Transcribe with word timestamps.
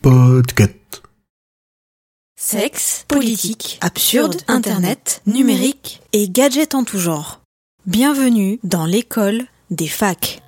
Podcast. 0.00 1.02
Sexe, 2.40 3.04
politique, 3.06 3.78
absurde, 3.82 4.36
internet, 4.48 5.20
numérique 5.26 6.00
et 6.12 6.28
gadgets 6.28 6.74
en 6.74 6.84
tout 6.84 6.98
genre. 6.98 7.40
Bienvenue 7.86 8.58
dans 8.62 8.86
l'école 8.86 9.42
des 9.70 9.88
facs. 9.88 10.41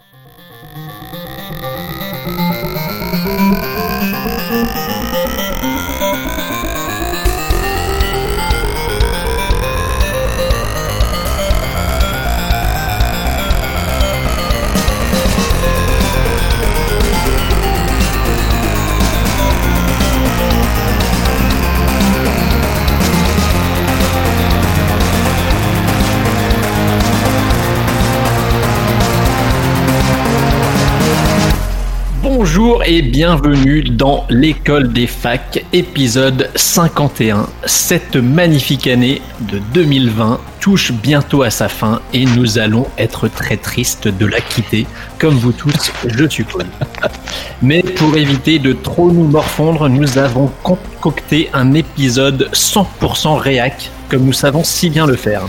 Bonjour 32.47 32.83
et 32.85 33.01
bienvenue 33.01 33.83
dans 33.85 34.27
l'école 34.29 34.93
des 34.93 35.07
facs, 35.07 35.65
épisode 35.73 36.51
51. 36.55 37.47
Cette 37.65 38.17
magnifique 38.17 38.87
année 38.87 39.23
de 39.41 39.61
2020 39.73 40.39
touche 40.61 40.93
bientôt 40.93 41.43
à 41.43 41.49
sa 41.49 41.71
fin 41.71 42.03
et 42.13 42.27
nous 42.27 42.59
allons 42.59 42.87
être 42.99 43.29
très 43.29 43.57
tristes 43.57 44.09
de 44.09 44.27
la 44.27 44.43
quitter. 44.43 44.87
Comme 45.19 45.37
vous 45.37 45.53
tous, 45.53 45.91
je 46.07 46.29
suppose. 46.29 46.67
Mais 47.63 47.83
pour 47.83 48.15
éviter 48.15 48.59
de 48.59 48.75
trop 48.75 49.11
nous 49.11 49.27
morfondre, 49.27 49.89
nous 49.89 50.19
avons 50.19 50.51
concocté 50.63 51.49
un 51.55 51.73
épisode 51.73 52.51
100% 52.53 53.39
réac, 53.39 53.91
comme 54.11 54.27
nous 54.27 54.35
savons 54.35 54.65
si 54.65 54.91
bien 54.91 55.07
le 55.07 55.17
faire. 55.17 55.45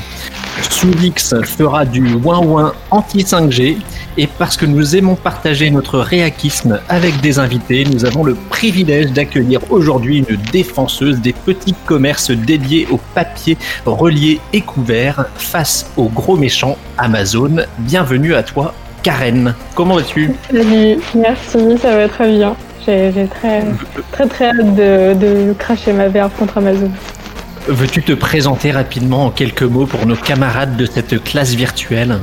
Souvix 0.69 1.33
fera 1.43 1.85
du 1.85 2.15
ouin-ouin 2.15 2.73
anti-5G 2.91 3.77
et 4.17 4.27
parce 4.27 4.57
que 4.57 4.65
nous 4.65 4.95
aimons 4.95 5.15
partager 5.15 5.69
notre 5.69 5.99
réaquisme 5.99 6.79
avec 6.89 7.19
des 7.21 7.39
invités, 7.39 7.85
nous 7.85 8.05
avons 8.05 8.23
le 8.23 8.35
privilège 8.35 9.11
d'accueillir 9.11 9.59
aujourd'hui 9.69 10.19
une 10.19 10.37
défenseuse 10.51 11.19
des 11.19 11.33
petits 11.33 11.75
commerces 11.85 12.31
dédiés 12.31 12.87
au 12.91 12.99
papier 13.13 13.57
relié 13.85 14.39
et 14.53 14.61
couvert 14.61 15.25
face 15.35 15.89
au 15.97 16.05
gros 16.05 16.37
méchant 16.37 16.77
Amazon. 16.97 17.57
Bienvenue 17.79 18.35
à 18.35 18.43
toi, 18.43 18.73
Karen. 19.03 19.53
Comment 19.75 19.95
vas-tu? 19.95 20.31
Merci, 20.53 21.77
ça 21.81 21.95
va 21.95 22.07
très 22.07 22.31
bien. 22.31 22.55
J'ai 22.85 23.11
j'ai 23.11 23.27
très, 23.27 23.63
très 24.11 24.27
très 24.27 24.45
hâte 24.49 24.75
de, 24.75 25.13
de 25.13 25.53
cracher 25.53 25.91
ma 25.91 26.07
verve 26.07 26.31
contre 26.37 26.59
Amazon. 26.59 26.91
Veux-tu 27.67 28.03
te 28.03 28.13
présenter 28.13 28.71
rapidement 28.71 29.25
en 29.25 29.29
quelques 29.31 29.63
mots 29.63 29.85
pour 29.87 30.05
nos 30.05 30.15
camarades 30.15 30.77
de 30.77 30.85
cette 30.85 31.23
classe 31.23 31.53
virtuelle 31.55 32.17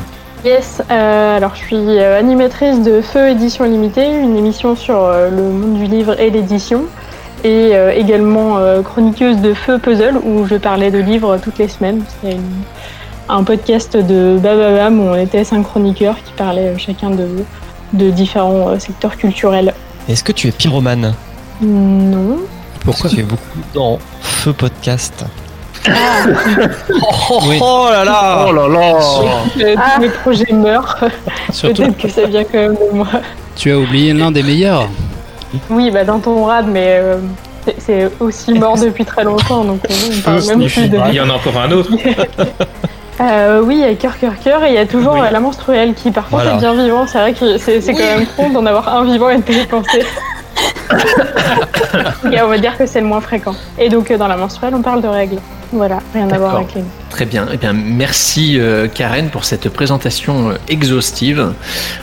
Yes, 0.45 0.83
euh, 0.91 1.37
alors 1.37 1.55
je 1.55 1.61
suis 1.61 1.77
euh, 1.77 2.19
animatrice 2.19 2.83
de 2.83 3.01
Feu 3.01 3.29
Édition 3.31 3.65
Limitée, 3.65 4.07
une 4.21 4.37
émission 4.37 4.75
sur 4.77 4.97
euh, 4.99 5.31
le 5.31 5.43
monde 5.43 5.75
du 5.79 5.85
livre 5.87 6.19
et 6.21 6.31
l'édition, 6.31 6.83
et 7.45 7.71
euh, 7.75 7.93
également 7.93 8.59
euh, 8.59 8.83
chroniqueuse 8.83 9.39
de 9.39 9.55
Feu 9.55 9.79
Puzzle 9.79 10.17
où 10.25 10.47
je 10.47 10.57
parlais 10.57 10.91
de 10.91 10.99
livres 10.99 11.39
toutes 11.43 11.59
les 11.59 11.69
semaines. 11.69 12.03
C'est 12.23 12.33
une- 12.33 12.63
un 13.29 13.45
podcast 13.45 13.97
de 13.97 14.37
Bababam 14.39 14.99
où 15.01 15.05
on 15.05 15.15
était 15.15 15.45
cinq 15.45 15.63
chroniqueurs 15.63 16.17
qui 16.25 16.33
parlaient 16.33 16.77
chacun 16.77 17.11
de, 17.11 17.27
de 17.93 18.11
différents 18.11 18.79
secteurs 18.81 19.17
culturels. 19.17 19.73
Est-ce 20.09 20.25
que 20.25 20.33
tu 20.33 20.49
es 20.49 20.51
pyromane? 20.51 21.15
Non. 21.63 22.39
Pourquoi 22.85 23.11
Tu 23.11 23.21
es 23.21 23.23
beaucoup 23.23 23.59
dans 23.75 23.99
Feu 24.21 24.53
Podcast. 24.53 25.25
Oh, 27.31 27.41
Oui. 27.49 27.59
oh 27.61 27.87
là 27.91 28.05
là 28.05 28.47
Oh 28.49 28.53
là 28.53 28.69
là 28.69 28.99
Euh, 29.61 29.75
Tous 29.95 30.01
mes 30.01 30.09
projets 30.11 30.53
meurent, 30.53 30.97
peut-être 31.61 31.97
que 31.97 32.09
ça 32.09 32.27
vient 32.27 32.45
quand 32.45 32.59
même 32.59 32.75
de 32.75 32.95
moi. 32.97 33.07
tu 33.57 33.73
as 33.73 33.79
oublié 33.79 34.13
l'un 34.13 34.31
des 34.31 34.43
meilleurs. 34.43 34.89
Oui, 35.71 35.91
bah 35.91 36.05
dans 36.05 36.19
ton 36.21 36.45
rad, 36.45 36.67
mais 36.69 36.99
euh, 37.01 37.17
c'est- 37.79 38.11
aussi 38.21 38.55
mort 38.55 38.79
depuis 38.79 39.05
très 39.05 39.25
longtemps, 39.25 39.65
donc 39.65 39.81
euh, 39.91 40.41
même 40.49 40.67
plus 40.69 40.89
de... 40.89 40.99
Il 41.09 41.15
y 41.15 41.21
en 41.21 41.29
a 41.31 41.33
encore 41.35 41.57
un 41.59 41.71
autre. 41.73 41.91
Euh, 43.21 43.61
oui, 43.63 43.77
il 43.77 43.81
y 43.83 43.85
a 43.85 43.95
Cœur 43.95 44.19
Cœur 44.19 44.33
Cœur 44.43 44.65
et 44.65 44.69
il 44.71 44.75
y 44.75 44.79
a 44.79 44.87
toujours 44.87 45.13
Oui. 45.13 45.21
la 45.31 45.39
menstruelle 45.39 45.95
qui 45.95 46.11
par 46.11 46.25
contre 46.29 46.43
Voilà. 46.43 46.55
est 46.57 46.59
bien 46.59 46.73
vivant. 46.75 47.07
C'est 47.07 47.19
vrai 47.19 47.33
que 47.35 47.57
c'est 47.59 47.81
quand 47.93 47.99
même 47.99 48.27
con 48.37 48.51
d'en 48.51 48.67
avoir 48.67 48.89
un 48.97 49.05
vivant 49.05 49.29
et 49.31 49.37
de 49.37 49.43
pas 49.43 49.53
y 49.53 49.67
penser. 49.67 50.03
et 52.33 52.43
on 52.43 52.49
va 52.49 52.59
dire 52.59 52.77
que 52.77 52.87
c'est 52.87 53.01
le 53.01 53.07
moins 53.07 53.21
fréquent. 53.21 53.55
Et 53.79 53.89
donc 53.89 54.11
euh, 54.11 54.19
dans 54.19 54.29
la 54.29 54.37
menstruelle, 54.37 54.75
on 54.75 54.83
parle 54.83 55.03
de 55.03 55.09
règles. 55.09 55.39
Voilà, 55.73 56.01
rien 56.13 56.29
à 56.31 56.39
voir 56.39 56.57
avec 56.57 56.75
les... 56.75 56.83
Très 57.09 57.25
bien. 57.25 57.47
Eh 57.51 57.57
bien, 57.57 57.73
merci 57.73 58.61
euh, 58.61 58.89
Karen 58.89 59.31
pour 59.31 59.45
cette 59.45 59.71
présentation 59.71 60.51
euh, 60.51 60.55
exhaustive. 60.69 61.55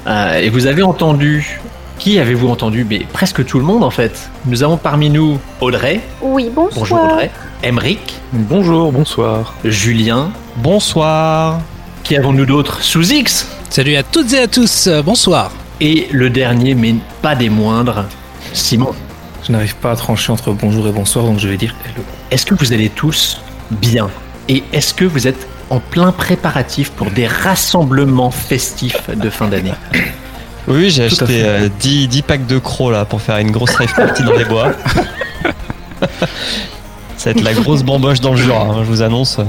Euh, 0.07 0.39
et 0.39 0.49
vous 0.49 0.65
avez 0.65 0.81
entendu. 0.81 1.61
Qui 1.99 2.17
avez-vous 2.17 2.47
entendu? 2.47 2.85
Mais 2.89 2.99
presque 3.11 3.45
tout 3.45 3.59
le 3.59 3.65
monde 3.65 3.83
en 3.83 3.89
fait. 3.91 4.29
Nous 4.45 4.63
avons 4.63 4.77
parmi 4.77 5.09
nous 5.09 5.37
Audrey. 5.61 5.99
Oui, 6.21 6.49
bonsoir. 6.53 6.79
Bonjour 6.79 7.03
Audrey. 7.03 7.29
Emric. 7.63 8.15
Bonjour, 8.31 8.91
bonsoir. 8.91 9.53
Julien. 9.65 10.31
Bonsoir 10.57 11.59
Qui 12.03 12.17
avons-nous 12.17 12.45
d'autres 12.45 12.81
Sous 12.81 13.11
X. 13.11 13.47
Salut 13.69 13.95
à 13.97 14.03
toutes 14.03 14.33
et 14.33 14.39
à 14.39 14.47
tous, 14.47 14.89
bonsoir. 15.05 15.51
Et 15.81 16.07
le 16.11 16.29
dernier, 16.29 16.73
mais 16.73 16.95
pas 17.21 17.35
des 17.35 17.49
moindres, 17.49 18.05
Simon. 18.53 18.93
Je 19.45 19.51
n'arrive 19.51 19.75
pas 19.75 19.91
à 19.91 19.95
trancher 19.95 20.31
entre 20.31 20.51
bonjour 20.51 20.87
et 20.87 20.91
bonsoir, 20.91 21.25
donc 21.25 21.39
je 21.39 21.47
vais 21.47 21.57
dire 21.57 21.73
hello. 21.85 22.03
Est-ce 22.31 22.45
que 22.45 22.55
vous 22.55 22.73
allez 22.73 22.89
tous 22.89 23.41
bien? 23.71 24.09
Et 24.47 24.63
est-ce 24.73 24.93
que 24.93 25.05
vous 25.05 25.27
êtes 25.27 25.47
en 25.69 25.79
plein 25.79 26.11
préparatif 26.11 26.91
pour 26.91 27.11
des 27.11 27.27
rassemblements 27.27 28.31
festifs 28.31 29.09
de 29.09 29.29
fin 29.29 29.47
d'année? 29.47 29.73
Oui, 30.67 30.89
j'ai 30.89 31.05
acheté 31.05 31.25
fait. 31.25 31.43
euh, 31.43 31.69
10, 31.79 32.07
10 32.07 32.21
packs 32.23 32.45
de 32.47 32.59
crocs 32.59 32.91
là 32.91 33.05
pour 33.05 33.21
faire 33.21 33.37
une 33.37 33.51
grosse 33.51 33.75
rave 33.75 33.93
party 33.95 34.23
dans 34.23 34.33
les 34.33 34.45
bois. 34.45 34.71
Ça 37.17 37.31
va 37.33 37.39
être 37.39 37.43
la 37.43 37.53
grosse 37.53 37.83
bamboche 37.83 38.21
dans 38.21 38.31
le 38.31 38.37
Jura, 38.37 38.61
hein, 38.63 38.77
je 38.83 38.87
vous 38.87 39.01
annonce. 39.01 39.39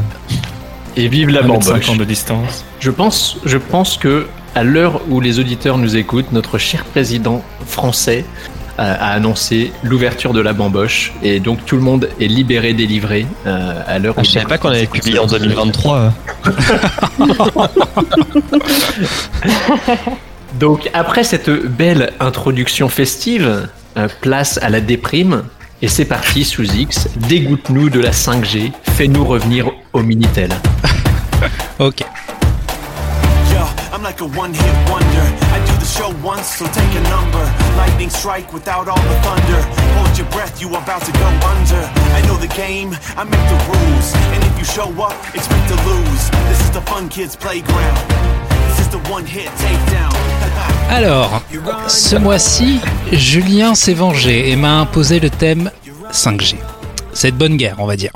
Et 0.96 1.08
vive 1.08 1.28
la 1.28 1.40
1 1.40 1.42
mètre 1.46 1.66
bamboche 1.66 1.86
50 1.86 1.98
de 1.98 2.04
distance. 2.04 2.64
Je 2.80 2.90
pense, 2.90 3.36
je 3.44 3.58
pense 3.58 3.96
que 3.96 4.26
à 4.54 4.64
l'heure 4.64 5.00
où 5.08 5.20
les 5.20 5.38
auditeurs 5.38 5.78
nous 5.78 5.96
écoutent, 5.96 6.32
notre 6.32 6.58
cher 6.58 6.84
président 6.84 7.42
français 7.66 8.24
euh, 8.24 8.59
a 8.80 9.12
annoncé 9.12 9.72
l'ouverture 9.82 10.32
de 10.32 10.40
la 10.40 10.54
bamboche 10.54 11.12
et 11.22 11.38
donc 11.38 11.66
tout 11.66 11.76
le 11.76 11.82
monde 11.82 12.08
est 12.18 12.26
libéré, 12.26 12.72
délivré 12.72 13.26
euh, 13.46 13.74
à 13.86 13.98
l'heure 13.98 14.14
Ah, 14.16 14.22
où 14.22 14.24
je 14.24 14.30
savais 14.30 14.46
pas 14.46 14.56
qu'on 14.56 14.70
avait 14.70 14.86
publié 14.86 15.18
en 15.18 15.26
2023. 15.26 15.98
euh. 15.98 16.10
Donc 20.58 20.90
après 20.94 21.24
cette 21.24 21.50
belle 21.50 22.12
introduction 22.20 22.88
festive, 22.88 23.68
euh, 23.96 24.08
place 24.20 24.58
à 24.62 24.70
la 24.70 24.80
déprime. 24.80 25.42
Et 25.82 25.88
c'est 25.88 26.04
parti 26.04 26.44
sous 26.44 26.64
X, 26.64 27.08
dégoûte-nous 27.16 27.88
de 27.88 28.00
la 28.00 28.10
5G, 28.10 28.70
fais-nous 28.96 29.24
revenir 29.24 29.70
au 29.92 30.02
Minitel. 30.02 30.50
Ok. 31.78 32.02
I'm 33.92 34.02
like 34.04 34.20
a 34.20 34.26
one 34.26 34.54
hit 34.54 34.74
wonder. 34.88 35.26
I 35.50 35.58
do 35.66 35.74
the 35.78 35.84
show 35.84 36.10
once, 36.22 36.46
so 36.46 36.64
take 36.66 36.94
a 36.94 37.02
number. 37.10 37.42
Lightning 37.76 38.08
strike 38.08 38.52
without 38.52 38.88
all 38.88 39.02
the 39.02 39.18
thunder. 39.26 39.60
Hold 39.98 40.16
your 40.16 40.28
breath, 40.30 40.60
you 40.60 40.68
about 40.68 41.02
to 41.02 41.12
go 41.12 41.26
under. 41.26 41.82
I 42.14 42.22
know 42.26 42.36
the 42.36 42.52
game, 42.54 42.94
I 43.16 43.24
make 43.24 43.44
the 43.50 43.58
rules. 43.66 44.14
And 44.32 44.44
if 44.44 44.58
you 44.58 44.64
show 44.64 44.88
up, 45.02 45.14
expect 45.34 45.68
to 45.68 45.76
lose. 45.88 46.30
This 46.48 46.60
is 46.60 46.70
the 46.70 46.82
fun 46.82 47.08
kids 47.08 47.34
playground. 47.34 47.98
This 48.68 48.80
is 48.80 48.88
the 48.90 49.00
one 49.10 49.26
hit 49.26 49.50
takedown. 49.58 50.14
Alors, 50.90 51.42
ce 51.88 52.16
mois-ci, 52.16 52.80
Julien 53.12 53.74
s'est 53.74 53.94
vengé 53.94 54.50
et 54.50 54.56
m'a 54.56 54.78
imposé 54.78 55.18
le 55.18 55.30
thème 55.30 55.70
5G. 56.12 56.56
C'est 57.12 57.32
de 57.32 57.36
bonne 57.36 57.56
guerre, 57.56 57.76
on 57.78 57.86
va 57.86 57.96
dire. 57.96 58.12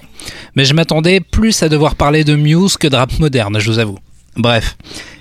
Mais 0.54 0.64
je 0.64 0.74
m'attendais 0.74 1.20
plus 1.20 1.62
à 1.64 1.68
devoir 1.68 1.96
parler 1.96 2.22
de 2.22 2.36
Muse 2.36 2.76
que 2.76 2.86
de 2.86 2.94
rap 2.96 3.18
moderne, 3.18 3.58
je 3.58 3.70
vous 3.70 3.80
avoue. 3.80 3.98
Bref. 4.36 4.76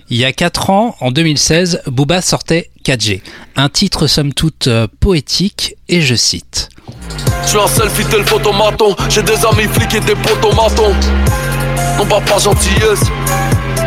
Il 0.09 0.17
y 0.17 0.25
a 0.25 0.33
4 0.33 0.69
ans, 0.69 0.95
en 1.00 1.11
2016, 1.11 1.83
Booba 1.88 2.21
sortait 2.21 2.69
4G. 2.85 3.21
Un 3.55 3.69
titre 3.69 4.07
somme 4.07 4.33
toute 4.33 4.67
euh, 4.67 4.88
poétique, 5.00 5.75
et 5.88 6.01
je 6.01 6.15
cite. 6.15 6.69
Je 7.44 7.50
suis 7.50 7.57
un 7.57 8.23
photomaton 8.23 8.95
J'ai 9.09 9.23
des 9.23 9.45
amis 9.45 9.67
flics 9.71 9.94
et 9.95 10.00
des 10.00 10.15
Non 11.97 12.05
pas 12.05 12.21
par 12.21 12.39
gentillesse 12.39 13.03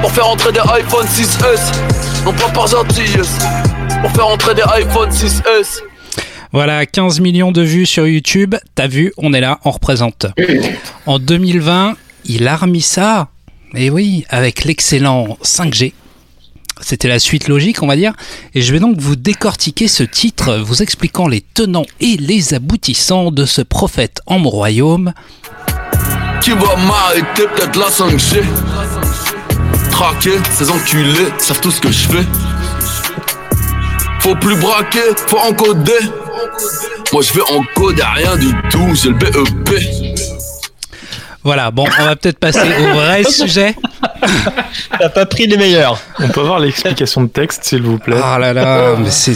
Pour 0.00 0.10
faire 0.12 0.28
entrer 0.28 0.52
des 0.52 0.60
iPhone 0.60 1.06
6S 1.06 2.24
Non 2.24 2.32
pas 2.32 2.48
par 2.50 2.66
gentillesse 2.66 3.38
Pour 4.00 4.10
faire 4.12 4.26
entrer 4.26 4.54
des 4.54 4.62
iPhone 4.62 5.10
6S 5.10 5.80
Voilà, 6.52 6.86
15 6.86 7.20
millions 7.20 7.52
de 7.52 7.62
vues 7.62 7.86
sur 7.86 8.06
YouTube. 8.06 8.54
T'as 8.74 8.86
vu, 8.86 9.12
on 9.16 9.32
est 9.32 9.40
là, 9.40 9.58
on 9.64 9.70
représente. 9.70 10.26
En 11.06 11.18
2020, 11.18 11.96
il 12.24 12.48
a 12.48 12.56
remis 12.56 12.82
ça. 12.82 13.28
Et 13.74 13.90
oui, 13.90 14.24
avec 14.28 14.64
l'excellent 14.64 15.36
5G. 15.42 15.92
C'était 16.80 17.08
la 17.08 17.18
suite 17.18 17.48
logique, 17.48 17.82
on 17.82 17.86
va 17.86 17.96
dire. 17.96 18.12
Et 18.54 18.60
je 18.62 18.72
vais 18.72 18.80
donc 18.80 18.98
vous 18.98 19.16
décortiquer 19.16 19.88
ce 19.88 20.02
titre, 20.02 20.56
vous 20.58 20.82
expliquant 20.82 21.26
les 21.26 21.40
tenants 21.40 21.86
et 22.00 22.16
les 22.16 22.54
aboutissants 22.54 23.30
de 23.30 23.44
ce 23.46 23.62
prophète 23.62 24.20
en 24.26 24.38
mon 24.38 24.50
royaume. 24.50 25.12
Qui 26.40 26.50
va 26.50 26.76
m'arrêter 26.76 27.44
peut-être 27.54 27.76
la 27.78 27.86
5G 27.88 28.42
Traquer, 29.90 30.38
ces 30.52 30.70
enculés 30.70 31.28
savent 31.38 31.60
tout 31.60 31.70
ce 31.70 31.80
que 31.80 31.90
je 31.90 32.06
fais 32.08 32.24
Faut 34.20 34.36
plus 34.36 34.56
braquer, 34.56 35.00
faut 35.26 35.38
encoder 35.38 35.92
Moi 37.12 37.22
je 37.22 37.32
vais 37.32 37.42
encoder 37.50 38.02
rien 38.02 38.36
du 38.36 38.52
tout, 38.70 38.94
j'ai 38.94 39.08
le 39.08 39.14
BEP 39.14 39.70
Voilà, 41.42 41.70
bon, 41.70 41.86
on 41.98 42.04
va 42.04 42.14
peut-être 42.16 42.38
passer 42.38 42.60
au 42.60 42.94
vrai 42.94 43.24
sujet. 43.28 43.74
T'as 44.98 45.08
pas 45.08 45.26
pris 45.26 45.46
les 45.46 45.56
meilleurs. 45.56 46.00
On 46.18 46.28
peut 46.28 46.40
avoir 46.40 46.58
l'explication 46.58 47.22
de 47.22 47.28
texte, 47.28 47.64
s'il 47.64 47.82
vous 47.82 47.98
plaît. 47.98 48.16
Ah 48.22 48.38
là 48.38 48.52
là, 48.52 48.94
mais 48.98 49.10
c'est... 49.10 49.34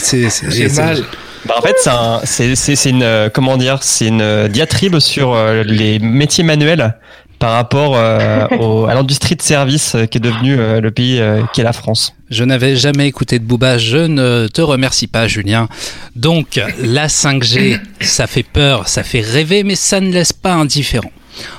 mal. 0.83 1.03
Bah, 1.47 1.55
en 1.59 1.63
fait, 1.63 1.75
c'est 1.81 1.91
un- 1.91 2.21
c'est 2.25 2.55
c'est- 2.55 2.77
c'est 2.77 2.91
une 2.91 3.03
euh, 3.03 3.31
comment 3.33 3.57
dire, 3.57 3.79
c'est 3.83 4.09
une 4.09 4.21
euh, 4.21 4.49
diatribe 4.49 4.99
sur 4.99 5.33
euh, 5.33 5.63
les 5.65 5.99
métiers 5.99 6.45
manuels 6.45 6.95
par 7.39 7.53
rapport 7.53 7.95
euh, 7.97 8.47
au- 8.61 8.85
à 8.85 8.93
l'industrie 8.95 9.37
de 9.37 9.43
service 9.43 9.97
qui 10.11 10.19
est 10.19 10.21
devenue 10.21 10.59
euh, 10.61 10.83
le 10.83 10.91
pays 10.91 11.19
euh, 11.19 11.41
qui 11.55 11.63
est 11.63 11.65
la 11.65 11.73
France. 11.73 12.13
Je 12.29 12.45
n'avais 12.45 12.77
jamais 12.77 13.07
écouté 13.07 13.39
de 13.39 13.45
Booba, 13.45 13.79
je 13.79 13.97
ne 13.97 14.49
te 14.49 14.61
remercie 14.61 15.07
pas 15.07 15.27
Julien. 15.29 15.67
Donc 16.15 16.61
la 16.83 17.07
5G, 17.07 17.81
ça 18.03 18.27
fait 18.27 18.43
peur, 18.43 18.87
ça 18.89 19.03
fait 19.03 19.23
rêver, 19.23 19.65
mais 19.65 19.77
ça 19.77 20.01
ne 20.01 20.13
laisse 20.13 20.35
pas 20.35 20.53
indifférent. 20.53 21.11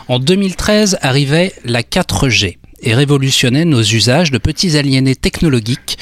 En 0.08 0.20
2013 0.20 1.00
arrivait 1.02 1.54
la 1.66 1.82
4G 1.82 2.58
et 2.82 2.94
révolutionnait 2.94 3.66
nos 3.66 3.82
usages 3.82 4.32
de 4.32 4.38
petits 4.38 4.78
aliénés 4.78 5.16
technologiques 5.16 5.98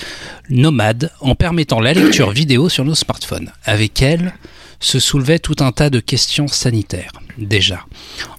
nomades 0.50 1.12
en 1.22 1.36
permettant 1.36 1.80
la 1.80 1.94
lecture 1.94 2.31
vidéo 2.31 2.70
sur 2.70 2.86
nos 2.86 2.96
smartphones. 2.96 3.52
Avec 3.66 4.02
elle 4.02 4.34
se 4.80 5.00
soulevait 5.00 5.40
tout 5.40 5.58
un 5.60 5.72
tas 5.72 5.90
de 5.90 6.00
questions 6.00 6.48
sanitaires. 6.48 7.12
Déjà. 7.38 7.86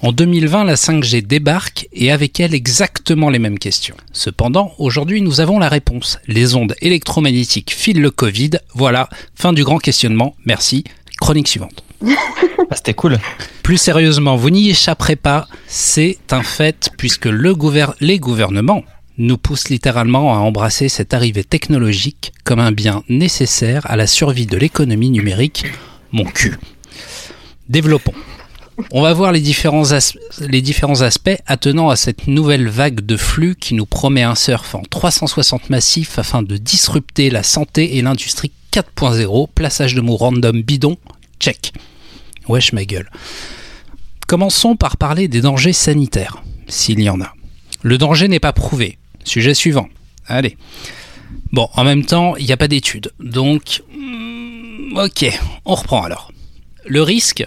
En 0.03 0.13
2020, 0.13 0.65
la 0.65 0.75
5G 0.75 1.27
débarque 1.27 1.89
et 1.93 2.11
avec 2.11 2.41
elle 2.41 2.55
exactement 2.55 3.31
les 3.31 3.39
mêmes 3.39 3.59
questions. 3.59 3.97
Cependant, 4.13 4.73
aujourd'hui, 4.79 5.23
nous 5.23 5.41
avons 5.41 5.59
la 5.59 5.69
réponse. 5.69 6.19
Les 6.27 6.55
ondes 6.55 6.75
électromagnétiques 6.81 7.73
filent 7.73 8.03
le 8.03 8.11
Covid. 8.11 8.51
Voilà, 8.75 9.09
fin 9.35 9.53
du 9.53 9.65
grand 9.65 9.79
questionnement. 9.79 10.35
Merci. 10.45 10.85
Chronique 11.21 11.49
suivante. 11.49 11.85
Ah, 12.71 12.77
C'était 12.77 12.95
cool. 12.95 13.19
Plus 13.63 13.79
sérieusement, 13.79 14.37
vous 14.37 14.51
n'y 14.51 14.71
échapperez 14.71 15.17
pas, 15.17 15.49
c'est 15.67 16.19
un 16.31 16.43
fait 16.43 16.91
puisque 16.97 17.27
les 17.27 18.19
gouvernements 18.19 18.85
nous 19.19 19.37
poussent 19.37 19.69
littéralement 19.69 20.35
à 20.35 20.39
embrasser 20.39 20.89
cette 20.89 21.13
arrivée 21.13 21.45
technologique 21.45 22.33
comme 22.45 22.61
un 22.61 22.73
bien 22.73 23.03
nécessaire 23.09 23.83
à 23.91 23.97
la 23.97 24.07
survie 24.07 24.47
de 24.47 24.57
l'économie 24.57 25.11
numérique. 25.11 25.65
Mon 26.13 26.25
cul. 26.25 26.59
Développons. 27.69 28.15
On 28.93 29.03
va 29.03 29.13
voir 29.13 29.33
les 29.33 29.41
différents, 29.41 29.93
aspects 29.93 31.39
attenant 31.47 31.91
à 31.91 31.97
cette 31.97 32.27
nouvelle 32.29 32.69
vague 32.69 33.01
de 33.01 33.17
flux 33.17 33.55
qui 33.57 33.75
nous 33.75 33.85
promet 33.85 34.23
un 34.23 34.35
surf 34.35 34.75
en 34.75 34.83
360 34.83 35.71
massif 35.71 36.19
afin 36.19 36.43
de 36.43 36.57
disrupter 36.57 37.31
la 37.31 37.43
santé 37.43 37.99
et 37.99 38.03
l'industrie 38.03 38.53
4.0. 38.73 39.49
Plaçage 39.55 39.95
de 39.95 40.01
mots 40.01 40.17
random 40.17 40.63
bidon, 40.63 40.97
check. 41.41 41.73
Wesh 42.51 42.73
ma 42.73 42.85
gueule. 42.85 43.09
Commençons 44.27 44.77
par 44.77 44.97
parler 44.97 45.29
des 45.29 45.41
dangers 45.41 45.73
sanitaires, 45.73 46.43
s'il 46.67 47.01
y 47.01 47.09
en 47.09 47.21
a. 47.21 47.33
Le 47.83 47.97
danger 47.97 48.29
n'est 48.29 48.41
pas 48.41 48.53
prouvé. 48.53 48.99
Sujet 49.25 49.55
suivant. 49.55 49.89
Allez. 50.27 50.57
Bon, 51.53 51.69
en 51.75 51.85
même 51.85 52.05
temps, 52.05 52.37
il 52.37 52.47
n'y 52.47 52.53
a 52.53 52.57
pas 52.57 52.69
d'études. 52.69 53.13
Donc, 53.21 53.83
hmm, 53.95 54.97
ok, 54.97 55.39
on 55.65 55.75
reprend 55.75 56.03
alors. 56.03 56.33
Le 56.87 57.03
risque, 57.03 57.47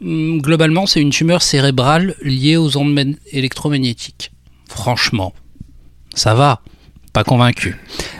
hmm, 0.00 0.38
globalement, 0.38 0.86
c'est 0.86 1.00
une 1.00 1.10
tumeur 1.10 1.42
cérébrale 1.42 2.14
liée 2.22 2.56
aux 2.56 2.76
ondes 2.76 3.16
électromagnétiques. 3.32 4.30
Franchement, 4.68 5.34
ça 6.14 6.34
va. 6.34 6.62
Pas 7.12 7.24
convaincu. 7.24 7.76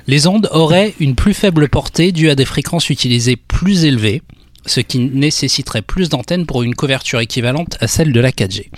Les 0.07 0.27
ondes 0.27 0.49
auraient 0.51 0.95
une 0.99 1.15
plus 1.15 1.35
faible 1.35 1.69
portée 1.69 2.11
due 2.11 2.31
à 2.31 2.35
des 2.35 2.47
fréquences 2.47 2.91
utilisées 2.91 3.37
plus 3.37 3.85
élevées, 3.85 4.23
ce 4.67 4.81
qui 4.81 4.99
nécessiterait 4.99 5.83
plus 5.83 6.09
d'antennes 6.09 6.47
pour 6.47 6.63
une 6.63 6.75
couverture 6.75 7.21
équivalente 7.21 7.77
à 7.81 7.87
celle 7.87 8.13
de 8.13 8.21
la 8.21 8.31
4G. 8.31 8.71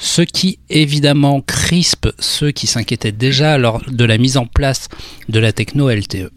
Ce 0.00 0.22
qui 0.22 0.60
évidemment 0.70 1.40
crispe 1.40 2.08
ceux 2.20 2.52
qui 2.52 2.68
s'inquiétaient 2.68 3.10
déjà 3.10 3.58
lors 3.58 3.82
de 3.90 4.04
la 4.04 4.16
mise 4.16 4.36
en 4.36 4.46
place 4.46 4.88
de 5.28 5.40
la 5.40 5.52
techno 5.52 5.90
LTE. 5.90 6.30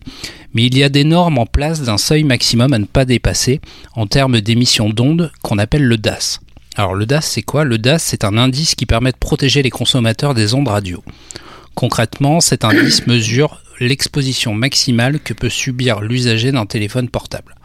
Mais 0.53 0.65
il 0.65 0.77
y 0.77 0.83
a 0.83 0.89
des 0.89 1.03
normes 1.03 1.37
en 1.37 1.45
place 1.45 1.81
d'un 1.81 1.99
seuil 1.99 2.23
maximum 2.23 2.73
à 2.73 2.79
ne 2.79 2.85
pas 2.85 3.05
dépasser 3.05 3.61
en 3.95 4.07
termes 4.07 4.41
d'émissions 4.41 4.89
d'ondes 4.89 5.31
qu'on 5.43 5.59
appelle 5.59 5.83
le 5.83 5.97
DAS. 5.97 6.39
Alors 6.75 6.95
le 6.95 7.05
DAS 7.05 7.21
c'est 7.21 7.43
quoi? 7.43 7.63
Le 7.63 7.77
DAS 7.77 7.99
c'est 7.99 8.23
un 8.23 8.37
indice 8.37 8.73
qui 8.73 8.87
permet 8.87 9.11
de 9.11 9.17
protéger 9.17 9.61
les 9.61 9.69
consommateurs 9.69 10.33
des 10.33 10.55
ondes 10.55 10.67
radio. 10.67 11.03
Concrètement, 11.75 12.41
cet 12.41 12.65
indice 12.65 13.07
mesure 13.07 13.61
l'exposition 13.79 14.53
maximale 14.53 15.19
que 15.19 15.33
peut 15.33 15.49
subir 15.49 16.01
l'usager 16.01 16.51
d'un 16.51 16.65
téléphone 16.65 17.09
portable. 17.09 17.55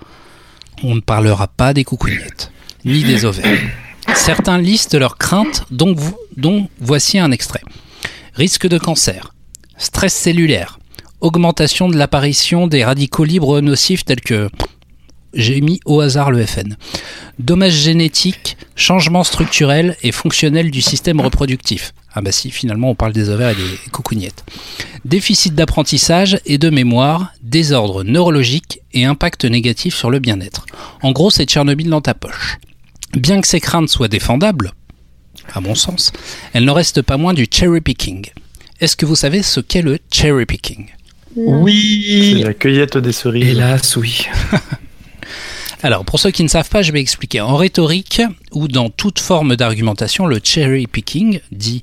On 0.83 0.95
ne 0.95 1.01
parlera 1.01 1.49
pas 1.49 1.73
des 1.73 1.85
coucougnettes, 1.85 2.53
ni 2.85 3.03
des 3.03 3.25
ovaires. 3.25 3.59
Certains 4.15 4.59
listent 4.59 4.95
leurs 4.95 5.19
craintes, 5.19 5.65
dont 5.71 5.97
voici 6.81 7.19
un 7.19 7.31
extrait. 7.31 7.63
Risque 8.35 8.67
de 8.69 8.79
cancer, 8.79 9.35
stress 9.79 10.15
cellulaire, 10.15 10.79
augmentation 11.21 11.89
de 11.89 11.97
l'apparition 11.97 12.67
des 12.67 12.85
radicaux 12.85 13.25
libres 13.25 13.61
nocifs 13.61 14.05
tels 14.05 14.21
que 14.21 14.51
j'ai 15.35 15.61
mis 15.61 15.81
au 15.85 16.01
hasard 16.01 16.31
le 16.31 16.45
FN. 16.45 16.77
Dommages 17.39 17.75
génétiques, 17.75 18.57
changements 18.75 19.25
structurels 19.25 19.97
et 20.03 20.13
fonctionnels 20.13 20.71
du 20.71 20.81
système 20.81 21.21
reproductif. 21.21 21.93
Ah 22.15 22.23
bah 22.23 22.33
si, 22.33 22.51
finalement 22.51 22.91
on 22.91 22.95
parle 22.95 23.13
des 23.13 23.29
ovaires 23.29 23.51
et 23.51 23.55
des 23.55 23.91
coucougnettes. 23.91 24.45
Déficit 25.05 25.55
d'apprentissage 25.55 26.39
et 26.47 26.57
de 26.59 26.71
mémoire, 26.71 27.33
désordre 27.43 28.03
neurologique 28.05 28.81
et 28.93 29.05
impact 29.05 29.45
négatif 29.45 29.95
sur 29.95 30.11
le 30.11 30.19
bien-être. 30.19 30.65
En 31.03 31.13
gros, 31.13 31.31
c'est 31.31 31.45
Tchernobyl 31.45 31.89
dans 31.91 32.01
ta 32.01 32.15
poche. 32.15 32.59
Bien 33.13 33.41
que 33.41 33.47
ces 33.49 33.61
craintes 33.61 33.89
soient 33.91 34.09
défendables, 34.09 34.73
à 35.55 35.61
mon 35.61 35.75
sens, 35.75 36.13
elles 36.55 36.65
ne 36.65 36.71
restent 36.71 37.03
pas 37.03 37.17
moins 37.19 37.35
du 37.35 37.47
cherry 37.51 37.81
picking. 37.81 38.27
Est-ce 38.81 38.97
que 38.97 39.07
vous 39.07 39.15
savez 39.15 39.43
ce 39.43 39.61
qu'est 39.61 39.83
le 39.83 39.99
cherry 40.11 40.45
picking? 40.47 40.87
C'est 41.35 41.43
Oui. 41.45 42.43
la 42.45 42.55
cueillette 42.55 42.97
des 42.99 43.13
cerises. 43.13 43.47
Hélas, 43.49 43.97
oui. 43.97 44.27
Alors, 45.83 46.05
pour 46.05 46.19
ceux 46.19 46.31
qui 46.31 46.43
ne 46.43 46.49
savent 46.49 46.69
pas, 46.69 46.83
je 46.83 46.93
vais 46.93 47.01
expliquer. 47.01 47.41
En 47.41 47.57
rhétorique 47.57 48.23
ou 48.53 48.67
dans 48.67 48.89
toute 48.89 49.19
forme 49.19 49.57
d'argumentation, 49.57 50.27
le 50.27 50.41
cherry 50.43 50.87
picking, 50.87 51.41
dit, 51.53 51.83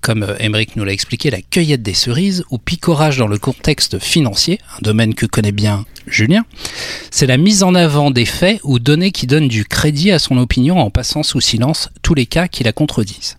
comme 0.00 0.24
euh, 0.24 0.36
Emmerich 0.38 0.74
nous 0.74 0.84
l'a 0.84 0.92
expliqué, 0.92 1.30
la 1.30 1.40
cueillette 1.40 1.82
des 1.82 1.94
cerises 1.94 2.44
ou 2.50 2.58
picorage 2.58 3.18
dans 3.18 3.28
le 3.28 3.38
contexte 3.38 3.98
financier, 4.00 4.58
un 4.76 4.82
domaine 4.82 5.14
que 5.14 5.26
connaît 5.26 5.52
bien 5.52 5.84
Julien, 6.06 6.44
c'est 7.10 7.26
la 7.26 7.36
mise 7.36 7.62
en 7.62 7.74
avant 7.74 8.10
des 8.10 8.24
faits 8.24 8.60
ou 8.64 8.78
données 8.78 9.12
qui 9.12 9.26
donnent 9.26 9.48
du 9.48 9.64
crédit 9.64 10.10
à 10.10 10.18
son 10.18 10.38
opinion 10.38 10.78
en 10.78 10.90
passant 10.90 11.22
sous 11.22 11.40
silence 11.40 11.90
tous 12.02 12.14
les 12.14 12.26
cas 12.26 12.48
qui 12.48 12.64
la 12.64 12.72
contredisent. 12.72 13.36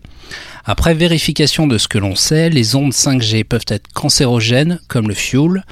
Après 0.65 0.93
vérification 0.93 1.65
de 1.65 1.77
ce 1.77 1.87
que 1.87 1.97
l'on 1.97 2.15
sait, 2.15 2.49
les 2.49 2.75
ondes 2.75 2.93
5G 2.93 3.43
peuvent 3.43 3.65
être 3.67 3.91
cancérogènes 3.93 4.79
comme 4.87 5.07
le 5.07 5.15
fuel 5.15 5.63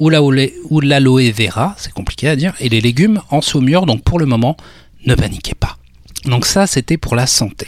ou 0.00 0.10
la- 0.10 0.22
ou 0.22 0.80
l'aloe 0.80 1.30
vera, 1.32 1.74
c'est 1.78 1.92
compliqué 1.92 2.28
à 2.28 2.36
dire, 2.36 2.54
et 2.60 2.68
les 2.68 2.80
légumes 2.80 3.20
en 3.30 3.40
saumure, 3.40 3.86
donc 3.86 4.02
pour 4.02 4.18
le 4.18 4.26
moment, 4.26 4.56
ne 5.06 5.14
paniquez 5.14 5.54
pas. 5.54 5.76
Donc 6.24 6.46
ça, 6.46 6.66
c'était 6.66 6.96
pour 6.96 7.14
la 7.16 7.26
santé. 7.26 7.66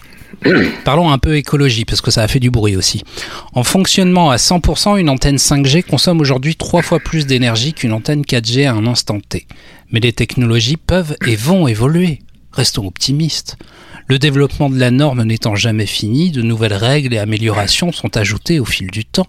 Parlons 0.85 1.11
un 1.11 1.19
peu 1.19 1.37
écologie, 1.37 1.85
parce 1.85 2.01
que 2.01 2.11
ça 2.11 2.23
a 2.23 2.29
fait 2.29 2.41
du 2.41 2.51
bruit 2.51 2.77
aussi. 2.77 3.03
En 3.55 3.63
fonctionnement 3.65 4.31
à 4.31 4.37
100%, 4.37 4.97
une 4.99 5.09
antenne 5.09 5.37
5G 5.39 5.83
consomme 5.83 6.21
aujourd'hui 6.21 6.57
trois 6.57 6.83
fois 6.83 6.99
plus 7.01 7.27
d'énergie 7.27 7.73
qu'une 7.73 7.93
antenne 7.93 8.23
4G 8.23 8.67
à 8.67 8.73
un 8.73 8.87
instant 8.87 9.19
T. 9.21 9.47
Mais 9.93 10.01
les 10.01 10.13
technologies 10.13 10.77
peuvent 10.77 11.17
et 11.27 11.37
vont 11.37 11.69
évoluer. 11.69 12.21
Restons 12.53 12.87
optimistes. 12.87 13.57
Le 14.09 14.19
développement 14.19 14.69
de 14.71 14.79
la 14.79 14.91
norme 14.91 15.23
n'étant 15.25 15.55
jamais 15.57 15.87
fini, 15.87 16.31
de 16.31 16.43
nouvelles 16.43 16.75
règles 16.75 17.15
et 17.15 17.19
améliorations 17.19 17.93
sont 17.93 18.17
ajoutées 18.17 18.61
au 18.61 18.65
fil 18.65 18.91
du 18.91 19.05
temps. 19.05 19.27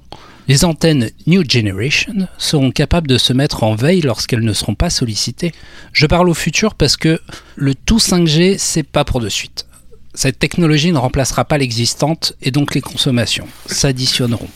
Les 0.47 0.63
antennes 0.63 1.09
New 1.25 1.43
Generation 1.47 2.29
seront 2.37 2.71
capables 2.71 3.07
de 3.07 3.17
se 3.17 3.33
mettre 3.33 3.63
en 3.63 3.75
veille 3.75 3.99
lorsqu'elles 3.99 4.45
ne 4.45 4.53
seront 4.53 4.75
pas 4.75 4.89
sollicitées. 4.89 5.51
Je 5.91 6.05
parle 6.05 6.29
au 6.29 6.33
futur 6.33 6.73
parce 6.73 6.95
que 6.95 7.19
le 7.57 7.75
tout 7.75 7.97
5G, 7.97 8.55
c'est 8.57 8.83
pas 8.83 9.03
pour 9.03 9.19
de 9.19 9.27
suite. 9.27 9.67
Cette 10.13 10.39
technologie 10.39 10.93
ne 10.93 10.97
remplacera 10.97 11.43
pas 11.43 11.57
l'existante 11.57 12.33
et 12.41 12.51
donc 12.51 12.75
les 12.75 12.81
consommations 12.81 13.47
s'additionneront. 13.65 14.47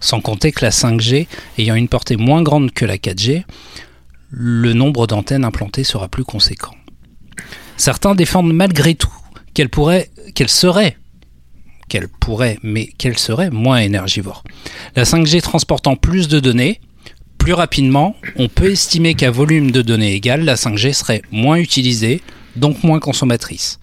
Sans 0.00 0.20
compter 0.20 0.52
que 0.52 0.64
la 0.64 0.70
5G, 0.70 1.26
ayant 1.56 1.74
une 1.74 1.88
portée 1.88 2.16
moins 2.16 2.42
grande 2.42 2.70
que 2.72 2.84
la 2.84 2.98
4G, 2.98 3.44
le 4.30 4.74
nombre 4.74 5.06
d'antennes 5.06 5.46
implantées 5.46 5.82
sera 5.82 6.08
plus 6.08 6.24
conséquent. 6.24 6.74
Certains 7.78 8.14
défendent 8.14 8.52
malgré 8.52 8.94
tout 8.94 9.12
qu'elle 9.54 9.70
pourrait, 9.70 10.10
qu'elle 10.34 10.50
serait, 10.50 10.98
qu'elle 11.88 12.08
pourrait, 12.08 12.58
mais 12.62 12.86
qu'elle 12.98 13.18
serait 13.18 13.50
moins 13.50 13.78
énergivore. 13.78 14.44
La 14.96 15.04
5G 15.04 15.40
transportant 15.40 15.96
plus 15.96 16.28
de 16.28 16.40
données, 16.40 16.80
Plus 17.38 17.52
rapidement, 17.54 18.14
on 18.36 18.48
peut 18.48 18.72
estimer 18.72 19.14
qu'à 19.14 19.30
volume 19.30 19.70
de 19.70 19.80
données 19.80 20.12
égal, 20.12 20.44
la 20.44 20.56
5G 20.56 20.92
serait 20.92 21.22
moins 21.30 21.56
utilisée, 21.56 22.20
donc 22.56 22.82
moins 22.82 23.00
consommatrice. 23.00 23.78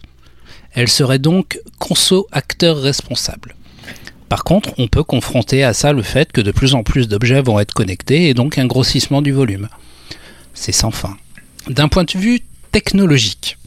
Elle 0.74 0.90
serait 0.90 1.20
donc 1.20 1.60
conso-acteur 1.80 2.78
responsable. 2.78 3.56
Par 4.30 4.44
contre, 4.44 4.74
on 4.78 4.88
peut 4.88 5.04
confronter 5.04 5.64
à 5.64 5.74
ça 5.74 5.94
le 5.94 6.04
fait 6.04 6.32
que 6.32 6.42
de 6.42 6.52
plus 6.52 6.76
en 6.76 6.84
plus 6.84 7.08
d'objets 7.08 7.42
vont 7.42 7.60
être 7.60 7.74
connectés 7.74 8.30
et 8.30 8.34
donc 8.34 8.58
un 8.58 8.68
grossissement 8.68 9.22
du 9.22 9.32
volume. 9.32 9.70
C'est 10.54 10.72
sans 10.72 10.92
fin. 10.92 11.18
D'un 11.68 11.88
point 11.88 12.04
de 12.04 12.18
vue 12.18 12.42
technologique, 12.72 13.58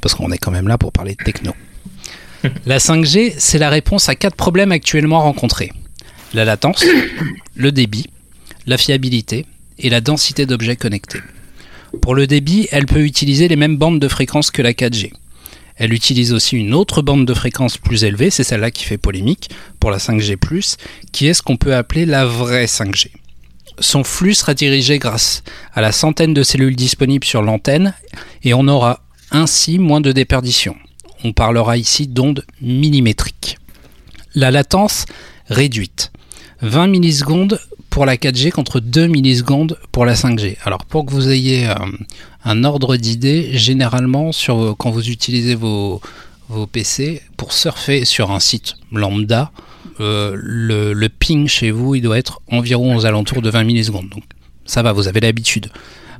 parce 0.00 0.14
qu'on 0.14 0.32
est 0.32 0.38
quand 0.38 0.50
même 0.50 0.68
là 0.68 0.76
pour 0.76 0.92
parler 0.92 1.14
de 1.14 1.24
techno. 1.24 1.52
La 2.66 2.78
5G, 2.78 3.34
c'est 3.38 3.58
la 3.58 3.70
réponse 3.70 4.08
à 4.08 4.14
quatre 4.14 4.36
problèmes 4.36 4.72
actuellement 4.72 5.20
rencontrés. 5.20 5.72
La 6.34 6.44
latence, 6.44 6.84
le 7.54 7.72
débit, 7.72 8.06
la 8.66 8.78
fiabilité 8.78 9.46
et 9.78 9.90
la 9.90 10.00
densité 10.00 10.46
d'objets 10.46 10.76
connectés. 10.76 11.20
Pour 12.00 12.14
le 12.14 12.26
débit, 12.26 12.68
elle 12.72 12.86
peut 12.86 13.04
utiliser 13.04 13.48
les 13.48 13.56
mêmes 13.56 13.76
bandes 13.76 14.00
de 14.00 14.08
fréquence 14.08 14.50
que 14.50 14.62
la 14.62 14.72
4G. 14.72 15.12
Elle 15.76 15.92
utilise 15.92 16.32
aussi 16.32 16.56
une 16.56 16.74
autre 16.74 17.02
bande 17.02 17.26
de 17.26 17.34
fréquence 17.34 17.78
plus 17.78 18.04
élevée, 18.04 18.30
c'est 18.30 18.44
celle-là 18.44 18.70
qui 18.70 18.84
fait 18.84 18.98
polémique, 18.98 19.50
pour 19.80 19.90
la 19.90 19.98
5G, 19.98 20.76
qui 21.12 21.26
est 21.26 21.34
ce 21.34 21.42
qu'on 21.42 21.56
peut 21.56 21.74
appeler 21.74 22.06
la 22.06 22.24
vraie 22.24 22.66
5G. 22.66 23.08
Son 23.78 24.04
flux 24.04 24.34
sera 24.34 24.54
dirigé 24.54 24.98
grâce 24.98 25.42
à 25.74 25.80
la 25.80 25.92
centaine 25.92 26.34
de 26.34 26.42
cellules 26.42 26.76
disponibles 26.76 27.24
sur 27.24 27.42
l'antenne 27.42 27.94
et 28.42 28.54
on 28.54 28.68
aura 28.68 29.00
ainsi 29.30 29.78
moins 29.78 30.00
de 30.00 30.12
déperdition. 30.12 30.76
On 31.24 31.32
parlera 31.32 31.76
ici 31.76 32.06
d'ondes 32.08 32.44
millimétriques. 32.60 33.58
La 34.34 34.50
latence 34.50 35.04
réduite. 35.48 36.12
20 36.62 36.86
millisecondes 36.88 37.60
pour 37.90 38.06
la 38.06 38.16
4G 38.16 38.50
contre 38.50 38.80
2 38.80 39.06
millisecondes 39.06 39.78
pour 39.92 40.06
la 40.06 40.14
5G. 40.14 40.56
Alors 40.64 40.84
pour 40.84 41.04
que 41.04 41.12
vous 41.12 41.28
ayez 41.28 41.68
euh, 41.68 41.74
un 42.44 42.64
ordre 42.64 42.96
d'idée, 42.96 43.50
généralement 43.52 44.30
quand 44.78 44.90
vous 44.90 45.10
utilisez 45.10 45.54
vos, 45.54 46.00
vos 46.48 46.66
PC 46.66 47.20
pour 47.36 47.52
surfer 47.52 48.04
sur 48.04 48.30
un 48.30 48.40
site 48.40 48.76
lambda, 48.90 49.52
euh, 50.00 50.34
le, 50.36 50.92
le, 50.94 51.08
ping 51.08 51.46
chez 51.48 51.70
vous 51.70 51.94
il 51.94 52.00
doit 52.00 52.16
être 52.16 52.40
environ 52.50 52.96
aux 52.96 53.04
alentours 53.04 53.42
de 53.42 53.50
20 53.50 53.64
millisecondes. 53.64 54.08
Donc 54.08 54.24
ça 54.64 54.82
va, 54.82 54.92
vous 54.92 55.08
avez 55.08 55.20
l'habitude. 55.20 55.70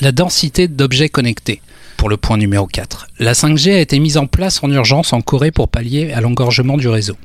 La 0.00 0.12
densité 0.12 0.68
d'objets 0.68 1.10
connectés. 1.10 1.60
Pour 2.00 2.08
le 2.08 2.16
point 2.16 2.38
numéro 2.38 2.66
4. 2.66 3.08
La 3.18 3.34
5G 3.34 3.74
a 3.74 3.78
été 3.78 3.98
mise 3.98 4.16
en 4.16 4.26
place 4.26 4.64
en 4.64 4.70
urgence 4.72 5.12
en 5.12 5.20
Corée 5.20 5.50
pour 5.50 5.68
pallier 5.68 6.12
à 6.12 6.22
l'engorgement 6.22 6.78
du 6.78 6.88
réseau. 6.88 7.18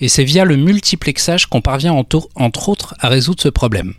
Et 0.00 0.08
c'est 0.08 0.24
via 0.24 0.44
le 0.44 0.56
multiplexage 0.56 1.46
qu'on 1.46 1.60
parvient 1.60 1.92
entre 1.92 2.68
autres 2.68 2.96
à 2.98 3.08
résoudre 3.08 3.40
ce 3.40 3.48
problème. 3.48 3.94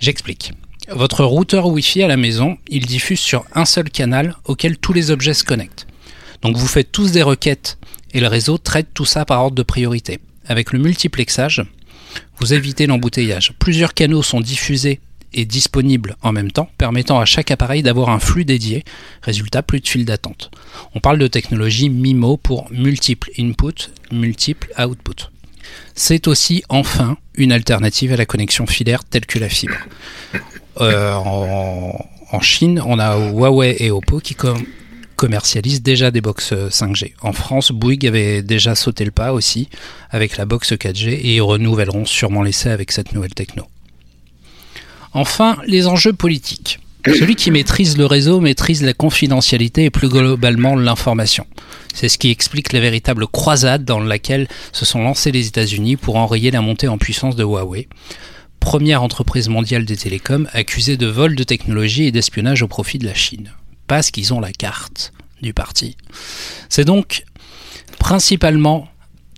J'explique. 0.00 0.54
Votre 0.90 1.22
routeur 1.22 1.68
Wi-Fi 1.68 2.02
à 2.02 2.08
la 2.08 2.16
maison, 2.16 2.58
il 2.66 2.84
diffuse 2.84 3.20
sur 3.20 3.44
un 3.54 3.64
seul 3.64 3.90
canal 3.90 4.34
auquel 4.44 4.76
tous 4.76 4.92
les 4.92 5.12
objets 5.12 5.34
se 5.34 5.44
connectent. 5.44 5.86
Donc 6.42 6.56
vous 6.56 6.66
faites 6.66 6.90
tous 6.90 7.12
des 7.12 7.22
requêtes 7.22 7.78
et 8.12 8.18
le 8.18 8.26
réseau 8.26 8.58
traite 8.58 8.88
tout 8.92 9.04
ça 9.04 9.24
par 9.24 9.40
ordre 9.40 9.54
de 9.54 9.62
priorité. 9.62 10.18
Avec 10.48 10.72
le 10.72 10.80
multiplexage, 10.80 11.62
vous 12.40 12.54
évitez 12.54 12.88
l'embouteillage. 12.88 13.52
Plusieurs 13.60 13.94
canaux 13.94 14.24
sont 14.24 14.40
diffusés 14.40 14.98
disponible 15.44 16.16
en 16.22 16.32
même 16.32 16.52
temps, 16.52 16.68
permettant 16.78 17.18
à 17.18 17.24
chaque 17.24 17.50
appareil 17.50 17.82
d'avoir 17.82 18.10
un 18.10 18.20
flux 18.20 18.44
dédié. 18.44 18.84
Résultat, 19.22 19.62
plus 19.62 19.80
de 19.80 19.88
fil 19.88 20.04
d'attente. 20.04 20.50
On 20.94 21.00
parle 21.00 21.18
de 21.18 21.26
technologie 21.26 21.90
MIMO 21.90 22.36
pour 22.36 22.70
multiple 22.70 23.30
input, 23.38 23.90
multiple 24.12 24.72
output. 24.80 25.30
C'est 25.94 26.28
aussi 26.28 26.62
enfin 26.68 27.16
une 27.34 27.52
alternative 27.52 28.12
à 28.12 28.16
la 28.16 28.26
connexion 28.26 28.66
filaire 28.66 29.04
telle 29.04 29.26
que 29.26 29.38
la 29.38 29.48
fibre. 29.48 29.76
Euh, 30.80 31.12
en, 31.14 32.40
Chine, 32.40 32.82
on 32.84 32.98
a 32.98 33.16
Huawei 33.30 33.76
et 33.78 33.92
Oppo 33.92 34.18
qui 34.18 34.36
commercialisent 35.14 35.82
déjà 35.82 36.10
des 36.10 36.20
box 36.20 36.52
5G. 36.52 37.12
En 37.22 37.32
France, 37.32 37.70
Bouygues 37.70 38.06
avait 38.08 38.42
déjà 38.42 38.74
sauté 38.74 39.04
le 39.04 39.12
pas 39.12 39.32
aussi 39.32 39.68
avec 40.10 40.36
la 40.36 40.44
box 40.46 40.72
4G 40.72 41.10
et 41.10 41.36
ils 41.36 41.40
renouvelleront 41.40 42.04
sûrement 42.04 42.42
l'essai 42.42 42.70
avec 42.70 42.90
cette 42.90 43.12
nouvelle 43.12 43.34
techno. 43.34 43.66
Enfin, 45.14 45.58
les 45.66 45.86
enjeux 45.86 46.12
politiques. 46.12 46.80
Celui 47.06 47.36
qui 47.36 47.50
maîtrise 47.50 47.96
le 47.98 48.06
réseau 48.06 48.40
maîtrise 48.40 48.82
la 48.82 48.94
confidentialité 48.94 49.84
et 49.84 49.90
plus 49.90 50.08
globalement 50.08 50.74
l'information. 50.74 51.46
C'est 51.94 52.08
ce 52.08 52.18
qui 52.18 52.30
explique 52.30 52.72
la 52.72 52.80
véritable 52.80 53.26
croisade 53.26 53.84
dans 53.84 54.00
laquelle 54.00 54.48
se 54.72 54.84
sont 54.84 55.02
lancés 55.02 55.30
les 55.30 55.46
États-Unis 55.46 55.96
pour 55.96 56.16
enrayer 56.16 56.50
la 56.50 56.62
montée 56.62 56.88
en 56.88 56.98
puissance 56.98 57.36
de 57.36 57.44
Huawei, 57.44 57.88
première 58.58 59.02
entreprise 59.02 59.48
mondiale 59.48 59.84
des 59.84 59.96
télécoms 59.96 60.48
accusée 60.52 60.96
de 60.96 61.06
vol 61.06 61.36
de 61.36 61.44
technologie 61.44 62.04
et 62.04 62.12
d'espionnage 62.12 62.62
au 62.62 62.68
profit 62.68 62.98
de 62.98 63.06
la 63.06 63.14
Chine. 63.14 63.52
Parce 63.86 64.10
qu'ils 64.10 64.32
ont 64.32 64.40
la 64.40 64.52
carte 64.52 65.12
du 65.42 65.52
parti. 65.52 65.96
C'est 66.70 66.86
donc 66.86 67.24
principalement 67.98 68.88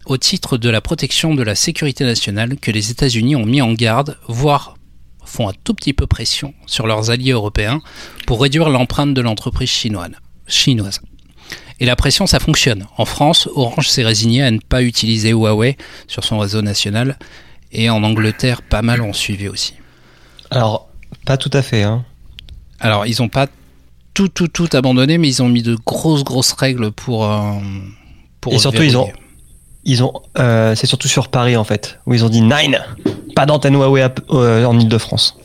au 0.06 0.16
titre 0.16 0.56
de 0.56 0.71
la 0.71 0.80
protection 0.80 1.35
de 1.35 1.42
la 1.42 1.56
sécurité 1.56 2.04
nationale 2.04 2.56
que 2.56 2.71
les 2.71 2.92
États-Unis 2.92 3.35
ont 3.35 3.45
mis 3.45 3.61
en 3.61 3.73
garde, 3.73 4.16
voire 4.28 4.75
font 5.26 5.49
un 5.49 5.52
tout 5.64 5.75
petit 5.75 5.92
peu 5.92 6.06
pression 6.06 6.54
sur 6.66 6.87
leurs 6.87 7.11
alliés 7.11 7.33
européens 7.33 7.83
pour 8.26 8.40
réduire 8.40 8.68
l'empreinte 8.68 9.14
de 9.14 9.21
l'entreprise 9.21 9.71
chinoise. 9.71 11.00
Et 11.78 11.85
la 11.85 11.97
pression, 11.97 12.26
ça 12.26 12.40
fonctionne. 12.40 12.87
En 12.97 13.04
France, 13.04 13.49
Orange 13.54 13.88
s'est 13.88 14.04
résigné 14.04 14.42
à 14.42 14.50
ne 14.50 14.59
pas 14.59 14.83
utiliser 14.83 15.30
Huawei 15.30 15.76
sur 16.06 16.25
son 16.25 16.38
réseau 16.38 16.62
national. 16.62 17.18
Et 17.73 17.90
en 17.90 18.02
Angleterre, 18.02 18.62
pas 18.62 18.83
mal 18.83 19.02
ont 19.02 19.12
suivi 19.12 19.49
aussi. 19.49 19.75
Alors, 20.50 20.88
pas 21.26 21.37
tout 21.37 21.50
à 21.52 21.62
fait. 21.62 21.83
Hein. 21.83 22.04
Alors, 22.80 23.06
ils 23.06 23.16
n'ont 23.21 23.28
pas 23.28 23.49
tout, 24.14 24.28
tout, 24.28 24.49
tout 24.49 24.68
abandonné, 24.73 25.18
mais 25.18 25.28
ils 25.28 25.42
ont 25.42 25.49
mis 25.49 25.62
de 25.62 25.76
grosses, 25.85 26.25
grosses 26.25 26.52
règles 26.52 26.92
pour. 26.92 27.30
Euh, 27.30 27.52
pour 28.40 28.54
et 28.54 28.59
surtout, 28.59 28.83
ils 28.83 28.97
ont, 28.97 29.11
ils 29.87 30.02
ont, 30.02 30.12
euh, 30.38 30.75
c'est 30.75 30.87
surtout 30.87 31.09
sur 31.09 31.28
Paris 31.28 31.57
en 31.57 31.64
fait, 31.64 32.00
où 32.07 32.12
ils 32.12 32.25
ont 32.25 32.28
dit 32.28 32.43
Nine, 32.43 32.81
pas 33.35 33.47
d'antenne 33.47 33.75
Huawei 33.75 34.07
euh, 34.31 34.64
en 34.64 34.78
Ile-de-France. 34.78 35.38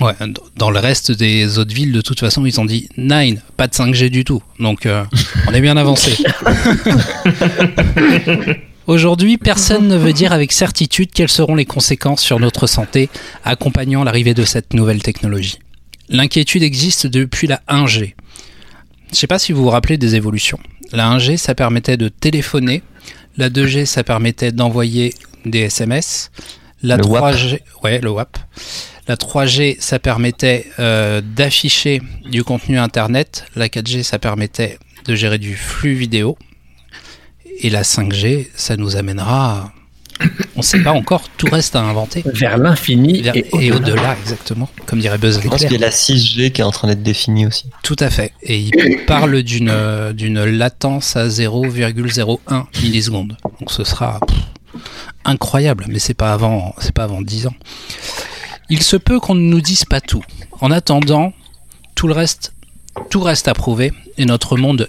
Ouais, 0.00 0.12
dans 0.56 0.70
le 0.70 0.80
reste 0.80 1.12
des 1.12 1.58
autres 1.58 1.72
villes, 1.72 1.92
de 1.92 2.00
toute 2.00 2.18
façon, 2.18 2.44
ils 2.44 2.60
ont 2.60 2.64
dit 2.64 2.88
Nine, 2.98 3.40
pas 3.56 3.68
de 3.68 3.72
5G 3.72 4.10
du 4.10 4.24
tout. 4.24 4.42
Donc, 4.58 4.86
euh, 4.86 5.04
on 5.48 5.54
est 5.54 5.60
bien 5.60 5.76
avancé. 5.76 6.18
Aujourd'hui, 8.88 9.38
personne 9.38 9.86
ne 9.86 9.96
veut 9.96 10.12
dire 10.12 10.32
avec 10.32 10.50
certitude 10.50 11.10
quelles 11.14 11.30
seront 11.30 11.54
les 11.54 11.64
conséquences 11.64 12.20
sur 12.20 12.40
notre 12.40 12.66
santé 12.66 13.08
accompagnant 13.44 14.02
l'arrivée 14.02 14.34
de 14.34 14.44
cette 14.44 14.74
nouvelle 14.74 15.00
technologie. 15.00 15.60
L'inquiétude 16.08 16.64
existe 16.64 17.06
depuis 17.06 17.46
la 17.46 17.60
1G. 17.68 18.14
Je 19.10 19.16
sais 19.16 19.28
pas 19.28 19.38
si 19.38 19.52
vous 19.52 19.62
vous 19.62 19.70
rappelez 19.70 19.96
des 19.96 20.16
évolutions. 20.16 20.58
La 20.92 21.08
1G, 21.16 21.36
ça 21.36 21.54
permettait 21.54 21.96
de 21.96 22.08
téléphoner. 22.08 22.82
La 23.36 23.50
2G, 23.50 23.84
ça 23.84 24.04
permettait 24.04 24.52
d'envoyer 24.52 25.14
des 25.44 25.60
SMS. 25.60 26.30
La 26.82 26.96
Le 26.96 27.06
WAP. 27.06 27.34
3G, 27.34 27.60
ouais, 27.82 28.00
le 28.00 28.10
WAP. 28.10 28.38
La 29.08 29.16
3G, 29.16 29.76
ça 29.80 29.98
permettait 29.98 30.66
euh, 30.78 31.20
d'afficher 31.20 32.00
du 32.30 32.44
contenu 32.44 32.78
internet. 32.78 33.46
La 33.56 33.68
4G, 33.68 34.02
ça 34.02 34.18
permettait 34.18 34.78
de 35.04 35.14
gérer 35.14 35.38
du 35.38 35.56
flux 35.56 35.94
vidéo. 35.94 36.38
Et 37.60 37.70
la 37.70 37.82
5G, 37.82 38.48
ça 38.54 38.76
nous 38.76 38.96
amènera, 38.96 39.72
sait 40.64 40.82
pas 40.82 40.92
encore, 40.92 41.22
tout 41.36 41.46
reste 41.50 41.76
à 41.76 41.82
inventer. 41.82 42.22
Vers 42.26 42.58
l'infini 42.58 43.22
et, 43.34 43.46
et 43.60 43.72
au-delà. 43.72 44.16
exactement, 44.20 44.68
comme 44.86 45.00
dirait 45.00 45.18
Buzz 45.18 45.40
Je 45.42 45.48
pense 45.48 45.62
qu'il 45.62 45.72
y 45.72 45.76
a 45.76 45.78
la 45.78 45.90
6G 45.90 46.52
qui 46.52 46.60
est 46.60 46.64
en 46.64 46.70
train 46.70 46.88
d'être 46.88 47.02
définie 47.02 47.46
aussi. 47.46 47.66
Tout 47.82 47.96
à 47.98 48.10
fait. 48.10 48.32
Et 48.42 48.58
il 48.58 49.04
parle 49.06 49.42
d'une 49.42 49.70
euh, 49.70 50.12
d'une 50.12 50.44
latence 50.44 51.16
à 51.16 51.28
0,01 51.28 52.64
millisecondes. 52.82 53.36
Donc 53.60 53.70
ce 53.70 53.84
sera 53.84 54.20
pff, 54.26 54.38
incroyable, 55.24 55.86
mais 55.88 55.98
c'est 55.98 56.14
pas 56.14 56.32
avant 56.32 56.74
c'est 56.78 56.94
pas 56.94 57.04
avant 57.04 57.22
10 57.22 57.46
ans. 57.48 57.54
Il 58.70 58.82
se 58.82 58.96
peut 58.96 59.20
qu'on 59.20 59.34
ne 59.34 59.40
nous 59.40 59.60
dise 59.60 59.84
pas 59.84 60.00
tout. 60.00 60.24
En 60.60 60.70
attendant, 60.70 61.32
tout 61.94 62.08
le 62.08 62.14
reste 62.14 62.52
tout 63.10 63.20
reste 63.20 63.48
à 63.48 63.54
prouver 63.54 63.92
et 64.18 64.24
notre 64.24 64.56
monde 64.56 64.88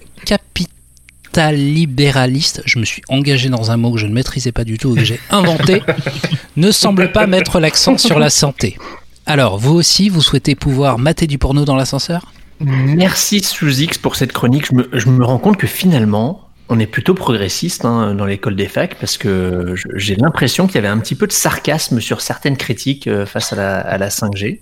capitalibéraliste, 1.36 2.62
je 2.66 2.80
me 2.80 2.86
suis 2.86 3.02
engagé 3.10 3.50
dans 3.50 3.70
un 3.72 3.78
mot 3.78 3.92
que 3.92 4.00
je 4.00 4.08
ne 4.08 4.14
maîtrisais 4.14 4.54
pas 4.54 4.64
du 4.64 4.78
tout 4.78 4.96
et 4.96 5.00
que 5.00 5.06
j'ai 5.06 5.20
inventé, 5.30 5.82
ne 6.56 6.72
semble 6.72 7.12
pas 7.12 7.28
mettre 7.28 7.60
l'accent 7.60 7.98
sur 7.98 8.20
la 8.20 8.30
santé. 8.30 8.78
Alors, 9.26 9.58
vous 9.58 9.74
aussi, 9.74 10.08
vous 10.08 10.22
souhaitez 10.22 10.56
pouvoir 10.56 10.98
mater 10.98 11.28
du 11.28 11.38
porno 11.38 11.66
dans 11.66 11.76
l'ascenseur? 11.76 12.32
Merci 12.62 13.42
Sous-X 13.42 13.98
pour 13.98 14.16
cette 14.16 14.32
chronique. 14.32 14.68
Je 14.68 14.76
me, 14.76 14.90
je 14.94 15.10
me 15.10 15.26
rends 15.26 15.40
compte 15.40 15.58
que 15.58 15.68
finalement, 15.68 16.48
on 16.70 16.80
est 16.80 16.88
plutôt 16.88 17.14
progressiste 17.14 17.84
hein, 17.84 18.16
dans 18.16 18.26
l'école 18.26 18.56
des 18.56 18.68
facs 18.68 18.96
parce 18.98 19.18
que 19.18 19.76
j'ai 19.96 20.16
l'impression 20.16 20.68
qu'il 20.68 20.76
y 20.76 20.78
avait 20.78 20.88
un 20.88 21.00
petit 21.00 21.16
peu 21.16 21.28
de 21.28 21.34
sarcasme 21.34 22.00
sur 22.00 22.22
certaines 22.22 22.56
critiques 22.56 23.08
euh, 23.08 23.26
face 23.26 23.52
à 23.52 23.58
la, 23.58 23.80
à 23.80 23.98
la 23.98 24.08
5G. 24.08 24.62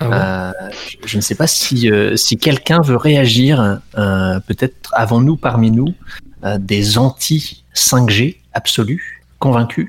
Ah 0.00 0.10
Euh, 0.10 0.52
je- 1.02 1.08
je 1.08 1.16
ne 1.16 1.22
sais 1.22 1.34
pas 1.36 1.46
si, 1.46 1.88
euh, 1.90 2.16
si 2.16 2.36
quelqu'un 2.36 2.80
veut 2.82 2.96
réagir, 2.96 3.78
euh, 3.96 4.40
peut-être 4.40 4.90
avant 4.92 5.20
nous, 5.20 5.36
parmi 5.36 5.70
nous, 5.70 5.94
euh, 6.44 6.58
des 6.58 6.98
anti-5G 6.98 8.40
absolus, 8.52 9.22
convaincus. 9.38 9.88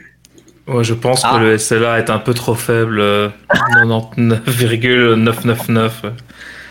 Ouais, 0.68 0.84
je 0.84 0.94
pense 0.94 1.22
Ah. 1.24 1.34
que 1.34 1.38
le 1.44 1.58
SLA 1.58 2.00
est 2.00 2.10
un 2.10 2.20
peu 2.20 2.34
trop 2.34 2.56
faible. 2.56 3.00
euh, 3.00 3.30
99,999. 3.74 6.02
euh, 6.06 6.10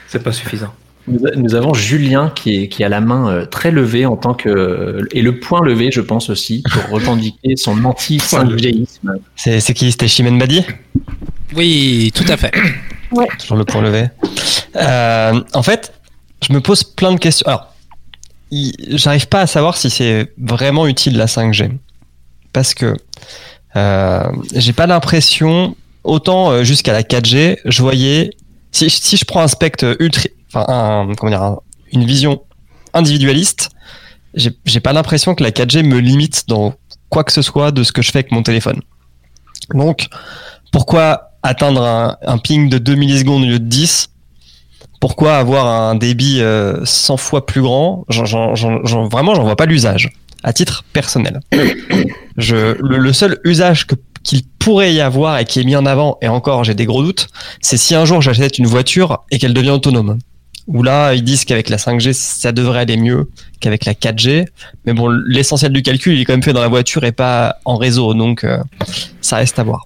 C'est 0.09 0.23
pas 0.23 0.33
suffisant. 0.33 0.73
Nous, 1.07 1.21
nous 1.37 1.55
avons 1.55 1.75
Julien 1.75 2.33
qui, 2.35 2.63
est, 2.65 2.69
qui 2.69 2.83
a 2.83 2.89
la 2.89 3.01
main 3.03 3.29
euh, 3.29 3.45
très 3.45 3.71
levée 3.71 4.07
en 4.07 4.17
tant 4.17 4.33
que 4.33 5.07
et 5.13 5.21
le 5.23 5.39
point 5.39 5.61
levé, 5.63 5.91
je 5.93 6.01
pense 6.01 6.31
aussi, 6.31 6.63
pour 6.73 6.89
revendiquer 6.91 7.57
son 7.57 7.85
anti-5Géisme. 7.85 9.17
C'est 9.37 9.61
c'est 9.61 9.75
qui? 9.75 9.93
C'était 9.93 10.09
Chimène 10.09 10.39
Badi? 10.39 10.65
Oui, 11.55 12.11
tout 12.15 12.25
à 12.29 12.37
fait. 12.39 12.53
Toujours 13.39 13.57
le 13.57 13.65
point 13.65 13.81
levé. 13.83 14.09
Euh, 14.77 15.41
en 15.53 15.63
fait, 15.63 15.93
je 16.47 16.53
me 16.53 16.61
pose 16.61 16.83
plein 16.85 17.13
de 17.13 17.19
questions. 17.19 17.47
Alors, 17.47 17.73
j'arrive 18.51 19.29
pas 19.29 19.41
à 19.41 19.47
savoir 19.47 19.77
si 19.77 19.91
c'est 19.91 20.33
vraiment 20.39 20.87
utile 20.87 21.17
la 21.17 21.27
5G. 21.27 21.71
Parce 22.53 22.75
que 22.75 22.95
euh, 23.77 24.25
j'ai 24.55 24.73
pas 24.73 24.87
l'impression, 24.87 25.77
autant 26.05 26.51
euh, 26.51 26.65
jusqu'à 26.65 26.93
la 26.93 27.03
4G, 27.03 27.59
je 27.65 27.83
voyais, 27.83 28.31
si, 28.71 28.89
je 28.89 29.25
prends 29.25 29.41
un 29.43 29.49
spectre 29.49 29.97
ultra, 29.99 30.29
enfin, 30.53 31.13
comment 31.19 31.31
dire, 31.31 31.43
un- 31.43 31.61
une 31.93 32.05
vision 32.05 32.43
individualiste, 32.93 33.71
j'ai 34.35 34.81
pas 34.81 34.93
l'impression 34.93 35.35
que 35.35 35.43
la 35.43 35.51
4G 35.51 35.83
me 35.85 35.99
limite 35.99 36.45
dans 36.49 36.75
quoi 37.09 37.23
que 37.25 37.33
ce 37.33 37.43
soit 37.43 37.71
de 37.71 37.83
ce 37.85 37.93
que 37.93 38.03
je 38.03 38.11
fais 38.11 38.19
avec 38.19 38.33
mon 38.33 38.43
téléphone. 38.43 38.81
Donc, 39.73 40.09
pourquoi 40.73 41.31
atteindre 41.45 41.83
un, 41.85 42.17
un 42.27 42.39
ping 42.39 42.69
de 42.69 42.79
2 42.79 42.95
millisecondes 42.97 43.43
au 43.45 43.47
lieu 43.47 43.59
de 43.61 43.65
10 43.69 44.09
Pourquoi 45.01 45.37
avoir 45.37 45.67
un 45.67 45.95
débit 45.95 46.39
euh, 46.41 46.85
100 46.85 47.17
fois 47.19 47.47
plus 47.47 47.61
grand? 47.63 48.05
J'en- 48.09 48.25
j'en- 48.25 48.55
j'en- 48.57 48.85
j'en- 48.85 49.07
Vraiment, 49.09 49.35
j'en 49.37 49.45
vois 49.45 49.55
pas 49.57 49.67
l'usage, 49.67 50.11
à 50.43 50.53
titre 50.53 50.85
personnel. 50.93 51.41
Je, 52.37 52.77
le, 52.83 52.99
le 52.99 53.13
seul 53.13 53.39
usage 53.45 53.87
que- 53.87 53.95
qu'il 54.25 54.43
pourrait 54.59 54.93
y 54.95 55.01
avoir 55.01 55.39
et 55.39 55.45
qui 55.45 55.61
est 55.61 55.65
mis 55.65 55.77
en 55.77 55.87
avant, 55.87 56.19
et 56.23 56.29
encore 56.29 56.65
j'ai 56.65 56.75
des 56.75 56.87
gros 56.87 57.03
doutes, 57.05 57.29
c'est 57.61 57.77
si 57.77 57.95
un 57.95 58.05
jour 58.07 58.23
j'achète 58.23 58.59
une 58.59 58.67
voiture 58.67 59.23
et 59.31 59.39
qu'elle 59.39 59.55
devient 59.55 59.71
autonome. 59.71 60.19
Où 60.67 60.83
là, 60.83 61.13
ils 61.13 61.23
disent 61.23 61.45
qu'avec 61.45 61.69
la 61.69 61.77
5G, 61.77 62.15
ça 62.15 62.51
devrait 62.51 62.81
aller 62.81 62.97
mieux 62.97 63.29
qu'avec 63.61 63.85
la 63.85 63.93
4G. 63.93 64.47
Mais 64.87 64.95
bon, 64.95 65.09
l'essentiel 65.09 65.73
du 65.75 65.83
calcul, 65.83 66.19
est 66.19 66.25
quand 66.25 66.33
même 66.33 66.43
fait 66.43 66.55
dans 66.55 66.63
la 66.63 66.69
voiture 66.69 67.05
et 67.05 67.13
pas 67.13 67.57
en 67.67 67.77
réseau. 67.77 68.15
Donc, 68.15 68.45
euh, 68.45 68.57
ça 69.21 69.37
reste 69.37 69.59
à 69.59 69.63
voir. 69.63 69.85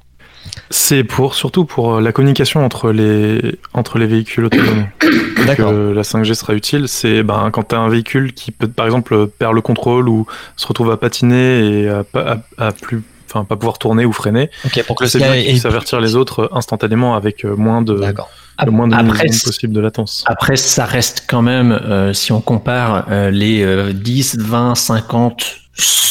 C'est 0.70 1.02
pour 1.04 1.34
surtout 1.34 1.64
pour 1.64 1.96
euh, 1.96 2.00
la 2.00 2.12
communication 2.12 2.64
entre 2.64 2.90
les 2.92 3.58
entre 3.74 3.98
les 3.98 4.06
véhicules 4.06 4.44
autonomes. 4.44 4.86
D'accord. 5.46 5.70
que 5.70 5.92
la 5.92 6.02
5G 6.02 6.34
sera 6.34 6.54
utile. 6.54 6.88
C'est 6.88 7.22
ben 7.22 7.50
quand 7.52 7.68
tu 7.68 7.74
as 7.74 7.78
un 7.78 7.88
véhicule 7.88 8.34
qui 8.34 8.50
peut 8.50 8.68
par 8.68 8.86
exemple 8.86 9.26
perd 9.28 9.54
le 9.54 9.60
contrôle 9.62 10.08
ou 10.08 10.26
se 10.56 10.66
retrouve 10.66 10.90
à 10.90 10.96
patiner 10.96 11.82
et 11.82 11.88
à, 11.88 12.04
pas- 12.04 12.38
à, 12.58 12.66
à 12.68 12.72
plus 12.72 13.02
enfin 13.30 13.44
pas 13.44 13.56
pouvoir 13.56 13.78
tourner 13.78 14.04
ou 14.04 14.12
freiner. 14.12 14.50
Ok, 14.66 14.82
pour 14.86 14.96
que 14.96 15.04
le 15.04 15.10
bien 15.10 15.20
signal 15.20 15.38
qu'il 15.38 15.50
puisse 15.52 15.64
avertir 15.66 16.00
les 16.00 16.16
autres 16.16 16.50
instantanément 16.52 17.14
avec 17.14 17.44
euh, 17.44 17.54
moins 17.56 17.82
de 17.82 17.94
le 17.94 18.70
moins 18.72 18.88
de 18.88 18.94
Après, 18.94 19.26
possible 19.44 19.72
de 19.72 19.80
latence. 19.80 20.24
Après, 20.26 20.56
ça 20.56 20.84
reste 20.84 21.24
quand 21.28 21.42
même, 21.42 21.70
euh, 21.72 22.12
si 22.12 22.32
on 22.32 22.40
compare 22.40 23.06
euh, 23.10 23.30
les 23.30 23.62
euh, 23.62 23.92
10, 23.92 24.38
20, 24.38 24.74
50, 24.74 25.56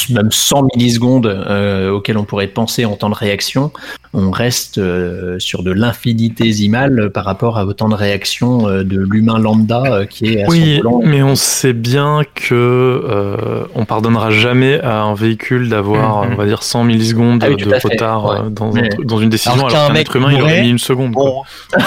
même 0.10 0.32
100 0.32 0.68
millisecondes 0.76 1.26
euh, 1.28 1.90
auxquels 1.92 2.18
on 2.18 2.24
pourrait 2.24 2.48
penser 2.48 2.86
en 2.86 2.96
temps 2.96 3.10
de 3.10 3.16
réaction, 3.16 3.72
on 4.14 4.32
reste 4.32 4.78
euh, 4.78 5.38
sur 5.38 5.64
de 5.64 5.72
l'infinitésimal 5.72 7.10
par 7.14 7.26
rapport 7.26 7.58
à 7.58 7.66
au 7.66 7.74
temps 7.74 7.90
de 7.90 7.96
réaction 7.96 8.70
euh, 8.70 8.84
de 8.84 8.98
l'humain 9.00 9.38
lambda 9.38 9.84
euh, 9.86 10.06
qui 10.06 10.34
est 10.36 10.44
à 10.44 10.48
Oui, 10.48 10.78
volant. 10.78 11.02
mais 11.04 11.22
on 11.24 11.36
sait 11.36 11.74
bien 11.74 12.22
que 12.36 12.54
euh, 12.54 13.66
on 13.76 13.84
pardonnera 13.84 14.32
jamais 14.32 14.80
à 14.80 15.02
un 15.02 15.14
véhicule 15.14 15.68
d'avoir, 15.68 16.24
Mhm. 16.24 16.34
on 16.34 16.36
va 16.38 16.46
dire, 16.46 16.64
100 16.64 16.86
millisecondes 16.86 17.44
Ah 17.46 17.50
oui, 17.50 17.58
de 17.58 17.66
retard 17.76 18.26
ouais. 18.26 18.38
dans, 18.50 18.74
un 18.78 18.82
dans 19.04 19.20
une 19.20 19.30
décision, 19.30 19.54
Alors 19.54 19.70
alors, 19.76 19.88
qu'un 19.90 19.96
être 19.96 20.16
humain, 20.16 20.32
il 20.32 20.42
aurait 20.42 20.62
mis 20.62 20.70
une 20.70 20.80
seconde. 20.80 21.14
quoi. 21.14 21.26
Bon. 21.26 21.44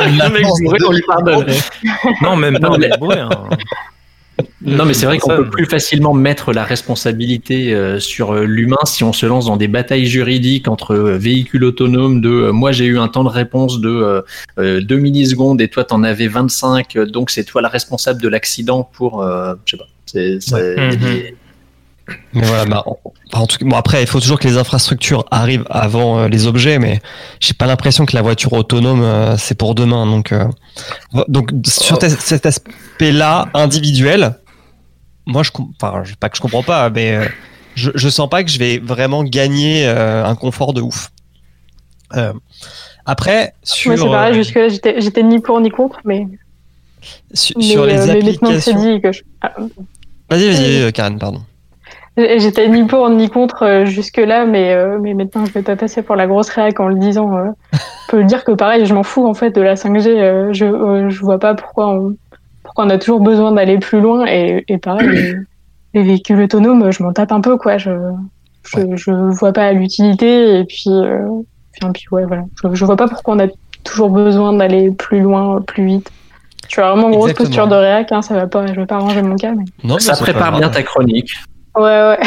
Le 0.00 0.30
mec 0.32 0.44
bourré, 0.62 0.78
on 0.86 0.92
lui 0.92 1.02
pardonne. 1.06 1.46
Non, 2.22 2.36
même 2.36 2.58
pas 2.60 2.68
un 2.68 2.78
mec 2.78 2.92
bourré. 3.00 3.18
hein. 3.18 3.28
Non, 4.62 4.84
mais 4.84 4.92
c'est 4.92 5.06
vrai 5.06 5.18
qu'on 5.18 5.30
peut 5.30 5.48
plus 5.48 5.64
facilement 5.64 6.12
mettre 6.12 6.52
la 6.52 6.64
responsabilité 6.64 7.72
euh, 7.72 7.98
sur 7.98 8.32
euh, 8.34 8.44
l'humain 8.44 8.76
si 8.84 9.04
on 9.04 9.12
se 9.14 9.24
lance 9.24 9.46
dans 9.46 9.56
des 9.56 9.68
batailles 9.68 10.04
juridiques 10.04 10.68
entre 10.68 10.94
euh, 10.94 11.16
véhicules 11.16 11.64
autonomes 11.64 12.20
de 12.20 12.28
euh, 12.28 12.52
moi 12.52 12.70
j'ai 12.70 12.84
eu 12.84 12.98
un 12.98 13.08
temps 13.08 13.24
de 13.24 13.30
réponse 13.30 13.80
de 13.80 13.88
euh, 13.88 14.22
euh, 14.58 14.80
2 14.82 14.96
millisecondes 14.96 15.62
et 15.62 15.68
toi 15.68 15.84
t'en 15.84 16.02
avais 16.02 16.28
25, 16.28 16.96
euh, 16.96 17.06
donc 17.06 17.30
c'est 17.30 17.44
toi 17.44 17.62
la 17.62 17.68
responsable 17.68 18.20
de 18.20 18.28
l'accident 18.28 18.82
pour, 18.92 19.22
euh, 19.22 19.54
je 19.64 19.70
sais 19.70 19.76
pas. 19.78 19.88
C'est, 20.04 20.38
Mais 22.34 22.42
voilà, 22.42 22.64
bah, 22.64 22.84
en, 23.32 23.46
tout 23.46 23.58
cas, 23.58 23.64
bon 23.64 23.76
après, 23.76 24.02
il 24.02 24.06
faut 24.08 24.18
toujours 24.20 24.38
que 24.40 24.48
les 24.48 24.56
infrastructures 24.56 25.24
arrivent 25.30 25.64
avant 25.70 26.18
euh, 26.18 26.28
les 26.28 26.46
objets, 26.46 26.78
mais 26.78 27.00
j'ai 27.38 27.54
pas 27.54 27.66
l'impression 27.66 28.04
que 28.06 28.14
la 28.16 28.22
voiture 28.22 28.52
autonome 28.52 29.02
euh, 29.02 29.36
c'est 29.36 29.56
pour 29.56 29.74
demain. 29.74 30.06
Donc, 30.06 30.32
euh, 30.32 30.44
donc 31.28 31.50
sur 31.64 31.98
te- 31.98 32.08
cet 32.08 32.46
aspect-là 32.46 33.48
individuel, 33.54 34.34
moi 35.26 35.42
je, 35.42 35.50
enfin, 35.80 36.02
pas 36.18 36.28
que 36.28 36.36
je 36.36 36.42
comprends 36.42 36.62
pas, 36.62 36.90
mais 36.90 37.14
euh, 37.14 37.24
je, 37.74 37.90
je 37.94 38.08
sens 38.08 38.28
pas 38.28 38.42
que 38.44 38.50
je 38.50 38.58
vais 38.58 38.78
vraiment 38.78 39.22
gagner 39.24 39.86
euh, 39.86 40.24
un 40.24 40.34
confort 40.34 40.72
de 40.72 40.80
ouf. 40.80 41.10
Euh, 42.16 42.32
après, 43.06 43.54
sur, 43.62 43.90
Moi, 43.90 43.98
c'est 43.98 44.06
pareil, 44.08 44.34
jusque-là, 44.34 44.68
j'étais 44.68 45.22
ni 45.22 45.38
pour 45.40 45.60
ni 45.60 45.70
contre, 45.70 46.00
mais, 46.04 46.26
sur, 47.32 47.56
mais, 47.58 47.64
sur 47.64 47.86
les 47.86 48.10
applications. 48.10 48.78
dit 48.80 49.00
que 49.00 49.12
je... 49.12 49.22
ah, 49.42 49.52
Vas-y, 50.28 50.48
vas-y, 50.50 50.92
Karen, 50.92 51.18
pardon. 51.18 51.42
J'étais 52.16 52.68
ni 52.68 52.84
pour 52.86 53.08
ni 53.08 53.30
contre 53.30 53.84
jusque-là, 53.86 54.44
mais, 54.44 54.72
euh, 54.74 54.98
mais 55.00 55.14
maintenant 55.14 55.46
je 55.46 55.52
vais 55.52 55.62
pas 55.62 55.76
passer 55.76 56.02
pour 56.02 56.16
la 56.16 56.26
grosse 56.26 56.50
réac 56.50 56.78
en 56.80 56.88
le 56.88 56.96
disant. 56.98 57.36
euh. 57.36 57.50
Peux 58.08 58.18
le 58.18 58.24
dire 58.24 58.44
que 58.44 58.52
pareil, 58.52 58.84
je 58.84 58.92
m'en 58.92 59.04
fous 59.04 59.26
en 59.26 59.34
fait 59.34 59.50
de 59.52 59.60
la 59.60 59.74
5G. 59.76 60.08
euh, 60.08 60.52
je, 60.52 61.08
je 61.08 61.20
vois 61.20 61.38
pas 61.38 61.54
pourquoi 61.54 61.88
on, 61.88 62.16
on 62.76 62.90
a 62.90 62.98
toujours 62.98 63.20
besoin 63.20 63.52
d'aller 63.52 63.78
plus 63.78 64.00
loin. 64.00 64.26
Et, 64.26 64.64
et 64.68 64.78
pareil, 64.78 65.08
les, 65.08 65.34
les 65.94 66.02
véhicules 66.02 66.40
autonomes, 66.40 66.90
je 66.90 67.02
m'en 67.02 67.12
tape 67.12 67.32
un 67.32 67.40
peu 67.40 67.56
quoi. 67.56 67.78
Je, 67.78 67.90
je, 68.64 68.96
je 68.96 69.10
vois 69.10 69.52
pas 69.52 69.72
l'utilité 69.72 70.58
et 70.58 70.64
puis, 70.64 70.84
euh, 70.88 71.26
puis, 71.72 71.90
puis 71.92 72.04
ouais, 72.12 72.24
voilà. 72.26 72.44
Je, 72.62 72.74
je 72.74 72.84
vois 72.84 72.96
pas 72.96 73.08
pourquoi 73.08 73.34
on 73.34 73.38
a 73.40 73.48
toujours 73.84 74.10
besoin 74.10 74.52
d'aller 74.52 74.90
plus 74.90 75.20
loin, 75.20 75.60
plus 75.62 75.84
vite. 75.84 76.10
Je 76.68 76.74
suis 76.74 76.82
vraiment 76.82 77.10
grosse 77.10 77.30
Exactement. 77.30 77.46
posture 77.48 77.68
de 77.68 77.74
réac, 77.74 78.12
hein, 78.12 78.22
ça 78.22 78.34
va 78.34 78.46
pas, 78.46 78.66
je 78.66 78.74
vais 78.74 78.86
pas 78.86 78.96
arranger 78.96 79.22
mon 79.22 79.36
cas. 79.36 79.52
Mais... 79.52 79.64
Non, 79.82 79.94
mais 79.94 80.00
ça 80.00 80.12
pas 80.12 80.20
prépare 80.20 80.58
bien 80.58 80.68
ta 80.68 80.82
chronique. 80.82 81.30
Ouais, 81.76 81.82
ouais. 81.82 82.18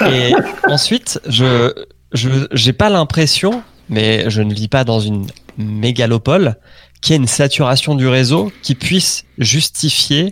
Et 0.10 0.34
ensuite, 0.68 1.20
je 1.28 1.72
je 2.12 2.28
j'ai 2.52 2.72
pas 2.72 2.88
l'impression, 2.88 3.62
mais 3.88 4.28
je 4.28 4.42
ne 4.42 4.52
vis 4.52 4.68
pas 4.68 4.84
dans 4.84 5.00
une 5.00 5.26
mégalopole, 5.58 6.56
qu'il 7.02 7.12
y 7.12 7.16
ait 7.16 7.20
une 7.20 7.26
saturation 7.26 7.94
du 7.94 8.08
réseau 8.08 8.50
qui 8.62 8.74
puisse 8.74 9.24
justifier 9.36 10.30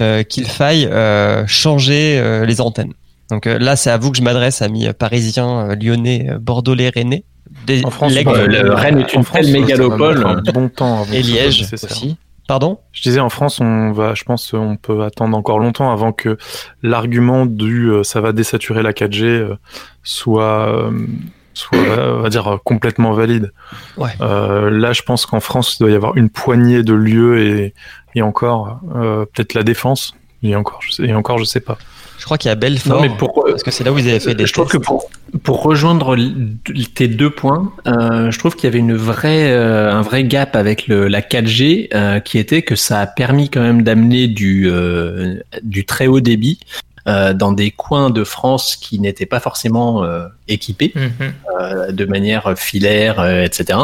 euh, 0.00 0.22
qu'il 0.22 0.46
faille 0.46 0.86
euh, 0.86 1.46
changer 1.46 2.18
euh, 2.18 2.44
les 2.44 2.60
antennes. 2.60 2.92
Donc 3.30 3.46
euh, 3.46 3.58
là, 3.58 3.76
c'est 3.76 3.90
à 3.90 3.96
vous 3.96 4.10
que 4.10 4.18
je 4.18 4.22
m'adresse, 4.22 4.60
amis 4.60 4.88
parisiens, 4.98 5.74
lyonnais, 5.80 6.30
bordelais, 6.40 6.90
rennais. 6.94 7.24
Des, 7.66 7.84
En 7.84 7.90
France, 7.90 8.12
euh, 8.14 8.46
le 8.46 8.74
Rennes 8.74 9.00
est 9.00 9.12
une 9.12 9.24
France, 9.24 9.48
mégalopole. 9.48 10.24
un 10.24 10.40
bon 10.52 10.68
temps 10.68 11.02
avant 11.02 11.12
et 11.12 11.22
Liège 11.22 11.66
aussi. 11.72 12.16
Pardon? 12.46 12.78
Je 12.92 13.02
disais 13.02 13.20
en 13.20 13.28
France, 13.28 13.60
on 13.60 13.92
va, 13.92 14.14
je 14.14 14.24
pense, 14.24 14.52
on 14.54 14.76
peut 14.76 15.02
attendre 15.04 15.36
encore 15.36 15.60
longtemps 15.60 15.92
avant 15.92 16.12
que 16.12 16.36
l'argument 16.82 17.46
du 17.46 17.90
euh, 17.90 18.02
ça 18.02 18.20
va 18.20 18.32
désaturer 18.32 18.82
la 18.82 18.92
4G 18.92 19.24
euh, 19.24 19.54
soit, 20.02 20.68
euh, 20.68 20.90
soit, 21.54 21.78
euh, 21.78 22.16
on 22.18 22.22
va 22.22 22.28
dire, 22.28 22.46
euh, 22.46 22.56
complètement 22.62 23.12
valide. 23.12 23.52
Ouais. 23.96 24.10
Euh, 24.20 24.70
là, 24.70 24.92
je 24.92 25.02
pense 25.02 25.26
qu'en 25.26 25.40
France, 25.40 25.76
il 25.78 25.84
doit 25.84 25.92
y 25.92 25.94
avoir 25.94 26.16
une 26.16 26.30
poignée 26.30 26.82
de 26.82 26.94
lieux 26.94 27.40
et, 27.40 27.74
et 28.14 28.22
encore, 28.22 28.80
euh, 28.94 29.24
peut-être 29.26 29.54
la 29.54 29.62
défense. 29.62 30.14
Et 30.42 30.56
encore, 30.56 30.80
je 30.82 30.90
sais, 30.92 31.04
et 31.04 31.14
encore, 31.14 31.38
je 31.38 31.44
sais 31.44 31.60
pas. 31.60 31.76
Je 32.20 32.26
crois 32.26 32.36
qu'il 32.36 32.50
y 32.50 32.52
a 32.52 32.54
Belfort. 32.54 32.96
Non, 32.96 33.00
mais 33.00 33.10
pourquoi 33.16 33.50
Parce 33.50 33.62
que 33.62 33.70
c'est 33.70 33.82
là 33.82 33.92
où 33.92 33.98
ils 33.98 34.06
avaient 34.08 34.20
fait 34.20 34.34
des 34.34 34.44
Je 34.44 34.52
trouve 34.52 34.68
que 34.68 34.76
pour, 34.76 35.08
pour 35.42 35.62
rejoindre 35.62 36.16
tes 36.94 37.08
deux 37.08 37.30
points, 37.30 37.72
euh, 37.86 38.30
je 38.30 38.38
trouve 38.38 38.54
qu'il 38.56 38.64
y 38.64 38.66
avait 38.66 38.78
une 38.78 38.94
vraie, 38.94 39.50
euh, 39.50 39.90
un 39.90 40.02
vrai 40.02 40.24
gap 40.24 40.54
avec 40.54 40.86
le, 40.86 41.08
la 41.08 41.22
4G 41.22 41.88
euh, 41.94 42.20
qui 42.20 42.38
était 42.38 42.60
que 42.60 42.76
ça 42.76 43.00
a 43.00 43.06
permis 43.06 43.48
quand 43.48 43.62
même 43.62 43.82
d'amener 43.82 44.28
du, 44.28 44.68
euh, 44.70 45.36
du 45.62 45.86
très 45.86 46.08
haut 46.08 46.20
débit 46.20 46.60
euh, 47.08 47.32
dans 47.34 47.52
des 47.52 47.70
coins 47.70 48.10
de 48.10 48.24
France 48.24 48.76
qui 48.76 48.98
n'étaient 48.98 49.26
pas 49.26 49.40
forcément 49.40 50.04
euh, 50.04 50.26
équipés 50.48 50.92
euh, 51.60 51.92
de 51.92 52.04
manière 52.04 52.54
filaire, 52.58 53.20
euh, 53.20 53.44
etc. 53.44 53.78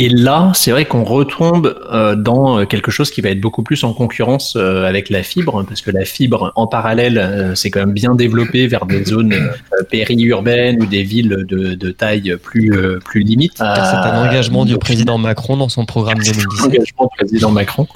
Et 0.00 0.08
là, 0.08 0.52
c'est 0.54 0.70
vrai 0.70 0.84
qu'on 0.84 1.02
retombe 1.02 1.76
euh, 1.92 2.14
dans 2.14 2.64
quelque 2.66 2.92
chose 2.92 3.10
qui 3.10 3.20
va 3.20 3.30
être 3.30 3.40
beaucoup 3.40 3.64
plus 3.64 3.82
en 3.82 3.92
concurrence 3.92 4.54
euh, 4.54 4.84
avec 4.84 5.10
la 5.10 5.24
fibre, 5.24 5.64
parce 5.68 5.80
que 5.80 5.90
la 5.90 6.04
fibre 6.04 6.52
en 6.54 6.68
parallèle, 6.68 7.18
euh, 7.18 7.56
c'est 7.56 7.70
quand 7.70 7.80
même 7.80 7.94
bien 7.94 8.14
développé 8.14 8.68
vers 8.68 8.86
des 8.86 9.04
zones 9.04 9.32
euh, 9.32 9.82
périurbaines 9.90 10.80
ou 10.80 10.86
des 10.86 11.02
villes 11.02 11.44
de, 11.48 11.74
de 11.74 11.90
taille 11.90 12.36
plus 12.40 12.72
euh, 12.76 13.00
plus 13.04 13.22
limite. 13.22 13.54
C'est 13.56 13.64
un 13.64 14.22
Euh, 14.22 14.28
engagement 14.28 14.64
du 14.64 14.78
président 14.78 15.18
Macron 15.18 15.56
dans 15.56 15.68
son 15.68 15.84
programme 15.84 16.18
2017. 16.18 16.66
engagement 16.66 17.10
du 17.10 17.16
président 17.24 17.50
Macron. 17.50 17.88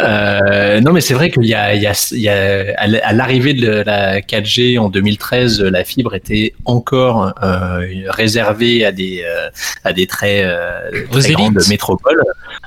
Euh, 0.00 0.80
non, 0.80 0.92
mais 0.92 1.00
c'est 1.00 1.14
vrai 1.14 1.30
qu'il 1.30 1.44
y 1.44 1.54
a, 1.54 1.74
il 1.74 1.82
y 1.82 1.86
a, 1.86 2.08
il 2.12 2.20
y 2.20 2.28
a 2.28 2.74
à 2.78 3.12
l'arrivée 3.12 3.54
de 3.54 3.82
la 3.84 4.20
4G 4.20 4.78
en 4.78 4.88
2013, 4.88 5.62
la 5.62 5.84
fibre 5.84 6.14
était 6.14 6.54
encore 6.64 7.34
euh, 7.42 7.80
réservée 8.08 8.84
à 8.84 8.92
des 8.92 9.24
euh, 9.24 9.48
à 9.84 9.92
des 9.92 10.06
très, 10.06 10.42
euh, 10.44 11.06
très 11.10 11.32
grandes 11.32 11.60
métropoles. 11.68 12.22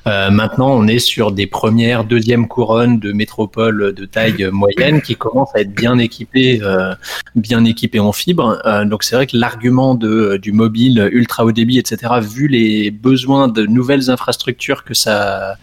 Euh, 0.08 0.32
maintenant, 0.32 0.71
on 0.71 0.88
est 0.88 0.99
sur 0.99 1.32
des 1.32 1.47
premières, 1.47 2.03
deuxième 2.03 2.47
couronnes 2.47 2.99
de 2.99 3.12
métropoles 3.12 3.93
de 3.93 4.05
taille 4.05 4.49
moyenne 4.51 5.01
qui 5.01 5.15
commencent 5.15 5.55
à 5.55 5.62
être 5.62 5.73
bien 5.73 5.97
équipées, 5.97 6.62
euh, 6.63 6.93
bien 7.36 7.65
équipées 7.65 7.99
en 7.99 8.12
fibre. 8.12 8.62
Euh, 8.65 8.86
donc 8.86 9.03
c'est 9.03 9.15
vrai 9.15 9.27
que 9.27 9.38
l'argument 9.38 9.95
de 9.95 10.38
du 10.41 10.51
mobile 10.51 11.10
ultra 11.12 11.45
haut 11.45 11.51
débit, 11.51 11.79
etc. 11.79 12.13
Vu 12.21 12.47
les 12.47 12.91
besoins 12.91 13.47
de 13.47 13.65
nouvelles 13.65 14.10
infrastructures 14.10 14.84
que 14.84 14.93
ça 14.93 15.55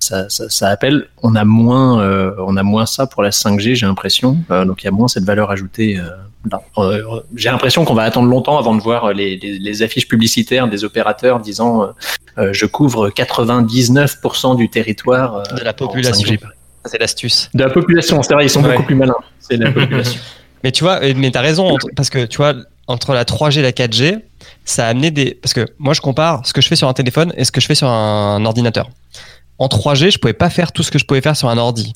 ça, 0.00 0.28
ça, 0.28 0.48
ça 0.48 0.68
appelle, 0.68 1.06
on 1.22 1.34
a 1.36 1.44
moins 1.44 2.00
euh, 2.02 2.32
on 2.38 2.56
a 2.56 2.62
moins 2.62 2.86
ça 2.86 3.06
pour 3.06 3.22
la 3.22 3.30
5G, 3.30 3.74
j'ai 3.74 3.86
l'impression. 3.86 4.38
Euh, 4.50 4.64
donc 4.64 4.82
il 4.82 4.86
y 4.86 4.88
a 4.88 4.92
moins 4.92 5.08
cette 5.08 5.24
valeur 5.24 5.50
ajoutée. 5.50 5.98
euh, 5.98 7.20
j'ai 7.36 7.50
l'impression 7.50 7.84
qu'on 7.84 7.92
va 7.94 8.02
attendre 8.04 8.28
longtemps 8.28 8.58
avant 8.58 8.74
de 8.74 8.80
voir 8.80 9.12
les, 9.12 9.36
les, 9.36 9.58
les 9.58 9.82
affiches 9.82 10.08
publicitaires 10.08 10.68
des 10.68 10.84
opérateurs 10.84 11.38
disant 11.40 11.90
je 12.52 12.64
couvre 12.66 13.10
99% 13.10 14.56
du 14.56 14.68
territoire 14.70 15.42
De 15.54 15.60
la 15.62 15.72
population. 15.74 16.26
5G. 16.26 16.38
C'est 16.86 16.98
l'astuce. 16.98 17.50
De 17.52 17.62
la 17.62 17.68
population, 17.70 18.22
c'est 18.22 18.32
vrai, 18.32 18.46
ils 18.46 18.50
sont 18.50 18.62
Ouais. 18.64 18.70
beaucoup 18.72 18.84
plus 18.86 18.94
malins. 18.94 19.12
C'est 19.38 19.58
la 19.58 19.70
population. 19.72 20.18
Mais 20.64 20.72
tu 20.72 20.82
vois, 20.84 21.00
mais 21.14 21.30
t'as 21.30 21.42
raison, 21.42 21.68
entre- 21.68 21.88
parce 21.94 22.08
que 22.08 22.24
tu 22.24 22.38
vois, 22.38 22.54
entre 22.86 23.12
la 23.12 23.24
3G 23.24 23.58
et 23.58 23.62
la 23.62 23.72
4G, 23.72 24.20
ça 24.64 24.86
a 24.86 24.88
amené 24.88 25.10
des. 25.10 25.34
Parce 25.34 25.52
que 25.52 25.66
moi, 25.78 25.92
je 25.94 26.00
compare 26.00 26.40
ce 26.46 26.52
que 26.54 26.60
je 26.62 26.68
fais 26.68 26.76
sur 26.76 26.88
un 26.88 26.92
téléphone 26.94 27.32
et 27.36 27.44
ce 27.44 27.52
que 27.52 27.60
je 27.60 27.66
fais 27.66 27.74
sur 27.74 27.88
un 27.88 28.42
ordinateur. 28.46 28.88
En 29.60 29.68
3G, 29.68 30.10
je 30.10 30.18
pouvais 30.18 30.32
pas 30.32 30.50
faire 30.50 30.72
tout 30.72 30.82
ce 30.82 30.90
que 30.90 30.98
je 30.98 31.04
pouvais 31.04 31.20
faire 31.20 31.36
sur 31.36 31.48
un 31.48 31.58
ordi. 31.58 31.92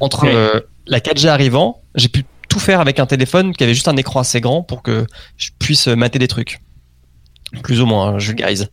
Entre 0.00 0.24
Ouais. 0.24 0.34
euh, 0.34 0.60
la 0.86 1.00
4G 1.00 1.28
arrivant, 1.28 1.82
j'ai 1.94 2.08
pu 2.08 2.24
tout 2.48 2.60
faire 2.60 2.80
avec 2.80 2.98
un 3.00 3.06
téléphone 3.06 3.52
qui 3.54 3.64
avait 3.64 3.74
juste 3.74 3.88
un 3.88 3.96
écran 3.96 4.20
assez 4.20 4.40
grand 4.40 4.62
pour 4.62 4.82
que 4.82 5.04
je 5.36 5.50
puisse 5.58 5.88
mater 5.88 6.18
des 6.18 6.28
trucs. 6.28 6.60
Plus 7.62 7.80
ou 7.82 7.86
moins, 7.86 8.08
hein, 8.14 8.18
je 8.18 8.28
vulgarise. 8.28 8.68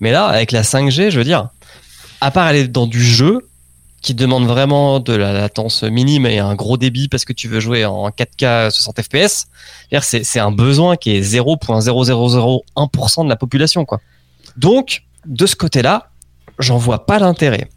Mais 0.00 0.10
là, 0.10 0.26
avec 0.26 0.50
la 0.52 0.62
5G, 0.62 1.10
je 1.10 1.18
veux 1.18 1.24
dire, 1.24 1.48
à 2.20 2.30
part 2.30 2.46
aller 2.46 2.66
dans 2.66 2.86
du 2.86 3.02
jeu, 3.04 3.46
qui 4.02 4.14
demande 4.14 4.46
vraiment 4.46 4.98
de 4.98 5.12
la 5.12 5.34
latence 5.34 5.82
minime 5.82 6.24
et 6.24 6.38
un 6.38 6.54
gros 6.54 6.78
débit 6.78 7.08
parce 7.08 7.26
que 7.26 7.34
tu 7.34 7.48
veux 7.48 7.60
jouer 7.60 7.84
en 7.84 8.08
4K 8.08 8.70
60 8.70 9.02
FPS, 9.02 9.46
c'est 10.00 10.40
un 10.40 10.52
besoin 10.52 10.96
qui 10.96 11.14
est 11.14 11.20
0.0001% 11.20 13.24
de 13.24 13.28
la 13.28 13.36
population. 13.36 13.84
quoi. 13.84 14.00
Donc, 14.56 15.02
de 15.26 15.44
ce 15.46 15.54
côté-là, 15.54 16.09
j'en 16.60 16.78
vois 16.78 17.06
pas 17.06 17.18
l'intérêt. 17.18 17.68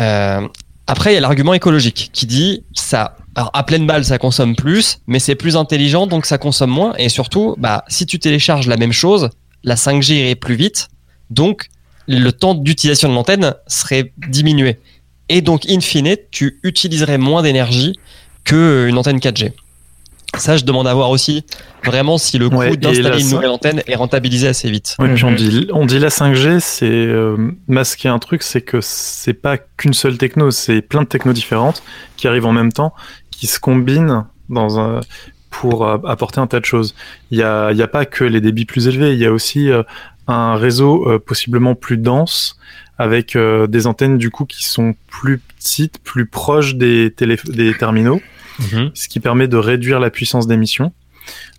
Euh, 0.00 0.46
après, 0.86 1.12
il 1.12 1.14
y 1.14 1.18
a 1.18 1.20
l'argument 1.20 1.54
écologique 1.54 2.10
qui 2.12 2.26
dit 2.26 2.64
ça. 2.74 3.16
À 3.36 3.62
pleine 3.62 3.86
balle, 3.86 4.04
ça 4.04 4.18
consomme 4.18 4.56
plus, 4.56 4.98
mais 5.06 5.20
c'est 5.20 5.36
plus 5.36 5.56
intelligent, 5.56 6.08
donc 6.08 6.26
ça 6.26 6.36
consomme 6.36 6.70
moins. 6.70 6.94
Et 6.98 7.08
surtout, 7.08 7.54
bah, 7.58 7.84
si 7.86 8.04
tu 8.04 8.18
télécharges 8.18 8.66
la 8.66 8.76
même 8.76 8.92
chose, 8.92 9.30
la 9.62 9.76
5G 9.76 10.14
irait 10.14 10.34
plus 10.34 10.56
vite, 10.56 10.88
donc 11.30 11.68
le 12.08 12.30
temps 12.32 12.54
d'utilisation 12.54 13.08
de 13.08 13.14
l'antenne 13.14 13.54
serait 13.68 14.12
diminué. 14.28 14.78
Et 15.28 15.42
donc, 15.42 15.64
in 15.70 15.80
fine, 15.80 16.16
tu 16.32 16.58
utiliserais 16.64 17.18
moins 17.18 17.42
d'énergie 17.42 17.94
qu'une 18.42 18.98
antenne 18.98 19.18
4G. 19.18 19.52
Ça, 20.36 20.56
je 20.56 20.64
demande 20.64 20.86
à 20.86 20.94
voir 20.94 21.10
aussi 21.10 21.44
vraiment 21.84 22.18
si 22.18 22.38
le 22.38 22.48
coût 22.48 22.56
Ouais, 22.56 22.76
d'installer 22.76 23.20
une 23.22 23.30
nouvelle 23.30 23.50
antenne 23.50 23.82
est 23.86 23.94
rentabilisé 23.94 24.48
assez 24.48 24.70
vite. 24.70 24.96
Ouais, 24.98 25.12
puis 25.14 25.24
on 25.24 25.32
dit, 25.32 25.68
on 25.72 25.86
dit 25.86 25.98
la 25.98 26.08
5G, 26.08 26.60
c'est 26.60 26.86
euh, 26.86 27.36
masquer 27.68 28.08
un 28.08 28.18
truc, 28.18 28.42
c'est 28.42 28.62
que 28.62 28.78
c'est 28.80 29.34
pas 29.34 29.58
qu'une 29.58 29.94
seule 29.94 30.18
techno, 30.18 30.50
c'est 30.50 30.82
plein 30.82 31.02
de 31.02 31.06
technos 31.08 31.32
différentes 31.32 31.82
qui 32.16 32.28
arrivent 32.28 32.46
en 32.46 32.52
même 32.52 32.72
temps, 32.72 32.94
qui 33.30 33.46
se 33.46 33.58
combinent 33.58 34.24
dans 34.48 34.78
un, 34.78 35.00
pour 35.50 35.86
euh, 35.86 35.98
apporter 36.06 36.40
un 36.40 36.46
tas 36.46 36.60
de 36.60 36.64
choses. 36.64 36.94
Il 37.30 37.38
y 37.38 37.42
a, 37.42 37.72
y 37.72 37.82
a 37.82 37.88
pas 37.88 38.06
que 38.06 38.24
les 38.24 38.40
débits 38.40 38.64
plus 38.64 38.88
élevés, 38.88 39.12
il 39.12 39.18
y 39.18 39.26
a 39.26 39.32
aussi 39.32 39.70
euh, 39.70 39.82
un 40.26 40.54
réseau 40.54 41.08
euh, 41.08 41.18
possiblement 41.18 41.74
plus 41.74 41.96
dense 41.96 42.56
avec 43.00 43.34
euh, 43.34 43.66
des 43.66 43.86
antennes 43.86 44.18
du 44.18 44.30
coup 44.30 44.44
qui 44.44 44.64
sont 44.64 44.94
plus 45.08 45.38
petites, 45.38 45.98
plus 46.02 46.26
proches 46.26 46.74
des, 46.74 47.10
télé 47.10 47.36
des 47.46 47.72
terminaux, 47.74 48.20
ce 48.94 49.08
qui 49.08 49.20
permet 49.20 49.48
de 49.48 49.56
réduire 49.56 50.00
la 50.00 50.10
puissance 50.10 50.46
d'émission. 50.46 50.92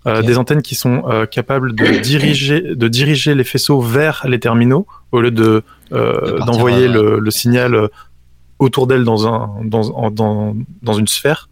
Euh. 0.06 0.21
Des 0.21 0.38
antennes 0.38 0.62
qui 0.62 0.75
sont 0.75 1.04
euh, 1.10 1.25
capables 1.25 1.73
de 1.75 1.99
diriger, 1.99 2.62
de 2.75 2.88
diriger 2.88 3.34
les 3.34 3.43
faisceaux 3.43 3.82
vers 3.82 4.23
les 4.27 4.39
terminaux 4.39 4.86
au 5.12 5.19
lieu 5.21 5.32
de 5.32 5.63
d'envoyer 6.45 6.88
le, 6.88 7.19
le 7.19 7.32
signal 7.32 7.89
autour 8.60 8.86
d'elle 8.88 9.04
dans 9.04 9.27
un 9.27 9.49
dans, 9.65 9.89
en- 9.91 10.12
dans 10.12 10.56
dans 10.84 10.93
une 10.93 11.08
sphère. 11.08 11.49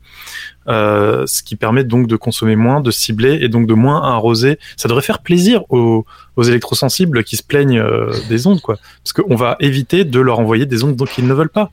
Euh, 0.69 1.25
ce 1.25 1.41
qui 1.41 1.55
permet 1.55 1.83
donc 1.83 2.05
de 2.05 2.15
consommer 2.15 2.55
moins, 2.55 2.79
de 2.79 2.91
cibler 2.91 3.39
et 3.41 3.49
donc 3.49 3.65
de 3.65 3.73
moins 3.73 4.03
arroser. 4.03 4.59
Ça 4.77 4.87
devrait 4.87 5.01
faire 5.01 5.19
plaisir 5.19 5.63
aux, 5.69 6.05
aux 6.35 6.43
électrosensibles 6.43 7.23
qui 7.23 7.37
se 7.37 7.43
plaignent 7.43 7.79
euh, 7.79 8.13
des 8.29 8.45
ondes, 8.45 8.61
quoi. 8.61 8.77
Parce 9.03 9.13
qu'on 9.13 9.35
va 9.35 9.57
éviter 9.61 10.05
de 10.05 10.19
leur 10.19 10.39
envoyer 10.39 10.67
des 10.67 10.83
ondes 10.83 10.95
dont 10.95 11.07
ils 11.17 11.25
ne 11.25 11.33
veulent 11.33 11.49
pas, 11.49 11.71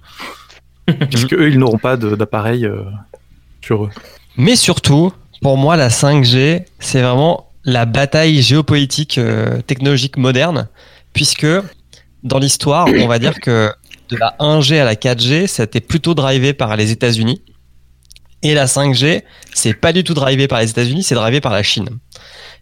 puisque 1.11 1.35
eux 1.35 1.51
ils 1.51 1.59
n'auront 1.59 1.77
pas 1.77 1.99
d'appareil 1.99 2.65
euh, 2.65 2.85
sur 3.61 3.85
eux. 3.85 3.91
Mais 4.39 4.57
surtout, 4.57 5.13
pour 5.43 5.59
moi, 5.59 5.77
la 5.77 5.89
5G, 5.89 6.65
c'est 6.79 7.03
vraiment 7.03 7.51
la 7.65 7.85
bataille 7.85 8.41
géopolitique 8.41 9.21
technologique 9.67 10.17
moderne, 10.17 10.69
puisque 11.13 11.47
dans 12.23 12.39
l'histoire, 12.39 12.87
on 12.99 13.09
va 13.09 13.19
dire 13.19 13.41
que 13.41 13.71
de 14.09 14.17
la 14.17 14.37
1G 14.39 14.81
à 14.81 14.85
la 14.85 14.95
4G, 14.95 15.49
ça 15.49 15.65
a 15.65 15.67
été 15.67 15.81
plutôt 15.81 16.15
drivé 16.15 16.55
par 16.55 16.77
les 16.77 16.93
États-Unis. 16.93 17.43
Et 18.43 18.55
la 18.55 18.67
5G, 18.67 19.23
c'est 19.55 19.75
pas 19.75 19.93
du 19.93 20.05
tout 20.05 20.15
drivé 20.15 20.49
par 20.49 20.61
les 20.61 20.71
États-Unis, 20.71 21.03
c'est 21.03 21.15
drivé 21.15 21.41
par 21.41 21.53
la 21.53 21.63
Chine. 21.63 21.89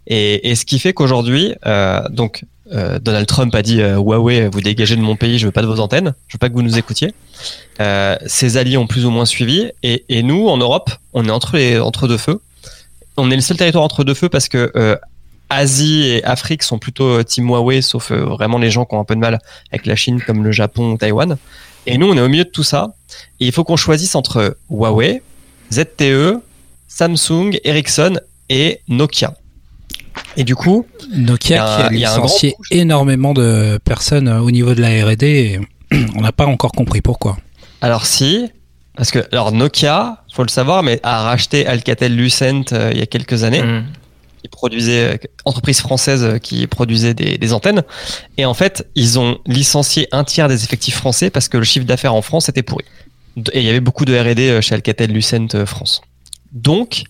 Et, 0.06 0.50
et 0.50 0.54
ce 0.54 0.64
qui 0.64 0.78
fait 0.78 0.92
qu'aujourd'hui, 0.92 1.54
euh, 1.66 2.08
donc 2.10 2.44
euh, 2.72 2.98
Donald 2.98 3.26
Trump 3.26 3.54
a 3.54 3.62
dit 3.62 3.80
euh, 3.80 3.96
Huawei, 3.96 4.48
vous 4.48 4.60
dégagez 4.60 4.96
de 4.96 5.00
mon 5.00 5.16
pays, 5.16 5.38
je 5.38 5.46
veux 5.46 5.52
pas 5.52 5.62
de 5.62 5.66
vos 5.66 5.80
antennes, 5.80 6.14
je 6.28 6.34
veux 6.34 6.38
pas 6.38 6.48
que 6.48 6.54
vous 6.54 6.62
nous 6.62 6.78
écoutiez. 6.78 7.14
Euh, 7.80 8.16
ses 8.26 8.56
alliés 8.56 8.76
ont 8.76 8.86
plus 8.86 9.04
ou 9.04 9.10
moins 9.10 9.26
suivi, 9.26 9.70
et, 9.82 10.04
et 10.08 10.22
nous 10.22 10.48
en 10.48 10.56
Europe, 10.56 10.90
on 11.12 11.26
est 11.26 11.30
entre 11.30 11.56
les 11.56 11.78
entre 11.78 12.08
deux 12.08 12.18
feux. 12.18 12.40
On 13.16 13.30
est 13.30 13.36
le 13.36 13.42
seul 13.42 13.56
territoire 13.56 13.84
entre 13.84 14.04
deux 14.04 14.14
feux 14.14 14.28
parce 14.28 14.48
que 14.48 14.72
euh, 14.76 14.96
Asie 15.50 16.02
et 16.04 16.24
Afrique 16.24 16.62
sont 16.62 16.78
plutôt 16.78 17.18
euh, 17.18 17.22
team 17.22 17.48
Huawei, 17.48 17.82
sauf 17.82 18.10
vraiment 18.10 18.58
les 18.58 18.70
gens 18.70 18.84
qui 18.84 18.94
ont 18.94 19.00
un 19.00 19.04
peu 19.04 19.14
de 19.14 19.20
mal 19.20 19.38
avec 19.70 19.86
la 19.86 19.94
Chine, 19.94 20.20
comme 20.20 20.42
le 20.42 20.52
Japon 20.52 20.92
ou 20.92 20.96
Taïwan. 20.96 21.36
Et 21.86 21.98
nous, 21.98 22.10
on 22.10 22.16
est 22.16 22.20
au 22.20 22.28
milieu 22.28 22.44
de 22.44 22.50
tout 22.50 22.62
ça. 22.62 22.94
Et 23.40 23.46
il 23.46 23.52
faut 23.52 23.62
qu'on 23.62 23.76
choisisse 23.76 24.14
entre 24.14 24.56
Huawei, 24.70 25.22
ZTE, 25.74 26.40
Samsung, 26.88 27.58
Ericsson 27.64 28.20
et 28.48 28.80
Nokia. 28.88 29.34
Et 30.36 30.44
du 30.44 30.54
coup, 30.54 30.86
Nokia 31.10 31.88
Il 31.90 31.98
y 31.98 32.04
a 32.04 32.08
qui 32.08 32.16
a 32.16 32.18
licencié 32.18 32.54
énormément 32.70 33.34
de 33.34 33.78
personnes 33.84 34.28
euh, 34.28 34.40
au 34.40 34.50
niveau 34.50 34.74
de 34.74 34.80
la 34.80 34.88
R&D. 35.04 35.26
et 35.26 35.60
On 36.16 36.20
n'a 36.20 36.32
pas 36.32 36.46
encore 36.46 36.72
compris 36.72 37.00
pourquoi. 37.00 37.36
Alors 37.80 38.06
si, 38.06 38.48
parce 38.96 39.10
que 39.10 39.20
alors 39.32 39.52
Nokia, 39.52 40.24
faut 40.32 40.42
le 40.42 40.48
savoir, 40.48 40.82
mais 40.82 41.00
a 41.02 41.22
racheté 41.22 41.66
Alcatel-Lucent 41.66 42.72
euh, 42.72 42.90
il 42.92 42.98
y 42.98 43.02
a 43.02 43.06
quelques 43.06 43.44
années. 43.44 43.62
Mm. 43.62 43.86
Qui 44.42 44.48
produisait, 44.48 45.14
euh, 45.14 45.16
entreprise 45.46 45.80
française 45.80 46.38
qui 46.42 46.66
produisait 46.66 47.14
des, 47.14 47.38
des 47.38 47.52
antennes. 47.52 47.82
Et 48.36 48.44
en 48.44 48.54
fait, 48.54 48.86
ils 48.94 49.18
ont 49.18 49.38
licencié 49.46 50.06
un 50.12 50.22
tiers 50.22 50.48
des 50.48 50.64
effectifs 50.64 50.96
français 50.96 51.30
parce 51.30 51.48
que 51.48 51.56
le 51.56 51.64
chiffre 51.64 51.86
d'affaires 51.86 52.14
en 52.14 52.22
France 52.22 52.48
était 52.48 52.62
pourri. 52.62 52.84
Et 53.52 53.60
il 53.60 53.64
y 53.64 53.70
avait 53.70 53.80
beaucoup 53.80 54.04
de 54.04 54.16
R&D 54.16 54.48
euh, 54.48 54.60
chez 54.60 54.74
Alcatel-Lucent 54.74 55.54
euh, 55.54 55.66
France. 55.66 56.02
Donc, 56.52 57.04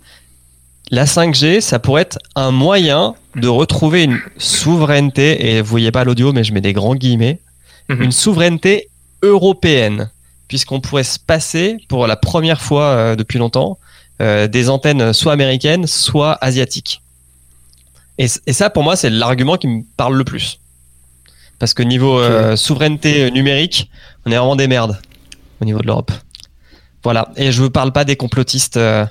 la 0.91 1.05
5G, 1.05 1.61
ça 1.61 1.79
pourrait 1.79 2.03
être 2.03 2.19
un 2.35 2.51
moyen 2.51 3.15
de 3.37 3.49
retrouver 3.49 4.05
une 4.05 4.19
souveraineté, 4.39 5.57
et 5.57 5.61
vous 5.61 5.69
voyez 5.69 5.91
pas 5.91 6.05
l'audio, 6.05 6.33
mais 6.33 6.45
je 6.45 6.53
mets 6.53 6.61
des 6.61 6.73
grands 6.73 6.95
guillemets, 6.95 7.41
Mhm. 7.89 8.03
une 8.03 8.13
souveraineté 8.13 8.89
européenne, 9.23 10.11
puisqu'on 10.49 10.81
pourrait 10.81 11.05
se 11.05 11.19
passer, 11.19 11.77
pour 11.89 12.07
la 12.07 12.17
première 12.17 12.61
fois 12.61 12.85
euh, 12.85 13.17
depuis 13.17 13.39
longtemps, 13.39 13.79
euh, 14.23 14.47
des 14.47 14.71
antennes 14.71 15.13
soit 15.13 15.33
américaines, 15.33 15.87
soit 15.87 16.39
asiatiques. 16.41 17.03
Et, 18.17 18.29
ça, 18.29 18.71
pour 18.71 18.85
moi, 18.85 18.95
c'est 18.95 19.11
l'argument 19.11 19.57
qui 19.57 19.67
me 19.67 19.83
parle 19.97 20.17
le 20.17 20.25
plus. 20.25 20.61
Parce 21.59 21.75
que 21.75 21.83
niveau 21.83 22.19
euh, 22.21 22.55
souveraineté 22.57 23.31
numérique, 23.33 23.91
on 24.25 24.31
est 24.31 24.37
vraiment 24.37 24.57
des 24.57 24.69
merdes 24.69 24.99
au 25.65 25.67
niveau 25.67 25.81
de 25.81 25.87
l'Europe. 25.87 26.13
Voilà. 27.03 27.31
Et 27.37 27.53
je 27.53 27.63
ne 27.63 27.69
parle 27.69 27.93
pas 27.93 28.05
des 28.05 28.17
complotistes 28.17 28.77
euh, 28.77 29.05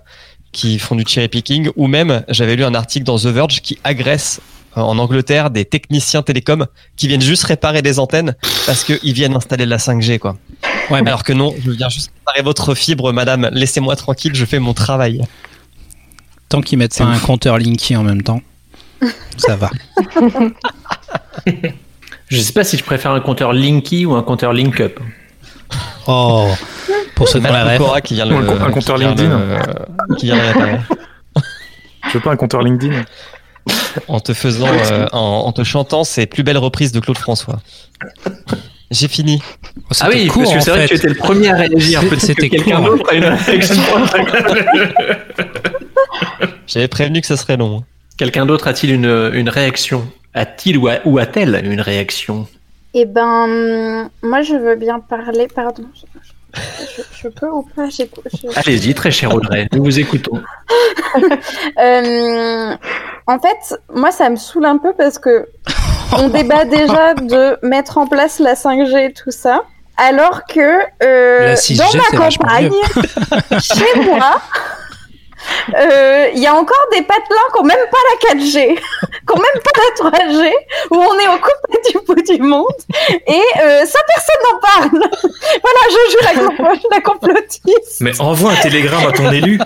qui 0.52 0.80
font 0.80 0.96
du 0.96 1.04
cherry 1.06 1.28
picking, 1.28 1.70
ou 1.76 1.88
même, 1.88 2.24
j'avais 2.30 2.56
lu 2.56 2.64
un 2.64 2.76
article 2.76 3.06
dans 3.06 3.18
The 3.18 3.26
Verge 3.26 3.62
qui 3.62 3.80
agresse 3.84 4.40
euh, 4.78 4.82
en 4.82 4.98
Angleterre 4.98 5.50
des 5.50 5.66
techniciens 5.66 6.22
télécoms 6.22 6.68
qui 6.96 7.08
viennent 7.08 7.22
juste 7.22 7.44
réparer 7.44 7.82
des 7.82 8.00
antennes 8.00 8.36
parce 8.66 8.84
qu'ils 8.84 9.14
viennent 9.14 9.36
installer 9.36 9.66
de 9.66 9.70
la 9.70 9.78
5G, 9.78 10.20
quoi. 10.20 10.38
Ouais, 10.90 11.02
mais 11.02 11.10
Alors 11.10 11.24
que 11.24 11.34
non, 11.34 11.54
je 11.64 11.72
viens 11.72 11.90
juste 11.90 12.12
réparer 12.20 12.44
votre 12.44 12.76
fibre, 12.76 13.12
madame. 13.12 13.50
Laissez-moi 13.52 13.96
tranquille, 13.96 14.36
je 14.36 14.46
fais 14.46 14.60
mon 14.60 14.74
travail. 14.74 15.22
tant 16.50 16.62
qu'ils 16.62 16.78
mettent 16.78 16.98
pas 16.98 17.06
un 17.06 17.20
compteur 17.20 17.58
Linky 17.58 17.96
en 17.96 18.04
même 18.04 18.22
temps, 18.22 18.42
ça 19.38 19.56
va. 19.56 19.70
Je 22.34 22.40
sais 22.40 22.54
pas 22.54 22.64
si 22.64 22.78
je 22.78 22.84
préfère 22.84 23.12
un 23.12 23.20
compteur 23.20 23.54
Linky 23.54 24.08
ou 24.08 24.16
un 24.16 24.24
compteur 24.24 24.54
Linkup. 24.54 25.00
Oh, 26.08 26.48
pour 27.16 27.30
ceux 27.30 27.40
qui 27.40 27.48
ont 27.48 27.54
la 27.54 27.78
ref. 27.78 28.02
Qui 28.04 28.16
vient 28.16 28.26
le, 28.26 28.36
un 28.36 28.62
un 28.66 28.72
compteur 28.72 28.96
qui 28.98 29.02
vient 29.04 29.10
LinkedIn. 29.16 29.40
le- 30.10 30.16
qui 30.18 30.26
vient. 30.28 30.38
Je 32.10 32.14
veux 32.14 32.20
pas 32.20 32.32
un 32.32 32.36
compteur 32.36 32.62
LinkedIn. 32.62 33.04
en 34.10 34.20
te 34.20 34.34
faisant, 34.34 34.68
euh, 34.68 35.08
en, 35.14 35.44
en 35.46 35.52
te 35.54 35.64
chantant 35.64 36.04
ses 36.04 36.26
plus 36.26 36.44
belles 36.44 36.58
reprises 36.58 36.92
de 36.92 37.00
Claude 37.00 37.18
François. 37.18 37.60
J'ai 38.92 39.08
fini. 39.08 39.42
Oh, 39.42 39.82
Ah 39.90 39.94
c'était 39.94 40.08
oui, 40.10 40.28
court, 40.28 40.44
parce 40.44 40.56
que 40.56 40.60
c'est 40.62 40.72
vrai 40.72 40.84
que 40.84 40.90
tu 40.90 40.96
étais 40.96 41.08
le 41.08 41.16
premier 41.16 41.50
à 41.50 41.56
réagir. 41.56 42.02
Peut-être 42.02 42.16
que 42.20 42.26
c'était 42.26 42.50
quelqu'un 42.50 42.82
d'autre 42.82 43.10
a 43.10 43.14
une 43.16 43.24
réaction. 43.24 43.76
J'avais 46.68 46.88
prévenu 46.88 47.22
que 47.22 47.28
ça 47.28 47.38
serait 47.38 47.58
long. 47.58 47.84
quelqu'un 48.18 48.46
d'autre 48.46 48.68
a-t-il 48.68 48.94
une, 48.94 49.32
une 49.34 49.50
réaction? 49.50 50.08
A-t-il 50.34 50.78
ou 50.78 51.18
a-t-elle 51.20 51.62
une 51.66 51.82
réaction? 51.82 52.48
Eh 52.94 53.06
ben, 53.06 53.44
hum, 53.46 54.10
moi 54.22 54.42
je 54.42 54.56
veux 54.56 54.76
bien 54.76 55.00
parler. 55.00 55.48
Pardon. 55.54 55.84
Je, 55.96 56.62
je- 56.98 57.02
je 57.24 57.28
peux 57.30 57.50
ou 57.50 57.64
pas 57.76 57.90
J'écoute- 57.90 58.24
je- 58.32 58.60
Allez-y, 58.60 58.94
très 58.94 59.10
cher 59.10 59.34
Audrey, 59.34 59.68
nous 59.74 59.84
vous 59.84 60.00
écoutons. 60.00 60.42
Euh, 61.80 62.76
en 63.28 63.40
fait, 63.40 63.80
moi, 63.94 64.12
ça 64.12 64.30
me 64.30 64.36
saoule 64.36 64.66
un 64.66 64.78
peu 64.78 64.94
parce 64.98 65.18
que 65.20 65.48
on 66.18 66.28
débat 66.30 66.66
déjà 66.66 67.14
de 67.14 67.58
mettre 67.66 67.98
en 67.98 68.08
place 68.08 68.40
la 68.40 68.56
5G 68.56 69.10
et 69.10 69.14
tout 69.14 69.32
ça, 69.32 69.64
alors 69.98 70.42
que 70.46 70.80
euh, 71.04 71.48
La 71.48 71.56
6G, 71.56 71.78
dans 71.78 72.18
ma 72.18 72.30
campagne, 72.30 72.72
chez 73.60 74.02
moi, 74.06 74.42
euh, 75.78 76.30
il 76.34 76.40
y 76.42 76.48
a 76.48 76.54
encore 76.54 76.86
des 76.92 77.02
patelins 77.02 77.48
qui 77.56 77.62
n'ont 77.62 77.68
même 77.68 77.86
pas 77.92 77.98
la 78.12 78.36
4G, 78.36 78.76
qui 78.76 79.36
n'ont 79.36 79.42
même 79.42 79.62
pas 79.64 79.72
la 79.78 80.10
3G, 80.28 80.52
où 80.92 80.96
on 80.96 81.20
est 81.20 81.28
au 81.28 81.38
coupé 81.38 81.92
du 81.92 82.00
bout 82.06 82.22
du 82.36 82.42
monde, 82.42 82.66
et 83.28 83.42
euh, 83.62 83.86
ça, 83.86 84.00
personne 84.08 84.42
n'en 84.52 84.60
parle. 84.60 85.10
voilà, 85.64 85.80
je 85.90 86.12
joue 86.12 86.24
la, 86.24 86.34
compl- 86.42 86.82
la 86.92 87.02
complotiste. 87.02 88.02
Mais 88.02 88.20
envoie 88.22 88.52
un 88.52 88.56
télégramme 88.56 89.08
à 89.08 89.12
ton 89.12 89.32
élu. 89.32 89.60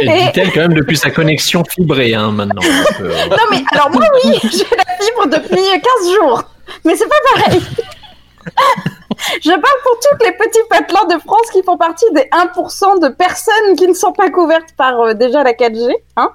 Et- 0.00 0.06
Dit-elle 0.06 0.52
quand 0.52 0.60
même 0.60 0.74
depuis 0.74 0.96
sa 0.96 1.10
connexion 1.10 1.64
fibrée 1.64 2.14
hein, 2.14 2.30
maintenant. 2.30 2.62
Euh, 3.00 3.26
Non 3.30 3.44
mais 3.50 3.62
alors 3.72 3.90
moi 3.90 4.04
oui, 4.24 4.38
j'ai 4.42 4.64
la 4.76 5.04
fibre 5.04 5.26
depuis 5.26 5.80
15 5.80 6.14
jours, 6.14 6.42
mais 6.84 6.94
c'est 6.96 7.08
pas 7.08 7.16
pareil. 7.34 7.60
Je 9.42 9.50
parle 9.50 9.82
pour 9.82 9.98
tous 10.00 10.24
les 10.24 10.32
petits 10.32 10.60
patelins 10.68 11.16
de 11.16 11.20
France 11.20 11.50
qui 11.52 11.62
font 11.62 11.76
partie 11.76 12.10
des 12.12 12.28
1% 12.32 13.00
de 13.00 13.08
personnes 13.08 13.76
qui 13.76 13.86
ne 13.86 13.94
sont 13.94 14.12
pas 14.12 14.30
couvertes 14.30 14.74
par 14.76 15.00
euh, 15.00 15.14
déjà 15.14 15.42
la 15.42 15.52
4G. 15.52 15.92
Hein 16.16 16.30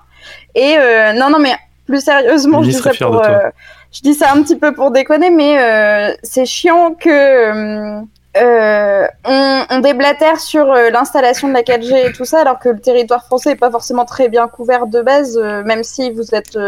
Et 0.55 0.77
euh, 0.77 1.13
non, 1.13 1.29
non, 1.29 1.39
mais 1.39 1.55
plus 1.85 2.03
sérieusement, 2.03 2.63
je 2.63 2.69
dis, 2.69 2.73
ça 2.73 2.91
pour, 2.99 3.23
euh, 3.23 3.49
je 3.91 4.01
dis 4.01 4.13
ça 4.13 4.31
un 4.33 4.41
petit 4.43 4.57
peu 4.57 4.73
pour 4.73 4.91
déconner, 4.91 5.29
mais 5.29 6.17
c'est 6.21 6.45
chiant 6.45 6.93
que 6.93 8.01
euh, 8.37 9.07
on, 9.25 9.63
on 9.69 9.79
déblatère 9.79 10.39
sur 10.39 10.65
l'installation 10.65 11.47
de 11.47 11.53
la 11.53 11.61
4G 11.61 12.09
et 12.09 12.11
tout 12.11 12.25
ça, 12.25 12.41
alors 12.41 12.59
que 12.59 12.69
le 12.69 12.79
territoire 12.79 13.23
français 13.23 13.51
n'est 13.51 13.55
pas 13.55 13.71
forcément 13.71 14.03
très 14.05 14.27
bien 14.27 14.47
couvert 14.49 14.85
de 14.85 15.01
base, 15.01 15.37
même 15.65 15.83
si 15.83 16.11
vous 16.11 16.35
êtes 16.35 16.59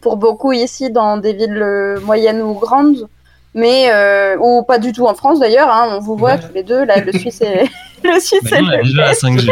pour 0.00 0.16
beaucoup 0.16 0.50
ici 0.50 0.90
dans 0.90 1.16
des 1.16 1.32
villes 1.32 2.00
moyennes 2.02 2.42
ou 2.42 2.54
grandes, 2.54 3.08
mais 3.56 3.88
euh, 3.90 4.36
ou 4.38 4.62
pas 4.62 4.78
du 4.78 4.92
tout 4.92 5.06
en 5.06 5.14
France 5.14 5.40
d'ailleurs. 5.40 5.70
Hein, 5.70 5.88
on 5.96 5.98
vous 5.98 6.14
voit 6.14 6.36
tous 6.36 6.52
les 6.54 6.62
deux 6.62 6.84
là, 6.84 7.00
le 7.00 7.10
Suisse 7.10 7.40
et 7.40 7.64
le 8.04 8.20
Suisse 8.20 8.52
a 8.52 8.60
le 8.60 8.84
déjà 8.84 9.06
la 9.06 9.12
5G. 9.14 9.50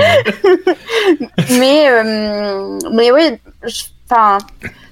mais 1.58 1.88
euh, 1.88 2.78
mais 2.92 3.10
oui, 3.10 3.40
enfin 4.08 4.38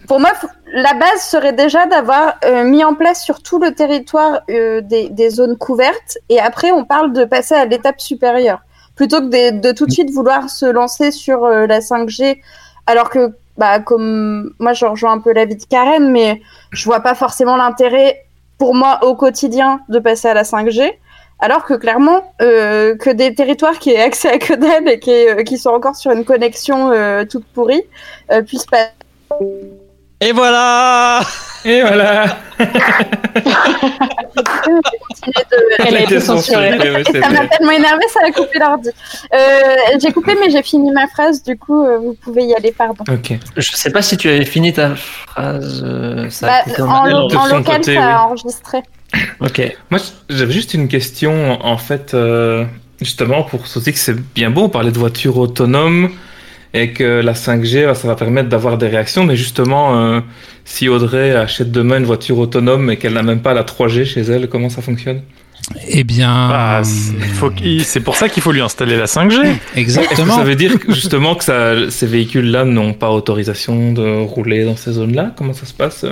pour 0.08 0.18
moi 0.18 0.30
la 0.74 0.94
base 0.94 1.20
serait 1.20 1.52
déjà 1.52 1.84
d'avoir 1.86 2.34
euh, 2.46 2.64
mis 2.64 2.82
en 2.82 2.94
place 2.94 3.22
sur 3.22 3.42
tout 3.42 3.58
le 3.58 3.74
territoire 3.74 4.40
des, 4.48 4.82
des 5.10 5.30
zones 5.30 5.58
couvertes 5.58 6.18
et 6.30 6.40
après 6.40 6.72
on 6.72 6.84
parle 6.84 7.12
de 7.12 7.24
passer 7.26 7.54
à 7.54 7.66
l'étape 7.66 8.00
supérieure 8.00 8.60
plutôt 8.96 9.20
que 9.20 9.26
de, 9.26 9.60
de 9.60 9.72
tout 9.72 9.86
de 9.86 9.92
suite 9.92 10.10
vouloir 10.10 10.48
se 10.48 10.64
lancer 10.64 11.10
sur 11.10 11.46
la 11.46 11.80
5G 11.80 12.40
alors 12.86 13.10
que 13.10 13.34
bah 13.58 13.78
comme 13.80 14.54
moi 14.58 14.72
je 14.72 14.86
rejoins 14.86 15.12
un 15.12 15.20
peu 15.20 15.32
l'avis 15.34 15.56
de 15.56 15.64
Karen 15.64 16.10
mais 16.10 16.40
je 16.70 16.84
vois 16.86 17.00
pas 17.00 17.14
forcément 17.14 17.56
l'intérêt 17.56 18.24
pour 18.62 18.76
moi 18.76 19.00
au 19.02 19.16
quotidien 19.16 19.80
de 19.88 19.98
passer 19.98 20.28
à 20.28 20.34
la 20.34 20.44
5G 20.44 20.92
alors 21.40 21.64
que 21.64 21.74
clairement, 21.74 22.32
euh, 22.40 22.96
que 22.96 23.10
des 23.10 23.34
territoires 23.34 23.80
qui 23.80 23.90
aient 23.90 24.00
accès 24.00 24.28
à 24.28 24.38
que 24.38 24.54
dalle 24.54 24.88
et 24.88 25.00
qui, 25.00 25.10
euh, 25.10 25.56
sont 25.56 25.70
encore 25.70 25.96
sur 25.96 26.12
une 26.12 26.24
connexion 26.24 26.92
euh, 26.92 27.24
toute 27.24 27.44
pourrie 27.46 27.82
puissent 28.46 28.66
pas. 28.66 28.90
Et 30.24 30.32
voilà 30.32 31.20
Et 31.64 31.82
voilà 31.82 32.36
Elle 35.84 35.96
a 35.96 36.00
été 36.02 36.20
censurée. 36.20 36.78
Ça 37.12 37.30
m'a 37.30 37.46
tellement 37.46 37.72
énervé, 37.72 38.04
ça 38.12 38.20
a 38.26 38.30
coupé 38.30 38.58
l'ordi. 38.58 38.88
Euh, 39.34 39.38
j'ai 40.00 40.12
coupé, 40.12 40.36
mais 40.40 40.50
j'ai 40.50 40.62
fini 40.62 40.90
ma 40.92 41.06
phrase. 41.08 41.42
Du 41.42 41.56
coup, 41.58 41.84
euh, 41.84 41.98
vous 41.98 42.14
pouvez 42.22 42.44
y 42.44 42.54
aller, 42.54 42.72
pardon. 42.72 43.04
Ok. 43.10 43.38
je 43.56 43.70
sais 43.72 43.90
pas 43.90 44.02
si 44.02 44.16
tu 44.16 44.28
avais 44.28 44.44
fini 44.44 44.72
ta 44.72 44.94
phrase. 44.94 45.82
euh, 45.84 46.30
ça 46.30 46.46
Bah, 46.46 46.84
en, 46.84 47.04
lo- 47.06 47.36
en 47.36 47.46
local, 47.46 47.78
côté, 47.78 47.94
ça 47.94 48.00
oui. 48.00 48.06
a 48.06 48.22
enregistré. 48.26 48.78
Ok. 49.40 49.76
Moi, 49.90 50.00
j'avais 50.30 50.52
juste 50.52 50.74
une 50.74 50.88
question, 50.88 51.58
en 51.64 51.78
fait, 51.78 52.14
euh, 52.14 52.64
justement, 53.00 53.42
pour 53.42 53.62
dire 53.62 53.92
que 53.92 53.98
c'est 53.98 54.16
bien 54.34 54.50
beau, 54.50 54.62
on 54.64 54.68
parlait 54.68 54.92
de 54.92 54.98
voitures 54.98 55.36
autonomes 55.38 56.10
et 56.74 56.90
que 56.92 57.20
la 57.20 57.34
5G, 57.34 57.86
bah, 57.86 57.94
ça 57.94 58.08
va 58.08 58.14
permettre 58.14 58.48
d'avoir 58.48 58.78
des 58.78 58.88
réactions, 58.88 59.24
mais 59.24 59.36
justement, 59.36 59.98
euh, 59.98 60.20
si 60.64 60.88
Audrey 60.88 61.34
achète 61.34 61.70
demain 61.70 61.98
une 61.98 62.04
voiture 62.04 62.38
autonome 62.38 62.90
et 62.90 62.96
qu'elle 62.96 63.12
n'a 63.14 63.22
même 63.22 63.40
pas 63.40 63.54
la 63.54 63.62
3G 63.62 64.04
chez 64.04 64.22
elle, 64.22 64.48
comment 64.48 64.70
ça 64.70 64.82
fonctionne? 64.82 65.22
Eh 65.88 66.02
bien, 66.04 66.48
Bah, 66.48 66.82
c'est 67.84 68.00
pour 68.00 68.16
ça 68.16 68.28
qu'il 68.28 68.42
faut 68.42 68.52
lui 68.52 68.60
installer 68.62 68.96
la 68.96 69.06
5G. 69.06 69.40
Est-ce 69.44 69.74
que 69.74 69.78
exactement. 69.78 70.36
ça 70.36 70.44
veut 70.44 70.56
dire 70.56 70.72
justement 70.88 71.34
que 71.34 71.44
ça, 71.44 71.90
ces 71.90 72.06
véhicules-là 72.06 72.64
n'ont 72.64 72.94
pas 72.94 73.10
autorisation 73.10 73.92
de 73.92 74.22
rouler 74.22 74.64
dans 74.64 74.76
ces 74.76 74.92
zones-là? 74.92 75.32
Comment 75.36 75.52
ça 75.52 75.66
se 75.66 75.74
passe? 75.74 76.04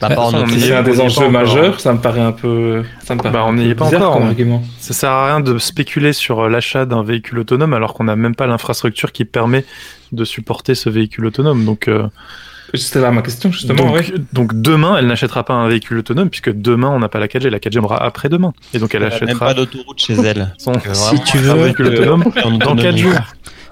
Bah, 0.00 0.08
on 0.18 0.46
C'est 0.48 0.68
est- 0.68 0.72
un 0.74 0.82
des 0.82 1.00
enjeux 1.00 1.14
pas 1.16 1.20
encore. 1.22 1.32
majeurs, 1.32 1.80
ça 1.80 1.92
me 1.92 1.98
paraît 1.98 2.20
un 2.20 2.32
peu... 2.32 2.82
Ça 3.04 3.14
me 3.14 3.20
paraît 3.20 3.32
Bah, 3.32 3.40
un 3.42 3.48
on 3.48 3.52
n'y 3.54 3.68
est 3.70 3.74
pas 3.74 3.86
bizarre 3.86 4.10
encore, 4.12 4.26
argument. 4.26 4.62
Ça 4.78 4.94
sert 4.94 5.10
à 5.10 5.26
rien 5.26 5.40
de 5.40 5.58
spéculer 5.58 6.12
sur 6.12 6.40
euh, 6.40 6.48
l'achat 6.48 6.86
d'un 6.86 7.02
véhicule 7.02 7.38
autonome 7.40 7.72
alors 7.74 7.94
qu'on 7.94 8.04
n'a 8.04 8.16
même 8.16 8.34
pas 8.34 8.46
l'infrastructure 8.46 9.12
qui 9.12 9.24
permet 9.24 9.64
de 10.12 10.24
supporter 10.24 10.74
ce 10.74 10.88
véhicule 10.88 11.26
autonome. 11.26 11.64
Donc, 11.64 11.88
euh, 11.88 12.06
C'était 12.74 13.00
là 13.00 13.10
ma 13.10 13.22
question, 13.22 13.50
justement, 13.50 13.92
donc, 14.32 14.60
demain, 14.60 14.96
elle 14.98 15.06
n'achètera 15.06 15.42
pas 15.44 15.54
un 15.54 15.68
véhicule 15.68 15.98
autonome 15.98 16.28
puisque 16.30 16.52
demain, 16.52 16.88
on 16.90 16.98
n'a 16.98 17.08
pas 17.08 17.18
la 17.18 17.26
4G. 17.26 17.48
La 17.50 17.58
4G 17.58 17.70
viendra 17.72 18.02
après-demain. 18.02 18.52
Et 18.74 18.78
donc, 18.78 18.94
elle 18.94 19.02
Elle 19.02 19.08
a 19.12 19.14
même 19.14 19.24
achètera 19.28 19.46
pas 19.46 19.54
d'autoroute 19.54 19.98
chez 19.98 20.14
elle. 20.14 20.54
son 20.58 20.72
euh, 20.74 20.78
Si 20.94 21.20
tu 21.24 21.38
un 21.38 21.40
veux, 21.54 21.64
véhicule 21.64 21.86
autonome 21.86 22.24
en 22.44 22.50
dans 22.50 22.72
autonomie. 22.72 22.82
4 22.82 22.96
jours. 22.98 23.12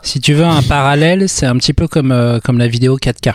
Si 0.03 0.21
tu 0.21 0.35
veux 0.35 0.45
un 0.45 0.63
parallèle, 0.63 1.29
c'est 1.29 1.47
un 1.47 1.57
petit 1.57 1.73
peu 1.73 1.89
comme, 1.89 2.13
euh, 2.13 2.39
comme 2.41 2.59
la 2.59 2.69
vidéo 2.69 2.97
4K. 2.97 3.35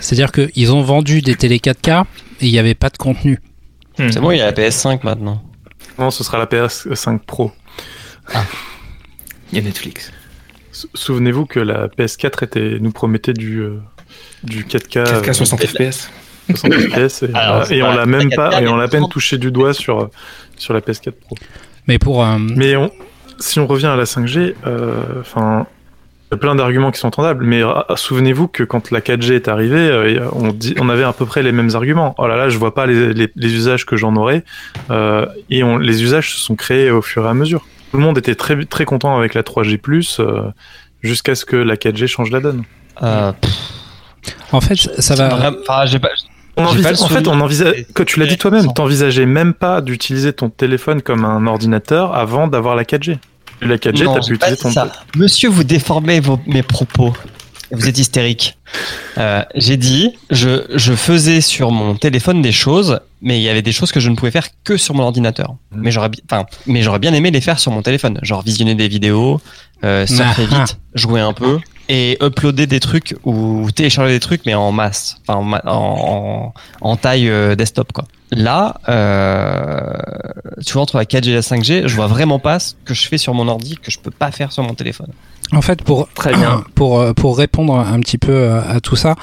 C'est-à-dire 0.00 0.32
qu'ils 0.32 0.72
ont 0.72 0.82
vendu 0.82 1.20
des 1.22 1.34
télé 1.36 1.58
4K 1.58 2.04
et 2.40 2.46
il 2.46 2.52
n'y 2.52 2.58
avait 2.58 2.74
pas 2.74 2.88
de 2.88 2.96
contenu. 2.96 3.38
Hmm. 3.98 4.10
C'est 4.10 4.20
bon, 4.20 4.30
il 4.30 4.38
y 4.38 4.40
a 4.40 4.46
la 4.46 4.52
PS5 4.52 5.00
maintenant. 5.04 5.42
Non, 5.98 6.10
ce 6.10 6.24
sera 6.24 6.38
la 6.38 6.46
PS5 6.46 7.18
Pro. 7.20 7.52
Il 9.52 9.58
y 9.58 9.60
a 9.60 9.64
Netflix. 9.64 10.12
Souvenez-vous 10.94 11.46
que 11.46 11.60
la 11.60 11.88
PS4 11.88 12.44
était, 12.44 12.78
nous 12.80 12.92
promettait 12.92 13.32
du, 13.32 13.58
euh, 13.60 13.80
du 14.44 14.64
4K, 14.64 15.04
4K 15.22 15.28
euh, 15.30 15.32
60 15.32 15.66
FPS. 15.66 16.10
60 16.48 16.72
FPS 16.74 17.22
et, 17.24 17.30
Alors, 17.34 17.66
c'est 17.66 17.76
et 17.76 17.82
on 17.82 17.92
l'a 17.94 18.06
même 18.06 18.28
4K, 18.28 18.36
pas 18.36 18.62
et 18.62 18.68
on 18.68 18.76
l'a 18.76 18.84
à 18.84 18.88
peine 18.88 19.00
60. 19.00 19.12
touché 19.12 19.38
du 19.38 19.50
doigt 19.50 19.74
sur, 19.74 20.00
euh, 20.00 20.10
sur 20.56 20.72
la 20.72 20.80
PS4 20.80 21.10
Pro. 21.12 21.36
Mais 21.86 21.98
pour 21.98 22.24
euh, 22.24 22.38
Mais 22.38 22.76
on- 22.76 22.90
si 23.40 23.58
on 23.58 23.66
revient 23.66 23.86
à 23.86 23.96
la 23.96 24.04
5G, 24.04 24.54
euh, 24.66 25.20
enfin, 25.20 25.66
il 26.30 26.34
y 26.34 26.36
a 26.36 26.38
plein 26.38 26.54
d'arguments 26.54 26.90
qui 26.92 27.00
sont 27.00 27.08
entendables. 27.08 27.44
Mais 27.44 27.62
euh, 27.62 27.72
souvenez-vous 27.96 28.46
que 28.48 28.62
quand 28.62 28.90
la 28.92 29.00
4G 29.00 29.32
est 29.32 29.48
arrivée, 29.48 29.76
euh, 29.90 30.28
on, 30.32 30.48
dit, 30.52 30.74
on 30.78 30.88
avait 30.88 31.02
à 31.04 31.12
peu 31.12 31.26
près 31.26 31.42
les 31.42 31.50
mêmes 31.52 31.70
arguments. 31.74 32.14
Oh 32.18 32.26
là 32.28 32.36
là, 32.36 32.48
je 32.48 32.56
vois 32.58 32.72
pas 32.74 32.86
les, 32.86 33.12
les- 33.12 33.32
les 33.34 33.54
usages 33.54 33.84
que 33.84 33.96
j'en 33.96 34.14
aurais. 34.16 34.44
Euh, 34.90 35.26
et 35.50 35.62
on, 35.64 35.76
les 35.76 36.02
usages 36.02 36.34
se 36.34 36.40
sont 36.40 36.54
créés 36.54 36.90
au 36.90 37.02
fur 37.02 37.24
et 37.26 37.28
à 37.28 37.34
mesure. 37.34 37.66
Tout 37.90 37.96
le 37.96 38.02
monde 38.04 38.16
était 38.18 38.36
très 38.36 38.64
très 38.64 38.84
content 38.84 39.16
avec 39.16 39.34
la 39.34 39.42
3G+, 39.42 39.80
euh, 40.20 40.42
jusqu'à 41.02 41.34
ce 41.34 41.44
que 41.44 41.56
la 41.56 41.74
4G 41.76 42.06
change 42.06 42.30
la 42.30 42.38
donne. 42.40 42.62
Euh, 43.02 43.32
en 44.52 44.60
fait, 44.60 44.76
ça 45.00 45.14
va. 45.16 45.28
Vraiment- 45.30 45.56
Enfin, 45.68 45.86
j'ai 45.86 45.98
pas. 45.98 46.08
On 46.56 46.64
en 46.64 47.08
fait, 47.08 47.26
on 47.28 47.40
envisage, 47.40 47.86
quand 47.94 48.04
tu 48.04 48.18
l'as 48.20 48.26
dit 48.26 48.36
toi-même, 48.36 48.72
t'envisageais 48.74 49.24
même 49.24 49.54
pas 49.54 49.80
d'utiliser 49.80 50.32
ton 50.32 50.50
téléphone 50.50 51.00
comme 51.00 51.24
un 51.24 51.46
ordinateur 51.46 52.14
avant 52.14 52.48
d'avoir 52.48 52.76
la 52.76 52.84
4G. 52.84 53.18
La 53.60 53.76
4G, 53.76 54.04
Non, 54.04 54.14
t'as 54.14 54.20
j'ai 54.22 54.32
pu 54.32 54.38
pas 54.38 54.46
utiliser 54.52 54.56
dit 54.56 54.62
ton 54.62 54.70
ça. 54.72 54.92
Monsieur, 55.16 55.48
vous 55.48 55.64
déformez 55.64 56.20
vos, 56.20 56.38
mes 56.46 56.62
propos. 56.62 57.12
Vous 57.72 57.86
êtes 57.86 57.98
hystérique. 57.98 58.58
Euh, 59.16 59.44
j'ai 59.54 59.76
dit, 59.76 60.12
je, 60.30 60.64
je 60.74 60.92
faisais 60.94 61.40
sur 61.40 61.70
mon 61.70 61.94
téléphone 61.94 62.42
des 62.42 62.50
choses, 62.52 62.98
mais 63.22 63.38
il 63.38 63.42
y 63.42 63.48
avait 63.48 63.62
des 63.62 63.70
choses 63.70 63.92
que 63.92 64.00
je 64.00 64.08
ne 64.10 64.16
pouvais 64.16 64.32
faire 64.32 64.48
que 64.64 64.76
sur 64.76 64.94
mon 64.94 65.04
ordinateur. 65.04 65.54
Mhm. 65.70 65.80
Mais 65.82 65.90
j'aurais, 65.92 66.08
bi- 66.08 66.22
enfin, 66.28 66.46
mais 66.66 66.82
j'aurais 66.82 66.98
bien 66.98 67.12
aimé 67.14 67.30
les 67.30 67.40
faire 67.40 67.60
sur 67.60 67.70
mon 67.70 67.82
téléphone, 67.82 68.18
genre 68.22 68.42
visionner 68.42 68.74
des 68.74 68.88
vidéos, 68.88 69.40
euh, 69.84 70.04
surfer 70.06 70.48
ah. 70.50 70.64
vite, 70.64 70.78
jouer 70.94 71.20
un 71.20 71.32
peu 71.32 71.60
et 71.92 72.16
uploader 72.22 72.68
des 72.68 72.78
trucs 72.78 73.16
ou 73.24 73.68
télécharger 73.74 74.12
des 74.12 74.20
trucs, 74.20 74.46
mais 74.46 74.54
en 74.54 74.70
masse, 74.70 75.20
enfin 75.26 75.60
en, 75.66 75.68
en, 75.68 76.54
en 76.80 76.96
taille 76.96 77.28
euh, 77.28 77.56
desktop 77.56 77.92
quoi. 77.92 78.04
Là, 78.30 78.80
euh, 78.88 79.92
tu 80.64 80.72
vois 80.72 80.82
entre 80.82 80.98
la 80.98 81.04
4G 81.04 81.30
et 81.30 81.34
la 81.34 81.40
5G, 81.40 81.88
je 81.88 81.96
vois 81.96 82.06
vraiment 82.06 82.38
pas 82.38 82.60
ce 82.60 82.74
que 82.84 82.94
je 82.94 83.08
fais 83.08 83.18
sur 83.18 83.34
mon 83.34 83.48
ordi 83.48 83.74
que 83.74 83.90
je 83.90 83.98
peux 83.98 84.12
pas 84.12 84.30
faire 84.30 84.52
sur 84.52 84.62
mon 84.62 84.74
téléphone. 84.74 85.08
En 85.50 85.62
fait, 85.62 85.82
pour, 85.82 86.08
Très 86.14 86.32
bien. 86.32 86.64
pour, 86.76 87.00
euh, 87.00 87.12
pour 87.12 87.36
répondre 87.36 87.76
un 87.76 87.98
petit 87.98 88.18
peu 88.18 88.52
à 88.52 88.80
tout 88.80 88.94
ça, 88.94 89.16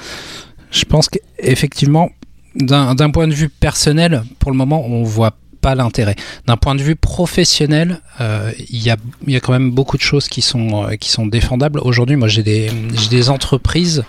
je 0.70 0.84
pense 0.84 1.08
qu'effectivement, 1.08 2.10
d'un 2.56 2.96
d'un 2.96 3.12
point 3.12 3.30
de 3.30 3.34
vue 3.34 3.48
personnel, 3.48 4.24
pour 4.40 4.52
le 4.52 4.58
moment, 4.58 4.84
on 4.86 5.04
voit 5.04 5.32
pas 5.58 5.76
l'intérêt. 5.76 6.16
D'un 6.46 6.58
point 6.58 6.76
de 6.76 6.82
vue 6.82 6.96
professionnel, 6.96 8.02
euh, 8.22 8.52
il 8.70 8.82
y, 8.82 8.90
a, 8.90 8.98
quand 9.40 9.52
même 9.52 9.72
beaucoup 9.72 9.98
de 9.98 10.02
choses 10.02 10.28
qui 10.28 10.42
sont, 10.42 10.86
euh, 10.86 11.26
défendables. 11.26 11.80
Aujourd'hui, 11.80 12.16
moi, 12.16 12.28
j'ai 12.28 12.44
des, 12.44 13.30
entreprises 13.30 14.04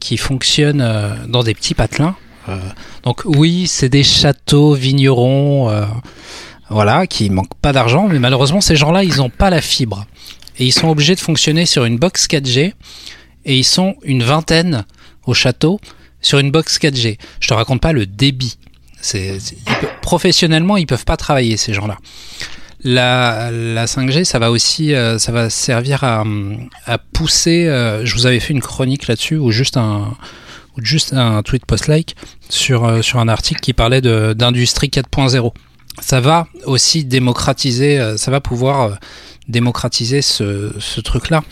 qui 0.00 0.16
fonctionnent 0.16 0.80
euh, 0.80 1.14
dans 1.28 1.42
des 1.42 1.54
petits 1.54 1.74
patelins. 1.74 2.16
Donc 3.04 3.22
oui, 3.24 3.66
c'est 3.66 3.88
des 3.88 4.04
châteaux 4.04 4.74
vignerons, 4.74 5.70
voilà, 6.68 7.06
qui 7.06 7.30
manquent 7.30 7.54
pas 7.62 7.72
d'argent, 7.72 8.06
mais 8.06 8.18
malheureusement, 8.18 8.60
ces 8.60 8.76
gens-là, 8.76 9.02
ils 9.02 9.16
n'ont 9.16 9.30
pas 9.30 9.48
la 9.48 9.62
fibre 9.62 10.04
et 10.58 10.66
ils 10.66 10.72
sont 10.72 10.88
obligés 10.88 11.14
de 11.14 11.20
fonctionner 11.20 11.64
sur 11.64 11.86
une 11.86 11.98
box 11.98 12.26
4G 12.26 12.74
et 13.46 13.56
ils 13.56 13.64
sont 13.64 13.96
une 14.02 14.22
vingtaine 14.22 14.84
au 15.26 15.32
château 15.32 15.80
sur 16.20 16.38
une 16.38 16.50
box 16.50 16.78
4G. 16.78 17.18
Je 17.40 17.48
te 17.48 17.54
raconte 17.54 17.80
pas 17.80 17.92
le 17.92 18.06
débit. 18.06 18.58
Professionnellement, 20.02 20.76
ils 20.76 20.86
peuvent 20.86 21.04
pas 21.04 21.16
travailler 21.16 21.56
ces 21.56 21.72
gens-là. 21.72 21.98
La, 22.86 23.50
la 23.50 23.86
5G, 23.86 24.24
ça 24.24 24.38
va 24.38 24.50
aussi, 24.50 24.94
euh, 24.94 25.18
ça 25.18 25.32
va 25.32 25.48
servir 25.48 26.04
à, 26.04 26.24
pousser. 27.14 27.66
euh, 27.66 28.04
je 28.04 28.14
vous 28.14 28.26
avais 28.26 28.40
fait 28.40 28.52
une 28.52 28.60
chronique 28.60 29.08
là-dessus 29.08 29.36
ou 29.36 29.50
juste 29.50 29.78
un, 29.78 31.42
tweet 31.44 31.64
post-like 31.64 32.14
sur 32.50 32.84
euh, 32.84 33.00
sur 33.00 33.20
un 33.20 33.28
article 33.28 33.60
qui 33.60 33.72
parlait 33.72 34.02
d'industrie 34.02 34.88
4.0. 34.88 35.52
Ça 36.02 36.20
va 36.20 36.46
aussi 36.66 37.04
démocratiser, 37.06 38.16
ça 38.18 38.30
va 38.30 38.40
pouvoir 38.40 38.98
démocratiser 39.48 40.20
ce, 40.20 41.00
truc-là. 41.00 41.42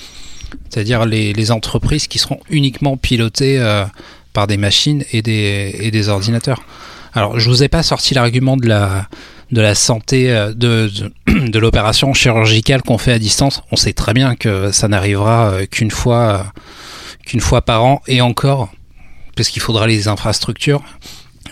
C'est-à-dire 0.68 1.06
les, 1.06 1.50
entreprises 1.50 2.08
qui 2.08 2.18
seront 2.18 2.40
uniquement 2.50 2.96
pilotées 2.96 3.62
par 4.32 4.48
des 4.48 4.56
machines 4.56 5.04
et 5.12 5.22
des 5.22 6.08
ordinateurs. 6.08 6.60
Alors, 7.14 7.38
je 7.38 7.48
vous 7.48 7.62
ai 7.62 7.68
pas 7.68 7.82
sorti 7.82 8.14
l'argument 8.14 8.56
de 8.56 8.66
la, 8.66 9.08
de 9.50 9.60
la 9.60 9.74
santé, 9.74 10.32
euh, 10.32 10.52
de, 10.54 10.90
de, 11.26 11.48
de 11.48 11.58
l'opération 11.58 12.12
chirurgicale 12.14 12.82
qu'on 12.82 12.98
fait 12.98 13.12
à 13.12 13.18
distance. 13.18 13.62
On 13.70 13.76
sait 13.76 13.92
très 13.92 14.14
bien 14.14 14.34
que 14.34 14.72
ça 14.72 14.88
n'arrivera 14.88 15.50
euh, 15.50 15.66
qu'une 15.66 15.90
fois, 15.90 16.22
euh, 16.22 16.60
qu'une 17.26 17.40
fois 17.40 17.62
par 17.62 17.84
an 17.84 18.02
et 18.08 18.20
encore, 18.22 18.70
parce 19.36 19.50
qu'il 19.50 19.62
faudra 19.62 19.86
les 19.86 20.08
infrastructures. 20.08 20.82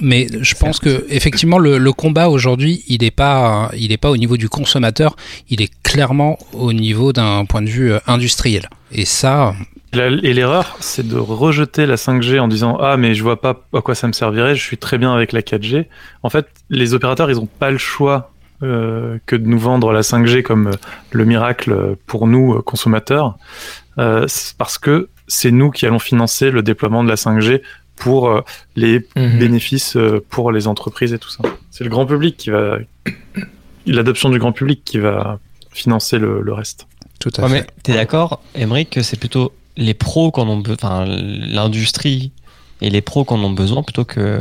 Mais 0.00 0.28
je 0.40 0.54
pense 0.54 0.78
que 0.78 1.04
effectivement 1.10 1.58
le, 1.58 1.76
le 1.76 1.92
combat 1.92 2.30
aujourd'hui, 2.30 2.82
il 2.88 3.02
n'est 3.02 3.10
pas, 3.10 3.70
il 3.76 3.92
est 3.92 3.98
pas 3.98 4.10
au 4.10 4.16
niveau 4.16 4.38
du 4.38 4.48
consommateur, 4.48 5.14
il 5.50 5.60
est 5.60 5.70
clairement 5.82 6.38
au 6.54 6.72
niveau 6.72 7.12
d'un 7.12 7.44
point 7.44 7.60
de 7.60 7.68
vue 7.68 7.92
industriel. 8.06 8.70
Et 8.92 9.04
ça, 9.04 9.54
Et 9.92 10.32
l'erreur, 10.34 10.76
c'est 10.80 11.06
de 11.06 11.16
rejeter 11.16 11.84
la 11.86 11.96
5G 11.96 12.38
en 12.38 12.46
disant 12.48 12.76
ah 12.80 12.96
mais 12.96 13.14
je 13.14 13.22
vois 13.24 13.40
pas 13.40 13.64
à 13.74 13.80
quoi 13.80 13.94
ça 13.96 14.06
me 14.06 14.12
servirait, 14.12 14.54
je 14.54 14.62
suis 14.62 14.78
très 14.78 14.98
bien 14.98 15.12
avec 15.12 15.32
la 15.32 15.40
4G. 15.42 15.86
En 16.22 16.30
fait, 16.30 16.46
les 16.68 16.94
opérateurs 16.94 17.28
ils 17.30 17.40
ont 17.40 17.46
pas 17.46 17.70
le 17.72 17.78
choix 17.78 18.32
euh, 18.62 19.18
que 19.26 19.34
de 19.34 19.46
nous 19.46 19.58
vendre 19.58 19.92
la 19.92 20.02
5G 20.02 20.42
comme 20.42 20.68
euh, 20.68 20.72
le 21.10 21.24
miracle 21.24 21.96
pour 22.06 22.26
nous 22.28 22.54
euh, 22.54 22.62
consommateurs, 22.62 23.36
euh, 23.98 24.26
parce 24.58 24.78
que 24.78 25.08
c'est 25.26 25.50
nous 25.50 25.70
qui 25.70 25.86
allons 25.86 25.98
financer 25.98 26.50
le 26.50 26.62
déploiement 26.62 27.02
de 27.02 27.08
la 27.08 27.16
5G 27.16 27.62
pour 27.96 28.28
euh, 28.28 28.42
les 28.76 29.06
Mhm. 29.16 29.38
bénéfices 29.38 29.96
euh, 29.96 30.24
pour 30.30 30.52
les 30.52 30.66
entreprises 30.68 31.12
et 31.12 31.18
tout 31.18 31.30
ça. 31.30 31.42
C'est 31.70 31.84
le 31.84 31.90
grand 31.90 32.06
public 32.06 32.36
qui 32.36 32.50
va 32.50 32.78
l'adoption 33.86 34.28
du 34.30 34.38
grand 34.38 34.52
public 34.52 34.82
qui 34.84 34.98
va 34.98 35.38
financer 35.72 36.18
le, 36.18 36.40
le 36.42 36.52
reste. 36.52 36.86
tout 37.18 37.30
à 37.38 37.42
Ouais, 37.42 37.48
fait. 37.48 37.54
mais 37.54 37.66
t'es 37.82 37.94
d'accord, 37.94 38.40
Emmerich, 38.54 38.90
que 38.90 39.02
c'est 39.02 39.18
plutôt 39.18 39.52
les 39.80 39.94
pros 39.94 40.30
qu'on 40.30 40.48
ont 40.48 40.62
enfin 40.70 41.04
l'industrie 41.06 42.32
et 42.82 42.90
les 42.90 43.00
pros 43.00 43.24
qu'on 43.24 43.42
ont 43.42 43.50
besoin 43.50 43.82
plutôt 43.82 44.04
que 44.04 44.40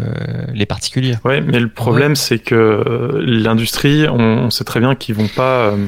les 0.54 0.66
particuliers. 0.66 1.16
Ouais, 1.26 1.42
mais 1.42 1.60
le 1.60 1.70
problème 1.70 2.16
c'est 2.16 2.40
que 2.40 2.56
euh, 2.56 3.22
l'industrie, 3.26 4.08
on, 4.08 4.20
on 4.20 4.50
sait 4.50 4.64
très 4.64 4.80
bien 4.80 4.96
qu'ils 4.96 5.16
vont 5.16 5.28
pas, 5.28 5.72
euh, 5.72 5.88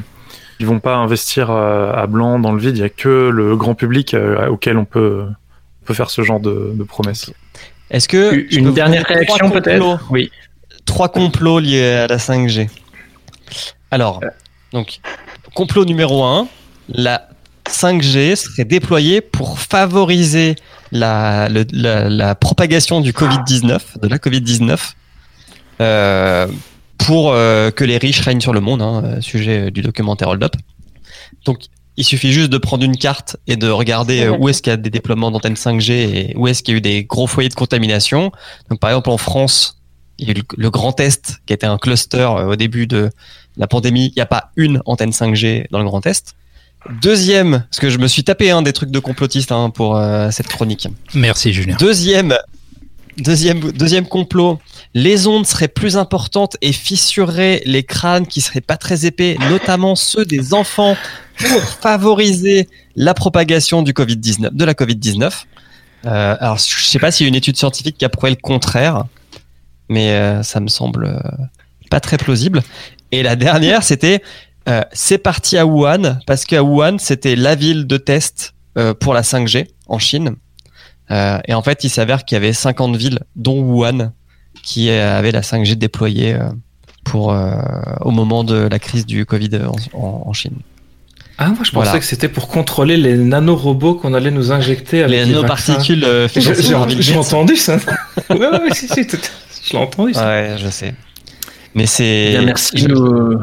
ils 0.60 0.66
vont 0.66 0.80
pas 0.80 0.96
investir 0.96 1.50
euh, 1.50 1.94
à 1.94 2.08
blanc 2.08 2.40
dans 2.40 2.52
le 2.52 2.60
vide. 2.60 2.78
Il 2.78 2.82
y 2.82 2.86
a 2.86 2.90
que 2.90 3.30
le 3.30 3.56
grand 3.56 3.76
public 3.76 4.14
euh, 4.14 4.48
auquel 4.48 4.78
on 4.78 4.86
peut, 4.86 5.26
on 5.28 5.86
peut 5.86 5.94
faire 5.94 6.10
ce 6.10 6.24
genre 6.24 6.40
de, 6.40 6.72
de 6.74 6.84
promesses. 6.84 7.32
Est-ce 7.90 8.08
que 8.08 8.56
Une 8.56 8.74
dernière 8.74 9.06
réaction 9.06 9.50
peut-être? 9.50 10.08
Oui. 10.10 10.32
Trois 10.86 11.10
complots 11.10 11.60
liés 11.60 11.94
à 11.94 12.08
la 12.08 12.18
5G. 12.18 12.70
Alors, 13.92 14.22
donc 14.72 15.00
complot 15.54 15.84
numéro 15.86 16.24
un, 16.24 16.48
la 16.90 17.28
5G 17.70 18.36
serait 18.36 18.66
déployée 18.66 19.22
pour 19.22 19.60
favoriser 19.60 20.56
la, 20.92 22.36
propagation 22.40 23.02
du 23.02 23.12
Covid-19, 23.14 24.00
de 24.02 24.08
la 24.08 24.18
Covid-19, 24.18 24.94
euh, 25.80 26.48
pour 26.98 27.32
euh, 27.32 27.72
que 27.72 27.84
les 27.84 27.98
riches 27.98 28.22
règnent 28.22 28.42
sur 28.42 28.54
le 28.54 28.60
monde, 28.60 28.82
hein, 28.82 29.04
euh, 29.04 29.22
sujet 29.22 29.72
du 29.72 29.82
documentaire 29.82 30.30
Hold 30.30 30.44
Up. 30.44 30.56
Donc, 31.46 31.66
il 31.98 32.04
suffit 32.04 32.32
juste 32.32 32.50
de 32.50 32.58
prendre 32.58 32.84
une 32.84 32.98
carte 32.98 33.38
et 33.48 33.58
de 33.58 33.68
regarder 33.68 34.30
où 34.30 34.48
est-ce 34.48 34.62
qu'il 34.62 34.72
y 34.72 34.74
a 34.74 34.78
des 34.78 34.90
déploiements 34.90 35.30
d'antennes 35.30 35.56
5G 35.56 35.92
et 35.92 36.34
où 36.38 36.48
est-ce 36.48 36.64
qu'il 36.64 36.74
y 36.74 36.76
a 36.76 36.78
eu 36.78 36.82
des 36.82 37.04
gros 37.04 37.28
foyers 37.28 37.50
de 37.50 37.54
contamination. 37.54 38.32
Donc, 38.70 38.80
par 38.80 38.92
exemple, 38.92 39.10
en 39.10 39.18
France, 39.18 39.82
il 40.18 40.28
y 40.28 40.32
a 40.32 40.34
eu 40.34 40.44
le, 40.58 40.70
Grand 40.70 41.00
Est 41.00 41.42
qui 41.46 41.54
était 41.54 41.68
un 41.68 41.78
cluster 41.78 42.26
au 42.26 42.56
début 42.56 42.88
de 42.88 43.10
la 43.58 43.68
pandémie. 43.68 44.08
Il 44.08 44.14
n'y 44.16 44.22
a 44.22 44.26
pas 44.26 44.52
une 44.56 44.82
antenne 44.86 45.12
5G 45.12 45.66
dans 45.70 45.80
le 45.80 45.86
Grand 45.86 46.06
Est. 46.06 46.36
Deuxième, 46.90 47.64
parce 47.70 47.80
que 47.80 47.90
je 47.90 48.00
me 48.00 48.08
suis 48.08 48.24
tapé 48.24 48.50
un 48.50 48.62
des 48.62 48.74
trucs 48.74 48.90
de 48.90 49.00
complotiste 49.00 49.52
hein, 49.52 49.70
pour 49.70 49.98
euh, 49.98 50.32
cette 50.32 50.48
chronique. 50.48 50.88
Merci 51.14 51.54
Julien. 51.54 51.76
Deuxième, 51.80 52.36
deuxième, 53.18 53.72
deuxième 53.72 54.08
complot. 54.08 54.60
Les 54.96 55.28
ondes 55.28 55.46
seraient 55.46 55.68
plus 55.68 55.96
importantes 55.96 56.58
et 56.62 56.74
fissureraient 56.74 57.62
les 57.66 57.84
crânes 57.84 58.26
qui 58.26 58.42
seraient 58.42 58.62
pas 58.62 58.78
très 58.78 59.06
épais, 59.06 59.38
notamment 59.50 59.96
ceux 59.96 60.26
des 60.26 60.54
enfants, 60.54 60.98
pour 61.38 61.62
favoriser 61.62 62.68
la 62.96 63.14
propagation 63.14 63.84
du 63.84 63.94
Covid-19, 63.94 64.50
de 64.52 64.66
la 64.66 64.74
Covid-19. 64.74 65.44
Euh, 66.08 66.36
alors, 66.40 66.58
je 66.58 66.84
sais 66.84 67.00
pas 67.00 67.12
s'il 67.12 67.26
y 67.26 67.28
a 67.28 67.30
une 67.30 67.36
étude 67.36 67.58
scientifique 67.58 67.98
qui 67.98 68.06
a 68.06 68.10
prouvé 68.10 68.32
le 68.32 68.38
contraire, 68.42 69.06
mais 69.88 70.12
euh, 70.12 70.42
ça 70.42 70.60
me 70.60 70.68
semble 70.68 71.22
pas 71.92 72.00
très 72.00 72.18
plausible. 72.18 72.64
Et 73.12 73.22
la 73.22 73.36
dernière, 73.36 73.84
c'était 73.84 74.24
euh, 74.70 74.82
c'est 74.94 75.18
parti 75.18 75.58
à 75.58 75.66
Wuhan 75.66 76.20
parce 76.28 76.46
qu'à 76.46 76.64
Wuhan, 76.64 76.98
c'était 77.00 77.36
la 77.36 77.56
ville 77.56 77.88
de 77.88 77.98
test 77.98 78.54
euh, 78.78 78.94
pour 78.94 79.14
la 79.14 79.22
5G 79.22 79.68
en 79.88 80.00
Chine. 80.00 80.36
Euh, 81.10 81.40
et 81.48 81.54
en 81.54 81.62
fait, 81.62 81.84
il 81.84 81.90
s'avère 81.90 82.24
qu'il 82.26 82.36
y 82.36 82.38
avait 82.38 82.54
50 82.54 82.96
villes, 82.96 83.20
dont 83.36 83.60
Wuhan, 83.62 84.14
qui 84.64 84.90
euh, 84.90 85.18
avaient 85.18 85.32
la 85.32 85.42
5G 85.42 85.76
déployée 85.76 86.34
euh, 86.36 86.50
pour 87.04 87.34
euh, 87.34 87.52
au 88.02 88.12
moment 88.12 88.44
de 88.44 88.56
la 88.56 88.80
crise 88.80 89.06
du 89.06 89.26
Covid 89.26 89.50
en, 89.94 89.98
en- 90.00 90.24
en 90.28 90.34
Chine. 90.34 90.56
Ah, 91.38 91.48
moi 91.48 91.56
je 91.64 91.72
pensais 91.72 91.86
Voilà. 91.86 92.00
que 92.00 92.06
c'était 92.06 92.30
pour 92.30 92.48
contrôler 92.48 92.98
les 92.98 93.18
nanorobots 93.18 93.96
qu'on 93.96 94.14
allait 94.14 94.30
nous 94.30 94.52
injecter 94.52 95.00
avec 95.04 95.12
Les 95.12 95.26
les 95.26 95.34
nanoparticules 95.34 96.04
euh, 96.06 96.28
J'ai 96.36 97.16
entendu 97.16 97.56
ça. 97.58 97.78
ouais, 98.30 98.38
ouais, 98.38 98.60
si, 98.74 98.88
si, 98.88 99.08
je 99.66 99.74
l'ai 99.74 99.80
entendu 99.80 100.14
ça. 100.14 100.28
Ouais, 100.28 100.56
je 100.60 100.70
sais. 100.70 100.94
Mais 101.74 101.88
c'est. 101.88 102.30
Bien, 102.32 102.44
merci. 102.44 102.78
je- 102.78 102.88
Nous, 102.88 103.40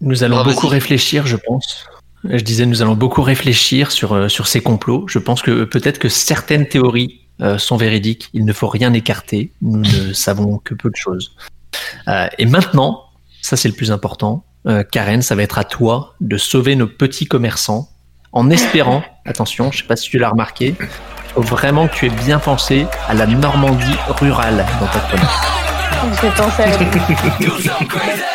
nous 0.00 0.24
allons 0.24 0.38
Ah, 0.38 0.44
beaucoup 0.44 0.68
réfléchir, 0.68 1.26
je 1.26 1.36
pense. 1.36 1.86
Je 2.24 2.42
disais, 2.42 2.66
nous 2.66 2.80
allons 2.80 2.94
beaucoup 2.94 3.22
réfléchir 3.22 3.90
sur, 3.90 4.12
euh, 4.14 4.28
sur 4.28 4.46
ces 4.46 4.60
complots. 4.60 5.06
Je 5.08 5.18
pense 5.18 5.42
que 5.42 5.64
peut-être 5.64 5.98
que 5.98 6.08
certaines 6.08 6.66
théories 6.66 7.20
euh, 7.42 7.58
sont 7.58 7.76
véridiques. 7.76 8.30
Il 8.32 8.44
ne 8.44 8.52
faut 8.52 8.68
rien 8.68 8.92
écarter. 8.92 9.52
Nous 9.60 9.80
ne 9.80 10.12
savons 10.14 10.58
que 10.58 10.74
peu 10.74 10.88
de 10.88 10.96
choses. 10.96 11.34
Euh, 12.08 12.28
et 12.38 12.46
maintenant, 12.46 13.04
ça 13.42 13.56
c'est 13.56 13.68
le 13.68 13.74
plus 13.74 13.90
important, 13.90 14.44
euh, 14.66 14.82
Karen, 14.82 15.20
ça 15.22 15.34
va 15.34 15.42
être 15.42 15.58
à 15.58 15.64
toi 15.64 16.14
de 16.20 16.36
sauver 16.36 16.76
nos 16.76 16.86
petits 16.86 17.26
commerçants 17.26 17.88
en 18.32 18.50
espérant, 18.50 19.02
attention, 19.26 19.70
je 19.70 19.78
sais 19.78 19.84
pas 19.84 19.96
si 19.96 20.10
tu 20.10 20.18
l'as 20.18 20.30
remarqué, 20.30 20.74
faut 21.34 21.42
vraiment 21.42 21.88
que 21.88 21.94
tu 21.94 22.06
aies 22.06 22.10
bien 22.24 22.38
pensé 22.38 22.86
à 23.08 23.14
la 23.14 23.26
Normandie 23.26 23.96
rurale 24.08 24.64
dans 24.80 24.86
ta 24.86 25.00
chronique. 25.08 25.28
J'ai 26.22 26.30
pensé 26.30 26.62
à 26.62 28.33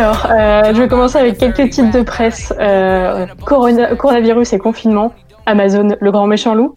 Alors, 0.00 0.28
euh, 0.30 0.72
je 0.72 0.80
vais 0.80 0.88
commencer 0.88 1.18
avec 1.18 1.36
quelques 1.36 1.68
titres 1.68 1.90
de 1.90 2.00
presse. 2.00 2.54
Euh, 2.58 3.26
corona- 3.44 3.94
coronavirus 3.96 4.54
et 4.54 4.58
confinement. 4.58 5.12
Amazon, 5.44 5.88
le 6.00 6.10
grand 6.10 6.26
méchant 6.26 6.54
loup. 6.54 6.74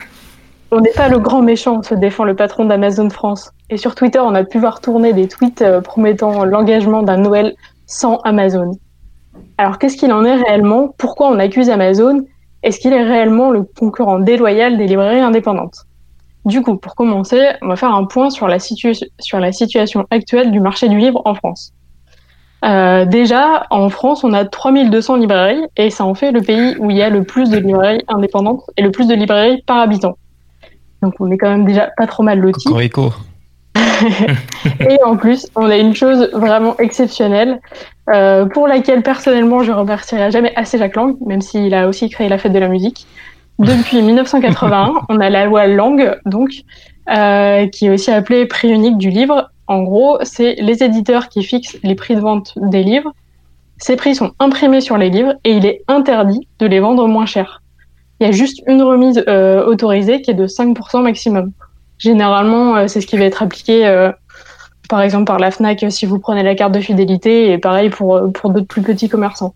On 0.71 0.81
n'est 0.81 0.91
pas 0.91 1.07
le 1.07 1.19
grand 1.19 1.41
méchant, 1.41 1.81
se 1.83 1.95
défend 1.95 2.25
le 2.25 2.35
patron 2.35 2.65
d'Amazon 2.65 3.09
France. 3.09 3.51
Et 3.69 3.77
sur 3.77 3.95
Twitter, 3.95 4.19
on 4.19 4.35
a 4.35 4.43
pu 4.43 4.59
voir 4.59 4.81
tourner 4.81 5.13
des 5.13 5.29
tweets 5.29 5.61
euh, 5.61 5.79
promettant 5.79 6.43
l'engagement 6.43 7.01
d'un 7.01 7.15
Noël 7.15 7.55
sans 7.85 8.17
Amazon. 8.25 8.71
Alors, 9.57 9.77
qu'est-ce 9.77 9.95
qu'il 9.95 10.11
en 10.11 10.25
est 10.25 10.35
réellement? 10.35 10.93
Pourquoi 10.97 11.29
on 11.29 11.39
accuse 11.39 11.69
Amazon? 11.69 12.25
Est-ce 12.61 12.77
qu'il 12.77 12.91
est 12.91 13.03
réellement 13.03 13.51
le 13.51 13.63
concurrent 13.63 14.19
déloyal 14.19 14.77
des 14.77 14.85
librairies 14.85 15.21
indépendantes? 15.21 15.85
Du 16.43 16.61
coup, 16.61 16.75
pour 16.75 16.93
commencer, 16.93 17.41
on 17.61 17.69
va 17.69 17.77
faire 17.77 17.95
un 17.95 18.03
point 18.03 18.29
sur 18.29 18.49
la 18.49 18.59
situation 18.59 20.05
actuelle 20.11 20.51
du 20.51 20.59
marché 20.59 20.89
du 20.89 20.97
livre 20.97 21.21
en 21.23 21.35
France. 21.35 21.71
Euh, 22.63 23.05
déjà, 23.05 23.65
en 23.69 23.89
France, 23.89 24.23
on 24.23 24.33
a 24.33 24.45
3200 24.45 25.17
librairies 25.17 25.63
et 25.75 25.89
ça 25.89 26.05
en 26.05 26.15
fait 26.15 26.31
le 26.31 26.41
pays 26.41 26.75
où 26.79 26.89
il 26.89 26.97
y 26.97 27.01
a 27.01 27.09
le 27.09 27.23
plus 27.23 27.49
de 27.49 27.57
librairies 27.57 28.03
indépendantes 28.07 28.63
et 28.77 28.81
le 28.81 28.91
plus 28.91 29.07
de 29.07 29.15
librairies 29.15 29.61
par 29.65 29.79
habitant. 29.79 30.17
Donc 31.01 31.15
on 31.19 31.29
est 31.31 31.37
quand 31.37 31.49
même 31.49 31.65
déjà 31.65 31.89
pas 31.97 32.07
trop 32.07 32.23
mal 32.23 32.39
lotis. 32.39 32.63
Cocorico. 32.63 33.13
Et 34.79 35.03
en 35.03 35.17
plus, 35.17 35.47
on 35.55 35.69
a 35.69 35.77
une 35.77 35.95
chose 35.95 36.29
vraiment 36.33 36.77
exceptionnelle 36.77 37.59
euh, 38.13 38.45
pour 38.45 38.67
laquelle 38.67 39.01
personnellement 39.01 39.63
je 39.63 39.71
remercierai 39.71 40.31
jamais 40.31 40.53
assez 40.55 40.77
Jacques 40.77 40.95
Lang, 40.95 41.15
même 41.25 41.41
s'il 41.41 41.73
a 41.73 41.87
aussi 41.87 42.09
créé 42.09 42.29
la 42.29 42.37
fête 42.37 42.53
de 42.53 42.59
la 42.59 42.67
musique. 42.67 43.07
Depuis 43.59 44.01
1981, 44.01 44.93
on 45.09 45.19
a 45.19 45.29
la 45.29 45.45
loi 45.45 45.67
Lang, 45.67 46.17
donc, 46.25 46.51
euh, 47.09 47.67
qui 47.67 47.85
est 47.85 47.89
aussi 47.91 48.11
appelée 48.11 48.45
prix 48.47 48.69
unique 48.69 48.97
du 48.97 49.09
livre. 49.09 49.51
En 49.67 49.83
gros, 49.83 50.17
c'est 50.23 50.55
les 50.55 50.83
éditeurs 50.83 51.29
qui 51.29 51.43
fixent 51.43 51.77
les 51.83 51.95
prix 51.95 52.15
de 52.15 52.21
vente 52.21 52.53
des 52.57 52.83
livres. 52.83 53.13
Ces 53.77 53.95
prix 53.95 54.15
sont 54.15 54.31
imprimés 54.39 54.81
sur 54.81 54.97
les 54.97 55.09
livres 55.09 55.35
et 55.43 55.51
il 55.51 55.65
est 55.65 55.83
interdit 55.87 56.47
de 56.59 56.65
les 56.65 56.79
vendre 56.79 57.07
moins 57.07 57.25
cher. 57.25 57.61
Il 58.19 58.25
y 58.25 58.29
a 58.29 58.31
juste 58.31 58.61
une 58.67 58.81
remise 58.81 59.23
euh, 59.27 59.63
autorisée 59.65 60.21
qui 60.21 60.31
est 60.31 60.35
de 60.35 60.47
5% 60.47 61.03
maximum. 61.03 61.51
Généralement, 61.99 62.75
euh, 62.75 62.87
c'est 62.87 63.01
ce 63.01 63.07
qui 63.07 63.17
va 63.17 63.25
être 63.25 63.43
appliqué, 63.43 64.09
par 64.89 65.01
exemple, 65.01 65.25
par 65.25 65.37
la 65.37 65.51
FNAC 65.51 65.85
si 65.89 66.05
vous 66.05 66.19
prenez 66.19 66.41
la 66.41 66.55
carte 66.55 66.73
de 66.73 66.79
fidélité, 66.79 67.51
et 67.51 67.57
pareil 67.59 67.89
pour, 67.89 68.19
pour 68.33 68.49
d'autres 68.49 68.67
plus 68.67 68.81
petits 68.81 69.09
commerçants. 69.09 69.53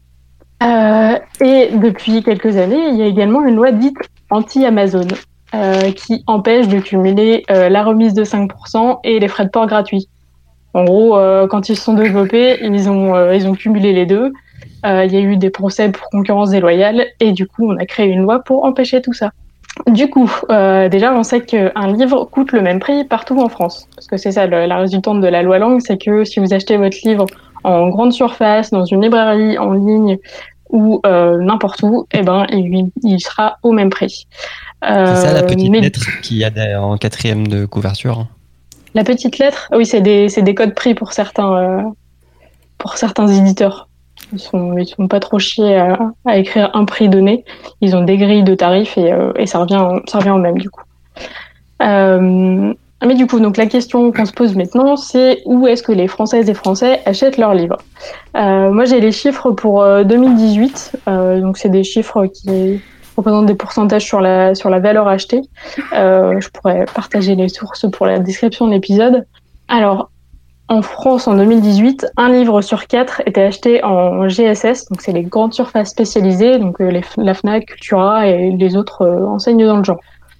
Euh, 0.63 1.17
et 1.39 1.69
depuis 1.77 2.23
quelques 2.23 2.57
années, 2.57 2.89
il 2.89 2.95
y 2.95 3.03
a 3.03 3.05
également 3.05 3.45
une 3.45 3.55
loi 3.55 3.71
dite 3.71 3.97
anti-Amazon, 4.29 5.07
euh, 5.53 5.91
qui 5.91 6.23
empêche 6.27 6.67
de 6.67 6.79
cumuler 6.79 7.45
euh, 7.51 7.69
la 7.69 7.83
remise 7.83 8.13
de 8.13 8.23
5% 8.23 8.99
et 9.03 9.19
les 9.19 9.27
frais 9.27 9.45
de 9.45 9.49
port 9.49 9.67
gratuits. 9.67 10.09
En 10.73 10.83
gros, 10.83 11.17
euh, 11.17 11.47
quand 11.47 11.69
ils 11.69 11.77
se 11.77 11.83
sont 11.83 11.93
développés, 11.93 12.57
ils 12.61 12.89
ont, 12.89 13.15
euh, 13.15 13.35
ils 13.35 13.47
ont 13.47 13.53
cumulé 13.53 13.93
les 13.93 14.05
deux. 14.05 14.33
Euh, 14.85 15.05
Il 15.05 15.13
y 15.13 15.17
a 15.17 15.21
eu 15.21 15.37
des 15.37 15.49
procès 15.49 15.89
pour 15.89 16.09
concurrence 16.09 16.49
déloyale 16.49 17.05
et 17.19 17.31
du 17.31 17.47
coup, 17.47 17.71
on 17.71 17.77
a 17.77 17.85
créé 17.85 18.07
une 18.07 18.21
loi 18.23 18.39
pour 18.39 18.65
empêcher 18.65 19.01
tout 19.01 19.13
ça. 19.13 19.31
Du 19.87 20.09
coup, 20.09 20.29
déjà, 20.49 21.13
on 21.13 21.21
sait 21.21 21.41
qu'un 21.41 21.93
livre 21.93 22.25
coûte 22.25 22.51
le 22.51 22.61
même 22.61 22.79
prix 22.79 23.03
partout 23.03 23.39
en 23.39 23.47
France. 23.47 23.87
Parce 23.95 24.07
que 24.07 24.17
c'est 24.17 24.31
ça, 24.31 24.47
la 24.47 24.77
résultante 24.77 25.21
de 25.21 25.27
la 25.27 25.43
loi 25.43 25.59
Langue, 25.59 25.81
c'est 25.81 26.03
que 26.03 26.23
si 26.23 26.39
vous 26.39 26.51
achetez 26.51 26.77
votre 26.77 26.97
livre 27.03 27.27
en 27.63 27.89
grande 27.89 28.13
surface, 28.13 28.69
dans 28.71 28.85
une 28.85 29.01
librairie, 29.01 29.57
en 29.57 29.73
ligne 29.73 30.17
ou 30.69 30.99
euh, 31.05 31.37
n'importe 31.41 31.81
où, 31.83 32.07
eh 32.11 32.21
ben, 32.23 32.45
il, 32.51 32.89
il 33.03 33.19
sera 33.21 33.57
au 33.63 33.71
même 33.71 33.89
prix. 33.89 34.27
C'est 34.83 34.87
ça 35.15 35.33
la 35.33 35.39
Euh, 35.39 35.43
petite 35.43 35.71
mais- 35.71 35.79
lettre 35.81 36.21
qu'il 36.21 36.37
y 36.37 36.43
a 36.45 36.81
en 36.81 36.97
quatrième 36.97 37.47
de 37.47 37.65
couverture. 37.65 38.25
La 38.93 39.03
petite 39.03 39.37
lettre, 39.37 39.69
oui, 39.73 39.85
c'est 39.85 40.01
des, 40.01 40.55
codes 40.55 40.73
prix 40.75 40.93
pour 40.93 41.13
certains, 41.13 41.55
euh, 41.55 41.81
pour 42.77 42.97
certains 42.97 43.27
éditeurs. 43.27 43.87
Ils 44.33 44.39
sont, 44.39 44.77
ils 44.77 44.87
sont 44.87 45.07
pas 45.07 45.19
trop 45.19 45.39
chiés 45.39 45.77
à, 45.77 45.97
à 46.25 46.37
écrire 46.37 46.69
un 46.73 46.83
prix 46.85 47.07
donné. 47.07 47.45
Ils 47.81 47.95
ont 47.95 48.03
des 48.03 48.17
grilles 48.17 48.43
de 48.43 48.55
tarifs 48.55 48.97
et, 48.97 49.13
et 49.37 49.45
ça 49.45 49.59
revient, 49.59 50.01
ça 50.07 50.17
revient 50.19 50.31
au 50.31 50.37
même 50.39 50.57
du 50.57 50.69
coup. 50.69 50.81
Euh, 53.03 53.07
mais 53.07 53.15
du 53.15 53.27
coup, 53.27 53.39
donc 53.39 53.57
la 53.57 53.67
question 53.67 54.11
qu'on 54.11 54.25
se 54.25 54.33
pose 54.33 54.55
maintenant, 54.55 54.95
c'est 54.95 55.41
où 55.45 55.67
est-ce 55.67 55.83
que 55.83 55.91
les 55.91 56.07
Françaises 56.07 56.49
et 56.49 56.53
Français 56.53 57.01
achètent 57.05 57.37
leurs 57.37 57.53
livres? 57.53 57.77
Euh, 58.35 58.71
Moi, 58.71 58.85
j'ai 58.85 58.99
les 58.99 59.11
chiffres 59.11 59.51
pour 59.51 59.81
euh, 59.81 60.03
2018. 60.03 60.99
Euh, 61.07 61.41
donc, 61.41 61.57
c'est 61.57 61.69
des 61.69 61.83
chiffres 61.83 62.25
qui 62.25 62.81
représentent 63.15 63.47
des 63.47 63.55
pourcentages 63.55 64.05
sur 64.05 64.21
la 64.21 64.55
sur 64.55 64.69
la 64.69 64.79
valeur 64.79 65.07
achetée. 65.07 65.41
Euh, 65.93 66.39
je 66.39 66.49
pourrais 66.49 66.85
partager 66.93 67.35
les 67.35 67.49
sources 67.49 67.85
pour 67.91 68.05
la 68.05 68.19
description 68.19 68.67
de 68.67 68.73
l'épisode. 68.73 69.25
Alors, 69.67 70.09
en 70.69 70.81
France, 70.81 71.27
en 71.27 71.35
2018, 71.37 72.07
un 72.17 72.29
livre 72.29 72.61
sur 72.61 72.87
quatre 72.87 73.21
était 73.25 73.43
acheté 73.43 73.83
en 73.85 74.27
GSS, 74.27 74.89
donc 74.89 75.01
c'est 75.01 75.13
les 75.13 75.23
grandes 75.23 75.53
surfaces 75.53 75.91
spécialisées, 75.91 76.59
donc 76.59 76.81
euh, 76.81 77.01
la 77.17 77.33
FNAC, 77.33 77.67
Cultura 77.67 78.27
et 78.27 78.51
les 78.51 78.75
autres 78.75 79.03
euh, 79.03 79.25
enseignes 79.25 79.65
dans 79.65 79.77
le 79.77 79.85
genre. 79.85 79.99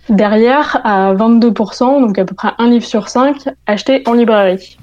Derrière, 0.10 0.80
à 0.84 1.14
22%, 1.14 2.02
donc 2.02 2.18
à 2.18 2.26
peu 2.26 2.36
près 2.36 2.52
un 2.58 2.70
livre 2.70 2.86
sur 2.86 3.10
cinq, 3.10 3.50
acheté 3.66 4.04
en 4.06 4.14
librairie. 4.14 4.78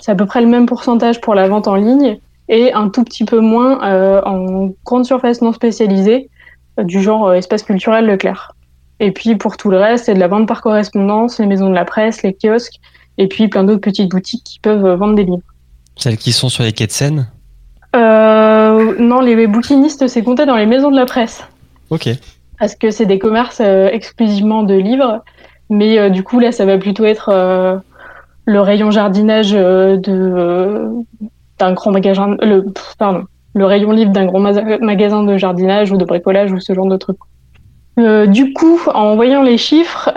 C'est 0.00 0.12
à 0.12 0.14
peu 0.14 0.26
près 0.26 0.40
le 0.40 0.46
même 0.46 0.66
pourcentage 0.66 1.20
pour 1.20 1.34
la 1.34 1.48
vente 1.48 1.68
en 1.68 1.74
ligne 1.74 2.18
et 2.48 2.72
un 2.72 2.88
tout 2.88 3.04
petit 3.04 3.24
peu 3.24 3.40
moins 3.40 3.84
euh, 3.84 4.22
en 4.24 4.70
grande 4.84 5.04
surface 5.04 5.42
non 5.42 5.52
spécialisée, 5.52 6.30
euh, 6.78 6.84
du 6.84 7.02
genre 7.02 7.28
euh, 7.28 7.34
espace 7.34 7.62
culturel 7.62 8.06
Leclerc. 8.06 8.54
Et 8.98 9.12
puis 9.12 9.36
pour 9.36 9.56
tout 9.56 9.70
le 9.70 9.78
reste, 9.78 10.06
c'est 10.06 10.14
de 10.14 10.20
la 10.20 10.28
vente 10.28 10.48
par 10.48 10.62
correspondance, 10.62 11.38
les 11.38 11.46
maisons 11.46 11.68
de 11.68 11.74
la 11.74 11.84
presse, 11.84 12.22
les 12.22 12.34
kiosques, 12.34 12.80
et 13.18 13.28
puis 13.28 13.48
plein 13.48 13.64
d'autres 13.64 13.80
petites 13.80 14.10
boutiques 14.10 14.44
qui 14.44 14.58
peuvent 14.60 14.94
vendre 14.94 15.14
des 15.14 15.24
livres. 15.24 15.42
Celles 15.96 16.16
qui 16.16 16.32
sont 16.32 16.48
sur 16.48 16.64
les 16.64 16.72
quais 16.72 16.86
de 16.86 16.92
Seine? 16.92 17.28
Euh, 17.94 18.94
non, 18.98 19.20
les 19.20 19.46
bouquinistes, 19.46 20.06
c'est 20.08 20.22
compté 20.22 20.46
dans 20.46 20.56
les 20.56 20.66
maisons 20.66 20.90
de 20.90 20.96
la 20.96 21.06
presse. 21.06 21.44
Ok. 21.90 22.08
Parce 22.60 22.76
que 22.76 22.90
c'est 22.90 23.06
des 23.06 23.18
commerces 23.18 23.60
euh, 23.60 23.88
exclusivement 23.90 24.62
de 24.62 24.74
livres. 24.74 25.24
Mais 25.70 25.98
euh, 25.98 26.10
du 26.10 26.22
coup, 26.22 26.38
là, 26.38 26.52
ça 26.52 26.66
va 26.66 26.78
plutôt 26.78 27.04
être 27.06 27.30
euh, 27.32 27.76
le 28.44 28.60
rayon 28.60 28.90
jardinage 28.90 29.52
de, 29.52 30.88
d'un 31.58 31.72
grand 31.72 31.90
magasin. 31.90 32.36
Le, 32.42 32.66
pardon. 32.98 33.24
Le 33.54 33.64
rayon 33.64 33.90
livre 33.90 34.12
d'un 34.12 34.26
grand 34.26 34.38
ma- 34.40 34.78
magasin 34.78 35.24
de 35.24 35.36
jardinage 35.36 35.90
ou 35.90 35.96
de 35.96 36.04
bricolage 36.04 36.52
ou 36.52 36.60
ce 36.60 36.72
genre 36.72 36.86
de 36.86 36.96
trucs. 36.96 37.18
Du 37.96 38.52
coup, 38.52 38.80
en 38.94 39.16
voyant 39.16 39.42
les 39.42 39.58
chiffres, 39.58 40.08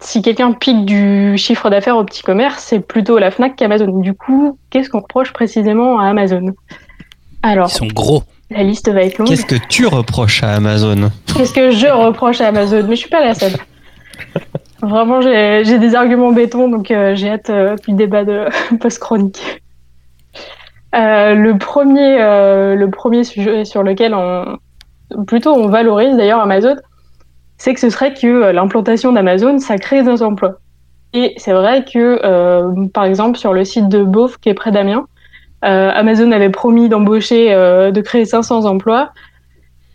si 0.00 0.20
quelqu'un 0.22 0.52
pique 0.52 0.84
du 0.84 1.38
chiffre 1.38 1.70
d'affaires 1.70 1.96
au 1.96 2.04
petit 2.04 2.22
commerce, 2.22 2.62
c'est 2.62 2.80
plutôt 2.80 3.18
la 3.18 3.30
Fnac 3.30 3.56
qu'Amazon. 3.56 4.00
Du 4.00 4.14
coup, 4.14 4.58
qu'est-ce 4.70 4.90
qu'on 4.90 5.00
reproche 5.00 5.32
précisément 5.32 5.98
à 5.98 6.08
Amazon? 6.08 6.52
Alors, 7.42 7.68
Ils 7.70 7.76
sont 7.76 7.86
gros. 7.86 8.22
La 8.50 8.62
liste 8.62 8.88
va 8.90 9.02
être 9.02 9.18
longue. 9.18 9.28
Qu'est-ce 9.28 9.46
que 9.46 9.56
tu 9.68 9.86
reproches 9.86 10.42
à 10.42 10.54
Amazon 10.54 11.10
Qu'est-ce 11.26 11.52
que 11.52 11.70
je 11.70 11.86
reproche 11.86 12.40
à 12.40 12.48
Amazon 12.48 12.84
Mais 12.88 12.94
je 12.94 13.00
suis 13.00 13.10
pas 13.10 13.24
la 13.24 13.34
seule. 13.34 13.56
Vraiment, 14.82 15.20
j'ai 15.20 15.78
des 15.78 15.94
arguments 15.94 16.32
béton, 16.32 16.68
donc 16.68 16.90
euh, 16.90 17.14
j'ai 17.14 17.30
hâte 17.30 17.50
euh, 17.50 17.76
du 17.88 17.94
débat 17.94 18.24
de 18.24 18.44
post-chronique. 18.80 19.62
Euh, 20.94 21.34
le 21.34 21.58
premier, 21.58 22.18
le 22.18 22.86
premier 22.86 23.24
sujet 23.24 23.64
sur 23.64 23.82
lequel 23.82 24.14
on, 24.14 24.58
plutôt 25.26 25.52
on 25.52 25.68
valorise 25.68 26.16
d'ailleurs 26.16 26.40
Amazon, 26.40 26.76
c'est 27.58 27.74
que 27.74 27.80
ce 27.80 27.90
serait 27.90 28.14
que 28.14 28.52
l'implantation 28.52 29.12
d'Amazon, 29.12 29.58
ça 29.58 29.76
crée 29.76 30.02
des 30.02 30.22
emplois. 30.22 30.58
Et 31.12 31.34
c'est 31.38 31.52
vrai 31.52 31.84
que, 31.84 32.88
par 32.88 33.04
exemple, 33.04 33.38
sur 33.38 33.52
le 33.52 33.64
site 33.64 33.88
de 33.88 34.02
Beauf, 34.04 34.38
qui 34.38 34.48
est 34.48 34.54
près 34.54 34.70
d'Amiens, 34.70 35.06
Amazon 35.62 36.30
avait 36.32 36.50
promis 36.50 36.88
d'embaucher, 36.88 37.52
euh, 37.52 37.90
de 37.90 38.00
créer 38.00 38.24
500 38.24 38.64
emplois. 38.66 39.10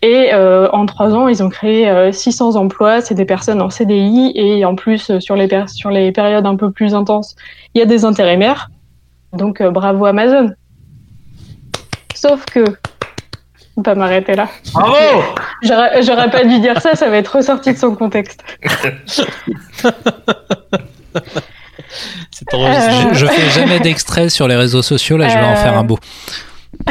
Et 0.04 0.34
euh, 0.34 0.68
en 0.72 0.88
trois 0.88 1.14
ans, 1.14 1.28
ils 1.28 1.44
ont 1.44 1.50
créé 1.50 1.88
euh, 1.88 2.12
600 2.12 2.56
emplois. 2.56 3.02
C'est 3.02 3.14
des 3.14 3.26
personnes 3.26 3.62
en 3.62 3.70
CDI 3.70 4.32
et 4.34 4.66
en 4.66 4.76
plus 4.76 5.12
euh, 5.12 5.20
sur 5.20 5.36
les 5.36 5.48
per- 5.48 5.68
sur 5.68 5.92
les 5.92 6.12
périodes 6.12 6.48
un 6.48 6.56
peu 6.56 6.72
plus 6.72 6.96
intenses, 6.96 7.36
il 7.76 7.80
y 7.80 7.82
a 7.84 7.86
des 7.86 8.04
intérimaires. 8.04 8.72
Donc 9.34 9.62
euh, 9.62 9.70
bravo 9.70 10.06
Amazon. 10.06 10.50
Sauf 12.16 12.44
que, 12.46 12.66
je 12.66 13.66
vais 13.78 13.84
pas 13.84 13.94
m'arrêter 13.96 14.34
là. 14.34 14.48
Bravo 14.74 14.96
j'aurais 15.64 16.32
pas 16.32 16.44
dû 16.46 16.60
dire 16.60 16.82
ça, 16.82 16.96
ça 16.96 17.08
va 17.10 17.18
être 17.18 17.36
ressorti 17.38 17.74
de 17.74 17.78
son 17.78 17.96
contexte. 17.96 18.44
Je, 23.14 23.20
je 23.20 23.26
fais 23.26 23.50
jamais 23.50 23.80
d'extrait 23.80 24.30
sur 24.30 24.48
les 24.48 24.56
réseaux 24.56 24.82
sociaux, 24.82 25.18
là 25.18 25.28
je 25.30 25.38
vais 25.38 25.44
en 25.44 25.52
Euh. 25.52 25.56
faire 25.56 25.78
un 25.78 25.84
beau. 25.84 26.00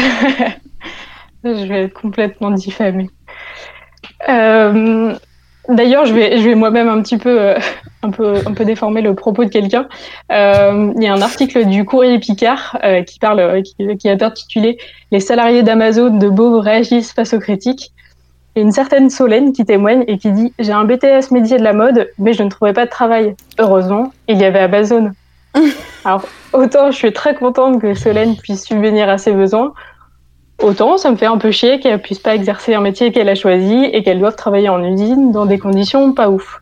Je 1.44 1.64
vais 1.66 1.84
être 1.84 1.94
complètement 1.94 2.50
diffamée. 2.50 3.08
Euh, 4.28 5.14
D'ailleurs, 5.68 6.04
je 6.04 6.12
vais, 6.14 6.38
je 6.38 6.42
vais 6.48 6.54
moi-même 6.56 6.88
un 6.88 7.00
petit 7.00 7.16
peu, 7.16 7.40
euh, 7.40 7.58
un 8.02 8.10
peu, 8.10 8.34
un 8.44 8.52
peu 8.54 8.64
déformer 8.64 9.02
le 9.02 9.14
propos 9.14 9.44
de 9.44 9.50
quelqu'un. 9.50 9.86
Euh, 10.32 10.92
il 10.96 11.02
y 11.02 11.06
a 11.06 11.12
un 11.14 11.22
article 11.22 11.64
du 11.66 11.84
Courrier 11.84 12.18
Picard 12.18 12.76
euh, 12.82 13.02
qui 13.04 13.18
parle, 13.20 13.38
euh, 13.40 13.62
qui, 13.62 13.74
qui 13.96 14.08
est 14.08 14.20
intitulé 14.22 14.78
"Les 15.12 15.20
salariés 15.20 15.62
d'Amazon 15.62 16.10
de 16.18 16.28
Beauvais 16.28 16.60
réagissent 16.70 17.12
face 17.12 17.34
aux 17.34 17.38
critiques". 17.38 17.92
Et 18.56 18.62
une 18.62 18.72
certaine 18.72 19.10
Solène 19.10 19.52
qui 19.52 19.64
témoigne 19.64 20.04
et 20.08 20.18
qui 20.18 20.32
dit 20.32 20.52
"J'ai 20.58 20.72
un 20.72 20.84
BTS 20.84 21.30
métier 21.30 21.58
de 21.58 21.62
la 21.62 21.72
mode, 21.72 22.10
mais 22.18 22.32
je 22.32 22.42
ne 22.42 22.48
trouvais 22.48 22.72
pas 22.72 22.84
de 22.84 22.90
travail. 22.90 23.34
Heureusement, 23.58 24.12
il 24.28 24.38
y 24.38 24.44
avait 24.44 24.60
Amazon." 24.60 25.12
Alors, 26.04 26.24
autant 26.52 26.90
je 26.90 26.96
suis 26.96 27.12
très 27.12 27.34
contente 27.34 27.80
que 27.80 27.94
Solène 27.94 28.36
puisse 28.36 28.64
subvenir 28.64 29.08
à 29.08 29.18
ses 29.18 29.32
besoins, 29.32 29.72
autant 30.62 30.96
ça 30.96 31.10
me 31.10 31.16
fait 31.16 31.26
un 31.26 31.38
peu 31.38 31.50
chier 31.50 31.80
qu'elle 31.80 32.00
puisse 32.00 32.18
pas 32.18 32.34
exercer 32.34 32.74
un 32.74 32.80
métier 32.80 33.12
qu'elle 33.12 33.28
a 33.28 33.34
choisi 33.34 33.84
et 33.84 34.02
qu'elle 34.02 34.18
doive 34.18 34.36
travailler 34.36 34.68
en 34.68 34.82
usine 34.82 35.32
dans 35.32 35.46
des 35.46 35.58
conditions 35.58 36.12
pas 36.12 36.28
ouf. 36.28 36.60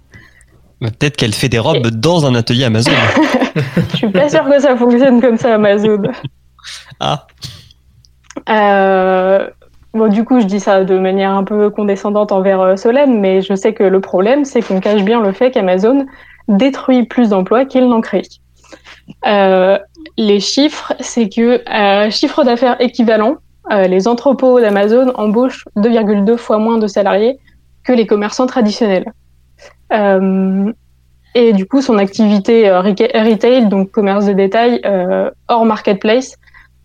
Peut-être 0.81 1.17
qu'elle 1.17 1.35
fait 1.35 1.49
des 1.49 1.59
robes 1.59 1.89
dans 1.89 2.25
un 2.27 2.35
atelier 2.35 2.65
Amazon. 2.65 2.93
Je 3.93 3.97
suis 3.97 4.09
pas 4.11 4.29
sûre 4.29 4.45
que 4.45 4.61
ça 4.61 4.77
fonctionne 4.77 5.21
comme 5.21 5.37
ça 5.37 5.55
Amazon. 5.55 6.03
Ah, 7.01 7.27
Euh, 8.49 9.49
Bon, 9.95 10.09
du 10.09 10.25
coup, 10.25 10.41
je 10.41 10.47
dis 10.47 10.61
ça 10.61 10.85
de 10.85 10.99
manière 10.99 11.31
un 11.31 11.45
peu 11.45 11.71
condescendante 11.71 12.31
envers 12.31 12.61
euh, 12.61 12.77
Solène, 12.77 13.21
mais 13.21 13.41
je 13.41 13.55
sais 13.55 13.73
que 13.73 13.83
le 13.83 14.01
problème, 14.01 14.45
c'est 14.45 14.61
qu'on 14.61 14.81
cache 14.81 15.03
bien 15.03 15.21
le 15.21 15.33
fait 15.33 15.51
qu'Amazon 15.51 16.07
détruit 16.49 17.05
plus 17.05 17.31
d'emplois 17.31 17.65
qu'il 17.65 17.89
n'en 17.89 18.01
crée. 18.01 18.23
Euh, 19.27 19.79
les 20.17 20.41
chiffres, 20.41 20.93
c'est 21.01 21.29
que 21.29 21.63
euh, 21.71 22.11
chiffre 22.11 22.45
d'affaires 22.45 22.77
équivalent, 22.81 23.37
euh, 23.71 23.87
les 23.87 24.09
entrepôts 24.09 24.61
d'Amazon 24.61 25.13
embauchent 25.15 25.65
2,2 25.77 26.37
fois 26.37 26.59
moins 26.59 26.79
de 26.79 26.87
salariés 26.87 27.39
que 27.85 27.93
les 27.93 28.07
commerçants 28.07 28.47
traditionnels. 28.47 29.13
Euh, 29.93 30.73
et 31.35 31.53
du 31.53 31.67
coup, 31.67 31.83
son 31.83 31.99
activité 31.99 32.69
euh, 32.69 32.81
retail, 32.81 33.69
donc 33.69 33.91
commerce 33.91 34.27
de 34.27 34.33
détail, 34.33 34.81
hors 35.49 35.65
marketplace, 35.65 36.37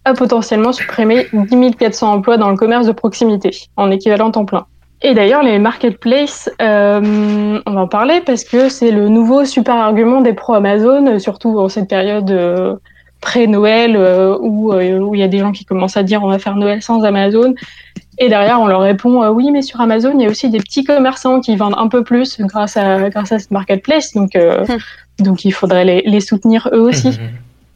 a 0.06 0.14
potentiellement 0.14 0.74
supprimé 0.74 1.28
10 1.34 1.76
400 1.76 2.14
emplois 2.14 2.38
dans 2.38 2.50
le 2.50 2.58
commerce 2.58 2.88
de 2.88 2.92
proximité, 2.92 3.52
en 3.78 3.92
équivalent 3.92 4.32
temps 4.32 4.46
plein. 4.46 4.66
Et 5.02 5.14
d'ailleurs, 5.14 5.44
les 5.44 5.60
marketplaces, 5.60 6.50
euh, 6.62 7.60
on 7.66 7.72
va 7.72 7.82
en 7.82 7.88
parler 7.88 8.22
parce 8.26 8.46
que 8.46 8.70
c'est 8.70 8.92
le 8.92 9.10
nouveau 9.10 9.44
super 9.44 9.76
argument 9.76 10.22
des 10.22 10.34
pros 10.34 10.54
Amazon, 10.54 11.20
surtout 11.20 11.60
en 11.60 11.68
cette 11.68 11.90
période 11.90 12.32
euh, 12.32 12.76
pré-Noël 13.24 13.96
euh, 13.96 14.38
où 14.40 14.74
euh, 14.74 15.00
où 15.00 15.16
il 15.16 15.22
y 15.22 15.24
a 15.24 15.28
des 15.28 15.40
gens 15.40 15.52
qui 15.52 15.66
commencent 15.66 15.98
à 15.98 16.04
dire 16.04 16.22
on 16.24 16.28
va 16.28 16.40
faire 16.40 16.56
Noël 16.56 16.82
sans 16.82 17.04
Amazon. 17.04 17.56
Et 18.20 18.30
derrière, 18.30 18.62
on 18.62 18.68
leur 18.68 18.82
répond 18.82 19.28
oui, 19.30 19.50
mais 19.50 19.64
sur 19.64 19.82
Amazon, 19.82 20.12
il 20.14 20.22
y 20.22 20.26
a 20.26 20.30
aussi 20.30 20.50
des 20.50 20.60
petits 20.60 20.84
commerçants 20.84 21.40
qui 21.40 21.56
vendent 21.56 21.76
un 21.78 21.88
peu 21.88 22.04
plus 22.04 22.40
grâce 22.42 22.78
à 22.78 23.10
grâce 23.10 23.32
à 23.32 23.40
cette 23.40 23.52
marketplace, 23.52 24.14
donc 24.14 24.36
euh, 24.36 24.66
donc 25.20 25.46
il 25.46 25.52
faudrait 25.52 25.86
les, 25.86 26.04
les 26.06 26.20
soutenir 26.20 26.70
eux 26.74 26.82
aussi. 26.82 27.18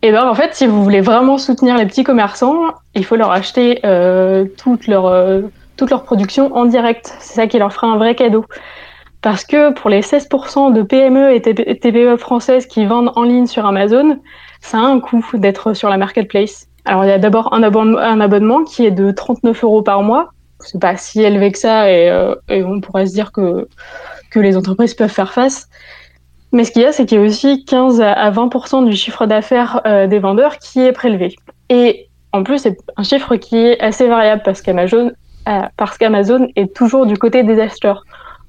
Et 0.04 0.12
ben 0.12 0.28
en 0.28 0.36
fait, 0.36 0.54
si 0.54 0.68
vous 0.68 0.84
voulez 0.84 1.02
vraiment 1.02 1.38
soutenir 1.38 1.76
les 1.78 1.86
petits 1.86 2.04
commerçants, 2.04 2.62
il 2.94 3.04
faut 3.04 3.16
leur 3.16 3.32
acheter 3.32 3.80
euh, 3.86 4.46
toute 4.58 4.88
leur 4.88 5.08
euh, 5.08 5.42
toute 5.76 5.90
leur 5.90 6.04
production 6.04 6.56
en 6.56 6.66
direct. 6.66 7.16
C'est 7.20 7.36
ça 7.36 7.48
qui 7.48 7.58
leur 7.60 7.74
fera 7.74 7.88
un 7.88 7.98
vrai 7.98 8.16
cadeau. 8.16 8.46
Parce 9.22 9.44
que 9.44 9.74
pour 9.74 9.90
les 9.90 10.02
16% 10.02 10.72
de 10.74 10.84
PME 10.84 11.34
et 11.34 11.40
TP- 11.40 11.80
TPE 11.80 12.18
françaises 12.18 12.68
qui 12.68 12.86
vendent 12.86 13.12
en 13.16 13.24
ligne 13.24 13.48
sur 13.48 13.66
Amazon, 13.66 14.20
ça 14.62 14.78
a 14.78 14.82
un 14.82 15.00
coût 15.00 15.24
d'être 15.34 15.74
sur 15.74 15.90
la 15.90 15.98
marketplace. 15.98 16.68
Alors 16.86 17.04
il 17.04 17.08
y 17.10 17.12
a 17.12 17.18
d'abord 17.18 17.54
un, 17.54 17.64
abonnement- 17.64 17.98
un 18.00 18.22
abonnement 18.22 18.64
qui 18.64 18.86
est 18.86 18.92
de 18.92 19.12
39 19.12 19.64
euros 19.64 19.82
par 19.82 20.04
mois. 20.04 20.30
C'est 20.60 20.80
pas 20.80 20.96
si 20.98 21.22
élevé 21.22 21.52
que 21.52 21.58
ça 21.58 21.92
et, 21.92 22.10
euh, 22.10 22.36
et 22.50 22.64
on 22.64 22.80
pourrait 22.82 23.08
se 23.08 23.14
dire 23.14 23.32
que 23.32 23.68
que 24.30 24.40
les 24.40 24.58
entreprises 24.58 24.94
peuvent 24.94 25.10
faire 25.12 25.34
face. 25.34 25.68
Mais 26.52 26.64
ce 26.64 26.72
qu'il 26.72 26.82
y 26.82 26.86
a, 26.86 26.92
c'est 26.92 27.06
qu'il 27.06 27.20
y 27.20 27.22
a 27.22 27.24
aussi 27.24 27.66
15 27.66 28.02
à 28.02 28.32
20% 28.32 28.86
du 28.86 28.96
chiffre 28.96 29.26
d'affaires 29.26 29.82
euh, 29.86 30.08
des 30.08 30.20
vendeurs 30.20 30.58
qui 30.60 30.80
est 30.80 30.94
prélevé. 30.94 31.36
Et 31.70 32.08
en 32.32 32.44
plus, 32.44 32.60
c'est 32.60 32.78
un 32.96 33.04
chiffre 33.04 33.36
qui 33.36 33.58
est 33.58 33.80
assez 33.82 34.08
variable 34.08 34.42
parce 34.46 34.62
qu'Amazon, 34.62 35.12
euh, 35.50 36.48
est 36.56 36.74
toujours 36.74 37.06
du 37.06 37.18
côté 37.18 37.44
des 37.44 37.60
acheteurs. 37.60 38.04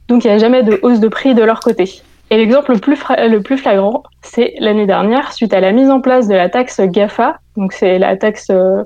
Donc 0.09 0.24
il 0.24 0.28
n'y 0.28 0.34
a 0.34 0.38
jamais 0.38 0.62
de 0.62 0.78
hausse 0.82 1.01
de 1.01 1.09
prix 1.09 1.34
de 1.34 1.42
leur 1.42 1.61
côté. 1.61 2.03
Et 2.30 2.36
l'exemple 2.36 2.72
le 2.72 3.40
plus, 3.40 3.57
flagrant, 3.57 4.03
c'est 4.20 4.55
l'année 4.59 4.86
dernière, 4.86 5.32
suite 5.32 5.55
à 5.55 5.61
la 5.61 5.72
mise 5.72 5.88
en 5.88 6.03
place 6.03 6.28
de 6.28 6.34
la 6.34 6.51
taxe 6.51 6.78
GAFA, 6.80 7.38
donc 7.57 7.72
c'est 7.72 7.99
la 7.99 8.18
taxe, 8.18 8.49
euh, 8.51 8.82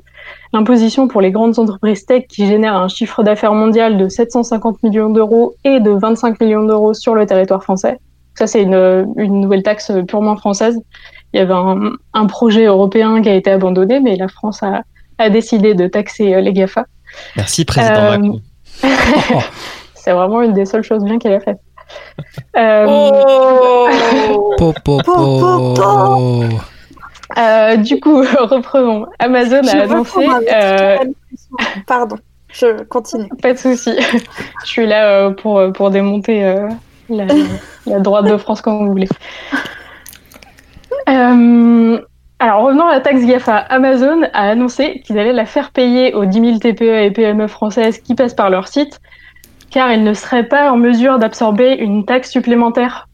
l'imposition 0.53 1.09
pour 1.09 1.21
les 1.21 1.33
grandes 1.33 1.59
entreprises 1.59 2.07
tech 2.07 2.27
qui 2.29 2.47
génèrent 2.47 2.77
un 2.77 2.87
chiffre 2.87 3.25
d'affaires 3.25 3.55
mondial 3.55 3.99
de 3.99 4.09
750 4.09 4.85
millions 4.85 5.11
d'euros 5.11 5.55
et 5.65 5.81
de 5.81 5.91
25 5.91 6.41
millions 6.41 6.63
d'euros 6.63 6.95
sur 6.95 7.17
le 7.17 7.27
territoire 7.27 7.65
français. 7.65 7.99
Ça, 8.35 8.47
c'est 8.47 8.63
une, 8.63 9.13
une 9.17 9.41
nouvelle 9.41 9.63
taxe 9.63 9.93
purement 10.09 10.37
française. 10.37 10.81
Il 11.33 11.39
y 11.39 11.41
avait 11.43 11.53
un, 11.55 11.93
un 12.15 12.27
projet 12.27 12.65
européen 12.65 13.21
qui 13.23 13.29
a 13.29 13.35
été 13.35 13.51
abandonné, 13.51 14.01
mais 14.01 14.17
la 14.17 14.29
France 14.29 14.63
a, 14.63 14.83
a 15.19 15.31
décidé 15.31 15.75
de 15.75 15.87
taxer 15.87 16.35
euh, 16.35 16.41
les 16.41 16.53
GAFA. 16.53 16.87
merci 17.37 17.65
président 17.65 17.95
Euh, 17.95 18.19
Macron. 18.19 18.41
C'est 19.95 20.13
vraiment 20.13 20.43
une 20.43 20.53
des 20.53 20.65
seules 20.67 20.83
choses 20.83 21.05
bien 21.05 21.19
qu'elle 21.19 21.35
a 21.35 21.41
faites. 21.41 21.61
Euh, 22.57 23.11
Po, 24.59 24.73
po, 24.85 24.99
po. 25.05 26.45
euh, 27.39 27.77
du 27.77 28.01
coup, 28.01 28.17
reprenons. 28.41 29.07
Amazon 29.19 29.61
Je 29.63 29.69
a 29.77 29.87
veux 29.87 29.93
annoncé. 29.95 30.27
euh. 30.53 30.97
Pardon, 31.87 32.17
je 32.53 32.83
continue. 32.85 33.29
pas 33.41 33.53
de 33.53 33.59
souci. 33.59 33.93
Je 34.65 34.69
suis 34.69 34.87
là 34.87 35.07
euh, 35.27 35.31
pour, 35.31 35.61
pour 35.73 35.91
démonter 35.91 36.45
euh, 36.45 36.69
la, 37.09 37.27
la 37.87 37.99
droite 38.01 38.27
de 38.27 38.37
France 38.37 38.61
quand 38.61 38.79
vous 38.79 38.91
voulez. 38.91 39.09
Euh, 41.09 42.01
alors, 42.39 42.65
revenons 42.65 42.87
à 42.89 42.95
la 42.95 43.01
taxe 43.01 43.25
GAFA. 43.25 43.57
Amazon 43.57 44.23
a 44.33 44.49
annoncé 44.51 45.01
qu'ils 45.05 45.19
allaient 45.19 45.33
la 45.33 45.47
faire 45.47 45.71
payer 45.71 46.15
aux 46.15 46.25
10 46.25 46.41
000 46.41 46.59
TPE 46.59 47.05
et 47.05 47.11
PME 47.11 47.47
françaises 47.47 47.99
qui 47.99 48.15
passent 48.15 48.35
par 48.35 48.51
leur 48.51 48.69
site, 48.69 49.01
car 49.71 49.93
ils 49.93 50.03
ne 50.03 50.13
seraient 50.15 50.49
pas 50.49 50.73
en 50.73 50.77
mesure 50.77 51.19
d'absorber 51.19 51.77
une 51.79 52.05
taxe 52.05 52.31
supplémentaire. 52.31 53.09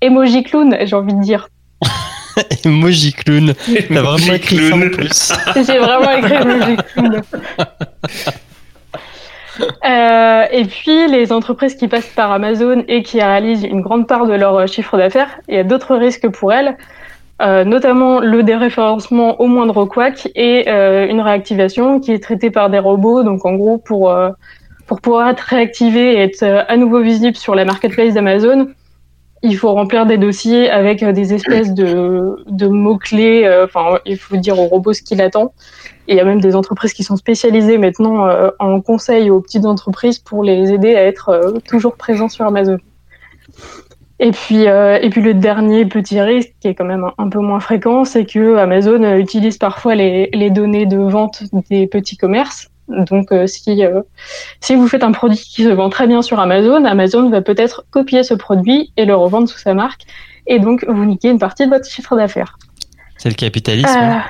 Emoji 0.00 0.42
clown, 0.42 0.76
j'ai 0.82 0.96
envie 0.96 1.14
de 1.14 1.20
dire. 1.20 1.48
Emoji 2.64 3.12
clown. 3.12 3.54
T'as 3.92 4.02
vraiment 4.02 4.16
Emoji 4.16 4.34
écrit 4.34 4.56
ça 4.68 4.74
en 4.74 4.78
clown. 4.78 4.90
plus. 4.90 5.32
J'ai 5.66 5.78
vraiment 5.78 6.10
écrit 6.10 6.34
emoji 6.34 6.76
clown. 6.94 7.22
Euh, 9.84 10.44
et 10.50 10.64
puis, 10.64 11.08
les 11.08 11.32
entreprises 11.32 11.74
qui 11.74 11.88
passent 11.88 12.12
par 12.14 12.30
Amazon 12.32 12.84
et 12.88 13.02
qui 13.02 13.20
réalisent 13.20 13.64
une 13.64 13.80
grande 13.80 14.06
part 14.06 14.26
de 14.26 14.32
leur 14.32 14.56
euh, 14.56 14.66
chiffre 14.66 14.96
d'affaires, 14.96 15.40
il 15.48 15.54
y 15.54 15.58
a 15.58 15.64
d'autres 15.64 15.96
risques 15.96 16.28
pour 16.28 16.52
elles, 16.52 16.76
euh, 17.42 17.64
notamment 17.64 18.20
le 18.20 18.42
déréférencement 18.42 19.40
au 19.40 19.46
moindre 19.46 19.84
couac 19.84 20.28
et 20.34 20.68
une 20.68 21.20
réactivation 21.20 22.00
qui 22.00 22.12
est 22.12 22.22
traitée 22.22 22.50
par 22.50 22.70
des 22.70 22.78
robots. 22.78 23.22
Donc, 23.22 23.44
en 23.44 23.54
gros, 23.54 23.78
pour, 23.78 24.14
pour 24.86 25.00
pouvoir 25.00 25.28
être 25.28 25.40
réactivé 25.40 26.14
et 26.14 26.18
être 26.22 26.44
à 26.44 26.76
nouveau 26.76 27.00
visible 27.00 27.36
sur 27.36 27.54
la 27.54 27.64
marketplace 27.64 28.14
d'Amazon, 28.14 28.68
il 29.42 29.56
faut 29.56 29.72
remplir 29.72 30.06
des 30.06 30.18
dossiers 30.18 30.70
avec 30.70 31.04
des 31.04 31.34
espèces 31.34 31.74
de, 31.74 32.36
de 32.46 32.68
mots-clés. 32.68 33.50
Enfin, 33.64 33.98
il 34.06 34.16
faut 34.16 34.36
dire 34.36 34.58
au 34.58 34.66
robot 34.66 34.92
ce 34.92 35.02
qu'il 35.02 35.20
attend. 35.20 35.52
Il 36.08 36.16
y 36.16 36.20
a 36.20 36.24
même 36.24 36.40
des 36.40 36.56
entreprises 36.56 36.92
qui 36.92 37.04
sont 37.04 37.16
spécialisées 37.16 37.78
maintenant 37.78 38.26
euh, 38.26 38.50
en 38.58 38.80
conseil 38.80 39.30
aux 39.30 39.40
petites 39.40 39.66
entreprises 39.66 40.18
pour 40.18 40.42
les 40.42 40.72
aider 40.72 40.96
à 40.96 41.04
être 41.04 41.28
euh, 41.28 41.52
toujours 41.66 41.96
présents 41.96 42.28
sur 42.28 42.44
Amazon. 42.44 42.78
Et 44.18 44.30
puis, 44.30 44.68
euh, 44.68 44.98
et 45.00 45.10
puis 45.10 45.22
le 45.22 45.34
dernier 45.34 45.84
petit 45.84 46.20
risque, 46.20 46.52
qui 46.60 46.68
est 46.68 46.74
quand 46.74 46.84
même 46.84 47.04
un, 47.04 47.12
un 47.18 47.28
peu 47.28 47.40
moins 47.40 47.60
fréquent, 47.60 48.04
c'est 48.04 48.24
que 48.24 48.56
Amazon 48.56 49.16
utilise 49.16 49.58
parfois 49.58 49.94
les, 49.94 50.28
les 50.32 50.50
données 50.50 50.86
de 50.86 50.98
vente 50.98 51.42
des 51.70 51.86
petits 51.86 52.16
commerces. 52.16 52.68
Donc, 52.88 53.32
si, 53.46 53.82
si 54.60 54.74
vous 54.74 54.88
faites 54.88 55.02
un 55.02 55.12
produit 55.12 55.38
qui 55.38 55.64
se 55.64 55.68
vend 55.68 55.88
très 55.88 56.06
bien 56.06 56.20
sur 56.20 56.40
Amazon, 56.40 56.84
Amazon 56.84 57.30
va 57.30 57.40
peut-être 57.40 57.84
copier 57.90 58.22
ce 58.22 58.34
produit 58.34 58.92
et 58.96 59.04
le 59.06 59.14
revendre 59.14 59.48
sous 59.48 59.58
sa 59.58 59.72
marque, 59.72 60.02
et 60.46 60.58
donc 60.58 60.84
vous 60.86 61.04
niquez 61.04 61.30
une 61.30 61.38
partie 61.38 61.64
de 61.64 61.70
votre 61.70 61.88
chiffre 61.88 62.16
d'affaires. 62.16 62.58
C'est 63.16 63.28
le 63.28 63.36
capitalisme. 63.36 64.20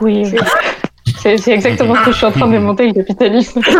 Oui, 0.00 0.24
oui. 0.32 0.38
C'est 1.16 1.48
exactement 1.48 1.94
ce 1.94 2.04
que 2.06 2.12
je 2.12 2.16
suis 2.16 2.26
en 2.26 2.32
train 2.32 2.46
de 2.46 2.52
démonter, 2.58 2.88
le 2.88 2.94
capitalisme. 2.94 3.60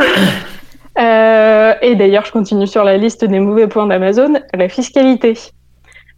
Euh, 0.99 1.73
et 1.81 1.95
d'ailleurs, 1.95 2.27
je 2.27 2.33
continue 2.33 2.67
sur 2.67 2.85
la 2.85 2.99
liste 2.99 3.25
des 3.25 3.41
mauvais 3.41 3.67
points 3.67 3.87
d'Amazon, 3.87 4.35
la 4.53 4.69
fiscalité. 4.69 5.39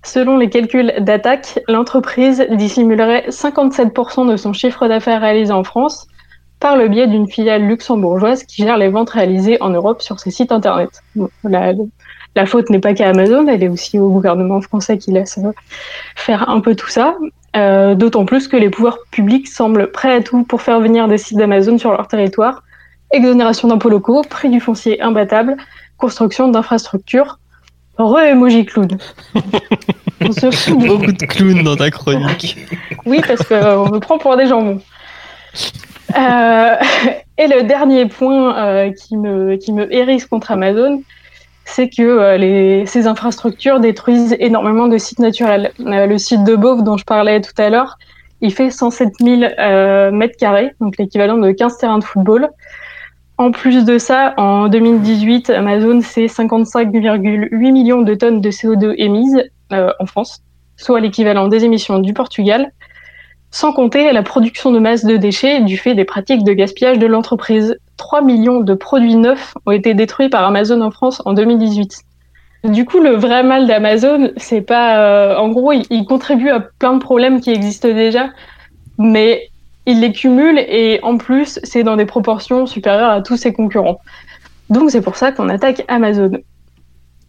Selon 0.03 0.37
les 0.37 0.51
calculs 0.51 0.93
d'attaque, 0.99 1.61
l'entreprise 1.69 2.45
dissimulerait 2.51 3.27
57% 3.29 4.29
de 4.29 4.37
son 4.37 4.53
chiffre 4.53 4.89
d'affaires 4.89 5.21
réalisé 5.21 5.53
en 5.53 5.63
France 5.63 6.09
par 6.59 6.77
le 6.77 6.89
biais 6.89 7.07
d'une 7.07 7.29
filiale 7.29 7.63
luxembourgeoise 7.63 8.43
qui 8.43 8.65
gère 8.65 8.77
les 8.77 8.89
ventes 8.89 9.11
réalisées 9.11 9.63
en 9.63 9.71
Europe 9.71 10.03
sur 10.03 10.19
ses 10.19 10.33
sites 10.33 10.51
internet. 10.51 10.91
La, 11.45 11.73
la 12.37 12.47
faute 12.47 12.71
n'est 12.71 12.81
pas 12.81 12.95
qu'à 12.95 13.09
Amazon, 13.09 13.47
elle 13.49 13.63
est 13.63 13.69
aussi 13.69 13.99
au 13.99 14.09
gouvernement 14.11 14.61
français 14.61 14.99
qui 14.99 15.13
laisse 15.13 15.39
euh, 15.39 15.53
faire 16.17 16.49
un 16.51 16.61
peu 16.61 16.75
tout 16.75 16.89
ça. 16.89 17.15
Euh, 17.57 17.95
D'autant 17.95 18.25
plus 18.25 18.49
que 18.49 18.57
les 18.57 18.71
pouvoirs 18.71 18.99
publics 19.13 19.47
semblent 19.49 19.91
prêts 19.93 20.13
à 20.15 20.21
tout 20.21 20.43
pour 20.43 20.61
faire 20.63 20.81
venir 20.81 21.07
des 21.07 21.19
sites 21.19 21.39
d'Amazon 21.39 21.79
sur 21.79 21.93
leur 21.93 22.09
territoire. 22.09 22.63
Exonération 23.13 23.69
d'impôts 23.69 23.91
locaux, 23.91 24.23
prix 24.29 24.51
du 24.51 24.59
foncier 24.61 25.01
imbattable, 25.01 25.57
construction 25.99 26.49
d'infrastructures. 26.49 27.39
Re-emoji 27.97 28.65
clown. 28.67 28.89
On 30.21 30.33
se 30.33 30.51
fout 30.51 30.79
de- 30.81 30.87
Beaucoup 30.89 31.13
de 31.13 31.27
clowns 31.27 31.63
dans 31.63 31.77
ta 31.77 31.91
chronique. 31.91 32.57
Oui, 33.07 33.21
parce 33.25 33.47
qu'on 33.47 33.89
me 33.89 33.99
prend 34.01 34.19
pour 34.19 34.37
des 34.37 34.47
jambons. 34.47 34.81
Euh, 36.17 36.75
et 37.39 37.47
le 37.47 37.63
dernier 37.63 38.07
point 38.07 38.57
euh, 38.57 38.91
qui, 38.93 39.17
me, 39.17 39.57
qui 39.57 39.73
me 39.73 39.93
hérisse 39.95 40.27
contre 40.27 40.51
Amazon, 40.51 41.03
c'est 41.65 41.89
que 41.89 42.03
euh, 42.03 42.85
ces 42.87 43.07
infrastructures 43.07 43.81
détruisent 43.81 44.37
énormément 44.39 44.89
de 44.89 44.99
sites 44.99 45.19
naturels. 45.19 45.73
Euh, 45.81 46.07
le 46.07 46.19
site 46.19 46.45
de 46.45 46.57
Beauve 46.57 46.83
dont 46.83 46.97
je 46.97 47.05
parlais 47.05 47.41
tout 47.41 47.55
à 47.59 47.71
l'heure, 47.71 47.99
il 48.41 48.53
fait 48.53 48.71
107 48.71 49.15
000 49.21 49.43
euh, 49.59 50.11
mètres 50.11 50.37
carrés, 50.37 50.73
donc 50.81 50.99
l'équivalent 50.99 51.39
de 51.39 51.51
15 51.51 51.79
terrains 51.79 51.99
de 51.99 52.05
football. 52.05 52.49
En 53.39 53.51
plus 53.51 53.85
de 53.85 53.99
ça, 53.99 54.35
en 54.37 54.69
2018, 54.69 55.51
Amazon, 55.51 56.01
c'est 56.03 56.27
55,8 56.27 57.73
millions 57.73 58.03
de 58.03 58.15
tonnes 58.15 58.41
de 58.41 58.51
CO2 58.51 58.95
émises 58.97 59.43
en 59.73 60.07
France, 60.07 60.41
soit 60.77 61.01
l'équivalent 61.01 61.49
des 61.49 61.65
émissions 61.65 61.99
du 61.99 62.13
Portugal, 62.13 62.71
sans 63.51 63.73
compter 63.73 64.13
la 64.13 64.23
production 64.23 64.71
de 64.71 64.79
masse 64.79 65.05
de 65.05 65.17
déchets 65.17 65.63
du 65.63 65.77
fait 65.77 65.95
des 65.95 66.05
pratiques 66.05 66.45
de 66.45 66.53
gaspillage 66.53 67.01
de 67.01 67.07
l'entreprise. 67.07 67.77
3 67.97 68.23
millions 68.23 68.61
de 68.61 68.75
produits 68.75 69.17
neufs 69.17 69.55
ont 69.67 69.71
été 69.71 69.95
détruits 69.95 70.29
par 70.29 70.45
Amazon 70.45 70.81
en 70.81 70.91
France 70.91 71.23
en 71.25 71.33
2018. 71.33 72.05
Du 72.65 72.87
coup, 72.87 73.01
le 73.01 73.11
vrai 73.11 73.43
mal 73.43 73.67
d'Amazon, 73.67 74.31
c'est 74.39 74.63
pas. 74.63 74.99
euh, 74.99 75.37
en 75.37 75.51
gros, 75.51 75.73
il, 75.73 76.05
contribue 76.07 76.49
à 76.49 76.61
plein 76.61 76.95
de 76.95 76.99
problèmes 76.99 77.41
qui 77.41 77.51
existent 77.51 77.89
déjà, 77.89 78.31
mais 78.97 79.51
il 79.85 80.01
les 80.01 80.13
cumule 80.13 80.59
et 80.59 80.99
en 81.03 81.19
plus, 81.19 81.61
c'est 81.63 81.83
dans 81.83 81.97
des 81.97 82.07
proportions 82.07 82.65
supérieures 82.65 83.11
à 83.11 83.21
tous 83.21 83.37
ses 83.37 83.53
concurrents. 83.53 84.01
Donc, 84.71 84.91
c'est 84.91 85.03
pour 85.03 85.17
ça 85.17 85.31
qu'on 85.31 85.51
attaque 85.51 85.85
Amazon. 85.89 86.31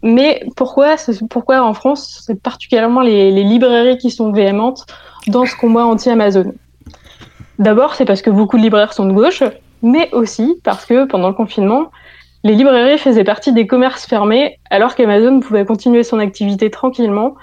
Mais 0.02 0.42
pourquoi, 0.56 0.96
pourquoi 1.28 1.62
en 1.62 1.74
France, 1.74 2.22
c'est 2.24 2.40
particulièrement 2.40 3.02
les, 3.02 3.30
les 3.30 3.44
librairies 3.44 3.98
qui 3.98 4.10
sont 4.10 4.32
véhémentes 4.32 4.86
dans 5.26 5.44
ce 5.44 5.54
combat 5.54 5.84
anti-Amazon? 5.84 6.54
D'abord, 7.58 7.94
c'est 7.94 8.06
parce 8.06 8.22
que 8.22 8.30
beaucoup 8.30 8.56
de 8.56 8.62
libraires 8.62 8.94
sont 8.94 9.04
de 9.04 9.12
gauche, 9.12 9.42
mais 9.86 10.10
aussi 10.12 10.60
parce 10.64 10.84
que 10.84 11.04
pendant 11.04 11.28
le 11.28 11.34
confinement, 11.34 11.90
les 12.42 12.54
librairies 12.54 12.98
faisaient 12.98 13.24
partie 13.24 13.52
des 13.52 13.66
commerces 13.66 14.04
fermés 14.04 14.58
alors 14.68 14.96
qu'Amazon 14.96 15.40
pouvait 15.40 15.64
continuer 15.64 16.02
son 16.02 16.18
activité 16.18 16.70
tranquillement, 16.70 17.36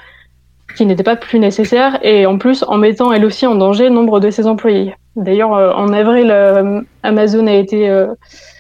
qui 0.76 0.86
n'était 0.86 1.04
pas 1.04 1.16
plus 1.16 1.40
nécessaire, 1.40 2.00
et 2.04 2.26
en 2.26 2.38
plus 2.38 2.64
en 2.68 2.78
mettant 2.78 3.14
elle 3.14 3.26
aussi 3.26 3.48
en 3.48 3.56
danger 3.56 3.90
nombre 3.90 4.20
de 4.20 4.30
ses 4.30 4.46
employés. 4.46 4.94
D'ailleurs, 5.16 5.54
euh, 5.54 5.72
en 5.74 5.94
avril, 5.94 6.32
euh, 6.32 6.82
Amazon 7.04 7.48
a 7.48 7.54
été, 7.54 7.90
euh, 7.90 8.08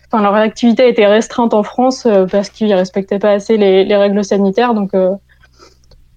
enfin 0.08 0.24
leur 0.24 0.36
activité 0.36 0.84
a 0.84 0.88
été 0.88 1.06
restreinte 1.06 1.54
en 1.54 1.64
France 1.64 2.08
parce 2.32 2.50
qu'ils 2.50 2.74
respectaient 2.74 3.20
pas 3.20 3.32
assez 3.32 3.58
les, 3.58 3.84
les 3.84 3.96
règles 3.98 4.24
sanitaires, 4.24 4.74
donc 4.74 4.94
euh, 4.94 5.12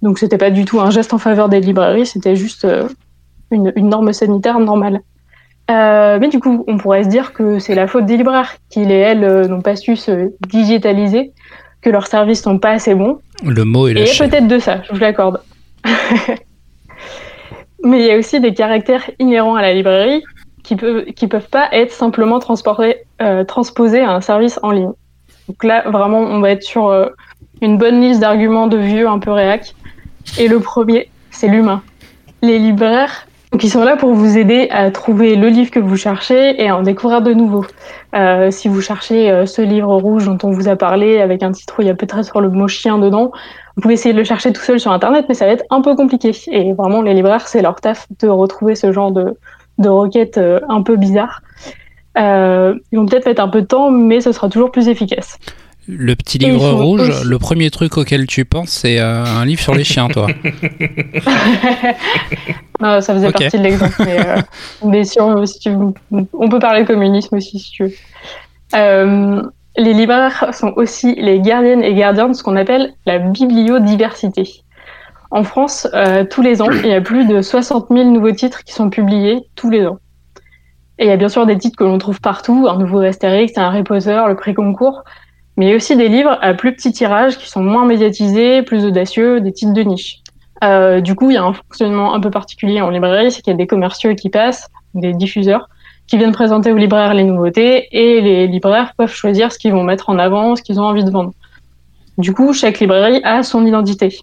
donc 0.03 0.25
pas 0.39 0.51
du 0.51 0.65
tout 0.65 0.79
un 0.81 0.91
geste 0.91 1.15
en 1.15 1.19
faveur 1.19 1.49
des 1.49 1.61
librairies, 1.61 2.07
c'était 2.07 2.37
juste 2.37 2.67
une 3.51 3.89
norme 3.89 4.13
sanitaire 4.13 4.61
normale. 4.61 5.01
Euh, 5.71 6.19
mais 6.21 6.29
du 6.29 6.39
coup, 6.39 6.65
on 6.69 6.79
pourrait 6.79 7.05
se 7.05 7.09
dire 7.09 7.33
que 7.33 7.59
c'est 7.59 7.75
la 7.75 7.87
faute 7.87 8.07
des 8.07 8.17
libraires 8.17 8.55
qui, 8.71 8.85
les 8.85 8.95
elles, 8.95 9.25
euh, 9.25 9.49
n'ont 9.49 9.63
pas 9.63 9.75
su 9.75 9.97
se 9.97 10.31
digitaliser, 10.49 11.33
que 11.83 11.91
leurs 11.91 12.07
services 12.07 12.43
sont 12.43 12.59
pas 12.59 12.71
assez 12.71 12.95
bons. 12.95 13.19
Le 13.45 13.65
mot 13.65 13.89
est 13.89 13.93
Et 13.93 13.95
il 13.95 13.99
y 13.99 14.01
lâché. 14.03 14.25
a 14.25 14.29
peut-être 14.29 14.49
de 14.49 14.59
ça, 14.59 14.83
je 14.83 14.93
vous 14.93 15.01
l'accorde. 15.01 15.43
Mais 17.85 18.01
il 18.01 18.07
y 18.07 18.11
a 18.11 18.17
aussi 18.17 18.41
des 18.41 18.55
caractères 18.55 19.11
inhérents 19.19 19.55
à 19.55 19.63
la 19.63 19.75
librairie 19.75 20.23
qui 20.63 20.77
peuvent 20.77 21.05
qui 21.13 21.29
peuvent 21.29 21.49
pas 21.49 21.69
être 21.73 21.93
simplement 21.93 22.39
transportés, 22.39 22.97
euh, 23.23 23.45
transposés 23.45 24.01
à 24.01 24.11
un 24.11 24.21
service 24.21 24.59
en 24.63 24.71
ligne. 24.73 24.93
Donc 25.49 25.63
là, 25.63 25.89
vraiment, 25.89 26.19
on 26.19 26.41
va 26.41 26.51
être 26.51 26.65
sur 26.65 26.89
euh, 26.89 27.07
une 27.61 27.79
bonne 27.79 28.01
liste 28.01 28.21
d'arguments 28.21 28.67
de 28.67 28.77
vieux 28.77 29.09
un 29.09 29.19
peu 29.19 29.31
réac. 29.31 29.75
Et 30.39 30.49
le 30.49 30.59
premier, 30.59 31.09
c'est 31.31 31.47
l'humain. 31.47 31.83
Les 32.43 32.59
libraires, 32.59 33.26
qui 33.59 33.69
sont 33.69 33.85
là 33.85 33.97
pour 33.97 34.13
vous 34.15 34.39
aider 34.39 34.69
à 34.71 34.91
trouver 34.91 35.37
le 35.37 35.49
livre 35.49 35.71
que 35.71 35.79
vous 35.79 35.97
cherchez 35.97 36.61
et 36.61 36.69
à 36.69 36.77
en 36.77 36.83
découvrir 36.83 37.23
de 37.23 37.33
nouveaux. 37.33 37.65
Euh, 38.15 38.51
si 38.51 38.69
vous 38.69 38.81
cherchez 38.81 39.31
euh, 39.31 39.47
ce 39.47 39.63
livre 39.63 39.95
rouge 39.97 40.27
dont 40.27 40.39
on 40.43 40.51
vous 40.51 40.69
a 40.69 40.77
parlé 40.77 41.21
avec 41.21 41.43
un 41.43 41.53
titre 41.53 41.75
où 41.79 41.83
il 41.83 41.89
y 41.89 41.91
a 41.91 41.95
peut-être 41.95 42.25
sur 42.25 42.41
le 42.41 42.49
mot 42.49 42.69
chien 42.69 42.99
dedans, 42.99 43.33
vous 43.77 43.83
pouvez 43.83 43.95
essayer 43.95 44.13
de 44.13 44.19
le 44.19 44.25
chercher 44.25 44.53
tout 44.53 44.63
seul 44.63 44.81
sur 44.81 44.91
internet, 44.91 45.27
mais 45.29 45.35
ça 45.35 45.47
va 45.47 45.53
être 45.53 45.65
un 45.71 45.81
peu 45.81 45.95
compliqué. 45.95 46.33
Et 46.51 46.73
vraiment, 46.73 47.03
les 47.03 47.15
libraires, 47.15 47.47
c'est 47.47 47.63
leur 47.63 47.81
taf 47.81 48.07
de 48.21 48.29
retrouver 48.29 48.75
ce 48.75 48.93
genre 48.93 49.13
de, 49.13 49.37
de 49.79 49.89
requêtes 49.89 50.39
euh, 50.39 50.61
un 50.69 50.83
peu 50.83 50.97
bizarres. 50.97 51.43
Ils 52.17 52.99
vont 52.99 53.07
peut-être 53.07 53.27
mettre 53.27 53.43
un 53.43 53.49
peu 53.49 53.61
de 53.61 53.67
temps, 53.67 53.91
mais 53.91 54.21
ce 54.21 54.33
sera 54.33 54.49
toujours 54.49 54.71
plus 54.71 54.89
efficace. 54.89 55.39
Le 55.89 56.17
petit 56.17 56.39
Et 56.39 56.47
livre 56.51 56.73
rouge, 56.73 57.09
aussi- 57.09 57.29
le 57.29 57.39
premier 57.39 57.71
truc 57.71 57.97
auquel 57.97 58.27
tu 58.27 58.45
penses, 58.45 58.71
c'est 58.71 58.99
euh, 58.99 59.25
un 59.25 59.45
livre 59.45 59.61
sur 59.61 59.75
les 59.75 59.85
chiens, 59.93 60.09
toi. 60.09 60.27
Non, 62.81 63.01
ça 63.01 63.15
faisait 63.15 63.31
partie 63.31 63.59
de 63.59 63.63
l'exemple. 63.63 63.95
Mais, 64.05 64.27
euh, 64.27 64.41
mais 64.85 65.05
si 65.05 65.21
on, 65.21 65.45
si 65.47 65.59
tu 65.61 65.71
veux, 65.71 66.27
on 66.33 66.49
peut 66.49 66.59
parler 66.59 66.83
de 66.83 66.87
communisme 66.87 67.37
aussi, 67.37 67.59
si 67.59 67.71
tu 67.71 67.85
veux. 67.85 67.93
Euh, 68.75 69.43
les 69.77 69.93
libraires 69.93 70.51
sont 70.55 70.73
aussi 70.77 71.15
les 71.17 71.41
gardiennes 71.41 71.83
et 71.83 71.95
gardiens 71.95 72.29
de 72.29 72.33
ce 72.33 72.43
qu'on 72.43 72.57
appelle 72.57 72.95
la 73.05 73.19
bibliodiversité. 73.19 74.63
En 75.31 75.43
France, 75.45 75.87
tous 76.31 76.41
les 76.41 76.63
ans, 76.63 76.71
il 76.71 76.87
y 76.87 76.95
a 76.95 77.01
plus 77.01 77.27
de 77.27 77.43
60 77.43 77.89
000 77.91 78.11
nouveaux 78.11 78.33
titres 78.33 78.65
qui 78.65 78.73
sont 78.73 78.89
publiés 78.91 79.41
tous 79.55 79.69
les 79.71 79.85
ans. 79.87 79.99
Et 80.99 81.05
il 81.05 81.09
y 81.09 81.13
a 81.13 81.17
bien 81.19 81.29
sûr 81.29 81.45
des 81.45 81.59
titres 81.59 81.77
que 81.77 81.85
l'on 81.85 81.99
trouve 81.99 82.21
partout, 82.21 82.67
un 82.71 82.79
nouveau 82.79 83.01
Astérix, 83.01 83.53
un 83.59 83.65
Harry 83.65 83.83
Potter, 83.83 84.19
le 84.29 84.35
prix 84.35 84.55
concours, 84.55 85.03
mais 85.57 85.75
aussi 85.75 85.97
des 85.97 86.09
livres 86.09 86.39
à 86.41 86.55
plus 86.55 86.75
petit 86.75 86.93
tirage 86.93 87.39
qui 87.39 87.49
sont 87.49 87.63
moins 87.63 87.87
médiatisés, 87.87 88.63
plus 88.63 88.85
audacieux, 88.85 89.41
des 89.41 89.53
titres 89.53 89.73
de 89.73 89.83
niche. 89.83 90.19
Euh, 90.65 91.01
du 91.01 91.15
coup, 91.15 91.31
il 91.31 91.35
y 91.35 91.37
a 91.37 91.45
un 91.45 91.53
fonctionnement 91.53 92.15
un 92.15 92.21
peu 92.21 92.31
particulier 92.31 92.81
en 92.81 92.91
librairie, 92.91 93.31
c'est 93.31 93.43
qu'il 93.43 93.53
y 93.53 93.55
a 93.55 93.57
des 93.57 93.67
commerciaux 93.67 94.15
qui 94.15 94.31
passent, 94.31 94.69
des 94.95 95.13
diffuseurs, 95.13 95.69
qui 96.07 96.19
viennent 96.19 96.33
présenter 96.33 96.73
aux 96.73 96.77
libraires 96.77 97.15
les 97.15 97.25
nouveautés, 97.25 97.89
et 97.91 98.21
les 98.21 98.47
libraires 98.47 98.93
peuvent 98.97 99.13
choisir 99.13 99.53
ce 99.53 99.59
qu'ils 99.59 99.73
vont 99.73 99.85
mettre 99.85 100.09
en 100.09 100.19
avant, 100.19 100.57
ce 100.57 100.63
qu'ils 100.63 100.81
ont 100.81 100.85
envie 100.85 101.05
de 101.05 101.11
vendre. 101.11 101.33
Du 102.19 102.33
coup, 102.33 102.53
chaque 102.53 102.81
librairie 102.81 103.21
a 103.25 103.43
son 103.43 103.67
identité. 103.67 104.19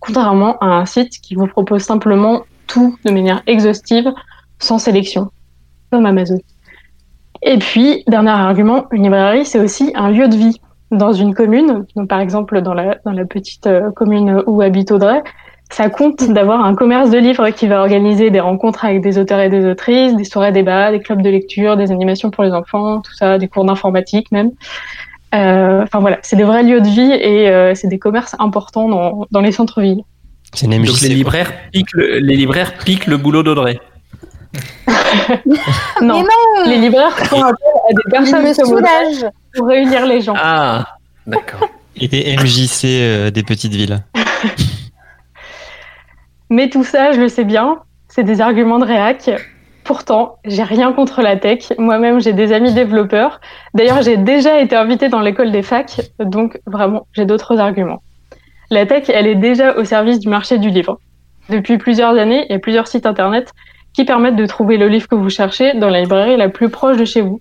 Contrairement 0.00 0.58
à 0.58 0.66
un 0.66 0.86
site 0.86 1.20
qui 1.20 1.34
vous 1.34 1.46
propose 1.46 1.82
simplement 1.82 2.42
tout 2.66 2.98
de 3.04 3.10
manière 3.10 3.42
exhaustive, 3.46 4.12
sans 4.58 4.78
sélection, 4.78 5.30
comme 5.90 6.04
Amazon. 6.04 6.38
Et 7.46 7.58
puis, 7.58 8.02
dernier 8.08 8.30
argument, 8.30 8.86
une 8.90 9.04
librairie, 9.04 9.46
c'est 9.46 9.60
aussi 9.60 9.92
un 9.94 10.10
lieu 10.10 10.28
de 10.28 10.36
vie. 10.36 10.60
Dans 10.90 11.12
une 11.12 11.34
commune, 11.34 11.84
donc 11.96 12.08
par 12.08 12.20
exemple 12.20 12.60
dans 12.60 12.72
la, 12.72 12.98
dans 13.04 13.10
la 13.10 13.24
petite 13.24 13.66
euh, 13.66 13.90
commune 13.90 14.44
où 14.46 14.62
habite 14.62 14.92
Audrey, 14.92 15.20
ça 15.68 15.90
compte 15.90 16.22
d'avoir 16.30 16.64
un 16.64 16.76
commerce 16.76 17.10
de 17.10 17.18
livres 17.18 17.50
qui 17.50 17.66
va 17.66 17.80
organiser 17.80 18.30
des 18.30 18.38
rencontres 18.38 18.84
avec 18.84 19.00
des 19.00 19.18
auteurs 19.18 19.40
et 19.40 19.48
des 19.48 19.66
autrices, 19.66 20.14
des 20.14 20.22
soirées 20.22 20.52
débats, 20.52 20.92
des 20.92 21.00
clubs 21.00 21.22
de 21.22 21.28
lecture, 21.28 21.76
des 21.76 21.90
animations 21.90 22.30
pour 22.30 22.44
les 22.44 22.52
enfants, 22.52 23.00
tout 23.00 23.14
ça, 23.14 23.36
des 23.38 23.48
cours 23.48 23.64
d'informatique 23.64 24.30
même. 24.30 24.52
Euh, 25.34 25.82
Enfin 25.82 25.98
voilà, 25.98 26.18
c'est 26.22 26.36
des 26.36 26.44
vrais 26.44 26.62
lieux 26.62 26.80
de 26.80 26.88
vie 26.88 27.12
et 27.12 27.48
euh, 27.48 27.74
c'est 27.74 27.88
des 27.88 27.98
commerces 27.98 28.36
importants 28.38 28.88
dans, 28.88 29.26
dans 29.32 29.40
les 29.40 29.50
centres-villes. 29.50 30.02
C'est 30.52 30.66
une 30.66 30.84
Donc 30.84 31.00
les 31.00 31.08
libraires 31.08 31.52
piquent 31.72 31.94
le, 31.94 32.18
les 32.18 32.36
libraires 32.36 32.74
piquent 32.78 33.06
le 33.06 33.16
boulot 33.16 33.42
d'Audrey. 33.42 33.80
Non, 36.02 36.18
Mais 36.18 36.22
non 36.22 36.68
les 36.70 36.78
libraires 36.78 37.16
font 37.26 37.42
appel 37.42 37.68
à 37.88 37.92
des 37.92 38.02
Il 38.06 38.10
personnes 38.10 38.42
me 38.42 38.54
comme 38.54 38.66
soulage 38.66 39.30
pour 39.54 39.66
réunir 39.66 40.06
les 40.06 40.20
gens. 40.20 40.34
Ah, 40.36 40.84
d'accord. 41.26 41.68
Et 41.96 42.08
des 42.08 42.36
MJC 42.36 42.84
euh, 42.84 43.30
des 43.30 43.42
petites 43.42 43.72
villes. 43.72 44.02
Mais 46.50 46.68
tout 46.68 46.84
ça, 46.84 47.12
je 47.12 47.20
le 47.20 47.28
sais 47.28 47.44
bien, 47.44 47.78
c'est 48.08 48.24
des 48.24 48.40
arguments 48.40 48.78
de 48.78 48.84
réac. 48.84 49.30
Pourtant, 49.84 50.36
j'ai 50.44 50.62
rien 50.62 50.92
contre 50.92 51.22
la 51.22 51.36
tech. 51.36 51.72
Moi-même, 51.78 52.20
j'ai 52.20 52.32
des 52.32 52.52
amis 52.52 52.72
développeurs. 52.74 53.40
D'ailleurs, 53.74 54.02
j'ai 54.02 54.16
déjà 54.16 54.60
été 54.60 54.76
invitée 54.76 55.08
dans 55.08 55.20
l'école 55.20 55.52
des 55.52 55.62
facs, 55.62 56.00
donc 56.18 56.60
vraiment, 56.66 57.06
j'ai 57.12 57.24
d'autres 57.24 57.58
arguments. 57.58 58.02
La 58.70 58.84
tech, 58.84 59.04
elle 59.08 59.26
est 59.26 59.36
déjà 59.36 59.76
au 59.76 59.84
service 59.84 60.18
du 60.18 60.28
marché 60.28 60.58
du 60.58 60.70
livre. 60.70 60.98
Depuis 61.48 61.78
plusieurs 61.78 62.18
années, 62.18 62.46
il 62.48 62.52
y 62.52 62.56
a 62.56 62.58
plusieurs 62.58 62.88
sites 62.88 63.06
internet 63.06 63.52
qui 63.96 64.04
permettent 64.04 64.36
de 64.36 64.44
trouver 64.44 64.76
le 64.76 64.88
livre 64.88 65.08
que 65.08 65.14
vous 65.14 65.30
cherchez 65.30 65.72
dans 65.72 65.88
la 65.88 66.02
librairie 66.02 66.36
la 66.36 66.50
plus 66.50 66.68
proche 66.68 66.98
de 66.98 67.06
chez 67.06 67.22
vous. 67.22 67.40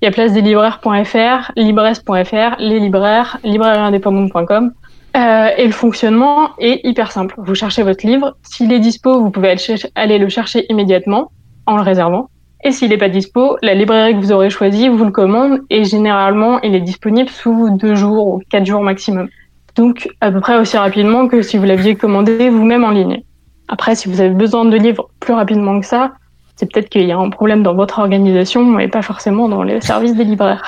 Il 0.00 0.06
y 0.06 0.08
a 0.08 0.10
place 0.10 0.32
des 0.32 0.40
libraires.fr, 0.40 1.52
libresse.fr, 1.54 2.56
les 2.58 2.80
libraires, 2.80 3.38
librairieindépendante.com. 3.44 4.72
Euh, 5.14 5.48
et 5.58 5.66
le 5.66 5.72
fonctionnement 5.72 6.50
est 6.58 6.80
hyper 6.84 7.12
simple. 7.12 7.34
Vous 7.36 7.54
cherchez 7.54 7.82
votre 7.82 8.06
livre. 8.06 8.34
S'il 8.42 8.72
est 8.72 8.78
dispo, 8.78 9.20
vous 9.20 9.30
pouvez 9.30 9.54
aller 9.94 10.18
le 10.18 10.28
chercher 10.30 10.64
immédiatement 10.70 11.30
en 11.66 11.76
le 11.76 11.82
réservant. 11.82 12.30
Et 12.64 12.72
s'il 12.72 12.88
n'est 12.88 12.96
pas 12.96 13.10
dispo, 13.10 13.58
la 13.60 13.74
librairie 13.74 14.14
que 14.14 14.20
vous 14.20 14.32
aurez 14.32 14.48
choisie 14.48 14.88
vous 14.88 15.04
le 15.04 15.10
commande 15.10 15.60
et 15.68 15.84
généralement, 15.84 16.58
il 16.62 16.74
est 16.74 16.80
disponible 16.80 17.28
sous 17.28 17.76
deux 17.76 17.94
jours 17.96 18.28
ou 18.28 18.42
quatre 18.48 18.64
jours 18.64 18.80
maximum. 18.80 19.28
Donc, 19.76 20.08
à 20.22 20.32
peu 20.32 20.40
près 20.40 20.56
aussi 20.56 20.78
rapidement 20.78 21.28
que 21.28 21.42
si 21.42 21.58
vous 21.58 21.64
l'aviez 21.64 21.96
commandé 21.96 22.48
vous-même 22.48 22.84
en 22.84 22.90
ligne. 22.90 23.22
Après, 23.68 23.94
si 23.94 24.08
vous 24.08 24.20
avez 24.20 24.30
besoin 24.30 24.64
de 24.64 24.76
livres 24.76 25.08
plus 25.20 25.32
rapidement 25.32 25.80
que 25.80 25.86
ça, 25.86 26.12
c'est 26.56 26.70
peut-être 26.70 26.88
qu'il 26.88 27.06
y 27.06 27.12
a 27.12 27.18
un 27.18 27.30
problème 27.30 27.62
dans 27.62 27.74
votre 27.74 27.98
organisation 27.98 28.78
et 28.78 28.88
pas 28.88 29.02
forcément 29.02 29.48
dans 29.48 29.62
les 29.62 29.80
services 29.80 30.14
des 30.14 30.24
libraires. 30.24 30.62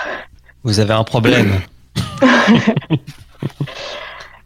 Vous 0.64 0.80
avez 0.80 0.94
un 0.94 1.04
problème. 1.04 1.52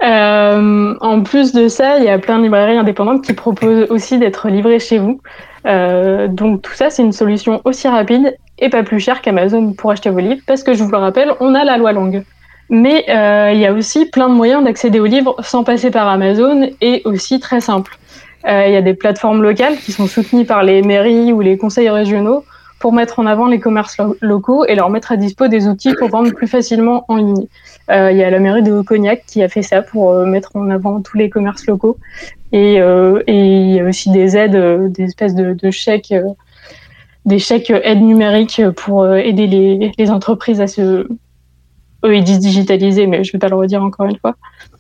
Euh, 0.01 0.95
en 1.01 1.23
plus 1.23 1.53
de 1.53 1.67
ça, 1.67 1.99
il 1.99 2.05
y 2.05 2.09
a 2.09 2.19
plein 2.19 2.39
de 2.39 2.45
librairies 2.45 2.77
indépendantes 2.77 3.25
qui 3.25 3.33
proposent 3.33 3.91
aussi 3.91 4.19
d'être 4.19 4.49
livrées 4.49 4.79
chez 4.79 4.99
vous. 4.99 5.21
Euh, 5.67 6.29
donc 6.29 6.63
tout 6.63 6.73
ça, 6.73 6.89
c'est 6.89 7.03
une 7.03 7.13
solution 7.13 7.61
aussi 7.65 7.89
rapide 7.89 8.37
et 8.61 8.69
pas 8.69 8.85
plus 8.85 9.01
chère 9.01 9.23
qu'Amazon 9.23 9.73
pour 9.73 9.91
acheter 9.91 10.11
vos 10.11 10.21
livres, 10.21 10.41
parce 10.47 10.63
que 10.63 10.75
je 10.75 10.85
vous 10.85 10.91
le 10.91 10.99
rappelle, 10.99 11.33
on 11.41 11.55
a 11.55 11.65
la 11.65 11.77
loi 11.79 11.93
langue. 11.93 12.25
Mais 12.71 13.07
euh, 13.09 13.51
il 13.53 13.61
y 13.61 13.67
a 13.67 13.73
aussi 13.73 14.07
plein 14.07 14.29
de 14.29 14.35
moyens 14.35 14.63
d'accéder 14.63 15.01
aux 15.01 15.07
livres 15.07 15.35
sans 15.43 15.65
passer 15.65 15.91
par 15.91 16.07
Amazon 16.07 16.69
et 16.81 17.03
aussi 17.05 17.41
très 17.41 17.61
simple. 17.61 17.99
Euh, 18.47 18.67
il 18.67 18.73
y 18.73 18.77
a 18.77 18.83
des 18.83 18.95
plateformes 18.95 19.43
locales 19.43 19.77
qui 19.77 19.93
sont 19.93 20.07
soutenues 20.07 20.45
par 20.45 20.63
les 20.63 20.83
mairies 20.83 21.33
ou 21.33 21.41
les 21.41 21.57
conseils 21.57 21.91
régionaux 21.91 22.45
pour 22.79 22.93
mettre 22.93 23.19
en 23.19 23.27
avant 23.27 23.49
les 23.49 23.59
commerces 23.59 23.97
locaux 24.21 24.65
et 24.65 24.77
leur 24.77 24.89
mettre 24.89 25.11
à 25.11 25.17
dispo 25.17 25.49
des 25.49 25.67
outils 25.67 25.95
pour 25.99 26.09
vendre 26.09 26.33
plus 26.33 26.47
facilement 26.47 27.05
en 27.09 27.17
ligne. 27.17 27.47
Euh, 27.91 28.13
il 28.13 28.19
y 28.19 28.23
a 28.23 28.31
la 28.31 28.39
mairie 28.39 28.63
de 28.63 28.81
Cognac 28.83 29.25
qui 29.27 29.43
a 29.43 29.49
fait 29.49 29.63
ça 29.63 29.83
pour 29.83 30.13
euh, 30.13 30.27
mettre 30.27 30.55
en 30.55 30.71
avant 30.71 31.01
tous 31.01 31.17
les 31.17 31.29
commerces 31.29 31.67
locaux. 31.67 31.97
Et, 32.53 32.77
il 32.77 33.75
y 33.75 33.81
a 33.81 33.85
aussi 33.85 34.11
des 34.11 34.37
aides, 34.37 34.93
des 34.93 35.05
espèces 35.05 35.35
de, 35.35 35.71
chèques, 35.71 36.15
des 37.27 37.39
chèques 37.39 37.71
aides 37.71 38.01
numériques 38.01 38.63
pour 38.77 39.07
aider 39.07 39.93
les 39.99 40.11
entreprises 40.11 40.61
à 40.61 40.67
se 40.67 41.07
eux, 42.05 42.17
ils 42.17 42.25
disent 42.25 42.39
digitaliser, 42.39 43.07
mais 43.07 43.25
je 43.25 43.33
vais 43.33 43.39
pas 43.39 43.49
le 43.49 43.57
redire 43.57 43.83
encore 43.83 44.07
une 44.07 44.19
fois. 44.19 44.35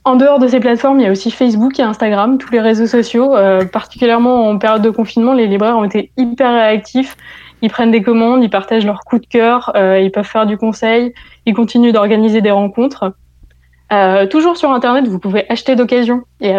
En 0.05 0.16
dehors 0.16 0.39
de 0.39 0.49
ces 0.49 0.61
plateformes, 0.61 1.01
il 1.01 1.05
y 1.05 1.07
a 1.07 1.11
aussi 1.11 1.31
Facebook 1.31 1.79
et 1.79 1.83
Instagram, 1.83 2.39
tous 2.39 2.53
les 2.53 2.61
réseaux 2.61 2.87
sociaux. 2.87 3.37
Euh, 3.37 3.64
particulièrement 3.64 4.49
en 4.49 4.59
période 4.59 4.83
de 4.83 4.91
confinement, 4.91 5.35
les 5.35 5.47
libraires 5.47 5.77
ont 5.77 5.85
été 5.85 6.12
hyper 6.16 6.53
réactifs. 6.53 7.16
Ils 7.61 7.71
prennent 7.71 7.91
des 7.91 8.03
commandes, 8.03 8.43
ils 8.43 8.51
partagent 8.51 8.87
leurs 8.87 9.01
coups 9.01 9.23
de 9.23 9.27
cœur, 9.27 9.73
euh, 9.75 9.99
ils 10.01 10.12
peuvent 10.12 10.25
faire 10.25 10.47
du 10.47 10.57
conseil, 10.57 11.12
ils 11.45 11.55
continuent 11.55 11.93
d'organiser 11.93 12.41
des 12.41 12.53
rencontres. 12.53 13.12
Euh, 13.93 14.27
toujours 14.27 14.57
sur 14.57 14.71
Internet, 14.71 15.09
vous 15.09 15.19
pouvez 15.19 15.45
acheter 15.51 15.75
d'occasion. 15.75 16.23
Et 16.41 16.53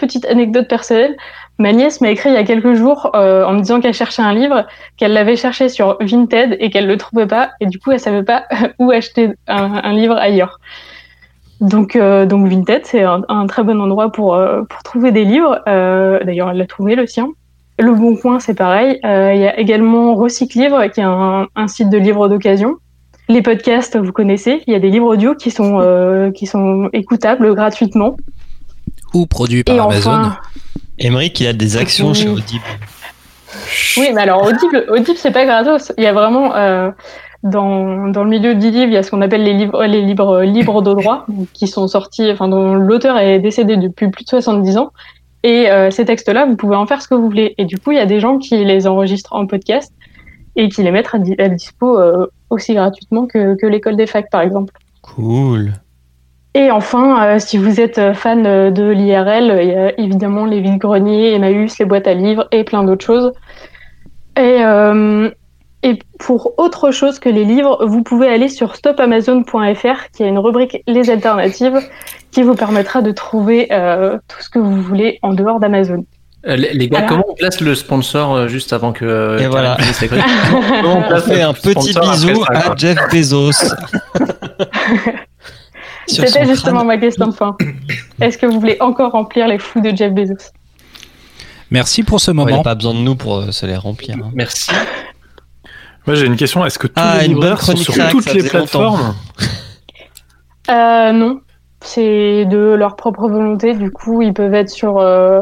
petite 0.00 0.24
anecdote 0.26 0.68
personnelle, 0.68 1.16
Ma 1.60 1.74
nièce 1.74 2.00
m'a 2.00 2.08
écrit 2.08 2.30
il 2.30 2.34
y 2.34 2.38
a 2.38 2.44
quelques 2.44 2.72
jours 2.72 3.10
euh, 3.14 3.44
en 3.44 3.52
me 3.52 3.60
disant 3.60 3.80
qu'elle 3.80 3.92
cherchait 3.92 4.22
un 4.22 4.32
livre, 4.32 4.64
qu'elle 4.96 5.12
l'avait 5.12 5.36
cherché 5.36 5.68
sur 5.68 5.98
Vinted 6.00 6.56
et 6.58 6.70
qu'elle 6.70 6.86
le 6.86 6.96
trouvait 6.96 7.26
pas, 7.26 7.50
et 7.60 7.66
du 7.66 7.78
coup 7.78 7.90
elle 7.90 8.00
savait 8.00 8.22
pas 8.22 8.46
où 8.78 8.90
acheter 8.90 9.28
un, 9.46 9.92
livre 9.92 10.16
ailleurs. 10.16 10.58
Donc, 11.60 11.96
euh, 11.96 12.24
donc 12.24 12.48
Vinted, 12.48 12.86
c'est 12.86 13.02
un, 13.02 13.46
très 13.46 13.62
bon 13.62 13.78
endroit 13.78 14.10
pour, 14.10 14.36
euh, 14.36 14.62
pour 14.62 14.82
trouver 14.82 15.12
des 15.12 15.24
livres. 15.24 15.60
D'ailleurs, 15.66 16.48
elle 16.50 16.56
l'a 16.56 16.66
trouvé 16.66 16.94
le 16.94 17.06
sien. 17.06 17.28
Le 17.78 17.92
Bon 17.92 18.16
Coin, 18.16 18.40
c'est 18.40 18.54
pareil. 18.54 18.98
Il 19.04 19.38
y 19.38 19.46
a 19.46 19.58
également 19.58 20.14
Recyclivre, 20.14 20.90
qui 20.90 21.00
est 21.00 21.04
un, 21.04 21.46
un 21.54 21.68
site 21.68 21.90
de 21.90 21.98
livres 21.98 22.28
d'occasion. 22.28 22.76
Les 23.28 23.42
podcasts, 23.42 23.98
vous 23.98 24.12
connaissez. 24.12 24.62
Il 24.66 24.72
y 24.72 24.76
a 24.76 24.78
des 24.78 24.88
livres 24.88 25.08
audio 25.08 25.34
qui 25.34 25.50
sont, 25.50 26.32
qui 26.34 26.46
sont 26.46 26.88
écoutables 26.94 27.54
gratuitement. 27.54 28.16
Ou 29.14 29.26
produits 29.26 29.64
par 29.64 29.88
Amazon. 29.88 30.32
Emmerich, 30.98 31.40
il 31.40 31.46
a 31.46 31.52
des 31.52 31.76
actions 31.76 32.14
chez 32.14 32.28
Audible. 32.28 32.64
Oui, 33.96 34.10
mais 34.14 34.22
alors 34.22 34.42
Audible, 34.42 34.86
Audible 34.88 35.16
c'est 35.16 35.30
pas 35.30 35.44
gratos. 35.44 35.92
Il 35.98 36.04
y 36.04 36.06
a 36.06 36.12
vraiment 36.12 36.54
euh, 36.54 36.90
dans, 37.42 38.08
dans 38.08 38.24
le 38.24 38.30
milieu 38.30 38.54
du 38.54 38.70
livre, 38.70 38.86
il 38.86 38.92
y 38.92 38.96
a 38.96 39.02
ce 39.02 39.10
qu'on 39.10 39.22
appelle 39.22 39.42
les 39.42 39.54
livres 39.54 39.84
les 39.84 40.02
livres 40.02 40.42
libres 40.42 40.82
de 40.82 40.92
droit 40.92 41.26
qui 41.54 41.66
sont 41.66 41.88
sortis, 41.88 42.30
enfin 42.30 42.48
dont 42.48 42.74
l'auteur 42.74 43.18
est 43.18 43.38
décédé 43.38 43.76
depuis 43.76 44.08
plus 44.10 44.24
de 44.24 44.28
70 44.28 44.76
ans. 44.76 44.92
Et 45.42 45.70
euh, 45.70 45.90
ces 45.90 46.04
textes-là, 46.04 46.44
vous 46.44 46.56
pouvez 46.56 46.76
en 46.76 46.86
faire 46.86 47.00
ce 47.00 47.08
que 47.08 47.14
vous 47.14 47.24
voulez. 47.24 47.54
Et 47.56 47.64
du 47.64 47.78
coup, 47.78 47.92
il 47.92 47.96
y 47.96 48.00
a 48.00 48.06
des 48.06 48.20
gens 48.20 48.38
qui 48.38 48.62
les 48.62 48.86
enregistrent 48.86 49.32
en 49.34 49.46
podcast 49.46 49.92
et 50.54 50.68
qui 50.68 50.82
les 50.82 50.90
mettent 50.90 51.08
à, 51.14 51.42
à 51.42 51.48
dispo 51.48 51.98
euh, 51.98 52.26
aussi 52.50 52.74
gratuitement 52.74 53.26
que, 53.26 53.56
que 53.56 53.66
l'école 53.66 53.96
des 53.96 54.06
facs, 54.06 54.30
par 54.30 54.42
exemple. 54.42 54.74
Cool. 55.00 55.72
Et 56.54 56.70
enfin, 56.70 57.24
euh, 57.24 57.38
si 57.38 57.58
vous 57.58 57.80
êtes 57.80 57.98
euh, 57.98 58.12
fan 58.12 58.44
euh, 58.44 58.70
de 58.70 58.90
l'IRL, 58.90 59.60
il 59.62 59.68
y 59.68 59.74
a 59.74 59.98
évidemment 60.00 60.46
les 60.46 60.60
vides-greniers, 60.60 61.34
Emmaüs, 61.34 61.78
les 61.78 61.84
boîtes 61.84 62.08
à 62.08 62.14
livres 62.14 62.48
et 62.50 62.64
plein 62.64 62.82
d'autres 62.82 63.04
choses. 63.04 63.32
Et, 64.36 64.60
et 65.82 65.98
pour 66.18 66.58
autre 66.58 66.92
chose 66.92 67.18
que 67.18 67.28
les 67.28 67.44
livres, 67.44 67.84
vous 67.84 68.02
pouvez 68.02 68.28
aller 68.28 68.48
sur 68.48 68.74
stopamazon.fr 68.74 70.10
qui 70.14 70.22
a 70.22 70.28
une 70.28 70.38
rubrique 70.38 70.82
Les 70.86 71.10
alternatives 71.10 71.78
qui 72.30 72.42
vous 72.42 72.54
permettra 72.54 73.02
de 73.02 73.10
trouver 73.10 73.66
tout 73.68 74.40
ce 74.40 74.48
que 74.48 74.58
vous 74.58 74.80
voulez 74.80 75.18
en 75.20 75.34
dehors 75.34 75.60
d'Amazon. 75.60 76.06
les, 76.44 76.88
gars, 76.88 77.02
comment 77.02 77.26
on 77.28 77.34
place 77.34 77.60
le 77.60 77.74
sponsor 77.74 78.48
juste 78.48 78.72
avant 78.72 78.92
que. 78.92 79.38
Et 79.42 79.46
voilà. 79.46 79.76
on 80.84 81.20
fait 81.20 81.42
un 81.42 81.52
petit 81.52 81.92
bisou 81.98 82.44
à 82.48 82.74
Jeff 82.76 82.96
Bezos. 83.12 83.74
C'était 86.10 86.46
justement 86.46 86.84
ma 86.84 86.98
question 86.98 87.26
de 87.26 87.32
fin. 87.34 87.56
Est-ce 88.20 88.38
que 88.38 88.46
vous 88.46 88.60
voulez 88.60 88.76
encore 88.80 89.12
remplir 89.12 89.48
les 89.48 89.58
fous 89.58 89.80
de 89.80 89.94
Jeff 89.94 90.12
Bezos? 90.12 90.52
Merci 91.70 92.02
pour 92.02 92.20
ce 92.20 92.30
moment. 92.30 92.48
Il 92.48 92.54
n'y 92.54 92.60
a 92.60 92.64
pas 92.64 92.74
besoin 92.74 92.94
de 92.94 93.00
nous 93.00 93.14
pour 93.14 93.36
euh, 93.36 93.50
se 93.52 93.64
les 93.66 93.76
remplir. 93.76 94.16
Hein. 94.16 94.30
Merci. 94.34 94.70
Moi 96.06 96.16
j'ai 96.16 96.26
une 96.26 96.36
question. 96.36 96.64
Est-ce 96.64 96.78
que 96.78 96.86
tous 96.86 96.94
ah, 96.96 97.18
les 97.20 97.28
libraires 97.28 97.62
sont 97.62 97.76
sur 97.76 97.94
toutes 98.10 98.32
les 98.32 98.42
plateformes? 98.42 99.14
Euh, 100.68 101.12
Non. 101.12 101.40
C'est 101.82 102.44
de 102.44 102.74
leur 102.74 102.94
propre 102.96 103.28
volonté. 103.28 103.74
Du 103.74 103.90
coup, 103.90 104.20
ils 104.20 104.34
peuvent 104.34 104.52
être 104.54 104.68
sur 104.68 104.98
euh, 104.98 105.40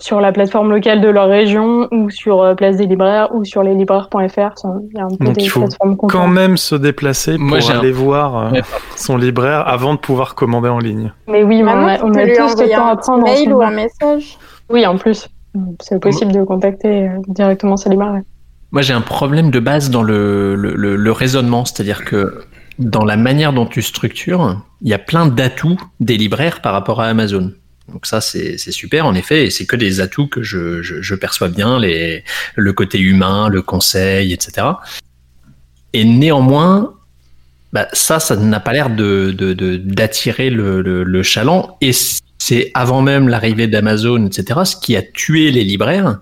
sur 0.00 0.20
la 0.20 0.32
plateforme 0.32 0.70
locale 0.70 1.00
de 1.00 1.08
leur 1.08 1.28
région 1.28 1.88
ou 1.92 2.10
sur 2.10 2.42
euh, 2.42 2.54
Place 2.54 2.76
des 2.76 2.86
libraires 2.86 3.34
ou 3.34 3.44
sur 3.44 3.62
leslibraires.fr. 3.62 4.18
Il 4.18 4.96
y 4.96 5.00
a 5.00 5.04
un 5.04 5.08
peu 5.08 5.24
Donc 5.24 5.36
il 5.38 5.48
faut 5.48 5.68
quand 6.08 6.26
même 6.26 6.56
se 6.56 6.74
déplacer 6.74 7.36
pour 7.38 7.70
aller 7.70 7.92
voir 7.92 8.36
euh, 8.54 8.60
son 8.96 9.16
libraire 9.16 9.68
avant 9.68 9.94
de 9.94 9.98
pouvoir 9.98 10.34
commander 10.34 10.68
en 10.68 10.78
ligne. 10.78 11.12
Mais 11.28 11.42
oui, 11.42 11.62
on 11.62 11.68
a, 11.68 12.02
on 12.02 12.14
a 12.14 12.26
tous 12.26 12.60
le 12.60 12.74
temps 12.74 12.86
à 12.86 12.96
prendre. 12.96 13.26
Un 13.28 13.32
mail 13.32 13.52
ou 13.52 13.62
un 13.62 13.70
message 13.70 14.38
Oui, 14.70 14.86
en 14.86 14.96
plus. 14.96 15.28
C'est 15.80 16.00
possible 16.00 16.32
de 16.32 16.42
contacter 16.44 17.08
euh, 17.08 17.18
directement 17.28 17.76
sa 17.76 17.90
libraire. 17.90 18.22
Moi, 18.72 18.82
j'ai 18.82 18.94
un 18.94 19.00
problème 19.00 19.50
de 19.50 19.58
base 19.58 19.90
dans 19.90 20.02
le, 20.02 20.54
le, 20.54 20.74
le 20.74 21.12
raisonnement, 21.12 21.64
c'est-à-dire 21.64 22.04
que 22.04 22.44
dans 22.78 23.04
la 23.04 23.16
manière 23.16 23.52
dont 23.52 23.66
tu 23.66 23.82
structures, 23.82 24.62
il 24.80 24.88
y 24.88 24.94
a 24.94 24.98
plein 24.98 25.26
d'atouts 25.26 25.78
des 26.00 26.16
libraires 26.16 26.62
par 26.62 26.72
rapport 26.72 27.00
à 27.00 27.06
Amazon. 27.06 27.52
Donc 27.92 28.06
ça, 28.06 28.20
c'est 28.20 28.56
super 28.58 29.06
en 29.06 29.14
effet, 29.14 29.46
et 29.46 29.50
c'est 29.50 29.66
que 29.66 29.76
des 29.76 30.00
atouts 30.00 30.28
que 30.28 30.42
je, 30.42 31.14
perçois 31.14 31.48
bien, 31.48 31.78
les, 31.78 32.24
le 32.56 32.72
côté 32.72 32.98
humain, 32.98 33.48
le 33.48 33.62
conseil, 33.62 34.32
etc. 34.32 34.66
Et 35.92 36.04
néanmoins, 36.04 36.94
bah, 37.72 37.88
ça, 37.92 38.20
ça 38.20 38.36
n'a 38.36 38.60
pas 38.60 38.72
l'air 38.72 38.90
de 38.90 39.32
d'attirer 39.84 40.50
le, 40.50 40.82
le 40.82 41.22
chaland, 41.22 41.76
et 41.80 41.92
c'est 42.38 42.70
avant 42.74 43.02
même 43.02 43.28
l'arrivée 43.28 43.66
d'Amazon, 43.66 44.26
etc., 44.26 44.60
ce 44.64 44.76
qui 44.76 44.96
a 44.96 45.02
tué 45.02 45.50
les 45.50 45.64
libraires, 45.64 46.18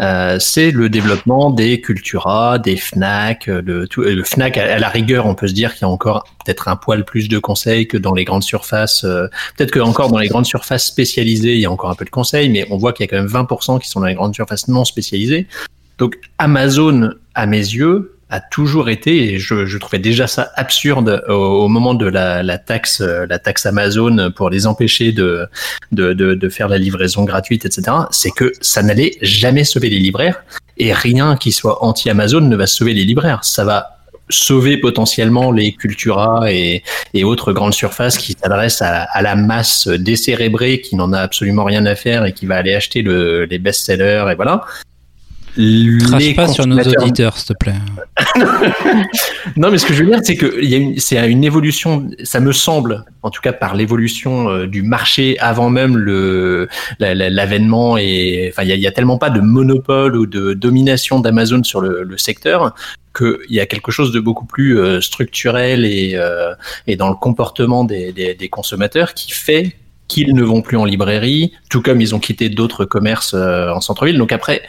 euh, 0.00 0.38
c'est 0.38 0.70
le 0.70 0.88
développement 0.88 1.50
des 1.50 1.80
Cultura, 1.80 2.58
des 2.58 2.76
Fnac. 2.76 3.48
Euh, 3.48 3.62
le, 3.64 3.88
tout, 3.88 4.02
le 4.02 4.22
Fnac, 4.22 4.56
à, 4.56 4.78
la 4.78 4.88
rigueur, 4.88 5.26
on 5.26 5.34
peut 5.34 5.48
se 5.48 5.54
dire 5.54 5.74
qu'il 5.74 5.82
y 5.82 5.84
a 5.84 5.88
encore 5.88 6.24
peut-être 6.44 6.68
un 6.68 6.76
poil 6.76 7.04
plus 7.04 7.28
de 7.28 7.38
conseils 7.38 7.88
que 7.88 7.96
dans 7.96 8.14
les 8.14 8.24
grandes 8.24 8.44
surfaces. 8.44 9.04
Euh, 9.04 9.26
peut-être 9.56 9.72
que 9.72 9.80
encore 9.80 10.10
dans 10.10 10.18
les 10.18 10.28
grandes 10.28 10.46
surfaces 10.46 10.86
spécialisées, 10.86 11.54
il 11.54 11.60
y 11.60 11.66
a 11.66 11.70
encore 11.70 11.90
un 11.90 11.94
peu 11.94 12.04
de 12.04 12.10
conseils, 12.10 12.48
mais 12.48 12.66
on 12.70 12.76
voit 12.76 12.92
qu'il 12.92 13.04
y 13.04 13.08
a 13.08 13.10
quand 13.10 13.22
même 13.22 13.30
20% 13.30 13.80
qui 13.80 13.88
sont 13.88 14.00
dans 14.00 14.06
les 14.06 14.14
grandes 14.14 14.34
surfaces 14.34 14.68
non 14.68 14.84
spécialisées. 14.84 15.46
Donc 15.98 16.16
Amazon, 16.38 17.10
à 17.34 17.46
mes 17.46 17.58
yeux, 17.58 18.17
a 18.30 18.40
toujours 18.40 18.88
été, 18.90 19.32
et 19.32 19.38
je, 19.38 19.66
je 19.66 19.78
trouvais 19.78 19.98
déjà 19.98 20.26
ça 20.26 20.50
absurde 20.56 21.24
au, 21.28 21.68
moment 21.68 21.94
de 21.94 22.06
la, 22.06 22.42
la, 22.42 22.58
taxe, 22.58 23.00
la 23.00 23.38
taxe 23.38 23.66
Amazon 23.66 24.30
pour 24.34 24.50
les 24.50 24.66
empêcher 24.66 25.12
de, 25.12 25.46
de, 25.92 26.12
de, 26.12 26.34
de 26.34 26.48
faire 26.48 26.68
la 26.68 26.78
livraison 26.78 27.24
gratuite, 27.24 27.64
etc. 27.64 27.96
C'est 28.10 28.30
que 28.30 28.52
ça 28.60 28.82
n'allait 28.82 29.12
jamais 29.22 29.64
sauver 29.64 29.88
les 29.88 29.98
libraires 29.98 30.42
et 30.76 30.92
rien 30.92 31.36
qui 31.36 31.52
soit 31.52 31.84
anti-Amazon 31.84 32.40
ne 32.40 32.56
va 32.56 32.66
sauver 32.66 32.94
les 32.94 33.04
libraires. 33.04 33.44
Ça 33.44 33.64
va 33.64 33.98
sauver 34.30 34.76
potentiellement 34.76 35.50
les 35.50 35.72
Cultura 35.72 36.52
et, 36.52 36.82
et 37.14 37.24
autres 37.24 37.52
grandes 37.52 37.74
surfaces 37.74 38.18
qui 38.18 38.36
s'adressent 38.40 38.82
à, 38.82 39.04
à, 39.04 39.22
la 39.22 39.36
masse 39.36 39.88
décérébrée 39.88 40.80
qui 40.80 40.96
n'en 40.96 41.12
a 41.12 41.20
absolument 41.20 41.64
rien 41.64 41.86
à 41.86 41.94
faire 41.94 42.24
et 42.24 42.32
qui 42.32 42.46
va 42.46 42.56
aller 42.56 42.74
acheter 42.74 43.02
le, 43.02 43.44
les 43.46 43.58
best-sellers 43.58 44.26
et 44.30 44.34
voilà. 44.34 44.64
Crache 45.98 46.34
pas 46.36 46.48
sur 46.48 46.66
nos 46.66 46.76
auditeurs, 46.78 47.36
s'il 47.36 47.48
te 47.48 47.52
plaît. 47.58 47.74
non, 49.56 49.70
mais 49.70 49.78
ce 49.78 49.86
que 49.86 49.92
je 49.94 50.04
veux 50.04 50.10
dire, 50.10 50.20
c'est 50.22 50.36
que 50.36 50.58
il 50.62 50.68
y 50.68 50.74
a 50.74 50.78
une, 50.78 50.98
c'est 50.98 51.28
une 51.30 51.44
évolution. 51.44 52.08
Ça 52.22 52.40
me 52.40 52.52
semble, 52.52 53.04
en 53.22 53.30
tout 53.30 53.40
cas 53.40 53.52
par 53.52 53.74
l'évolution 53.74 54.48
euh, 54.48 54.66
du 54.66 54.82
marché 54.82 55.36
avant 55.40 55.70
même 55.70 55.96
le 55.96 56.68
la- 56.98 57.14
la- 57.14 57.30
l'avènement 57.30 57.98
et 57.98 58.50
enfin 58.52 58.62
il 58.62 58.78
y 58.78 58.86
a, 58.86 58.92
tellement 58.92 59.18
pas 59.18 59.30
de 59.30 59.40
monopole 59.40 60.16
ou 60.16 60.26
de 60.26 60.54
domination 60.54 61.20
d'Amazon 61.20 61.62
sur 61.64 61.80
le, 61.80 62.02
le 62.02 62.18
secteur 62.18 62.74
qu'il 63.16 63.36
y 63.50 63.60
a 63.60 63.66
quelque 63.66 63.90
chose 63.90 64.12
de 64.12 64.20
beaucoup 64.20 64.46
plus 64.46 64.78
euh, 64.78 65.00
structurel 65.00 65.84
et 65.84 66.12
euh, 66.14 66.54
et 66.86 66.96
dans 66.96 67.08
le 67.08 67.14
comportement 67.16 67.84
des, 67.84 68.12
des, 68.12 68.34
des 68.34 68.48
consommateurs 68.48 69.14
qui 69.14 69.32
fait 69.32 69.74
qu'ils 70.06 70.34
ne 70.34 70.42
vont 70.42 70.62
plus 70.62 70.78
en 70.78 70.86
librairie, 70.86 71.52
tout 71.68 71.82
comme 71.82 72.00
ils 72.00 72.14
ont 72.14 72.18
quitté 72.18 72.48
d'autres 72.48 72.86
commerces 72.86 73.34
euh, 73.34 73.68
en 73.70 73.80
centre-ville. 73.82 74.16
Donc 74.16 74.32
après, 74.32 74.62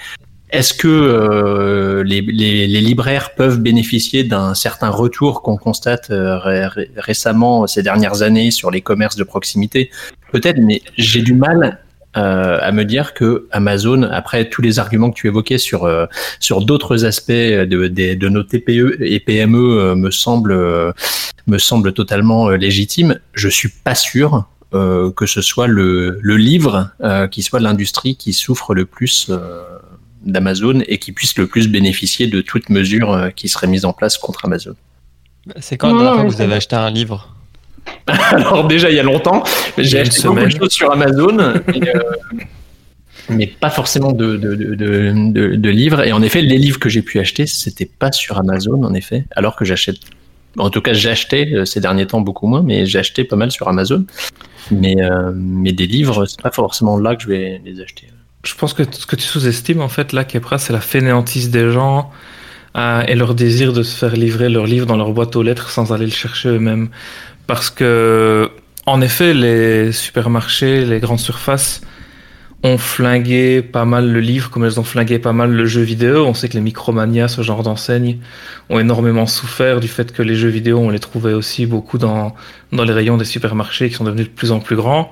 est-ce 0.51 0.73
que 0.73 0.87
euh, 0.87 2.03
les, 2.03 2.21
libraires 2.21 3.35
peuvent 3.35 3.59
bénéficier 3.59 4.23
d'un 4.23 4.55
certain 4.55 4.89
retour 4.89 5.41
qu'on 5.43 5.57
constate 5.57 6.09
euh, 6.09 6.37
ré- 6.39 6.65
ré- 6.67 6.91
récemment 6.97 7.67
ces 7.67 7.83
dernières 7.83 8.21
années 8.23 8.49
sur 8.49 8.71
les 8.71 8.81
commerces 8.81 9.15
de 9.15 9.23
proximité? 9.23 9.91
Peut-être, 10.31 10.57
mais 10.59 10.81
j'ai 10.97 11.21
du 11.21 11.33
mal 11.33 11.79
euh, 12.17 12.57
à 12.61 12.71
me 12.71 12.83
dire 12.83 13.13
que 13.13 13.47
Amazon, 13.51 14.03
après 14.03 14.49
tous 14.49 14.63
les 14.63 14.79
arguments 14.79 15.11
que 15.11 15.15
tu 15.15 15.27
évoquais 15.27 15.59
sur 15.59 15.83
euh, 15.85 16.07
sur 16.39 16.65
d'autres 16.65 17.05
aspects 17.05 17.31
de, 17.31 17.65
de, 17.65 18.13
de 18.15 18.29
nos 18.29 18.41
TPE 18.41 18.97
et 19.01 19.19
PME 19.19 19.93
me 19.95 20.09
semble 20.09 20.93
me 21.45 21.57
semble 21.59 21.93
totalement 21.93 22.49
légitime. 22.49 23.19
Je 23.33 23.49
suis 23.49 23.69
pas 23.69 23.95
sûr 23.95 24.47
que 24.71 25.25
ce 25.25 25.41
soit 25.41 25.65
le, 25.65 26.19
le 26.21 26.37
livre 26.37 26.91
qui 27.31 27.41
soit 27.41 27.59
l'industrie 27.59 28.15
qui 28.15 28.33
souffre 28.33 28.75
le 28.75 28.85
plus 28.85 29.31
d'Amazon 30.25 30.81
et 30.87 30.97
qui 30.97 31.11
puisse 31.11 31.37
le 31.37 31.47
plus 31.47 31.67
bénéficier 31.67 32.27
de 32.27 32.41
toute 32.41 32.69
mesure 32.69 33.11
euh, 33.13 33.29
qui 33.29 33.47
serait 33.49 33.67
mise 33.67 33.85
en 33.85 33.93
place 33.93 34.17
contre 34.17 34.45
Amazon. 34.45 34.75
C'est 35.59 35.77
quand 35.77 35.87
la 35.87 35.93
Non, 35.93 35.99
dernière 35.99 36.13
fois 36.15 36.23
mais 36.23 36.29
que 36.29 36.35
vous 36.35 36.41
avez 36.41 36.53
acheté 36.55 36.75
un 36.75 36.89
livre 36.91 37.35
Alors 38.31 38.67
déjà 38.67 38.89
il 38.91 38.95
y 38.95 38.99
a 38.99 39.03
longtemps, 39.03 39.43
j'ai 39.77 39.99
acheté 39.99 40.23
beaucoup 40.27 40.39
de 40.45 40.49
choses 40.49 40.71
sur 40.71 40.91
Amazon, 40.91 41.55
et, 41.73 41.95
euh, 41.95 42.01
mais 43.29 43.47
pas 43.47 43.69
forcément 43.69 44.11
de, 44.11 44.37
de, 44.37 44.55
de, 44.55 44.75
de, 44.75 45.31
de- 45.31 45.55
de 45.55 45.69
livres. 45.69 46.01
Et 46.05 46.11
en 46.11 46.21
effet, 46.21 46.41
les 46.41 46.57
livres 46.57 46.79
que 46.79 46.89
j'ai 46.89 47.01
pu 47.01 47.19
acheter, 47.19 47.47
c'était 47.47 47.85
pas 47.85 48.11
sur 48.11 48.37
Amazon 48.37 48.83
en 48.83 48.93
effet, 48.93 49.25
alors 49.35 49.55
que 49.55 49.65
j'achète. 49.65 49.97
En 50.57 50.69
tout 50.69 50.81
cas, 50.81 50.93
j'achetais 50.93 51.47
euh, 51.53 51.65
ces 51.65 51.79
derniers 51.79 52.07
temps 52.07 52.21
beaucoup 52.21 52.47
moins, 52.47 52.61
mais 52.63 52.85
j'ai 52.85 52.99
acheté 52.99 53.23
pas 53.23 53.35
mal 53.35 53.51
sur 53.51 53.67
Amazon. 53.67 54.05
Mais, 54.71 54.95
euh, 55.01 55.31
mais 55.33 55.71
des 55.71 55.87
livres, 55.87 56.25
c'est 56.25 56.41
pas 56.41 56.51
forcément 56.51 56.97
là 56.97 57.15
que 57.15 57.23
je 57.23 57.27
vais 57.29 57.61
les 57.65 57.81
acheter. 57.81 58.07
Je 58.43 58.55
pense 58.55 58.73
que 58.73 58.83
ce 58.89 59.05
que 59.05 59.15
tu 59.15 59.23
sous-estimes, 59.23 59.81
en 59.81 59.89
fait, 59.89 60.13
là, 60.13 60.23
Kepra, 60.23 60.57
c'est 60.57 60.71
la 60.71 60.79
fainéantise 60.79 61.49
des 61.49 61.71
gens 61.71 62.09
euh, 62.77 63.01
et 63.07 63.15
leur 63.15 63.35
désir 63.35 63.73
de 63.73 63.83
se 63.83 63.95
faire 63.97 64.15
livrer 64.15 64.49
leur 64.49 64.65
livre 64.65 64.85
dans 64.85 64.95
leur 64.95 65.11
boîte 65.11 65.35
aux 65.35 65.43
lettres 65.43 65.69
sans 65.69 65.91
aller 65.91 66.05
le 66.05 66.11
chercher 66.11 66.49
eux-mêmes. 66.49 66.89
Parce 67.47 67.69
que, 67.69 68.49
en 68.85 69.01
effet, 69.01 69.33
les 69.33 69.91
supermarchés, 69.91 70.85
les 70.85 70.99
grandes 70.99 71.19
surfaces 71.19 71.81
ont 72.63 72.77
flingué 72.77 73.61
pas 73.61 73.85
mal 73.85 74.09
le 74.09 74.19
livre, 74.19 74.49
comme 74.49 74.65
elles 74.65 74.79
ont 74.79 74.83
flingué 74.83 75.19
pas 75.19 75.33
mal 75.33 75.51
le 75.51 75.65
jeu 75.65 75.81
vidéo. 75.81 76.25
On 76.25 76.33
sait 76.33 76.47
que 76.49 76.53
les 76.53 76.61
Micromania, 76.61 77.27
ce 77.27 77.41
genre 77.41 77.63
d'enseigne, 77.63 78.19
ont 78.69 78.79
énormément 78.79 79.27
souffert 79.27 79.79
du 79.79 79.87
fait 79.87 80.11
que 80.13 80.21
les 80.21 80.35
jeux 80.35 80.49
vidéo, 80.49 80.77
on 80.79 80.89
les 80.89 80.99
trouvait 80.99 81.33
aussi 81.33 81.65
beaucoup 81.65 81.97
dans, 81.97 82.35
dans 82.71 82.83
les 82.83 82.93
rayons 82.93 83.17
des 83.17 83.25
supermarchés 83.25 83.89
qui 83.89 83.95
sont 83.95 84.03
devenus 84.05 84.27
de 84.27 84.31
plus 84.31 84.51
en 84.51 84.59
plus 84.59 84.75
grands. 84.75 85.11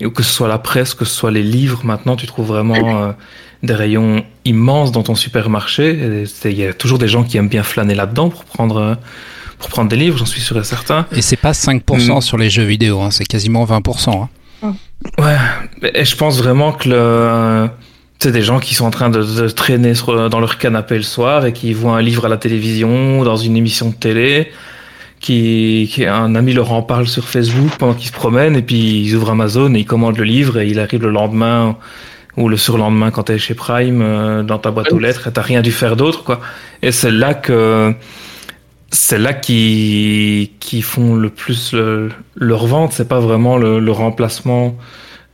Et 0.00 0.10
que 0.10 0.22
ce 0.22 0.32
soit 0.32 0.48
la 0.48 0.58
presse, 0.58 0.94
que 0.94 1.04
ce 1.04 1.14
soit 1.14 1.30
les 1.30 1.42
livres, 1.42 1.80
maintenant 1.84 2.14
tu 2.16 2.26
trouves 2.26 2.46
vraiment 2.48 3.02
euh, 3.02 3.12
des 3.62 3.74
rayons 3.74 4.24
immenses 4.44 4.92
dans 4.92 5.02
ton 5.02 5.14
supermarché. 5.14 6.24
Il 6.44 6.52
y 6.52 6.64
a 6.66 6.72
toujours 6.72 6.98
des 6.98 7.08
gens 7.08 7.24
qui 7.24 7.36
aiment 7.36 7.48
bien 7.48 7.62
flâner 7.64 7.94
là-dedans 7.94 8.28
pour 8.28 8.44
prendre, 8.44 8.76
euh, 8.76 8.94
pour 9.58 9.70
prendre 9.70 9.88
des 9.90 9.96
livres, 9.96 10.16
j'en 10.18 10.26
suis 10.26 10.40
sûr 10.40 10.56
et 10.58 10.62
certain. 10.64 11.06
Et 11.16 11.22
c'est 11.22 11.36
pas 11.36 11.52
5% 11.52 12.18
Mm. 12.18 12.20
sur 12.20 12.36
les 12.38 12.48
jeux 12.50 12.62
vidéo, 12.64 13.00
hein, 13.00 13.10
c'est 13.10 13.24
quasiment 13.26 13.64
20%. 13.64 14.28
hein. 14.62 14.74
Ouais, 15.18 15.36
et 15.94 16.04
je 16.04 16.16
pense 16.16 16.38
vraiment 16.38 16.72
que 16.72 16.88
le, 16.88 17.68
c'est 18.18 18.32
des 18.32 18.42
gens 18.42 18.58
qui 18.58 18.74
sont 18.74 18.84
en 18.84 18.90
train 18.90 19.10
de, 19.10 19.22
de 19.22 19.48
traîner 19.48 19.94
sur- 19.94 20.28
dans 20.28 20.40
leur 20.40 20.58
canapé 20.58 20.96
le 20.96 21.02
soir 21.02 21.46
et 21.46 21.52
qui 21.52 21.72
voient 21.72 21.96
un 21.96 22.02
livre 22.02 22.24
à 22.26 22.28
la 22.28 22.36
télévision 22.36 23.20
ou 23.20 23.24
dans 23.24 23.36
une 23.36 23.56
émission 23.56 23.90
de 23.90 23.94
télé, 23.94 24.50
qui, 25.20 25.88
qui 25.92 26.04
un 26.06 26.34
ami 26.34 26.52
leur 26.52 26.72
en 26.72 26.82
parle 26.82 27.06
sur 27.08 27.28
Facebook 27.28 27.70
pendant 27.78 27.94
qu'ils 27.94 28.08
se 28.08 28.12
promènent 28.12 28.56
et 28.56 28.62
puis 28.62 29.02
ils 29.02 29.14
ouvrent 29.16 29.30
Amazon 29.30 29.74
et 29.74 29.80
ils 29.80 29.86
commandent 29.86 30.18
le 30.18 30.24
livre 30.24 30.58
et 30.58 30.68
il 30.68 30.78
arrive 30.78 31.02
le 31.02 31.10
lendemain 31.10 31.76
ou 32.36 32.48
le 32.48 32.56
surlendemain 32.56 33.10
quand 33.10 33.24
t'es 33.24 33.38
chez 33.38 33.54
Prime 33.54 34.00
euh, 34.00 34.42
dans 34.44 34.58
ta 34.58 34.70
boîte 34.70 34.92
aux 34.92 34.98
lettres 35.00 35.26
et 35.26 35.32
t'as 35.32 35.42
rien 35.42 35.60
dû 35.60 35.72
faire 35.72 35.96
d'autre 35.96 36.22
quoi. 36.24 36.40
Et 36.82 36.92
c'est 36.92 37.10
là 37.10 37.34
que 37.34 37.92
c'est 38.90 39.18
là 39.18 39.32
qui 39.34 40.52
qui 40.60 40.80
font 40.82 41.14
le 41.16 41.30
plus 41.30 41.72
le- 41.72 42.10
leur 42.36 42.66
vente, 42.66 42.92
c'est 42.92 43.08
pas 43.08 43.20
vraiment 43.20 43.56
le, 43.58 43.80
le 43.80 43.92
remplacement 43.92 44.76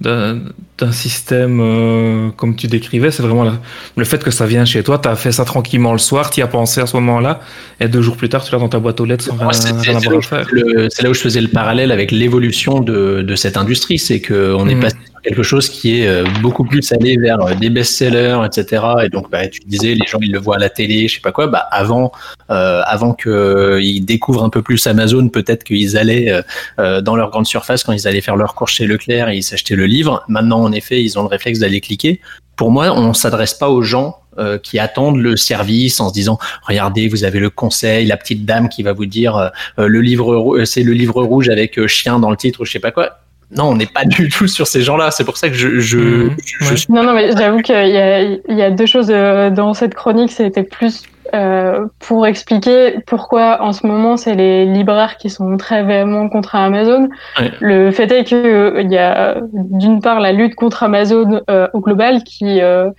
d'un 0.00 0.40
d'un 0.78 0.90
système 0.90 1.60
euh, 1.60 2.30
comme 2.36 2.56
tu 2.56 2.66
décrivais, 2.66 3.10
c'est 3.12 3.22
vraiment 3.22 3.44
la- 3.44 3.58
le 3.96 4.04
fait 4.04 4.22
que 4.24 4.30
ça 4.32 4.44
vient 4.44 4.64
chez 4.64 4.82
toi, 4.82 4.98
tu 4.98 5.08
as 5.08 5.14
fait 5.14 5.30
ça 5.30 5.44
tranquillement 5.44 5.92
le 5.92 5.98
soir, 5.98 6.30
tu 6.30 6.40
y 6.40 6.42
as 6.42 6.48
pensé 6.48 6.80
à 6.80 6.86
ce 6.86 6.96
moment-là, 6.96 7.40
et 7.80 7.86
deux 7.86 8.02
jours 8.02 8.16
plus 8.16 8.28
tard, 8.28 8.42
tu 8.44 8.50
l'as 8.52 8.58
dans 8.58 8.68
ta 8.68 8.80
boîte 8.80 9.00
aux 9.00 9.04
lettres 9.04 9.24
sans 9.24 9.34
rien, 9.36 9.44
Moi, 9.44 9.52
c'est- 9.52 9.70
rien 9.72 9.96
avoir 9.96 10.10
là 10.10 10.16
à 10.16 10.18
où 10.18 10.22
faire. 10.22 10.44
je 10.48 10.50
faisais 10.50 10.62
le- 10.74 10.88
c'est 10.90 11.02
là 11.04 11.10
où 11.10 11.14
je 11.14 11.20
faisais 11.20 11.40
le 11.40 11.48
parallèle 11.48 11.92
avec 11.92 12.10
l'évolution 12.10 12.80
de, 12.80 13.22
de 13.22 13.36
cette 13.36 13.56
industrie. 13.56 13.98
C'est 13.98 14.20
qu'on 14.20 14.68
est 14.68 14.74
Mhm. 14.74 14.80
passé 14.82 14.96
sur 15.12 15.20
quelque 15.22 15.42
chose 15.44 15.68
qui 15.68 16.00
est 16.00 16.08
euh, 16.08 16.24
beaucoup 16.42 16.64
plus 16.64 16.92
allé 16.92 17.16
vers 17.18 17.40
euh, 17.40 17.54
des 17.54 17.70
best-sellers, 17.70 18.40
etc. 18.44 18.82
Et 19.04 19.08
donc, 19.10 19.30
bah, 19.30 19.46
tu 19.46 19.60
disais, 19.66 19.94
les 19.94 20.06
gens, 20.06 20.18
ils 20.20 20.32
le 20.32 20.38
voient 20.40 20.56
à 20.56 20.58
la 20.58 20.70
télé, 20.70 21.06
je 21.08 21.14
sais 21.14 21.20
pas 21.20 21.32
quoi. 21.32 21.46
Bah, 21.46 21.66
avant, 21.70 22.10
euh, 22.50 22.82
avant 22.84 23.14
qu'ils 23.14 24.04
découvrent 24.04 24.42
un 24.44 24.50
peu 24.50 24.60
plus 24.62 24.84
Amazon, 24.86 25.28
peut-être 25.28 25.62
qu'ils 25.64 25.96
allaient 25.96 26.42
euh, 26.80 27.00
dans 27.00 27.14
leur 27.16 27.30
grande 27.30 27.46
surface 27.46 27.84
quand 27.84 27.92
ils 27.92 28.06
allaient 28.08 28.20
faire 28.20 28.36
leur 28.36 28.54
course 28.54 28.72
chez 28.72 28.86
Leclerc 28.86 29.28
et 29.28 29.36
ils 29.36 29.42
s'achetaient 29.42 29.76
le 29.76 29.86
livre. 29.86 30.24
Maintenant, 30.28 30.63
en 30.64 30.72
effet, 30.72 31.02
ils 31.02 31.18
ont 31.18 31.22
le 31.22 31.28
réflexe 31.28 31.58
d'aller 31.58 31.80
cliquer. 31.80 32.20
Pour 32.56 32.70
moi, 32.70 32.92
on 32.92 33.14
s'adresse 33.14 33.54
pas 33.54 33.68
aux 33.68 33.82
gens 33.82 34.18
euh, 34.38 34.58
qui 34.58 34.78
attendent 34.78 35.18
le 35.18 35.36
service 35.36 36.00
en 36.00 36.08
se 36.08 36.14
disant 36.14 36.38
regardez, 36.66 37.08
vous 37.08 37.24
avez 37.24 37.38
le 37.38 37.50
conseil, 37.50 38.06
la 38.06 38.16
petite 38.16 38.44
dame 38.44 38.68
qui 38.68 38.82
va 38.82 38.92
vous 38.92 39.06
dire 39.06 39.36
euh, 39.36 39.48
euh, 39.78 39.88
livre, 39.88 40.64
c'est 40.64 40.82
le 40.82 40.92
livre 40.92 41.22
rouge 41.22 41.48
avec 41.48 41.86
chien 41.86 42.18
dans 42.18 42.30
le 42.30 42.36
titre 42.36 42.60
ou 42.60 42.64
je 42.64 42.72
sais 42.72 42.80
pas 42.80 42.90
quoi. 42.90 43.23
Non, 43.56 43.64
on 43.70 43.76
n'est 43.76 43.86
pas 43.86 44.04
du 44.04 44.28
tout 44.28 44.46
sur 44.48 44.66
ces 44.66 44.80
gens-là. 44.82 45.10
C'est 45.10 45.24
pour 45.24 45.36
ça 45.36 45.48
que 45.48 45.54
je, 45.54 45.78
je, 45.78 45.98
Mhm. 45.98 46.36
je 46.60 46.70
Ouais. 46.70 46.76
suis 46.76 46.92
Non, 46.92 47.02
non, 47.04 47.12
mais 47.14 47.30
j'avoue 47.36 47.60
qu'il 47.62 47.74
y 47.74 47.98
a, 47.98 48.20
il 48.22 48.40
y 48.48 48.62
a 48.62 48.70
deux 48.70 48.86
choses 48.86 49.10
euh, 49.10 49.50
dans 49.50 49.74
cette 49.74 49.94
chronique. 49.94 50.32
C'était 50.32 50.62
plus 50.64 51.02
euh, 51.32 51.86
pour 52.00 52.26
expliquer 52.26 52.96
pourquoi 53.06 53.62
en 53.62 53.72
ce 53.72 53.86
moment 53.86 54.16
c'est 54.16 54.34
les 54.34 54.66
libraires 54.66 55.16
qui 55.16 55.30
sont 55.30 55.56
très 55.56 55.82
véhéments 55.82 56.28
contre 56.28 56.54
Amazon. 56.54 57.08
Ouais. 57.40 57.50
Le 57.60 57.90
fait 57.90 58.10
est 58.12 58.24
que 58.24 58.34
euh, 58.36 58.82
il 58.82 58.92
y 58.92 58.98
a 58.98 59.38
d'une 59.54 60.00
part 60.00 60.20
la 60.20 60.32
lutte 60.32 60.54
contre 60.54 60.82
Amazon 60.82 61.40
euh, 61.50 61.66
au 61.72 61.80
global 61.80 62.22
qui 62.24 62.60
euh, 62.60 62.90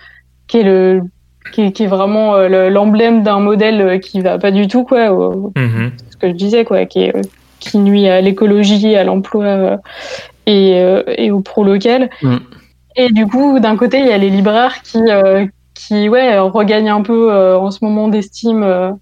qui 0.48 0.58
est 0.58 0.62
le 0.64 1.02
qui 1.52 1.62
est, 1.66 1.72
qui 1.72 1.84
est 1.84 1.86
vraiment 1.86 2.34
euh, 2.34 2.48
le- 2.48 2.68
l'emblème 2.68 3.22
d'un 3.22 3.38
modèle 3.38 3.80
euh, 3.80 3.98
qui 3.98 4.20
va 4.20 4.36
pas 4.38 4.50
du 4.50 4.66
tout 4.66 4.82
quoi 4.84 5.12
au- 5.12 5.52
Mhm. 5.56 5.92
ce 6.10 6.16
que 6.16 6.26
je 6.28 6.32
disais, 6.32 6.64
quoi, 6.64 6.84
qui, 6.86 7.04
est, 7.04 7.16
euh, 7.16 7.20
qui 7.60 7.78
nuit 7.78 8.08
à 8.08 8.20
l'écologie, 8.20 8.96
à 8.96 9.04
l'emploi 9.04 9.44
euh, 9.44 9.76
et, 10.46 10.80
euh, 10.80 11.02
et 11.18 11.30
au 11.30 11.40
pro 11.40 11.64
local. 11.64 12.10
Mm. 12.22 12.36
Et 12.96 13.10
du 13.10 13.26
coup, 13.26 13.60
d'un 13.60 13.76
côté, 13.76 14.00
il 14.00 14.06
y 14.06 14.12
a 14.12 14.18
les 14.18 14.30
libraires 14.30 14.82
qui, 14.82 14.98
euh, 14.98 15.46
qui 15.74 16.08
ouais, 16.08 16.38
regagnent 16.38 16.90
un 16.90 17.02
peu 17.02 17.32
euh, 17.32 17.58
en 17.58 17.70
ce 17.70 17.84
moment 17.84 18.08
d'estime 18.08 18.96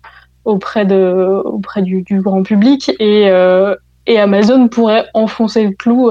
auprès, 0.45 0.85
de, 0.85 1.43
auprès 1.45 1.83
du, 1.83 2.03
du 2.03 2.21
grand 2.21 2.43
public. 2.43 2.91
Et, 2.99 3.31
et 4.07 4.19
Amazon 4.19 4.69
pourrait 4.69 5.07
enfoncer 5.15 5.65
le 5.65 5.71
clou 5.71 6.11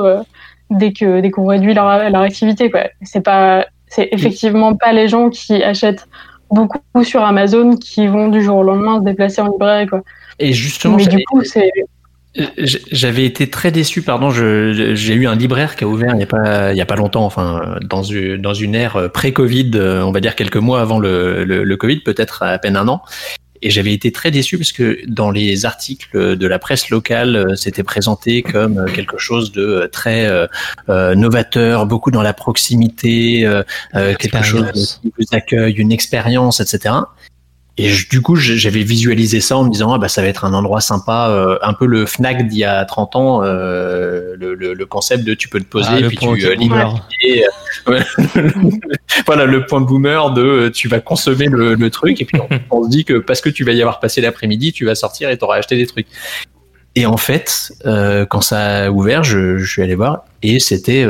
dès 0.69 0.93
que 0.93 1.19
dès 1.19 1.29
qu'on 1.29 1.45
réduit 1.45 1.73
leur, 1.73 2.09
leur 2.09 2.21
activité. 2.21 2.71
C'est 3.01 3.21
pas, 3.21 3.65
c'est 3.87 4.07
effectivement 4.13 4.75
pas 4.75 4.93
les 4.93 5.09
gens 5.09 5.29
qui 5.29 5.61
achètent 5.61 6.07
beaucoup 6.49 7.03
sur 7.03 7.23
Amazon 7.23 7.75
qui 7.75 8.07
vont 8.07 8.29
du 8.29 8.41
jour 8.41 8.57
au 8.57 8.63
lendemain 8.63 8.99
se 8.99 9.03
déplacer 9.03 9.41
en 9.41 9.51
librairie. 9.51 9.87
Quoi. 9.87 10.03
Et 10.39 10.53
justement, 10.53 10.97
Mais 10.97 11.05
du 11.05 11.23
coup, 11.25 11.43
c'est 11.43 11.69
J'avais 12.57 13.25
été 13.25 13.49
très 13.49 13.71
déçu, 13.71 14.01
pardon. 14.01 14.31
je- 14.31 14.95
J'ai 14.95 15.13
eu 15.13 15.27
un 15.27 15.35
libraire 15.35 15.75
qui 15.75 15.83
a 15.83 15.87
ouvert 15.87 16.11
il 16.13 16.17
n'y 16.17 16.23
a 16.23 16.27
pas 16.27 16.71
il 16.73 16.77
y 16.77 16.81
a 16.81 16.85
pas 16.85 16.95
longtemps, 16.95 17.25
enfin 17.25 17.77
dans 17.83 18.01
une 18.03 18.37
dans 18.41 18.53
une 18.55 18.73
ère 18.75 18.95
euh, 18.95 19.07
pré-Covid, 19.07 19.71
euh, 19.75 20.01
on 20.03 20.11
va 20.11 20.19
dire 20.19 20.35
quelques 20.35 20.57
mois 20.57 20.81
avant 20.81 20.97
le, 20.99 21.43
le, 21.43 21.63
le 21.63 21.77
Covid, 21.77 21.99
peut-être 21.99 22.41
à 22.43 22.57
peine 22.57 22.75
un 22.75 22.87
an. 22.87 23.03
Et 23.65 23.69
j'avais 23.69 23.93
été 23.93 24.11
très 24.11 24.29
déçu 24.29 24.57
parce 24.57 24.73
que 24.73 24.99
dans 25.07 25.31
les 25.31 25.65
articles 25.65 26.35
de 26.35 26.47
la 26.47 26.59
presse 26.59 26.89
locale, 26.89 27.35
euh, 27.37 27.55
c'était 27.55 27.83
présenté 27.83 28.41
comme 28.41 28.77
euh, 28.79 28.85
quelque 28.87 29.17
chose 29.17 29.53
de 29.53 29.61
euh, 29.61 29.87
très 29.87 30.25
euh, 30.25 30.47
euh, 30.89 31.15
novateur, 31.15 31.85
beaucoup 31.85 32.11
dans 32.11 32.23
la 32.23 32.33
proximité, 32.33 33.45
euh, 33.45 33.63
euh, 33.95 34.15
quelque 34.15 34.31
chose 34.43 34.99
qui 35.01 35.13
vous 35.17 35.25
accueille, 35.31 35.73
une 35.75 35.93
expérience, 35.93 36.59
etc. 36.59 36.95
Et 37.79 37.89
je- 37.89 38.07
du 38.07 38.21
coup, 38.21 38.35
j'avais 38.35 38.83
visualisé 38.83 39.41
ça 39.41 39.57
en 39.57 39.63
me 39.63 39.71
disant, 39.71 39.93
ah 39.93 39.97
bah 39.97 40.07
ça 40.07 40.21
va 40.21 40.27
être 40.27 40.45
un 40.45 40.53
endroit 40.53 40.79
sympa, 40.79 41.29
euh, 41.31 41.57
un 41.63 41.73
peu 41.73 41.87
le 41.87 42.05
Fnac 42.05 42.47
d'il 42.47 42.59
y 42.59 42.63
a 42.63 42.85
30 42.85 43.15
ans, 43.15 43.41
euh, 43.43 44.35
le, 44.37 44.53
le, 44.53 44.73
le 44.75 44.85
concept 44.85 45.23
de 45.23 45.33
tu 45.33 45.49
peux 45.49 45.59
te 45.59 45.65
poser 45.65 45.89
Ah, 45.91 45.99
et 45.99 46.03
puis 46.09 46.17
tu 46.17 46.45
euh, 46.45 46.55
et, 47.23 47.43
euh, 47.89 47.99
voilà 49.25 49.45
le 49.45 49.65
point 49.65 49.81
boomer 49.81 50.31
de 50.31 50.69
tu 50.69 50.87
vas 50.87 50.99
consommer 50.99 51.47
le, 51.47 51.73
le 51.73 51.89
truc 51.89 52.21
et 52.21 52.25
puis 52.25 52.39
on, 52.39 52.47
on 52.79 52.83
se 52.83 52.89
dit 52.89 53.05
que 53.05 53.17
parce 53.17 53.41
que 53.41 53.49
tu 53.49 53.63
vas 53.63 53.71
y 53.71 53.81
avoir 53.81 53.99
passé 53.99 54.21
l'après-midi, 54.21 54.71
tu 54.71 54.85
vas 54.85 54.93
sortir 54.95 55.29
et 55.31 55.37
t'auras 55.37 55.57
acheté 55.57 55.75
des 55.75 55.87
trucs. 55.87 56.07
Et 56.95 57.07
en 57.07 57.17
fait, 57.17 57.73
quand 58.29 58.41
ça 58.41 58.85
a 58.85 58.89
ouvert, 58.91 59.23
je, 59.23 59.57
je 59.57 59.65
suis 59.71 59.81
allé 59.81 59.95
voir 59.95 60.25
et 60.43 60.59
c'était, 60.59 61.07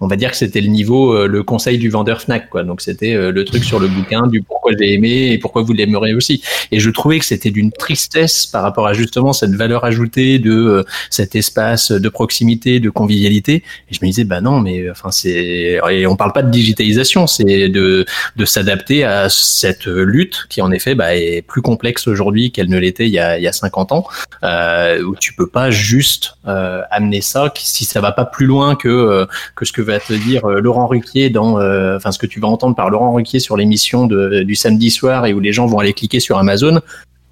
on 0.00 0.06
va 0.06 0.16
dire 0.16 0.30
que 0.30 0.36
c'était 0.36 0.60
le 0.60 0.68
niveau, 0.68 1.12
euh, 1.12 1.26
le 1.26 1.42
conseil 1.42 1.78
du 1.78 1.88
vendeur 1.88 2.20
Fnac, 2.20 2.50
quoi. 2.50 2.62
Donc 2.62 2.80
c'était 2.80 3.14
euh, 3.14 3.30
le 3.30 3.44
truc 3.44 3.64
sur 3.64 3.80
le 3.80 3.88
bouquin 3.88 4.26
du 4.26 4.42
pourquoi 4.42 4.72
je 4.72 4.78
l'ai 4.78 4.92
aimé 4.92 5.28
et 5.32 5.38
pourquoi 5.38 5.62
vous 5.62 5.72
l'aimerez 5.72 6.14
aussi. 6.14 6.42
Et 6.72 6.80
je 6.80 6.90
trouvais 6.90 7.18
que 7.18 7.24
c'était 7.24 7.50
d'une 7.50 7.72
tristesse 7.72 8.46
par 8.46 8.62
rapport 8.62 8.86
à 8.86 8.92
justement 8.92 9.32
cette 9.32 9.54
valeur 9.54 9.84
ajoutée 9.84 10.38
de 10.38 10.52
euh, 10.52 10.84
cet 11.10 11.34
espace 11.34 11.92
de 11.92 12.08
proximité, 12.08 12.80
de 12.80 12.90
convivialité. 12.90 13.62
Et 13.90 13.94
je 13.94 13.98
me 14.02 14.06
disais, 14.06 14.24
bah 14.24 14.40
non, 14.40 14.60
mais 14.60 14.90
enfin 14.90 15.10
c'est, 15.10 15.80
et 15.90 16.06
on 16.06 16.16
parle 16.16 16.32
pas 16.32 16.42
de 16.42 16.50
digitalisation, 16.50 17.26
c'est 17.26 17.68
de 17.68 18.04
de 18.36 18.44
s'adapter 18.44 19.04
à 19.04 19.28
cette 19.28 19.86
lutte 19.86 20.46
qui 20.48 20.60
en 20.60 20.70
effet 20.70 20.94
bah, 20.94 21.16
est 21.16 21.42
plus 21.42 21.62
complexe 21.62 22.06
aujourd'hui 22.06 22.52
qu'elle 22.52 22.68
ne 22.68 22.78
l'était 22.78 23.06
il 23.06 23.12
y 23.12 23.18
a 23.18 23.38
il 23.38 23.42
y 23.42 23.48
a 23.48 23.52
50 23.52 23.92
ans 23.92 24.06
euh, 24.42 25.02
où 25.02 25.14
tu 25.16 25.32
peux 25.34 25.46
pas 25.46 25.70
juste 25.70 26.36
euh, 26.46 26.82
amener 26.90 27.20
ça 27.20 27.52
si 27.56 27.84
ça 27.84 28.00
va 28.00 28.12
pas 28.12 28.24
plus 28.24 28.46
loin 28.46 28.76
que 28.76 29.26
que 29.54 29.64
ce 29.64 29.72
que 29.72 29.82
va 29.86 30.00
te 30.00 30.12
dire 30.12 30.44
euh, 30.44 30.60
Laurent 30.60 30.86
Ruquier 30.86 31.30
dans 31.30 31.58
euh, 31.58 31.96
enfin 31.96 32.12
ce 32.12 32.18
que 32.18 32.26
tu 32.26 32.40
vas 32.40 32.48
entendre 32.48 32.74
par 32.74 32.90
Laurent 32.90 33.12
Ruquier 33.12 33.38
sur 33.38 33.56
l'émission 33.56 34.06
de 34.06 34.42
du 34.42 34.54
samedi 34.54 34.90
soir 34.90 35.26
et 35.26 35.32
où 35.32 35.40
les 35.40 35.52
gens 35.52 35.66
vont 35.66 35.78
aller 35.78 35.92
cliquer 35.92 36.20
sur 36.20 36.38
Amazon 36.38 36.80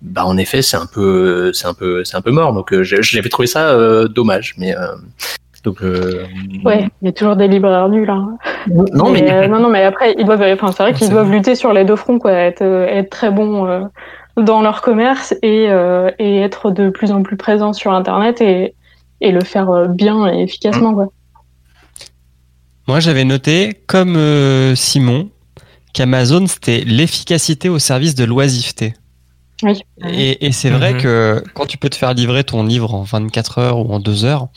bah 0.03 0.25
en 0.25 0.37
effet 0.37 0.63
c'est 0.63 0.77
un 0.77 0.87
peu 0.87 1.53
c'est 1.53 1.67
un 1.67 1.75
peu 1.75 2.05
c'est 2.05 2.17
un 2.17 2.21
peu 2.23 2.31
mort 2.31 2.53
donc 2.53 2.73
euh, 2.73 2.83
j'avais 2.83 3.29
trouvé 3.29 3.47
ça 3.47 3.71
euh, 3.71 4.07
dommage 4.09 4.55
mais 4.59 4.77
euh, 4.77 4.87
donc 5.65 5.83
euh, 5.83 6.27
Ouais, 6.65 6.89
il 7.03 7.07
y 7.07 7.09
a 7.09 7.13
toujours 7.13 7.37
des 7.37 7.49
libraires 7.49 7.89
nuls. 7.89 8.09
Hein. 8.09 8.37
non 8.69 9.11
mais, 9.11 9.33
euh, 9.33 9.49
non, 9.49 9.59
non, 9.59 9.71
mais 9.71 9.83
après, 9.83 10.15
ils 10.19 10.27
doivent, 10.27 10.43
enfin, 10.53 10.71
c'est 10.73 10.83
vrai 10.83 10.93
qu'ils 10.93 11.09
doivent 11.09 11.33
lutter 11.33 11.55
sur 11.55 11.73
les 11.73 11.85
deux 11.85 11.97
fronts, 11.97 12.19
quoi, 12.19 12.33
être, 12.33 12.63
euh, 12.63 12.87
être 12.87 13.11
très 13.11 13.31
bons 13.31 13.67
euh, 13.67 13.81
dans 14.37 14.61
leur 14.61 14.83
commerce 14.83 15.35
et, 15.43 15.67
euh, 15.71 16.11
et 16.19 16.41
être 16.41 16.71
de 16.71 16.91
plus 16.91 17.13
en 17.13 17.23
plus 17.23 17.37
présents 17.37 17.73
sur 17.73 17.93
Internet 17.93 18.41
et, 18.43 18.75
et 19.21 19.33
le 19.33 19.43
faire 19.43 19.71
euh, 19.71 19.87
bien 19.87 20.33
et 20.33 20.43
efficacement, 20.43 20.95
quoi. 20.95 21.09
Moi, 22.87 23.01
j'avais 23.01 23.25
noté, 23.25 23.81
comme 23.87 24.17
euh, 24.17 24.75
Simon, 24.75 25.31
qu'Amazon, 25.93 26.47
c'était 26.47 26.81
l'efficacité 26.85 27.69
au 27.69 27.79
service 27.79 28.15
de 28.15 28.25
l'oisiveté. 28.25 28.95
Oui. 29.63 29.81
Et, 30.07 30.47
et 30.47 30.53
c'est 30.53 30.71
vrai 30.71 30.95
Mhm. 30.95 31.01
que 31.01 31.45
quand 31.55 31.67
tu 31.67 31.79
peux 31.79 31.89
te 31.89 31.97
faire 31.97 32.13
livrer 32.13 32.45
ton 32.45 32.65
livre 32.65 32.93
en 32.95 33.03
24 33.03 33.59
heures 33.59 33.79
ou 33.79 33.93
en 33.95 34.01
2 34.01 34.25
heures, 34.25 34.49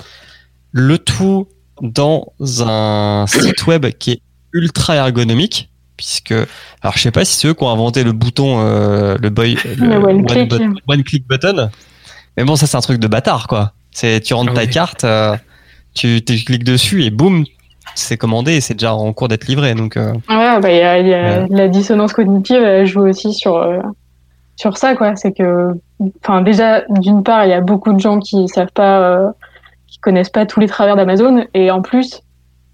le 0.71 0.97
tout 0.97 1.47
dans 1.81 2.33
un 2.59 3.25
site 3.27 3.65
web 3.67 3.85
qui 3.97 4.11
est 4.13 4.21
ultra 4.53 4.95
ergonomique, 4.95 5.69
puisque, 5.95 6.31
alors 6.81 6.95
je 6.97 6.99
sais 6.99 7.11
pas 7.11 7.23
si 7.23 7.35
c'est 7.37 7.47
eux 7.47 7.53
qui 7.53 7.63
ont 7.63 7.69
inventé 7.71 8.03
le 8.03 8.11
bouton, 8.11 8.59
euh, 8.59 9.15
le 9.21 9.29
boy, 9.29 9.57
Le 9.77 9.95
one 9.97 10.25
click. 10.25 10.49
but- 10.49 10.81
one 10.87 11.03
click 11.03 11.27
button, 11.27 11.69
mais 12.35 12.43
bon, 12.43 12.55
ça 12.55 12.65
c'est 12.67 12.77
un 12.77 12.81
truc 12.81 12.99
de 12.99 13.07
bâtard, 13.07 13.47
quoi. 13.47 13.73
C'est, 13.91 14.19
tu 14.21 14.33
rentres 14.33 14.51
Ah 14.53 14.55
ta 14.55 14.61
oui. 14.63 14.69
carte, 14.69 15.03
euh, 15.03 15.37
tu, 15.93 16.21
tu 16.25 16.35
cliques 16.43 16.63
dessus 16.63 17.03
et 17.05 17.11
boum, 17.11 17.45
c'est 17.95 18.17
commandé 18.17 18.53
et 18.57 18.61
c'est 18.61 18.73
déjà 18.75 18.93
en 18.93 19.11
cours 19.13 19.27
d'être 19.27 19.47
livré, 19.47 19.73
donc. 19.75 19.97
euh, 19.97 20.13
Ouais, 20.29 20.59
bah, 20.59 20.71
y 20.71 20.81
a, 20.81 20.99
il 20.99 21.07
y 21.07 21.13
a 21.13 21.41
Ouais. 21.41 21.47
la 21.49 21.67
dissonance 21.67 22.13
cognitive, 22.13 22.61
elle 22.61 22.85
joue 22.85 23.01
aussi 23.07 23.33
sur, 23.33 23.55
euh, 23.57 23.79
sur 24.55 24.77
ça, 24.77 24.95
quoi. 24.95 25.15
C'est 25.15 25.31
que, 25.33 25.73
enfin, 26.23 26.41
déjà, 26.41 26.83
d'une 26.89 27.23
part, 27.23 27.45
il 27.45 27.49
y 27.49 27.53
a 27.53 27.61
beaucoup 27.61 27.93
de 27.93 27.99
gens 27.99 28.19
qui 28.19 28.47
savent 28.47 28.71
pas, 28.73 28.99
euh, 29.01 29.29
qui 29.87 29.99
connaissent 29.99 30.29
pas 30.29 30.45
tous 30.45 30.59
les 30.59 30.67
travers 30.67 30.95
d'Amazon, 30.95 31.45
et 31.53 31.71
en 31.71 31.81
plus, 31.81 32.21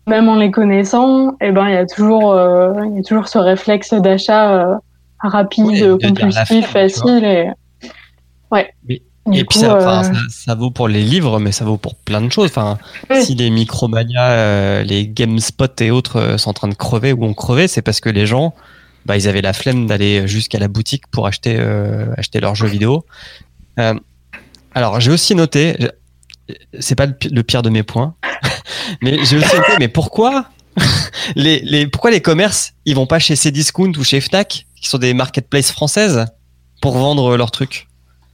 même 0.08 0.28
en 0.30 0.36
les 0.36 0.52
connaissant, 0.52 1.36
eh 1.42 1.52
ben, 1.52 1.68
il 1.70 1.74
y 1.74 1.78
a 1.78 1.86
toujours, 1.86 2.36
il 2.86 2.96
y 2.98 3.00
a 3.00 3.04
toujours 3.04 3.28
ce 3.28 3.38
réflexe 3.38 3.94
d'achat 3.94 4.80
rapide, 5.20 5.98
compulsif, 6.02 6.68
facile, 6.68 7.24
et 7.24 7.50
ouais. 8.52 8.70
Mais- 8.88 9.02
Du 9.26 9.40
et 9.40 9.46
puis 9.46 9.60
ça, 9.60 9.76
euh, 9.78 10.04
ça, 10.04 10.12
ça 10.30 10.56
vaut 10.56 10.70
pour 10.70 10.88
les 10.90 11.02
livres, 11.02 11.40
mais 11.40 11.52
ça 11.54 11.64
vaut 11.64 11.78
pour 11.78 11.96
plein 11.96 12.20
de 12.22 12.30
choses. 12.32 12.50
Enfin, 12.50 12.78
Oui. 13.10 13.24
si 13.24 13.36
les 13.36 13.50
Micromania, 13.50 14.32
euh, 14.32 14.84
les 14.84 15.08
GameSpot 15.08 15.70
et 15.82 15.92
autres 15.92 16.18
euh, 16.20 16.38
sont 16.38 16.50
en 16.50 16.54
train 16.54 16.68
de 16.68 16.74
crever 16.76 17.14
ou 17.14 17.24
ont 17.24 17.34
crevé, 17.34 17.68
c'est 17.70 17.82
parce 17.82 18.02
que 18.02 18.10
les 18.10 18.26
gens, 18.26 18.54
bah, 19.06 19.16
ils 19.16 19.28
avaient 19.30 19.42
la 19.42 19.54
flemme 19.54 19.88
d'aller 19.88 20.28
jusqu'à 20.28 20.60
la 20.60 20.68
boutique 20.68 21.08
pour 21.08 21.26
acheter, 21.26 21.56
euh, 21.58 22.08
acheter 22.18 22.42
leurs 22.42 22.56
jeux 22.56 22.68
vidéo. 22.68 23.06
Alors, 24.76 25.00
j'ai 25.00 25.12
aussi 25.12 25.36
noté, 25.36 25.78
c'est 26.80 26.96
pas 26.96 27.06
le 27.06 27.14
pi- 27.14 27.30
le 27.30 27.44
pire 27.44 27.62
de 27.62 27.70
mes 27.70 27.84
points, 27.84 28.16
mais 29.02 29.24
j'ai 29.24 29.38
aussi 29.38 29.56
noté, 29.56 29.72
mais 29.80 29.88
pourquoi 29.88 30.46
les, 31.36 31.60
les, 31.62 31.88
pourquoi 31.88 32.12
les 32.12 32.22
commerces, 32.22 32.74
ils 32.86 32.96
vont 32.96 33.06
pas 33.06 33.20
chez 33.20 33.36
Cdiscount 33.36 33.92
ou 33.98 34.04
chez 34.04 34.20
Fnac, 34.20 34.66
qui 34.82 34.90
sont 34.90 34.98
des 34.98 35.14
marketplaces 35.14 35.72
françaises, 35.72 36.26
pour 36.82 36.98
vendre 36.98 37.38
leurs 37.38 37.52
trucs? 37.52 37.88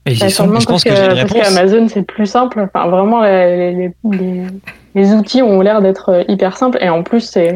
Et 0.06 0.16
Bah, 0.16 0.30
sont- 0.30 0.60
je 0.60 0.66
pense 0.66 0.84
que 0.84 0.90
j'ai 0.96 1.02
une 1.02 1.08
parce 1.10 1.32
réponse. 1.34 1.42
qu'Amazon 1.56 1.88
c'est 1.88 2.02
plus 2.04 2.26
simple. 2.26 2.68
Enfin, 2.74 2.88
vraiment, 2.90 3.22
les, 3.24 3.74
les, 3.74 3.92
les, 4.12 4.48
les 4.96 5.12
outils 5.14 5.42
ont 5.42 5.62
l'air 5.62 5.82
d'être 5.82 6.10
euh, 6.10 6.24
hyper 6.28 6.58
simples 6.58 6.78
et 6.82 6.90
en 6.90 7.04
plus 7.04 7.22
c'est. 7.22 7.56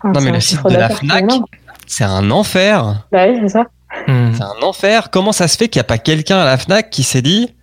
enfin, 0.00 0.12
Non, 0.12 0.20
mais 0.20 0.30
le 0.32 0.40
site 0.40 0.64
de 0.64 0.74
la 0.74 0.88
Fnac, 0.88 1.24
c'est 1.86 2.04
un 2.04 2.30
enfer. 2.30 3.04
Bah 3.12 3.26
oui, 3.28 3.38
c'est 3.42 3.48
ça. 3.48 3.64
Hmm. 4.06 4.32
C'est 4.34 4.42
un 4.42 4.62
enfer. 4.66 5.10
Comment 5.10 5.32
ça 5.32 5.48
se 5.48 5.56
fait 5.56 5.68
qu'il 5.68 5.78
n'y 5.80 5.84
a 5.84 5.84
pas 5.84 5.98
quelqu'un 5.98 6.38
à 6.38 6.44
la 6.44 6.56
Fnac 6.58 6.90
qui 6.90 7.02
s'est 7.02 7.22
dit 7.22 7.54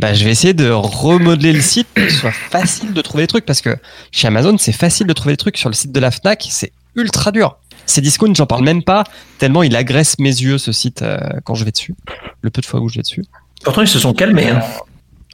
bah, 0.00 0.12
je 0.12 0.24
vais 0.24 0.30
essayer 0.32 0.54
de 0.54 0.70
remodeler 0.70 1.52
le 1.52 1.60
site 1.60 1.86
pour 1.94 2.02
que 2.04 2.10
ce 2.10 2.18
soit 2.18 2.32
facile 2.32 2.92
de 2.92 3.00
trouver 3.00 3.22
des 3.24 3.28
trucs? 3.28 3.46
Parce 3.46 3.60
que 3.60 3.76
chez 4.10 4.26
Amazon, 4.26 4.56
c'est 4.58 4.72
facile 4.72 5.06
de 5.06 5.12
trouver 5.12 5.34
des 5.34 5.38
trucs. 5.38 5.56
Sur 5.56 5.68
le 5.68 5.74
site 5.74 5.92
de 5.92 6.00
la 6.00 6.10
Fnac, 6.10 6.44
c'est 6.50 6.72
ultra 6.96 7.30
dur. 7.30 7.58
C'est 7.86 8.00
discount, 8.00 8.32
j'en 8.34 8.46
parle 8.46 8.64
même 8.64 8.82
pas, 8.82 9.04
tellement 9.38 9.62
il 9.62 9.76
agresse 9.76 10.18
mes 10.18 10.30
yeux 10.30 10.56
ce 10.58 10.72
site 10.72 11.02
euh, 11.02 11.18
quand 11.44 11.54
je 11.54 11.64
vais 11.64 11.70
dessus. 11.70 11.94
Le 12.40 12.48
peu 12.50 12.60
de 12.62 12.66
fois 12.66 12.80
où 12.80 12.88
je 12.88 12.96
vais 12.96 13.02
dessus. 13.02 13.24
Pourtant 13.64 13.82
ils 13.82 13.88
se 13.88 13.98
sont 13.98 14.12
calmés 14.14 14.48
hein. 14.50 14.60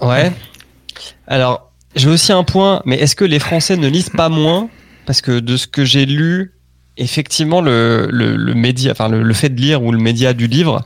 Ouais. 0.00 0.32
Alors, 1.26 1.70
j'ai 1.94 2.08
aussi 2.08 2.32
un 2.32 2.42
point, 2.44 2.80
mais 2.86 2.96
est-ce 2.96 3.14
que 3.14 3.24
les 3.24 3.38
Français 3.38 3.76
ne 3.76 3.86
lisent 3.88 4.10
pas 4.10 4.28
moins? 4.30 4.68
Parce 5.06 5.20
que 5.20 5.40
de 5.40 5.56
ce 5.56 5.66
que 5.66 5.84
j'ai 5.84 6.06
lu, 6.06 6.54
effectivement, 6.96 7.60
le, 7.60 8.08
le, 8.10 8.36
le 8.36 8.54
média, 8.54 8.92
enfin 8.92 9.08
le, 9.08 9.22
le 9.22 9.34
fait 9.34 9.48
de 9.50 9.60
lire 9.60 9.82
ou 9.82 9.92
le 9.92 9.98
média 9.98 10.32
du 10.32 10.46
livre, 10.46 10.82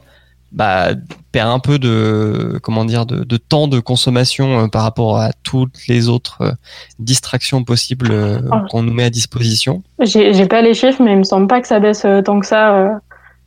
bah, 0.52 0.90
perd 1.32 1.48
un 1.50 1.58
peu 1.58 1.78
de, 1.78 2.58
comment 2.62 2.84
dire, 2.84 3.06
de, 3.06 3.24
de 3.24 3.36
temps 3.36 3.66
de 3.68 3.80
consommation 3.80 4.64
euh, 4.64 4.68
par 4.68 4.82
rapport 4.82 5.18
à 5.18 5.30
toutes 5.42 5.86
les 5.88 6.08
autres 6.08 6.38
euh, 6.42 6.52
distractions 6.98 7.64
possibles 7.64 8.10
euh, 8.12 8.38
Ah. 8.52 8.64
qu'on 8.70 8.82
nous 8.82 8.92
met 8.92 9.04
à 9.04 9.10
disposition. 9.10 9.82
J'ai 10.00 10.46
pas 10.46 10.62
les 10.62 10.74
chiffres, 10.74 11.02
mais 11.02 11.12
il 11.12 11.18
me 11.18 11.24
semble 11.24 11.48
pas 11.48 11.60
que 11.60 11.66
ça 11.66 11.80
baisse 11.80 12.04
euh, 12.04 12.22
tant 12.22 12.38
que 12.40 12.46
ça. 12.46 13.00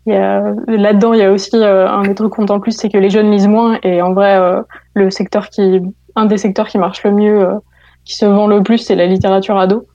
Là-dedans, 0.07 1.13
il 1.13 1.19
y 1.19 1.23
a 1.23 1.31
aussi 1.31 1.55
euh, 1.55 1.87
un 1.87 2.03
des 2.03 2.15
trucs 2.15 2.31
qu'on 2.31 2.43
entend 2.43 2.59
plus, 2.59 2.71
c'est 2.71 2.89
que 2.89 2.97
les 2.97 3.09
jeunes 3.09 3.31
lisent 3.31 3.47
moins. 3.47 3.77
Et 3.83 4.01
en 4.01 4.13
vrai, 4.13 4.37
euh, 4.37 4.61
le 4.93 5.09
secteur 5.11 5.49
qui, 5.49 5.81
un 6.15 6.25
des 6.25 6.37
secteurs 6.37 6.67
qui 6.67 6.77
marche 6.77 7.03
le 7.03 7.11
mieux, 7.11 7.41
euh, 7.41 7.55
qui 8.05 8.15
se 8.15 8.25
vend 8.25 8.47
le 8.47 8.63
plus, 8.63 8.77
c'est 8.77 8.95
la 8.95 9.05
littérature 9.05 9.57
ado. 9.57 9.85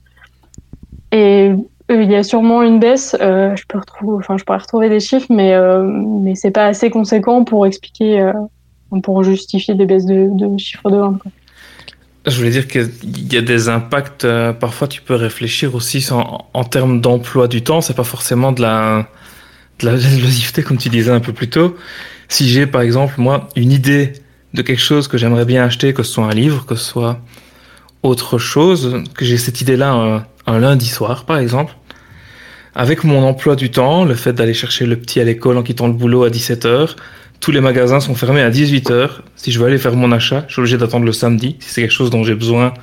Et 1.11 1.51
il 1.89 2.11
y 2.11 2.15
a 2.15 2.23
sûrement 2.23 2.61
une 2.61 2.79
baisse. 2.79 3.15
je 3.19 3.63
peux 3.67 3.79
retrouver, 3.79 4.17
enfin, 4.17 4.37
je 4.37 4.43
pourrais 4.43 4.59
retrouver 4.59 4.89
des 4.89 4.99
chiffres, 4.99 5.27
mais 5.29 5.53
euh, 5.53 5.83
mais 5.83 6.35
c'est 6.35 6.51
pas 6.51 6.65
assez 6.65 6.89
conséquent 6.89 7.43
pour 7.43 7.65
expliquer, 7.65 8.31
pour 9.03 9.23
justifier 9.23 9.75
des 9.75 9.85
baisses 9.85 10.05
de, 10.05 10.29
de 10.31 10.57
chiffres 10.57 10.89
de 10.89 10.97
vente. 10.97 11.21
Je 12.25 12.37
voulais 12.37 12.51
dire 12.51 12.67
qu'il 12.67 13.33
y 13.33 13.37
a 13.37 13.41
des 13.41 13.67
impacts. 13.67 14.25
parfois, 14.59 14.87
tu 14.87 15.01
peux 15.01 15.15
réfléchir 15.15 15.75
aussi 15.75 16.07
en, 16.11 16.45
en 16.53 16.63
termes 16.63 17.01
d'emploi 17.01 17.47
du 17.47 17.63
temps. 17.63 17.81
C'est 17.81 17.95
pas 17.95 18.05
forcément 18.05 18.51
de 18.51 18.61
la 18.61 19.07
la 19.83 19.91
l'oisiveté 19.91 20.63
comme 20.63 20.77
tu 20.77 20.89
disais 20.89 21.11
un 21.11 21.19
peu 21.19 21.33
plus 21.33 21.49
tôt. 21.49 21.75
Si 22.29 22.49
j'ai 22.49 22.65
par 22.67 22.81
exemple 22.81 23.15
moi 23.17 23.49
une 23.55 23.71
idée 23.71 24.13
de 24.53 24.61
quelque 24.61 24.81
chose 24.81 25.07
que 25.07 25.17
j'aimerais 25.17 25.45
bien 25.45 25.63
acheter, 25.63 25.93
que 25.93 26.03
ce 26.03 26.13
soit 26.13 26.25
un 26.25 26.33
livre, 26.33 26.65
que 26.65 26.75
ce 26.75 26.83
soit 26.83 27.19
autre 28.01 28.37
chose, 28.37 29.03
que 29.15 29.25
j'ai 29.25 29.37
cette 29.37 29.61
idée-là 29.61 29.91
un, 29.91 30.25
un 30.45 30.59
lundi 30.59 30.87
soir 30.87 31.25
par 31.25 31.37
exemple, 31.37 31.75
avec 32.75 33.03
mon 33.03 33.23
emploi 33.23 33.55
du 33.55 33.69
temps, 33.69 34.03
le 34.03 34.15
fait 34.15 34.33
d'aller 34.33 34.53
chercher 34.53 34.85
le 34.85 34.95
petit 34.95 35.19
à 35.19 35.23
l'école 35.23 35.57
en 35.57 35.63
quittant 35.63 35.87
le 35.87 35.93
boulot 35.93 36.23
à 36.23 36.29
17h, 36.29 36.95
tous 37.39 37.51
les 37.51 37.61
magasins 37.61 37.99
sont 37.99 38.15
fermés 38.15 38.41
à 38.41 38.49
18h. 38.49 39.09
Si 39.35 39.51
je 39.51 39.59
veux 39.59 39.67
aller 39.67 39.77
faire 39.77 39.95
mon 39.95 40.11
achat, 40.11 40.45
je 40.47 40.53
suis 40.53 40.59
obligé 40.61 40.77
d'attendre 40.77 41.05
le 41.05 41.11
samedi. 41.11 41.57
Si 41.59 41.69
c'est 41.69 41.81
quelque 41.81 41.91
chose 41.91 42.09
dont 42.09 42.23
j'ai 42.23 42.35
besoin 42.35 42.73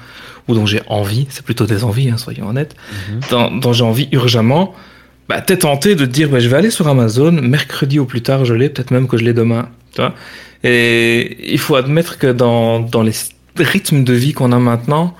ou 0.49 0.55
dont 0.55 0.67
j'ai 0.67 0.83
envie, 0.87 1.27
c'est 1.31 1.43
plutôt 1.45 1.67
des 1.67 1.83
envies, 1.83 2.11
hein, 2.11 2.19
soyons 2.19 2.49
honnêtes, 2.49 2.77
dont, 3.31 3.51
dont 3.51 3.73
j'ai 3.73 3.85
envie 3.85 4.09
urgemment, 4.13 4.75
bah, 5.31 5.41
t'es 5.41 5.59
tenté 5.59 5.95
de 5.95 6.07
dire, 6.07 6.29
bah, 6.29 6.41
je 6.41 6.49
vais 6.49 6.57
aller 6.57 6.71
sur 6.71 6.89
Amazon, 6.89 7.31
mercredi 7.31 8.01
au 8.01 8.05
plus 8.05 8.21
tard, 8.21 8.45
je 8.45 8.53
l'ai, 8.53 8.69
peut-être 8.69 8.91
même 8.91 9.07
que 9.07 9.17
je 9.17 9.23
l'ai 9.23 9.33
demain. 9.33 9.69
Tu 9.95 10.01
vois 10.01 10.13
Et 10.65 11.53
il 11.53 11.59
faut 11.61 11.77
admettre 11.77 12.19
que 12.19 12.27
dans, 12.27 12.81
dans 12.81 13.05
les 13.05 13.13
rythmes 13.57 14.03
de 14.03 14.13
vie 14.13 14.33
qu'on 14.33 14.51
a 14.51 14.59
maintenant, 14.59 15.15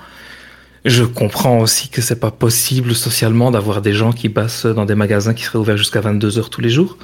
je 0.83 1.05
comprends 1.05 1.59
aussi 1.59 1.87
que 1.87 2.01
c'est 2.01 2.19
pas 2.19 2.29
possible 2.29 2.93
socialement 2.93 3.51
d'avoir 3.51 3.81
des 3.81 3.93
gens 3.93 4.11
qui 4.11 4.27
passent 4.27 4.65
dans 4.65 4.83
des 4.83 4.95
magasins 4.95 5.33
qui 5.33 5.45
seraient 5.45 5.59
ouverts 5.59 5.77
jusqu'à 5.77 6.01
22 6.01 6.39
heures 6.39 6.49
tous 6.49 6.59
les 6.59 6.69
jours. 6.69 6.97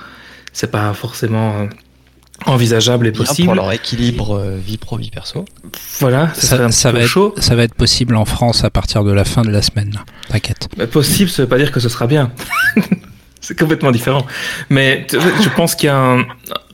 c'est 0.51 0.69
pas 0.69 0.93
forcément 0.93 1.61
euh, 1.61 1.65
envisageable 2.45 3.07
et 3.07 3.11
possible. 3.11 3.47
pour 3.47 3.55
leur 3.55 3.71
équilibre 3.71 4.37
euh, 4.37 4.57
vie 4.57 4.77
pro 4.77 4.97
vie 4.97 5.09
perso. 5.09 5.45
Voilà, 5.99 6.31
ça, 6.33 6.57
va 6.91 7.05
chaud. 7.05 7.33
être, 7.35 7.43
ça 7.43 7.55
va 7.55 7.63
être 7.63 7.73
possible 7.73 8.15
en 8.15 8.25
France 8.25 8.63
à 8.63 8.69
partir 8.69 9.03
de 9.03 9.11
la 9.11 9.25
fin 9.25 9.41
de 9.41 9.49
la 9.49 9.61
semaine. 9.61 9.99
T'inquiète. 10.29 10.69
Mais 10.77 10.87
possible, 10.87 11.29
ça 11.29 11.43
veut 11.43 11.49
pas 11.49 11.57
dire 11.57 11.71
que 11.71 11.79
ce 11.79 11.89
sera 11.89 12.07
bien. 12.07 12.31
c'est 13.41 13.57
complètement 13.57 13.91
différent. 13.91 14.25
Mais 14.69 15.07
je 15.11 15.49
pense 15.55 15.75
qu'il 15.75 15.87
y 15.87 15.89
a 15.89 15.97
un, 15.97 16.25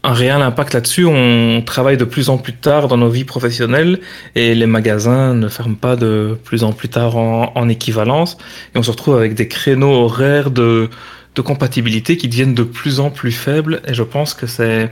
un 0.04 0.14
réel 0.14 0.42
impact 0.42 0.74
là-dessus. 0.74 1.06
On 1.06 1.62
travaille 1.66 1.98
de 1.98 2.06
plus 2.06 2.30
en 2.30 2.38
plus 2.38 2.54
tard 2.54 2.88
dans 2.88 2.98
nos 2.98 3.10
vies 3.10 3.24
professionnelles 3.24 4.00
et 4.36 4.54
les 4.54 4.66
magasins 4.66 5.34
ne 5.34 5.48
ferment 5.48 5.76
pas 5.76 5.96
de 5.96 6.38
plus 6.44 6.64
en 6.64 6.74
plus 6.74 6.90
tard 6.90 7.16
en, 7.16 7.52
en 7.56 7.70
équivalence. 7.70 8.38
Et 8.76 8.78
on 8.78 8.84
se 8.84 8.92
retrouve 8.92 9.16
avec 9.16 9.34
des 9.34 9.48
créneaux 9.48 9.94
horaires 9.94 10.52
de, 10.52 10.90
de 11.36 11.42
compatibilité 11.42 12.18
qui 12.18 12.28
deviennent 12.28 12.56
de 12.56 12.64
plus 12.64 13.00
en 13.00 13.10
plus 13.10 13.32
faibles. 13.32 13.82
Et 13.88 13.94
je 13.94 14.04
pense 14.04 14.34
que 14.34 14.46
c'est... 14.46 14.92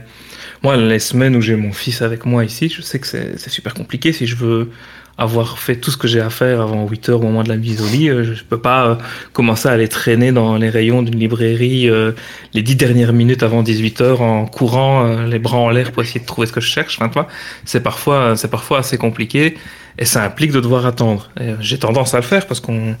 Moi, 0.62 0.76
les 0.76 1.00
semaines 1.00 1.34
où 1.34 1.40
j'ai 1.40 1.56
mon 1.56 1.72
fils 1.72 2.02
avec 2.02 2.24
moi 2.24 2.44
ici, 2.44 2.68
je 2.68 2.82
sais 2.82 2.98
que 2.98 3.06
c'est 3.06 3.50
super 3.50 3.74
compliqué 3.74 4.12
si 4.12 4.26
je 4.26 4.36
veux 4.36 4.70
avoir 5.18 5.58
fait 5.58 5.76
tout 5.76 5.90
ce 5.90 5.96
que 5.96 6.08
j'ai 6.08 6.20
à 6.20 6.30
faire 6.30 6.60
avant 6.60 6.88
8 6.88 7.08
heures 7.10 7.20
au 7.20 7.24
moment 7.24 7.42
de 7.42 7.48
la 7.48 7.56
mise 7.56 7.82
au 7.82 7.86
lit, 7.86 8.08
euh, 8.08 8.34
je 8.34 8.44
peux 8.44 8.60
pas 8.60 8.86
euh, 8.86 8.94
commencer 9.32 9.68
à 9.68 9.72
aller 9.72 9.88
traîner 9.88 10.32
dans 10.32 10.56
les 10.56 10.70
rayons 10.70 11.02
d'une 11.02 11.18
librairie 11.18 11.88
euh, 11.88 12.12
les 12.54 12.62
10 12.62 12.76
dernières 12.76 13.12
minutes 13.12 13.42
avant 13.42 13.62
18 13.62 14.00
heures 14.00 14.22
en 14.22 14.46
courant 14.46 15.24
les 15.24 15.38
bras 15.38 15.58
en 15.58 15.70
l'air 15.70 15.92
pour 15.92 16.02
essayer 16.02 16.20
de 16.20 16.26
trouver 16.26 16.46
ce 16.46 16.52
que 16.52 16.60
je 16.60 16.68
cherche. 16.68 16.98
Enfin, 17.00 17.26
c'est 17.64 17.82
parfois, 17.82 18.36
c'est 18.36 18.50
parfois 18.50 18.78
assez 18.78 18.98
compliqué 18.98 19.56
et 19.98 20.04
ça 20.04 20.24
implique 20.24 20.52
de 20.52 20.60
devoir 20.60 20.86
attendre. 20.86 21.30
J'ai 21.60 21.78
tendance 21.78 22.14
à 22.14 22.18
le 22.18 22.22
faire 22.22 22.46
parce 22.46 22.60
qu'on 22.60 22.96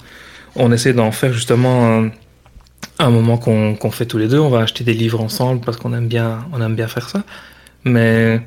on 0.54 0.72
essaie 0.72 0.92
d'en 0.92 1.12
faire 1.12 1.32
justement 1.32 2.04
un, 2.98 3.10
moment 3.10 3.38
qu'on 3.38 3.74
qu'on 3.74 3.90
fait 3.90 4.06
tous 4.06 4.18
les 4.18 4.28
deux. 4.28 4.38
On 4.38 4.50
va 4.50 4.60
acheter 4.60 4.84
des 4.84 4.94
livres 4.94 5.20
ensemble 5.20 5.60
parce 5.64 5.76
qu'on 5.78 5.94
aime 5.94 6.08
bien, 6.08 6.44
on 6.52 6.60
aime 6.60 6.74
bien 6.74 6.88
faire 6.88 7.08
ça. 7.08 7.22
Mais 7.84 8.40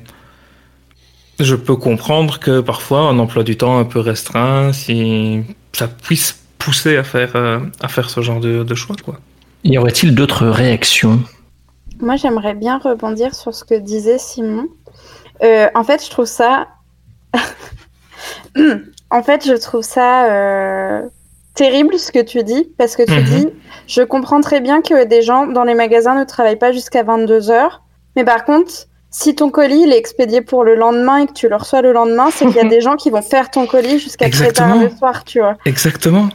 je 1.38 1.54
peux 1.54 1.76
comprendre 1.76 2.38
que 2.40 2.60
parfois 2.60 3.00
un 3.00 3.18
emploi 3.18 3.42
du 3.42 3.56
temps 3.56 3.78
un 3.78 3.84
peu 3.84 4.00
restreint, 4.00 4.72
si 4.72 5.42
ça 5.72 5.88
puisse 5.88 6.42
pousser 6.58 6.96
à 6.96 7.04
faire, 7.04 7.36
euh, 7.36 7.60
à 7.80 7.88
faire 7.88 8.08
ce 8.10 8.20
genre 8.22 8.40
de, 8.40 8.62
de 8.64 8.74
choix, 8.74 8.96
quoi. 9.04 9.18
Y 9.64 9.78
aurait-il 9.78 10.14
d'autres 10.14 10.46
réactions? 10.46 11.20
Moi, 12.00 12.16
j'aimerais 12.16 12.54
bien 12.54 12.78
rebondir 12.78 13.34
sur 13.34 13.54
ce 13.54 13.64
que 13.64 13.74
disait 13.74 14.18
Simon. 14.18 14.66
Euh, 15.42 15.68
en 15.74 15.84
fait, 15.84 16.04
je 16.04 16.10
trouve 16.10 16.26
ça. 16.26 16.68
en 19.10 19.22
fait, 19.22 19.46
je 19.46 19.54
trouve 19.54 19.82
ça 19.82 20.30
euh, 20.32 21.02
terrible 21.54 21.98
ce 21.98 22.12
que 22.12 22.22
tu 22.22 22.42
dis, 22.42 22.68
parce 22.78 22.96
que 22.96 23.02
tu 23.02 23.12
Mhm. 23.12 23.24
dis 23.24 23.48
je 23.86 24.02
comprends 24.02 24.40
très 24.40 24.60
bien 24.60 24.82
que 24.82 25.04
des 25.04 25.22
gens 25.22 25.46
dans 25.46 25.62
les 25.64 25.74
magasins 25.74 26.18
ne 26.18 26.24
travaillent 26.24 26.58
pas 26.58 26.72
jusqu'à 26.72 27.02
22 27.04 27.50
heures, 27.50 27.82
mais 28.16 28.24
par 28.24 28.44
contre, 28.44 28.72
si 29.18 29.34
ton 29.34 29.50
colis 29.50 29.82
il 29.86 29.92
est 29.92 29.98
expédié 29.98 30.42
pour 30.42 30.62
le 30.62 30.74
lendemain 30.74 31.18
et 31.22 31.26
que 31.26 31.32
tu 31.32 31.48
le 31.48 31.56
reçois 31.56 31.80
le 31.80 31.92
lendemain, 31.92 32.28
c'est 32.30 32.44
qu'il 32.46 32.56
y 32.56 32.60
a 32.60 32.64
des 32.76 32.80
gens 32.82 32.96
qui 32.96 33.08
vont 33.10 33.22
faire 33.22 33.50
ton 33.50 33.66
colis 33.66 33.98
jusqu'à 33.98 34.28
très 34.28 34.52
tard 34.52 34.76
le 34.76 34.90
soir, 34.90 35.24
tu 35.24 35.40
vois. 35.40 35.56
Exactement. 35.64 36.28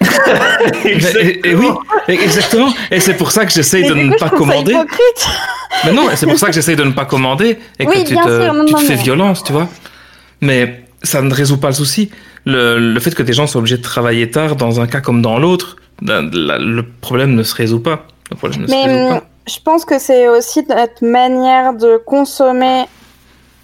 Et, 0.84 1.40
et 1.50 1.54
oui, 1.56 1.66
exactement. 2.08 2.68
Et 2.90 3.00
c'est 3.00 3.14
pour 3.14 3.32
ça 3.32 3.44
que 3.46 3.52
j'essaye 3.52 3.88
de 3.88 3.94
ne 3.94 4.16
pas 4.16 4.28
commander. 4.30 4.76
Mais 5.84 5.92
non, 5.92 6.06
c'est 6.14 6.26
pour 6.26 6.38
ça 6.38 6.46
que 6.48 6.52
j'essaye 6.58 6.76
de 6.76 6.84
ne 6.84 6.92
pas 6.92 7.04
commander 7.04 7.58
et 7.78 7.86
Oui, 7.86 8.04
que 8.04 8.08
tu 8.10 8.14
te, 8.16 8.20
sûr, 8.42 8.54
non, 8.54 8.64
tu 8.64 8.74
te 8.74 8.80
non, 8.80 8.86
fais 8.86 8.94
violence, 8.94 9.42
tu 9.42 9.52
vois. 9.52 9.68
Mais 10.40 10.84
ça 11.02 11.20
ne 11.22 11.32
résout 11.34 11.58
pas 11.58 11.68
le 11.68 11.74
souci. 11.74 12.10
Le, 12.44 12.78
le 12.78 13.00
fait 13.00 13.14
que 13.14 13.22
des 13.24 13.32
gens 13.32 13.46
soient 13.46 13.58
obligés 13.60 13.76
de 13.78 13.82
travailler 13.82 14.30
tard 14.30 14.54
dans 14.56 14.80
un 14.80 14.86
cas 14.86 15.00
comme 15.00 15.20
dans 15.20 15.38
l'autre, 15.38 15.76
ben, 16.00 16.30
la- 16.32 16.58
le 16.58 16.82
problème 16.84 17.34
ne 17.34 17.42
se 17.42 17.54
résout 17.54 17.80
pas. 17.80 18.06
Le 18.30 18.36
problème 18.36 18.62
ne 18.62 18.66
se 18.68 18.72
résout 18.74 19.08
pas. 19.14 19.24
Je 19.48 19.60
pense 19.60 19.84
que 19.84 19.98
c'est 19.98 20.28
aussi 20.28 20.64
notre 20.68 21.04
manière 21.04 21.72
de 21.74 21.96
consommer 21.96 22.84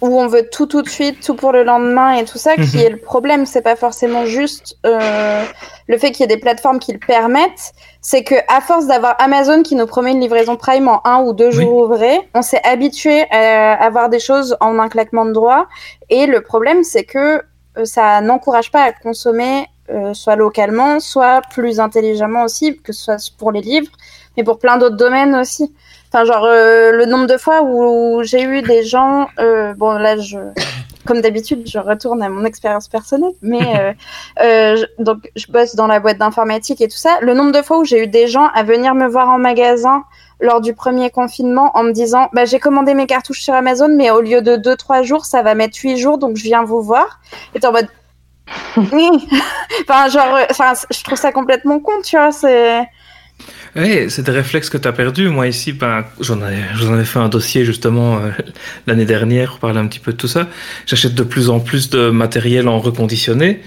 où 0.01 0.19
on 0.19 0.27
veut 0.27 0.47
tout 0.51 0.65
tout 0.65 0.81
de 0.81 0.89
suite, 0.89 1.21
tout 1.25 1.35
pour 1.35 1.51
le 1.51 1.63
lendemain 1.63 2.11
et 2.15 2.25
tout 2.25 2.37
ça 2.37 2.55
qui 2.55 2.77
Mhm. 2.77 2.83
est 2.85 2.89
le 2.89 2.97
problème. 2.97 3.45
C'est 3.45 3.61
pas 3.61 3.75
forcément 3.77 4.25
juste 4.25 4.77
euh, 4.85 5.43
le 5.87 5.97
fait 5.97 6.11
qu'il 6.11 6.21
y 6.21 6.23
ait 6.25 6.35
des 6.35 6.39
plateformes 6.41 6.79
qui 6.79 6.91
le 6.91 6.99
permettent. 6.99 7.71
C'est 8.01 8.23
que 8.23 8.35
à 8.49 8.59
force 8.61 8.87
d'avoir 8.87 9.15
Amazon 9.19 9.63
qui 9.63 9.75
nous 9.75 9.87
promet 9.87 10.11
une 10.11 10.19
livraison 10.19 10.57
Prime 10.57 10.87
en 10.89 11.01
un 11.05 11.21
ou 11.23 11.33
deux 11.33 11.49
jours 11.49 11.73
ouvrés, 11.77 12.19
on 12.35 12.41
s'est 12.41 12.61
habitué 12.63 13.25
à 13.31 13.73
avoir 13.73 14.09
des 14.09 14.19
choses 14.19 14.57
en 14.59 14.77
un 14.79 14.89
claquement 14.89 15.25
de 15.25 15.31
doigts. 15.31 15.67
Et 16.09 16.27
le 16.27 16.41
problème, 16.41 16.83
c'est 16.83 17.05
que 17.05 17.41
euh, 17.77 17.85
ça 17.85 18.21
n'encourage 18.21 18.71
pas 18.71 18.83
à 18.83 18.91
consommer 18.91 19.65
euh, 19.89 20.13
soit 20.13 20.35
localement, 20.35 20.99
soit 20.99 21.41
plus 21.51 21.79
intelligemment 21.79 22.43
aussi, 22.43 22.77
que 22.77 22.91
ce 22.91 23.03
soit 23.17 23.33
pour 23.37 23.51
les 23.51 23.61
livres, 23.61 23.91
mais 24.37 24.43
pour 24.43 24.59
plein 24.59 24.77
d'autres 24.77 24.97
domaines 24.97 25.35
aussi. 25.35 25.73
Enfin, 26.11 26.25
genre, 26.25 26.45
euh, 26.45 26.91
le 26.91 27.05
nombre 27.05 27.27
de 27.27 27.37
fois 27.37 27.61
où 27.63 28.21
j'ai 28.23 28.43
eu 28.43 28.61
des 28.61 28.83
gens, 28.83 29.27
euh, 29.39 29.73
bon, 29.73 29.91
là, 29.93 30.17
je, 30.17 30.37
comme 31.05 31.19
d'habitude, 31.21 31.63
je 31.67 31.77
retourne 31.79 32.23
à 32.23 32.29
mon 32.29 32.45
expérience 32.45 32.87
personnelle, 32.87 33.33
mais 33.41 33.59
euh, 34.41 34.75
je- 34.77 35.03
donc, 35.03 35.29
je 35.35 35.47
bosse 35.51 35.75
dans 35.75 35.87
la 35.87 35.99
boîte 35.99 36.17
d'informatique 36.17 36.79
et 36.81 36.87
tout 36.87 36.97
ça. 36.97 37.17
Le 37.21 37.33
nombre 37.33 37.51
de 37.51 37.61
fois 37.61 37.79
où 37.79 37.83
j'ai 37.85 38.03
eu 38.03 38.07
des 38.07 38.27
gens 38.27 38.47
à 38.53 38.63
venir 38.63 38.95
me 38.95 39.07
voir 39.07 39.29
en 39.29 39.37
magasin 39.39 40.03
lors 40.41 40.59
du 40.61 40.73
premier 40.73 41.09
confinement 41.09 41.71
en 41.75 41.83
me 41.83 41.91
disant 41.93 42.27
bah, 42.33 42.43
j'ai 42.43 42.59
commandé 42.59 42.93
mes 42.93 43.07
cartouches 43.07 43.41
sur 43.41 43.53
Amazon 43.53 43.87
mais 43.89 44.11
au 44.11 44.19
lieu 44.19 44.41
de 44.41 44.57
2-3 44.57 45.01
jours 45.03 45.23
ça 45.23 45.41
va 45.43 45.55
mettre 45.55 45.77
8 45.81 45.95
jours 45.95 46.17
donc 46.17 46.35
je 46.35 46.43
viens 46.43 46.65
vous 46.65 46.81
voir 46.81 47.21
et 47.53 47.59
t'es 47.61 47.65
en 47.65 47.71
mode 47.71 47.87
Oui. 48.91 49.09
enfin 49.87 50.09
genre 50.09 50.37
enfin 50.51 50.73
je 50.91 51.03
trouve 51.05 51.17
ça 51.17 51.31
complètement 51.31 51.79
con 51.79 51.93
tu 52.03 52.17
vois 52.17 52.33
c'est 52.33 52.85
Oui, 53.75 54.05
c'est 54.09 54.23
des 54.25 54.31
réflexes 54.31 54.69
que 54.69 54.77
tu 54.77 54.87
as 54.87 54.93
perdus. 54.93 55.27
Moi, 55.27 55.47
ici, 55.47 55.73
ben, 55.73 56.05
j'en 56.21 56.39
avais, 56.41 57.03
fait 57.03 57.19
un 57.19 57.27
dossier 57.27 57.65
justement 57.65 58.17
euh, 58.17 58.29
l'année 58.87 59.05
dernière 59.05 59.51
pour 59.51 59.59
parler 59.59 59.79
un 59.79 59.87
petit 59.87 59.99
peu 59.99 60.13
de 60.13 60.17
tout 60.17 60.27
ça. 60.29 60.47
J'achète 60.85 61.13
de 61.13 61.23
plus 61.23 61.49
en 61.49 61.59
plus 61.59 61.89
de 61.89 62.09
matériel 62.09 62.67
en 62.69 62.79
reconditionné. 62.79 63.61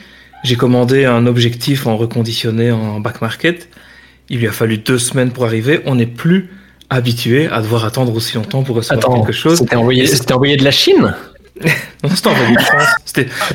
J'ai 0.44 0.56
commandé 0.56 1.04
un 1.04 1.26
objectif 1.26 1.86
en 1.86 1.96
reconditionné 1.96 2.70
en 2.70 3.00
back 3.00 3.20
market. 3.20 3.68
Il 4.30 4.38
lui 4.38 4.46
a 4.46 4.52
fallu 4.52 4.78
deux 4.78 4.98
semaines 4.98 5.30
pour 5.30 5.44
arriver. 5.44 5.80
On 5.84 5.96
n'est 5.96 6.06
plus 6.06 6.48
habitué 6.90 7.48
à 7.48 7.60
devoir 7.60 7.84
attendre 7.84 8.14
aussi 8.14 8.36
longtemps 8.36 8.62
pour 8.62 8.76
recevoir 8.76 8.98
Attends, 8.98 9.20
quelque 9.22 9.32
chose. 9.32 9.58
c'était 9.58 9.76
envoyé- 9.76 10.06
c'était 10.06 10.32
envoyé 10.32 10.56
de 10.56 10.64
la 10.64 10.70
Chine? 10.70 11.14
Non, 12.04 12.10
c'était 12.14 12.28
envoyé 12.28 12.54
de 12.54 12.60
France. 12.60 12.86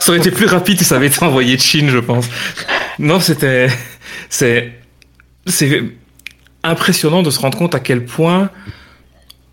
Ça 0.01 0.09
aurait 0.09 0.17
été 0.17 0.29
plus 0.29 0.45
rapide 0.47 0.77
si 0.77 0.83
ça 0.83 0.97
avait 0.97 1.07
été 1.07 1.23
envoyé 1.23 1.55
de 1.55 1.61
Chine, 1.61 1.89
je 1.89 1.99
pense. 1.99 2.27
Non, 2.99 3.21
c'était, 3.21 3.67
c'est, 4.29 4.73
c'est 5.47 5.81
impressionnant 6.63 7.23
de 7.23 7.29
se 7.29 7.39
rendre 7.39 7.57
compte 7.57 7.75
à 7.75 7.79
quel 7.79 8.05
point 8.05 8.49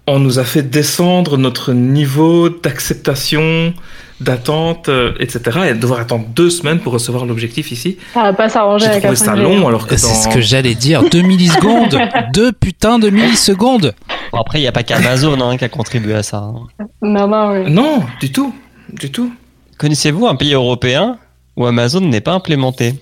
on 0.07 0.19
nous 0.19 0.39
a 0.39 0.45
fait 0.45 0.63
descendre 0.63 1.37
notre 1.39 1.73
niveau 1.73 2.49
d'acceptation, 2.49 3.73
d'attente, 4.21 4.89
euh, 4.89 5.13
etc. 5.21 5.61
Et 5.71 5.75
devoir 5.75 6.01
attendre 6.01 6.27
deux 6.35 6.51
semaines 6.51 6.81
pour 6.81 6.93
recevoir 6.93 7.27
l'objectif 7.27 7.71
ici. 7.71 7.97
Ça 8.15 8.23
va 8.23 8.33
pas 8.33 8.49
s'arranger 8.49 8.87
J'ai 8.87 8.91
avec 8.93 9.03
trouvé 9.05 9.17
ça 9.17 9.35
5G. 9.35 9.43
long 9.43 9.69
alors 9.69 9.87
que 9.87 9.97
C'est 9.97 10.09
dans... 10.09 10.15
ce 10.15 10.29
que 10.35 10.41
j'allais 10.41 10.75
dire. 10.75 11.09
Deux 11.11 11.23
millisecondes. 11.23 11.97
Deux 12.35 12.51
putains 12.51 12.99
de 12.99 13.09
millisecondes. 13.11 13.95
Bon, 14.33 14.41
après, 14.41 14.59
il 14.59 14.63
n'y 14.63 14.69
a 14.69 14.73
pas 14.73 14.83
qu'Amazon 14.83 15.41
hein, 15.41 15.57
qui 15.57 15.65
a 15.65 15.69
contribué 15.69 16.15
à 16.15 16.23
ça. 16.25 16.39
hein. 16.39 16.67
Non, 17.03 17.29
non, 17.29 17.53
oui. 17.53 17.71
Non, 17.71 18.03
du 18.21 18.33
tout. 18.33 18.53
Du 18.93 19.13
tout. 19.13 19.33
Connaissez-vous 19.79 20.27
un 20.27 20.35
pays 20.35 20.55
européen 20.55 21.19
où 21.57 21.67
Amazon 21.67 22.01
n'est 22.01 22.21
pas 22.21 22.33
implémenté? 22.33 22.95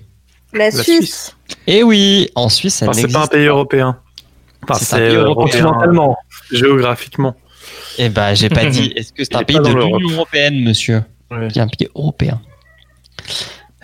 La, 0.52 0.70
Suisse. 0.70 1.36
Eh 1.66 1.82
oui, 1.82 2.28
en 2.34 2.48
Suisse, 2.48 2.74
ça 2.76 2.86
Enfin, 2.86 2.92
c'est 2.94 3.02
n'existe 3.02 3.18
pas 3.18 3.24
un 3.24 3.28
pays 3.28 3.46
européen. 3.46 3.96
Enfin, 4.70 4.84
C'est 4.84 4.96
un 4.96 4.98
pays 5.08 5.16
européen. 5.16 5.44
continentalement, 5.62 6.16
géographiquement. 6.52 7.34
Eh 7.98 8.08
ben, 8.08 8.34
j'ai 8.34 8.48
pas 8.48 8.66
dit. 8.70 8.92
Est-ce 8.96 9.12
que 9.12 9.24
c'est 9.24 9.34
Il 9.34 9.36
un 9.38 9.44
pays 9.44 9.58
de 9.58 9.68
l'Union 9.68 9.98
européenne, 10.14 10.60
monsieur 10.62 11.02
Ouais. 11.30 11.48
Qui 11.48 11.58
est 11.58 11.62
un 11.62 11.68
pays 11.68 11.88
européen. 11.94 12.40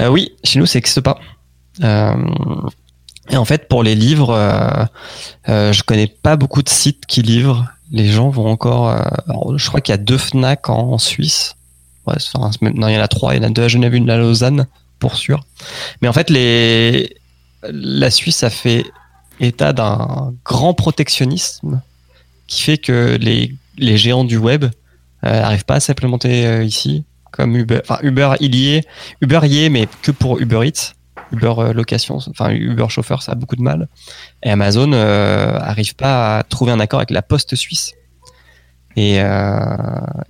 Euh, 0.01 0.09
oui, 0.09 0.33
chez 0.45 0.59
nous, 0.59 0.67
ça 0.67 0.79
n'existe 0.79 1.01
pas. 1.03 1.19
Euh, 1.83 2.15
et 3.31 3.37
en 3.37 3.45
fait, 3.45 3.69
pour 3.69 3.83
les 3.83 3.95
livres, 3.95 4.31
euh, 4.31 4.85
euh, 5.49 5.73
je 5.73 5.83
connais 5.83 6.07
pas 6.07 6.37
beaucoup 6.37 6.63
de 6.63 6.69
sites 6.69 7.05
qui 7.07 7.23
livrent. 7.23 7.67
Les 7.93 8.07
gens 8.07 8.29
vont 8.31 8.47
encore. 8.49 8.89
euh, 8.89 8.99
alors, 9.29 9.59
je 9.59 9.69
crois 9.69 9.81
qu'il 9.81 9.93
y 9.93 9.99
a 9.99 9.99
deux 9.99 10.19
Fnac 10.19 10.69
en, 10.71 10.93
en 10.93 10.99
Suisse. 10.99 11.55
Ouais, 12.07 12.15
c'est- 12.19 12.31
enfin, 12.37 12.51
c'est 12.53 12.63
même- 12.63 12.75
non, 12.79 12.89
il 12.89 12.95
y 12.95 12.99
en 12.99 13.03
a 13.03 13.09
trois. 13.09 13.35
Il 13.35 13.43
y 13.43 13.45
en 13.45 13.49
a 13.49 13.51
deux 13.51 13.63
à 13.65 13.69
Genève, 13.69 13.95
une 13.95 14.09
à 14.11 14.17
Lausanne, 14.17 14.67
pour 14.99 15.17
sûr. 15.17 15.45
Mais 16.01 16.09
en 16.09 16.13
fait, 16.13 16.31
les, 16.31 17.17
la 17.71 18.11
Suisse 18.11 18.43
a 18.43 18.51
fait 18.51 18.85
état 19.47 19.73
d'un 19.73 20.35
grand 20.45 20.75
protectionnisme 20.75 21.81
qui 22.47 22.63
fait 22.63 22.79
que 22.79 23.17
les, 23.21 23.55
les 23.79 23.97
géants 23.97 24.25
du 24.25 24.37
web 24.37 24.65
euh, 24.65 25.41
n'arrivent 25.41 25.65
pas 25.65 25.77
à 25.77 25.81
s'implémenter 25.81 26.47
euh, 26.47 26.65
ici, 26.65 27.05
comme 27.31 27.57
Uber. 27.57 27.81
Enfin, 27.83 27.99
Uber, 28.03 28.33
il 28.41 28.55
y 28.55 28.75
est. 28.75 28.87
Uber 29.21 29.41
y 29.45 29.65
est, 29.65 29.69
mais 29.69 29.89
que 30.03 30.11
pour 30.11 30.41
Uber 30.41 30.67
Eats. 30.67 30.95
Uber 31.33 31.55
euh, 31.59 31.73
location, 31.73 32.19
enfin 32.29 32.51
Uber 32.51 32.87
chauffeur, 32.91 33.23
ça 33.23 33.33
a 33.33 33.35
beaucoup 33.35 33.57
de 33.57 33.63
mal. 33.63 33.89
Et 34.43 34.51
Amazon 34.51 34.93
euh, 34.93 35.59
arrive 35.59 35.97
pas 35.97 36.39
à 36.39 36.43
trouver 36.45 36.71
un 36.71 36.79
accord 36.79 37.01
avec 37.01 37.11
la 37.11 37.23
Poste 37.23 37.57
suisse. 37.57 37.95
Et, 38.95 39.21
euh, 39.21 39.57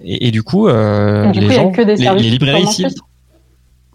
et, 0.02 0.28
et 0.28 0.30
du 0.30 0.42
coup, 0.42 0.68
euh, 0.68 1.30
Du 1.32 1.40
les 1.40 1.48
coup, 1.48 1.52
gens, 1.52 1.72
que 1.72 1.82
des 1.82 1.96
les, 1.96 2.14
les 2.14 2.30
librairies 2.30 2.62
ici. 2.62 2.86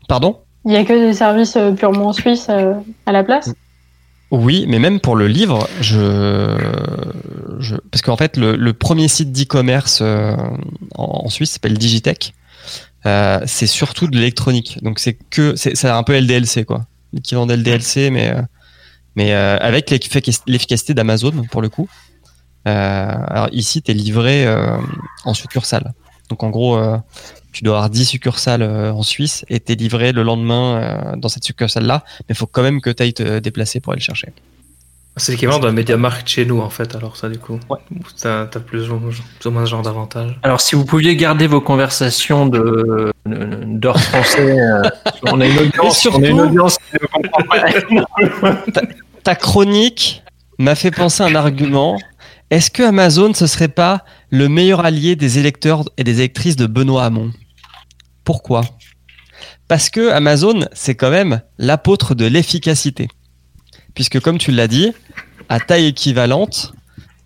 Pardon? 0.08 0.42
Il 0.66 0.74
y 0.74 0.76
a 0.76 0.84
que 0.84 0.94
des 0.94 1.14
services 1.14 1.56
euh, 1.56 1.72
purement 1.72 2.14
suisses 2.14 2.48
euh, 2.50 2.74
à 3.06 3.12
la 3.12 3.24
place? 3.24 3.54
Oui, 4.32 4.66
mais 4.68 4.78
même 4.80 5.00
pour 5.00 5.16
le 5.16 5.28
livre, 5.28 5.68
je, 5.82 6.56
je 7.60 7.76
parce 7.92 8.02
qu'en 8.04 8.16
fait 8.18 8.38
le, 8.38 8.56
le 8.56 8.74
premier 8.74 9.08
site 9.08 9.32
d'e-commerce 9.32 10.00
euh, 10.02 10.36
en, 10.96 11.22
en 11.26 11.30
Suisse 11.30 11.52
s'appelle 11.52 11.78
Digitech. 11.78 12.34
Euh, 13.06 13.40
c'est 13.46 13.66
surtout 13.68 14.08
de 14.08 14.16
l'électronique, 14.18 14.78
donc 14.84 15.00
c'est 15.00 15.14
que 15.30 15.56
c'est 15.56 15.86
un 15.86 16.04
peu 16.04 16.14
LDLC 16.20 16.66
quoi, 16.66 16.86
l'équivalent 17.14 17.48
d'LDLC, 17.48 18.12
mais 18.12 18.30
euh, 18.36 18.42
mais 19.16 19.34
euh, 19.34 19.58
avec 19.60 19.90
l'efficac- 19.90 20.44
l'efficacité 20.48 20.94
d'Amazon 20.94 21.32
pour 21.50 21.62
le 21.62 21.70
coup. 21.70 21.88
Alors 22.66 23.48
ici, 23.52 23.82
tu 23.82 23.90
es 23.90 23.96
livré 23.96 24.46
en 25.26 25.34
succursale. 25.34 25.94
Donc 26.30 26.44
en 26.44 26.52
gros, 26.52 26.78
tu 27.52 27.64
dois 27.64 27.76
avoir 27.78 27.90
10 27.90 28.06
succursales 28.06 28.62
euh, 28.62 28.92
en 28.92 29.04
Suisse 29.04 29.46
et 29.50 29.60
tu 29.60 29.72
es 29.72 29.76
livré 29.76 30.12
le 30.12 30.24
lendemain 30.24 30.78
euh, 30.78 31.16
dans 31.18 31.30
cette 31.30 31.44
succursale-là, 31.44 32.04
mais 32.22 32.26
il 32.30 32.36
faut 32.36 32.48
quand 32.48 32.62
même 32.64 32.82
que 32.82 32.90
tu 32.90 33.04
ailles 33.04 33.14
te 33.14 33.40
déplacer 33.40 33.80
pour 33.80 33.94
aller 33.94 34.00
le 34.00 34.04
chercher. 34.06 34.30
C'est 35.18 35.34
l'équivalent 35.34 35.60
d'un 35.60 35.74
MediaMarkt 35.74 36.30
chez 36.30 36.46
nous, 36.46 36.62
en 36.62 36.70
fait, 36.70 36.96
alors 36.96 37.18
ça, 37.18 37.28
du 37.28 37.40
coup. 37.40 37.60
Ouais. 37.70 37.78
T'as 38.22 38.46
t'as 38.46 38.60
plus, 38.62 38.90
ou- 38.90 39.00
plus 39.00 39.50
ou 39.50 39.52
moins 39.52 39.66
ce 39.66 39.72
genre 39.72 39.82
d'avantage. 39.82 40.40
Alors, 40.44 40.62
si 40.62 40.76
vous 40.76 40.86
pouviez 40.86 41.18
garder 41.18 41.46
vos 41.48 41.60
conversations 41.60 42.46
de 42.46 43.12
d'heures 43.26 44.00
français, 44.00 44.58
euh, 44.58 44.82
on 45.24 45.42
a 45.42 45.46
une 45.48 45.58
audience, 45.60 46.06
Et 46.06 46.10
on 46.10 46.14
a 46.14 46.18
une 46.20 46.26
surtout- 46.38 46.48
audience. 46.48 46.78
Ta 49.24 49.36
chronique 49.36 50.24
m'a 50.58 50.76
fait 50.76 50.92
penser 50.92 51.24
à 51.24 51.28
un 51.28 51.36
argument. 51.36 51.98
Est-ce 52.50 52.72
que 52.72 52.84
Amazon 52.84 53.34
ce 53.34 53.48
serait 53.48 53.68
pas 53.68 54.04
le 54.30 54.50
meilleur 54.50 54.86
allié 54.86 55.16
des 55.16 55.40
électeurs 55.40 55.84
et 55.98 56.04
des 56.04 56.20
électrices 56.20 56.56
de 56.56 56.68
Benoît 56.68 57.06
Hamon 57.06 57.32
Pourquoi? 58.24 58.62
Parce 59.68 59.90
que 59.90 60.10
Amazon, 60.10 60.66
c'est 60.74 60.96
quand 60.96 61.12
même 61.12 61.42
l'apôtre 61.58 62.16
de 62.16 62.26
l'efficacité. 62.26 63.08
Puisque 63.94 64.20
comme 64.20 64.38
tu 64.38 64.52
l'as 64.52 64.68
dit, 64.68 64.92
à 65.48 65.60
taille 65.60 65.88
équivalente, 65.88 66.74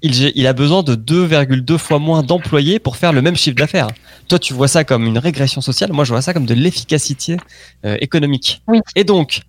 il, 0.02 0.48
a 0.48 0.54
besoin 0.54 0.84
de 0.84 0.96
2,2 0.96 1.78
fois 1.78 1.98
moins 1.98 2.24
d'employés 2.24 2.80
pour 2.80 2.98
faire 2.98 3.14
le 3.14 3.22
même 3.22 3.38
chiffre 3.38 3.56
d'affaires. 3.56 3.88
Toi, 4.28 4.38
tu 4.38 4.54
vois 4.54 4.68
ça 4.68 4.84
comme 4.84 5.06
une 5.06 5.18
régression 5.18 5.62
sociale. 5.62 5.94
Moi, 5.94 6.04
je 6.04 6.12
vois 6.12 6.22
ça 6.22 6.34
comme 6.34 6.46
de 6.46 6.54
l'efficacité 6.54 7.38
euh, 7.86 7.98
économique. 8.02 8.62
Et 8.96 9.06
donc, 9.06 9.42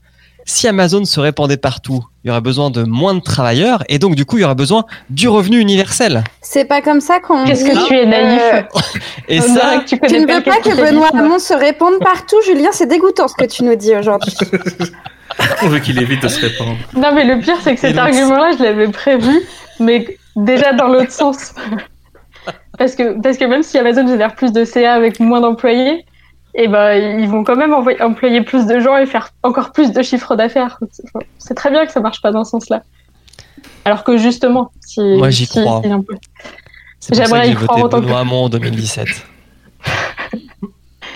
si 0.45 0.69
Amazon 0.69 1.05
se 1.05 1.21
répandait 1.21 1.57
partout, 1.57 2.05
il 2.23 2.29
y 2.29 2.31
aurait 2.31 2.41
besoin 2.41 2.71
de 2.71 2.83
moins 2.83 3.15
de 3.15 3.21
travailleurs 3.21 3.83
et 3.89 3.99
donc 3.99 4.15
du 4.15 4.25
coup 4.25 4.39
il 4.39 4.43
y 4.43 4.45
aurait 4.45 4.55
besoin 4.55 4.85
du 5.11 5.29
revenu 5.29 5.59
universel. 5.59 6.25
C'est 6.41 6.65
pas 6.65 6.83
comme 6.83 7.01
ça 7.01 7.21
qu'on. 7.21 7.45
Qu'est-ce 7.45 7.65
que 7.65 7.87
tu 7.87 7.95
es 7.95 8.07
naïf 8.07 8.41
euh, 8.55 8.81
Et 9.29 9.41
On 9.41 9.55
ça, 9.55 9.79
que 9.79 10.07
tu 10.07 10.21
ne 10.21 10.33
veux 10.33 10.43
pas 10.43 10.59
que. 10.59 10.75
Benoît 10.75 11.09
Hamon 11.15 11.39
se 11.39 11.55
répande 11.55 11.99
partout, 12.01 12.37
Julien. 12.45 12.71
C'est 12.73 12.87
dégoûtant 12.87 13.29
ce 13.29 13.35
que 13.35 13.45
tu 13.45 13.65
nous 13.65 13.77
dis 13.77 13.95
aujourd'hui. 13.95 14.35
On 15.63 15.69
veut 15.69 15.81
qu'il 15.81 16.01
évite 16.01 16.23
de 16.23 16.29
se 16.29 16.41
répandre. 16.41 16.77
Non, 16.95 17.13
mais 17.15 17.25
le 17.25 17.41
pire, 17.41 17.57
c'est 17.63 17.75
que 17.75 17.81
cet 17.81 17.99
argument-là, 17.99 18.53
je 18.57 18.63
l'avais 18.63 18.89
prévu, 18.89 19.41
mais 19.81 20.19
déjà 20.37 20.73
dans 20.73 20.89
l'autre 20.89 21.13
sens. 21.13 21.55
Parce 22.79 22.97
que, 22.97 23.21
parce 23.21 23.39
que 23.39 23.45
même 23.45 23.63
si 23.63 23.79
Amazon 23.79 24.05
génère 24.09 24.35
plus 24.35 24.51
de 24.51 24.65
CA 24.65 24.95
avec 24.95 25.21
moins 25.21 25.41
d'employés, 25.41 26.05
eh 26.55 26.69
ben, 26.69 27.19
ils 27.21 27.29
vont 27.29 27.43
quand 27.45 27.57
même 27.57 27.73
envoyer- 27.75 28.01
employer 28.03 28.41
plus 28.43 28.67
de 28.67 28.79
gens 28.81 28.97
et 28.97 29.07
faire 29.07 29.31
encore 29.43 29.73
plus 29.73 29.93
de 29.93 30.03
chiffre 30.03 30.37
d'affaires. 30.37 30.79
C'est 31.39 31.55
très 31.55 31.71
bien 31.71 31.85
que 31.87 31.93
ça 31.93 32.01
marche 32.01 32.21
pas 32.23 32.31
dans 32.33 32.45
ce 32.45 32.51
sens-là. 32.53 32.83
Alors 33.85 34.05
que 34.05 34.17
justement, 34.17 34.71
si. 34.81 35.01
Moi, 35.01 35.31
j'y 35.31 35.47
si- 35.47 35.61
crois. 35.61 35.83
si 35.83 35.89
c'est 35.91 37.15
pour 37.15 37.17
ça 37.17 37.25
J'aimerais 37.25 37.43
que 37.43 37.47
y 37.47 37.51
j'ai 37.51 37.67
croire 37.67 37.79
voté 37.81 38.01
Benoît 38.01 38.21
Hamon 38.21 38.45
en 38.45 38.49
2017. 38.49 39.09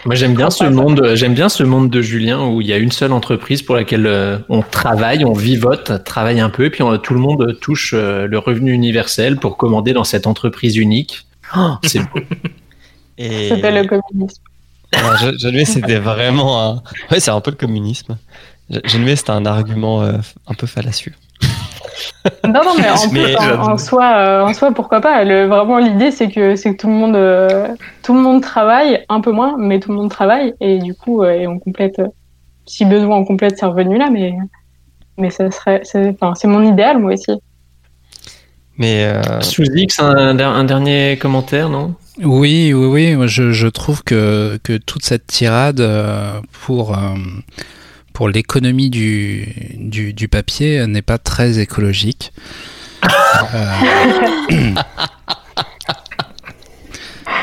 Moi, 0.05 0.15
j'aime 0.15 0.35
bien 0.35 0.51
ce 0.51 0.65
monde. 0.65 1.11
J'aime 1.15 1.35
bien 1.35 1.49
ce 1.49 1.63
monde 1.63 1.91
de 1.91 2.03
Julien 2.03 2.47
où 2.47 2.61
il 2.61 2.67
y 2.67 2.73
a 2.73 2.77
une 2.79 2.93
seule 2.93 3.13
entreprise 3.13 3.63
pour 3.63 3.75
laquelle 3.75 4.07
euh, 4.07 4.39
on 4.49 4.63
travaille, 4.63 5.25
on 5.25 5.33
vivote, 5.33 6.05
travaille 6.05 6.41
un 6.41 6.51
peu, 6.51 6.67
et 6.67 6.71
puis 6.71 6.83
on- 6.83 6.97
tout 6.99 7.15
le 7.15 7.21
monde 7.21 7.59
touche 7.61 7.93
euh, 7.95 8.27
le 8.27 8.39
revenu 8.39 8.73
universel 8.73 9.37
pour 9.37 9.57
commander 9.57 9.93
dans 9.93 10.05
cette 10.05 10.27
entreprise 10.27 10.77
unique. 10.77 11.27
Oh, 11.57 11.75
c'est 11.85 12.01
beau. 12.01 12.21
Et 13.21 13.49
C'est 13.49 13.71
le 13.73 13.85
communisme. 13.89 14.43
Alors, 14.93 15.17
je, 15.17 15.37
je 15.39 15.49
lui 15.49 15.61
ai- 15.61 15.65
c'était 15.65 15.99
vraiment 15.99 16.63
un. 16.63 16.83
Ouais, 17.11 17.21
c'est 17.21 17.31
un 17.31 17.41
peu 17.41 17.51
le 17.51 17.57
communisme. 17.57 18.17
Je, 18.71 18.79
je 18.85 18.99
lui 18.99 19.11
ai- 19.11 19.17
c'était 19.17 19.31
un 19.31 19.47
argument 19.47 20.03
euh, 20.03 20.13
un 20.47 20.55
peu 20.55 20.67
fallacieux. 20.67 21.13
Non, 22.45 22.61
non, 22.65 22.75
mais 22.79 22.91
en, 22.91 22.97
Mais- 23.13 23.37
en- 23.37 23.73
en 23.73 23.79
soi, 23.79 24.05
euh, 24.17 24.43
en 24.45 24.55
soi, 24.55 24.73
pourquoi 24.73 25.01
pas. 25.01 25.25
Le, 25.25 25.47
vraiment, 25.47 25.79
l'idée, 25.79 26.11
c'est 26.11 26.29
que, 26.31 26.57
c'est 26.57 26.73
que 26.75 26.81
tout 26.81 26.87
le 26.89 26.93
monde, 26.95 27.17
euh, 27.17 27.69
tout 28.03 28.15
le 28.15 28.21
monde 28.21 28.43
travaille, 28.43 29.05
un 29.09 29.21
peu 29.21 29.33
moins, 29.33 29.57
mais 29.59 29.81
tout 29.81 29.91
le 29.91 29.97
monde 29.97 30.11
travaille, 30.11 30.55
et 30.61 30.79
du 30.79 30.95
coup, 30.95 31.23
euh, 31.23 31.31
et 31.33 31.47
on 31.47 31.59
complète, 31.59 31.99
euh, 31.99 32.09
si 32.67 32.85
besoin, 32.85 33.17
on 33.17 33.25
complète 33.25 33.59
ces 33.59 33.67
revenus-là, 33.67 34.11
mais, 34.11 34.35
mais 35.17 35.31
ça 35.31 35.51
serait, 35.51 35.81
c'est, 35.85 36.11
enfin, 36.21 36.35
c'est 36.35 36.49
mon 36.49 36.63
idéal, 36.63 36.99
moi 36.99 37.13
aussi. 37.13 37.33
Mais 38.77 39.05
euh, 39.05 39.41
Sous 39.41 39.65
X, 39.65 39.99
un 40.01 40.35
dernier 40.35 41.19
commentaire, 41.21 41.69
non? 41.69 41.95
Oui, 42.25 42.73
oui, 42.75 43.15
oui. 43.17 43.29
Je, 43.29 43.53
je 43.53 43.69
trouve 43.69 44.03
que, 44.03 44.59
toute 44.87 45.05
cette 45.05 45.27
tirade 45.27 45.81
euh, 45.81 46.41
pour, 46.65 46.97
euh, 46.97 47.15
pour 48.13 48.29
l'économie 48.29 48.91
du, 48.91 50.13
du, 50.15 50.29
papier 50.29 50.87
n'est 50.87 51.03
pas 51.03 51.19
très 51.19 51.59
écologique. 51.61 52.33
Euh, 53.55 53.75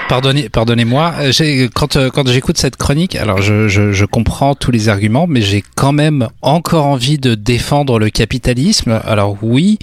Pardonnez, 0.10 0.50
pardonnez-moi. 0.50 1.14
euh, 1.20 1.68
Quand, 1.74 1.96
euh, 1.96 2.10
j'écoute 2.28 2.58
cette 2.58 2.76
chronique, 2.76 3.16
alors 3.16 3.42
je, 3.42 4.06
comprends 4.06 4.54
tous 4.54 4.70
les 4.72 4.88
arguments, 4.90 5.26
mais 5.28 5.42
j'ai 5.42 5.64
quand 5.76 5.94
même 5.94 6.28
encore 6.42 6.86
envie 6.86 7.18
de 7.18 7.34
défendre 7.34 7.98
le 7.98 8.10
capitalisme. 8.10 9.00
Alors 9.06 9.38
oui, 9.42 9.80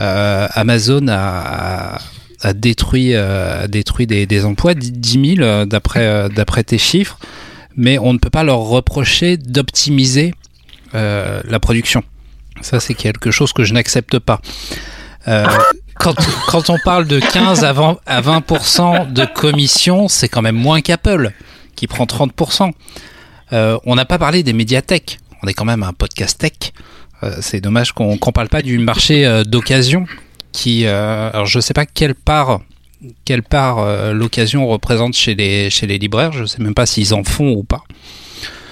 euh, 0.00 0.46
Amazon 0.52 1.06
a- 1.08 1.98
a 2.40 2.52
détruit, 2.52 3.14
euh, 3.14 3.64
a 3.64 3.68
détruit 3.68 4.06
des, 4.06 4.44
emplois, 4.44 4.74
10 4.74 5.36
000 5.36 5.40
euh, 5.40 5.66
d'après 5.66 6.06
euh, 6.06 6.28
d'après 6.28 6.64
tes 6.64 6.78
chiffres, 6.78 7.18
mais 7.76 7.98
on 7.98 8.12
ne 8.12 8.18
peut 8.18 8.30
pas 8.30 8.44
leur 8.44 8.60
reprocher 8.60 9.36
d'optimiser 9.36 10.34
la 10.94 11.60
production. 11.60 12.02
Ça, 12.62 12.80
c'est 12.80 12.94
quelque 12.94 13.30
chose 13.30 13.52
que 13.52 13.62
je 13.62 13.74
n'accepte 13.74 14.18
pas. 14.18 14.40
Quand, 15.26 16.14
quand 16.46 16.70
on 16.70 16.78
parle 16.82 17.06
de 17.06 17.20
15 17.20 17.62
à 17.62 17.72
20, 17.72 17.98
à 18.06 18.22
20% 18.22 19.12
de 19.12 19.26
commission, 19.26 20.08
c'est 20.08 20.28
quand 20.28 20.40
même 20.40 20.56
moins 20.56 20.80
qu'Apple, 20.80 21.32
qui 21.76 21.86
prend 21.86 22.04
30%. 22.04 22.72
Euh, 23.52 23.78
on 23.84 23.96
n'a 23.96 24.06
pas 24.06 24.18
parlé 24.18 24.42
des 24.42 24.54
médiathèques. 24.54 25.18
On 25.42 25.46
est 25.46 25.52
quand 25.52 25.66
même 25.66 25.82
un 25.82 25.92
podcast 25.92 26.38
tech. 26.40 26.72
C'est 27.40 27.60
dommage 27.60 27.92
qu'on 27.92 28.16
qu'on 28.16 28.30
parle 28.30 28.48
pas 28.48 28.62
du 28.62 28.78
marché 28.78 29.42
d'occasion 29.44 30.06
qui 30.52 30.86
euh, 30.86 31.30
alors 31.32 31.46
je 31.46 31.60
sais 31.60 31.74
pas 31.74 31.86
quelle 31.86 32.14
part 32.14 32.60
quelle 33.24 33.42
part 33.42 33.78
euh, 33.78 34.12
l'occasion 34.12 34.66
représente 34.66 35.14
chez 35.14 35.34
les 35.34 35.70
chez 35.70 35.86
les 35.86 35.98
libraires. 35.98 36.32
Je 36.32 36.44
sais 36.44 36.62
même 36.62 36.74
pas 36.74 36.86
s'ils 36.86 37.14
en 37.14 37.24
font 37.24 37.52
ou 37.52 37.62
pas. 37.62 37.82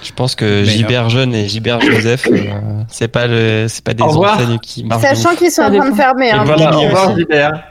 Je 0.03 0.13
pense 0.13 0.35
que 0.35 0.63
Mais, 0.63 0.67
Gilbert 0.67 1.09
Jeune 1.09 1.35
et 1.35 1.49
Gilbert 1.49 1.81
Joseph, 1.81 2.29
euh, 2.31 2.83
c'est 2.89 3.09
pas 3.09 3.27
le, 3.27 3.67
c'est 3.69 3.85
pas 3.85 3.95
des 3.95 4.03
enseignes 4.03 4.59
qui 4.59 4.85
marchent. 4.85 5.03
Sachant 5.03 5.35
qu'ils 5.35 5.51
sont 5.51 5.63
en 5.63 5.77
train 5.77 5.91
de 5.91 5.97
fermer. 5.97 6.29
Et 6.29 6.33
hein, 6.33 6.45
voilà, 6.45 6.77
au 6.77 6.81
revoir, 6.81 7.17
Gilbert. 7.17 7.65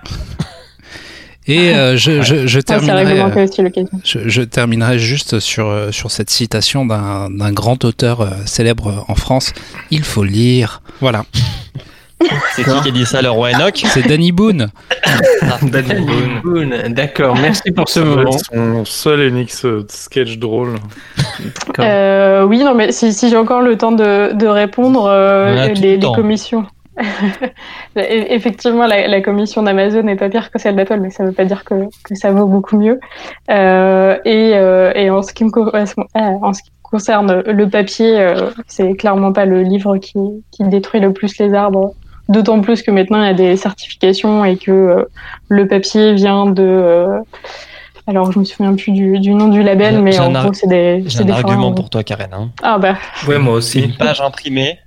et 1.47 1.73
euh, 1.73 1.95
je, 1.95 2.21
je, 2.21 2.59
terminerai 2.59 3.05
je, 4.03 4.27
je 4.27 4.41
terminerai 4.41 4.99
juste 4.99 5.39
sur 5.39 5.93
sur 5.93 6.11
cette 6.11 6.29
citation 6.29 6.85
d'un 6.85 7.29
d'un 7.29 7.53
grand 7.53 7.85
auteur 7.85 8.27
célèbre 8.45 9.05
en 9.07 9.15
France. 9.15 9.53
Il 9.91 10.03
faut 10.03 10.23
lire. 10.23 10.81
Voilà 10.99 11.25
C'est 12.55 12.63
qui 12.63 12.81
qui 12.81 12.89
a 12.89 12.91
dit 12.91 13.05
ça, 13.05 13.21
le 13.21 13.29
roi 13.29 13.49
Enoch 13.53 13.83
c'est 13.85 14.07
Danny 14.07 14.31
Boone 14.31 14.67
Danny 15.61 16.01
Boone. 16.01 16.41
Boone, 16.43 16.93
D'accord, 16.93 17.35
merci 17.35 17.71
pour 17.71 17.89
ce 17.89 17.99
moment. 17.99 18.31
son 18.31 18.85
seul 18.85 19.21
et 19.21 19.27
unique 19.27 19.51
sketch 19.89 20.37
drôle. 20.37 20.75
Euh, 21.79 22.43
oui, 22.45 22.59
non, 22.63 22.73
mais 22.73 22.91
si, 22.91 23.11
si 23.13 23.29
j'ai 23.29 23.37
encore 23.37 23.61
le 23.61 23.77
temps 23.77 23.91
de, 23.91 24.33
de 24.33 24.47
répondre, 24.47 25.05
euh, 25.05 25.67
les, 25.67 25.73
le 25.75 25.81
les 25.81 25.99
temps. 25.99 26.13
commissions. 26.13 26.65
E- 27.97 28.33
Effectivement, 28.33 28.87
la, 28.87 29.07
la 29.07 29.21
commission 29.21 29.63
d'Amazon 29.63 30.03
n'est 30.03 30.15
pas 30.15 30.29
pire 30.29 30.49
que 30.51 30.59
celle 30.59 30.75
d'Apple, 30.75 30.99
mais 31.01 31.09
ça 31.11 31.23
ne 31.23 31.29
veut 31.29 31.33
pas 31.33 31.45
dire 31.45 31.63
que, 31.63 31.75
que 32.03 32.15
ça 32.15 32.31
vaut 32.31 32.45
beaucoup 32.47 32.77
mieux. 32.77 32.99
Euh, 33.49 34.17
et, 34.25 34.51
euh, 34.55 34.91
et 34.95 35.09
en, 35.09 35.21
ce 35.21 35.33
qui 35.33 35.43
me 35.43 35.49
correspond- 35.49 36.05
ah, 36.13 36.31
en 36.41 36.53
ce 36.53 36.61
qui 36.63 36.69
concerne 36.83 37.41
le 37.45 37.69
papier, 37.69 38.19
euh, 38.19 38.49
c'est 38.67 38.93
clairement 38.95 39.33
pas 39.33 39.45
le 39.45 39.61
livre 39.63 39.97
qui, 39.97 40.17
qui 40.51 40.63
détruit 40.63 40.99
le 41.01 41.11
plus 41.13 41.37
les 41.39 41.53
arbres. 41.53 41.93
D'autant 42.27 42.59
plus 42.61 42.81
que 42.81 42.89
maintenant 42.91 43.21
il 43.21 43.25
y 43.27 43.29
a 43.29 43.33
des 43.33 43.55
certifications 43.55 44.43
et 44.45 44.57
que 44.57 44.71
euh, 44.71 45.05
le 45.47 45.67
papier 45.67 46.13
vient 46.15 46.47
de. 46.47 46.63
euh, 46.63 47.19
alors 48.07 48.31
je 48.31 48.39
me 48.39 48.43
souviens 48.45 48.73
plus 48.75 48.91
du, 48.91 49.19
du 49.19 49.33
nom 49.33 49.47
du 49.47 49.61
label, 49.63 50.01
mais 50.01 50.11
j'ai 50.11 50.19
en 50.19 50.31
gros 50.31 50.53
c'est 50.53 50.67
des. 50.67 51.01
J'ai 51.03 51.09
c'est 51.17 51.21
un 51.21 51.25
des 51.25 51.31
argument 51.33 51.71
pour 51.73 51.89
toi, 51.89 52.03
Karen. 52.03 52.33
hein. 52.33 52.51
Ah 52.63 52.77
bah. 52.77 52.97
Ouais, 53.27 53.37
moi 53.39 53.53
aussi. 53.53 53.79
une 53.81 53.95
page 53.95 54.21
imprimée. 54.21 54.79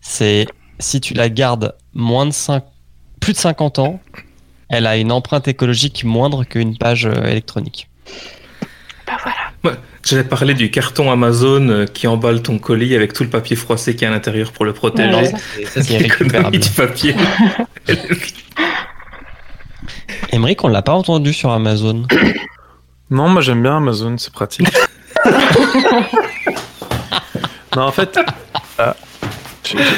C'est 0.00 0.46
si 0.78 1.00
tu 1.00 1.14
la 1.14 1.28
gardes 1.30 1.74
moins 1.94 2.26
de 2.26 2.32
5, 2.32 2.62
plus 3.20 3.32
de 3.32 3.38
50 3.38 3.78
ans, 3.78 4.00
elle 4.68 4.86
a 4.86 4.96
une 4.96 5.12
empreinte 5.12 5.46
écologique 5.48 6.04
moindre 6.04 6.44
qu'une 6.44 6.76
page 6.76 7.06
euh, 7.06 7.24
électronique. 7.24 7.88
J'allais 10.04 10.24
parler 10.24 10.52
du 10.54 10.70
carton 10.70 11.10
Amazon 11.10 11.68
euh, 11.68 11.86
qui 11.86 12.06
emballe 12.06 12.42
ton 12.42 12.58
colis 12.58 12.94
avec 12.94 13.12
tout 13.14 13.24
le 13.24 13.30
papier 13.30 13.56
froissé 13.56 13.96
qui 13.96 14.04
est 14.04 14.06
à 14.06 14.10
l'intérieur 14.10 14.52
pour 14.52 14.64
le 14.66 14.72
protéger. 14.74 15.14
Ouais, 15.14 15.24
ça, 15.26 15.36
c'est- 15.56 15.64
ça, 15.66 15.82
c'est 15.82 15.98
L'économie 15.98 16.10
récupérable. 16.10 16.58
du 16.58 16.70
papier. 16.70 17.14
On 20.62 20.68
l'a 20.68 20.82
pas 20.82 20.92
entendu 20.92 21.32
sur 21.32 21.50
Amazon. 21.50 22.02
Non, 23.10 23.28
moi 23.28 23.42
j'aime 23.42 23.62
bien 23.62 23.76
Amazon, 23.76 24.16
c'est 24.18 24.32
pratique. 24.32 24.66
non, 27.76 27.82
en 27.82 27.92
fait, 27.92 28.18
euh, 28.80 28.92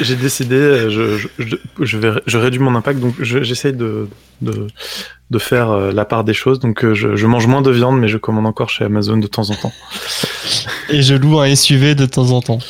j'ai- 0.01 0.15
décidé, 0.15 0.55
euh, 0.55 0.89
je, 0.89 1.17
je, 1.17 1.27
je, 1.39 1.55
je 1.79 1.97
vais, 1.97 2.11
je 2.25 2.37
réduis 2.37 2.59
mon 2.59 2.75
impact, 2.75 2.99
donc 2.99 3.13
je- 3.19 3.43
j'essaye 3.43 3.73
de, 3.73 4.07
de, 4.41 4.67
de 5.29 5.39
faire 5.39 5.69
euh, 5.71 5.91
la 5.91 6.05
part 6.05 6.23
des 6.23 6.33
choses. 6.33 6.59
Donc 6.59 6.83
euh, 6.83 6.93
je, 6.93 7.25
mange 7.27 7.47
moins 7.47 7.61
de 7.61 7.71
viande, 7.71 7.99
mais 7.99 8.07
je 8.07 8.17
commande 8.17 8.45
encore 8.47 8.69
chez 8.69 8.85
Amazon 8.85 9.17
de 9.17 9.27
temps 9.27 9.49
en 9.49 9.55
temps. 9.55 9.73
Et 10.89 11.01
je 11.01 11.15
loue 11.15 11.39
un 11.39 11.53
SUV 11.55 11.95
de 11.95 12.05
temps 12.05 12.31
en 12.31 12.41
temps. 12.41 12.59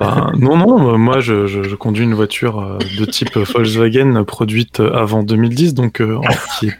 Bah, 0.00 0.32
non, 0.38 0.56
non, 0.56 0.96
moi 0.96 1.20
je, 1.20 1.74
conduis 1.74 2.04
une 2.04 2.14
voiture 2.14 2.78
de 2.98 3.04
type 3.04 3.36
Volkswagen 3.36 4.24
produite 4.24 4.80
avant 4.80 5.22
2010, 5.22 5.74
donc 5.74 6.00
euh, 6.00 6.18
qui 6.58 6.68
est 6.68 6.78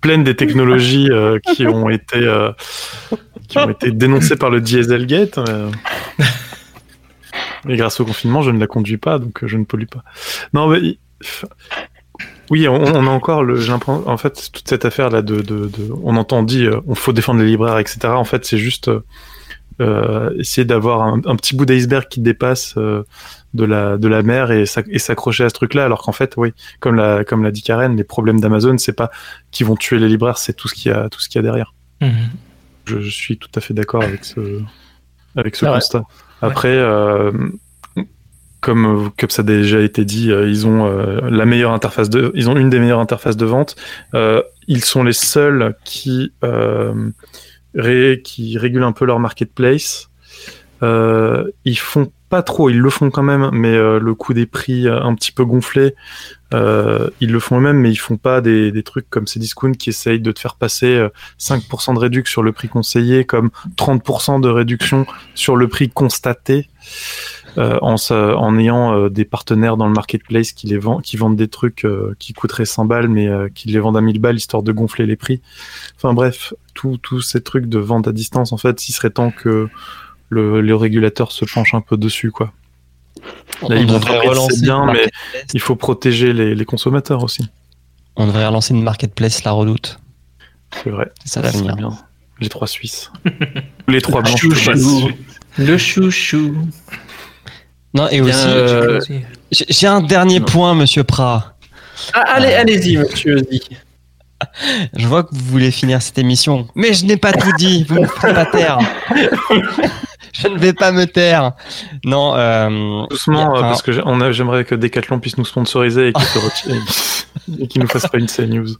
pleine 0.00 0.22
des 0.22 0.36
technologies 0.36 1.08
euh, 1.10 1.40
qui 1.40 1.66
ont 1.66 1.90
été 1.90 2.18
euh, 2.18 2.52
qui 3.48 3.58
ont 3.58 3.68
été 3.70 3.90
dénoncées 3.90 4.36
par 4.36 4.50
le 4.50 4.60
Dieselgate. 4.60 5.40
Et 7.68 7.76
grâce 7.76 8.00
au 8.00 8.04
confinement, 8.04 8.42
je 8.42 8.50
ne 8.50 8.58
la 8.58 8.66
conduis 8.66 8.96
pas, 8.98 9.18
donc 9.18 9.42
euh, 9.42 9.46
je 9.48 9.56
ne 9.56 9.64
pollue 9.64 9.86
pas. 9.86 10.02
Non, 10.52 10.68
mais 10.68 10.98
oui, 12.50 12.68
on, 12.68 12.74
on 12.74 13.06
a 13.06 13.10
encore 13.10 13.42
le. 13.42 13.58
En 13.86 14.16
fait, 14.16 14.50
toute 14.52 14.68
cette 14.68 14.84
affaire 14.84 15.10
là 15.10 15.22
de, 15.22 15.36
de, 15.40 15.66
de- 15.68 15.90
on 16.02 16.16
entend 16.16 16.42
dit, 16.42 16.66
euh, 16.66 16.80
on 16.86 16.94
faut 16.94 17.12
défendre 17.12 17.40
les 17.40 17.46
libraires, 17.46 17.78
etc. 17.78 17.98
En 18.08 18.24
fait, 18.24 18.44
c'est 18.44 18.58
juste 18.58 18.90
euh, 19.80 20.30
essayer 20.38 20.64
d'avoir 20.64 21.02
un, 21.02 21.20
un 21.26 21.36
petit 21.36 21.56
bout 21.56 21.66
d'iceberg 21.66 22.06
qui 22.08 22.20
dépasse 22.20 22.74
euh, 22.76 23.02
de 23.54 23.64
la 23.64 23.96
de 23.98 24.06
la 24.08 24.22
mer 24.22 24.52
et 24.52 24.64
s'ac- 24.64 24.86
et 24.90 24.98
s'accrocher 25.00 25.44
à 25.44 25.48
ce 25.48 25.54
truc-là, 25.54 25.84
alors 25.84 26.02
qu'en 26.02 26.12
fait, 26.12 26.34
oui, 26.36 26.52
comme 26.80 26.94
l'a 26.94 27.24
comme 27.24 27.42
l'a 27.42 27.50
dit 27.50 27.62
Karen, 27.62 27.96
les 27.96 28.04
problèmes 28.04 28.40
d'Amazon, 28.40 28.78
c'est 28.78 28.92
pas 28.96 29.10
qui 29.50 29.64
vont 29.64 29.74
tuer 29.76 29.98
les 29.98 30.08
libraires, 30.08 30.38
c'est 30.38 30.52
tout 30.54 30.68
ce 30.68 30.74
qu'il 30.74 30.92
y 30.92 30.94
a 30.94 31.08
tout 31.08 31.20
ce 31.20 31.28
qu'il 31.28 31.40
y 31.40 31.40
a 31.40 31.42
derrière. 31.42 31.74
Je, 32.86 33.00
je 33.00 33.10
suis 33.10 33.36
tout 33.38 33.48
à 33.56 33.60
fait 33.60 33.74
d'accord 33.74 34.02
avec 34.04 34.24
ce 34.24 34.62
avec 35.34 35.56
ce 35.56 35.66
vrai. 35.66 35.74
constat. 35.74 36.04
Après, 36.46 36.76
euh, 36.76 37.32
comme, 38.60 39.10
ça 39.28 39.42
a 39.42 39.44
déjà 39.44 39.80
été 39.80 40.04
dit, 40.04 40.30
euh, 40.30 40.48
ils 40.48 40.66
ont 40.66 40.86
euh, 40.86 41.20
la 41.30 41.44
meilleure 41.44 41.72
interface 41.72 42.08
ils 42.34 42.48
ont 42.48 42.56
une 42.56 42.70
des 42.70 42.78
meilleures 42.78 43.00
interfaces 43.00 43.36
de 43.36 43.46
vente. 43.46 43.76
Ils 44.68 44.84
sont 44.84 45.04
les 45.04 45.12
seuls 45.12 45.76
qui 45.84 46.32
qui 48.24 48.58
régulent 48.58 48.84
un 48.84 48.92
peu 48.92 49.04
leur 49.04 49.20
marketplace. 49.20 50.10
Ils 50.82 51.78
font 51.78 52.10
pas 52.28 52.42
trop, 52.42 52.70
ils 52.70 52.78
le 52.78 52.90
font 52.90 53.10
quand 53.10 53.22
même, 53.22 53.50
mais 53.52 53.76
le 53.76 54.14
coût 54.14 54.34
des 54.34 54.46
prix 54.46 54.88
un 54.88 55.14
petit 55.14 55.32
peu 55.32 55.44
gonflé, 55.44 55.94
euh, 56.54 57.10
ils 57.20 57.32
le 57.32 57.40
font 57.40 57.58
eux-mêmes, 57.58 57.78
mais 57.78 57.90
ils 57.90 57.96
font 57.96 58.16
pas 58.16 58.40
des, 58.40 58.82
trucs 58.82 59.08
comme 59.10 59.26
Cdiscount 59.26 59.72
qui 59.72 59.90
essayent 59.90 60.20
de 60.20 60.32
te 60.32 60.38
faire 60.38 60.54
passer 60.54 60.94
euh, 60.94 61.08
5% 61.40 61.94
de 61.94 61.98
réduction 61.98 62.30
sur 62.30 62.42
le 62.42 62.52
prix 62.52 62.68
conseillé, 62.68 63.24
comme 63.24 63.50
30% 63.76 64.40
de 64.40 64.48
réduction 64.48 65.06
sur 65.34 65.56
le 65.56 65.68
prix 65.68 65.88
constaté, 65.88 66.68
euh, 67.58 67.78
en, 67.80 68.58
ayant 68.58 68.94
euh, 68.94 69.08
des 69.08 69.24
partenaires 69.24 69.78
dans 69.78 69.86
le 69.86 69.92
marketplace 69.92 70.52
qui 70.52 70.66
les 70.66 70.76
vendent, 70.76 71.02
qui 71.02 71.16
vendent 71.16 71.36
des 71.36 71.48
trucs 71.48 71.86
euh, 71.86 72.14
qui 72.18 72.34
coûteraient 72.34 72.66
100 72.66 72.84
balles, 72.84 73.08
mais 73.08 73.28
euh, 73.28 73.48
qui 73.48 73.68
les 73.68 73.78
vendent 73.78 73.96
à 73.96 74.02
1000 74.02 74.18
balles 74.20 74.36
histoire 74.36 74.62
de 74.62 74.72
gonfler 74.72 75.06
les 75.06 75.16
prix. 75.16 75.40
Enfin 75.96 76.12
bref, 76.12 76.52
tous 76.74 77.22
ces 77.22 77.42
trucs 77.42 77.66
de 77.66 77.78
vente 77.78 78.08
à 78.08 78.12
distance, 78.12 78.52
en 78.52 78.58
fait, 78.58 78.88
il 78.88 78.92
serait 78.92 79.10
temps 79.10 79.30
que 79.30 79.68
le, 80.28 80.60
le 80.60 80.76
régulateur 80.76 81.32
se 81.32 81.46
penche 81.46 81.72
un 81.72 81.80
peu 81.80 81.96
dessus, 81.96 82.30
quoi. 82.30 82.52
On 83.62 83.68
Là, 83.68 83.76
ils 83.76 83.86
vont 83.86 83.98
relancer 83.98 84.56
c'est 84.56 84.62
bien, 84.62 84.84
mais 84.92 85.06
il 85.54 85.60
faut 85.60 85.76
protéger 85.76 86.32
les, 86.32 86.54
les 86.54 86.64
consommateurs 86.64 87.22
aussi. 87.22 87.48
On 88.16 88.26
devrait 88.26 88.46
relancer 88.46 88.74
une 88.74 88.82
marketplace 88.82 89.44
la 89.44 89.52
redoute. 89.52 89.98
C'est 90.82 90.90
vrai. 90.90 91.10
Ça 91.24 91.42
l'avenir. 91.42 91.76
bien. 91.76 91.96
Les 92.40 92.48
trois 92.48 92.66
Suisses. 92.66 93.10
les 93.88 94.00
trois 94.00 94.22
blancs. 94.22 94.36
Chouchou. 94.36 95.10
Le 95.58 95.78
chouchou. 95.78 96.56
Non, 97.94 98.08
et 98.10 98.20
aussi, 98.20 98.46
euh, 98.46 99.00
j'ai 99.50 99.86
un 99.86 100.02
dernier 100.02 100.40
point, 100.40 100.74
monsieur 100.74 101.02
Prat. 101.02 101.56
Ah, 102.12 102.24
allez, 102.34 102.52
allez-y, 102.52 102.98
monsieur 102.98 103.36
Ozzy. 103.36 103.62
Je 104.94 105.06
vois 105.06 105.22
que 105.22 105.34
vous 105.34 105.44
voulez 105.46 105.70
finir 105.70 106.02
cette 106.02 106.18
émission, 106.18 106.68
mais 106.74 106.92
je 106.92 107.06
n'ai 107.06 107.16
pas 107.16 107.32
tout 107.32 107.52
dit. 107.56 107.84
Vous 107.88 108.00
ne 108.00 108.06
ferez 108.06 108.34
pas 108.34 108.44
taire. 108.44 108.78
je 110.42 110.48
ne 110.48 110.58
vais 110.58 110.72
pas 110.72 110.92
me 110.92 111.06
taire. 111.06 111.52
Non, 112.04 112.34
euh, 112.34 113.06
Doucement, 113.08 113.54
a 113.54 113.58
euh, 113.58 113.60
parce 113.62 113.82
que 113.82 113.92
j'aimerais 113.92 114.64
que 114.64 114.74
Decathlon 114.74 115.20
puisse 115.20 115.38
nous 115.38 115.44
sponsoriser 115.44 116.12
et 117.60 117.66
qu'il 117.68 117.82
nous 117.82 117.88
fasse 117.88 118.06
pas 118.08 118.18
une 118.18 118.26
CNews. 118.26 118.76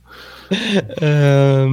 Euh, 1.03 1.69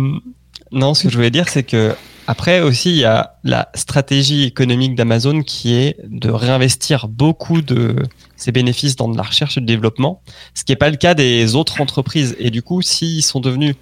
non, 0.71 0.93
ce 0.93 1.03
que 1.03 1.09
je 1.09 1.15
voulais 1.15 1.31
dire, 1.31 1.49
c'est 1.49 1.63
que 1.63 1.95
après 2.25 2.61
aussi, 2.61 2.91
il 2.91 2.97
y 2.97 3.05
a 3.05 3.35
la 3.43 3.69
stratégie 3.75 4.43
économique 4.43 4.95
d'Amazon 4.95 5.41
qui 5.41 5.75
est 5.75 5.97
de 6.05 6.29
réinvestir 6.29 7.07
beaucoup 7.09 7.61
de 7.61 7.95
ses 8.37 8.51
bénéfices 8.51 8.95
dans 8.95 9.09
de 9.09 9.17
la 9.17 9.23
recherche 9.23 9.57
et 9.57 9.59
du 9.59 9.65
développement, 9.65 10.21
ce 10.53 10.63
qui 10.63 10.71
n'est 10.71 10.77
pas 10.77 10.89
le 10.89 10.95
cas 10.95 11.15
des 11.15 11.55
autres 11.55 11.81
entreprises. 11.81 12.35
Et 12.39 12.49
du 12.49 12.61
coup, 12.61 12.81
s'ils 12.81 13.23
sont 13.23 13.41
devenus 13.41 13.75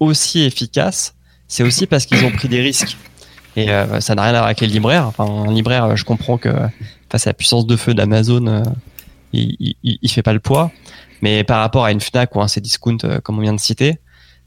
aussi 0.00 0.42
efficaces, 0.42 1.14
c'est 1.46 1.62
aussi 1.62 1.86
parce 1.86 2.06
qu'ils 2.06 2.24
ont 2.24 2.32
pris 2.32 2.48
des 2.48 2.60
risques. 2.60 2.96
Et 3.56 3.70
euh, 3.70 4.00
ça 4.00 4.14
n'a 4.14 4.22
rien 4.22 4.30
à 4.30 4.38
voir 4.38 4.44
avec 4.46 4.60
les 4.60 4.66
libraires. 4.66 5.06
Enfin, 5.06 5.24
un 5.24 5.52
libraire, 5.52 5.84
euh, 5.84 5.96
je 5.96 6.04
comprends 6.04 6.38
que 6.38 6.50
face 7.10 7.26
à 7.26 7.30
la 7.30 7.34
puissance 7.34 7.66
de 7.66 7.76
feu 7.76 7.94
d'Amazon, 7.94 8.46
euh, 8.46 8.62
il, 9.32 9.56
il, 9.60 9.98
il 10.02 10.10
fait 10.10 10.22
pas 10.22 10.32
le 10.32 10.40
poids. 10.40 10.70
Mais 11.22 11.44
par 11.44 11.60
rapport 11.60 11.84
à 11.84 11.92
une 11.92 12.00
Fnac 12.00 12.34
ou 12.36 12.42
un 12.42 12.48
Cdiscount, 12.48 12.98
euh, 13.04 13.20
comme 13.20 13.38
on 13.38 13.42
vient 13.42 13.54
de 13.54 13.60
citer, 13.60 13.98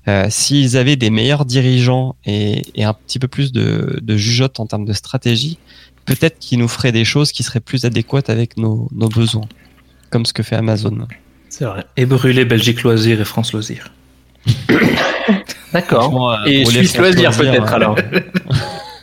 euh, 0.07 0.27
s'ils 0.29 0.77
avaient 0.77 0.95
des 0.95 1.09
meilleurs 1.09 1.43
dirigeants 1.45 2.15
et, 2.25 2.61
et 2.75 2.83
un 2.83 2.93
petit 2.93 3.19
peu 3.19 3.27
plus 3.27 3.51
de, 3.51 3.99
de 4.01 4.15
jugeote 4.17 4.59
en 4.59 4.65
termes 4.67 4.85
de 4.85 4.93
stratégie, 4.93 5.57
peut-être 6.05 6.39
qu'ils 6.39 6.59
nous 6.59 6.67
feraient 6.67 6.91
des 6.91 7.03
choses 7.03 7.31
qui 7.31 7.43
seraient 7.43 7.59
plus 7.59 7.83
adéquates 7.85 8.29
avec 8.29 8.57
nos, 8.57 8.87
nos 8.93 9.09
besoins, 9.09 9.47
comme 10.09 10.25
ce 10.25 10.33
que 10.33 10.43
fait 10.43 10.55
Amazon. 10.55 11.07
C'est 11.49 11.65
vrai. 11.65 11.85
Et 11.97 12.05
brûler 12.05 12.45
Belgique 12.45 12.83
Loisir 12.83 13.19
et 13.19 13.25
France 13.25 13.53
Loisir. 13.53 13.91
D'accord. 15.73 16.31
Euh, 16.31 16.45
Et 16.45 16.63
Suisse 16.65 16.97
Loisir 16.97 17.31
peut-être 17.31 17.73
alors. 17.73 17.97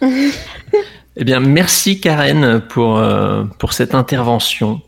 Eh 1.16 1.22
bien, 1.22 1.39
merci 1.39 2.01
Karen 2.01 2.60
pour, 2.68 2.98
euh, 2.98 3.44
pour 3.60 3.72
cette 3.72 3.94
intervention. 3.94 4.81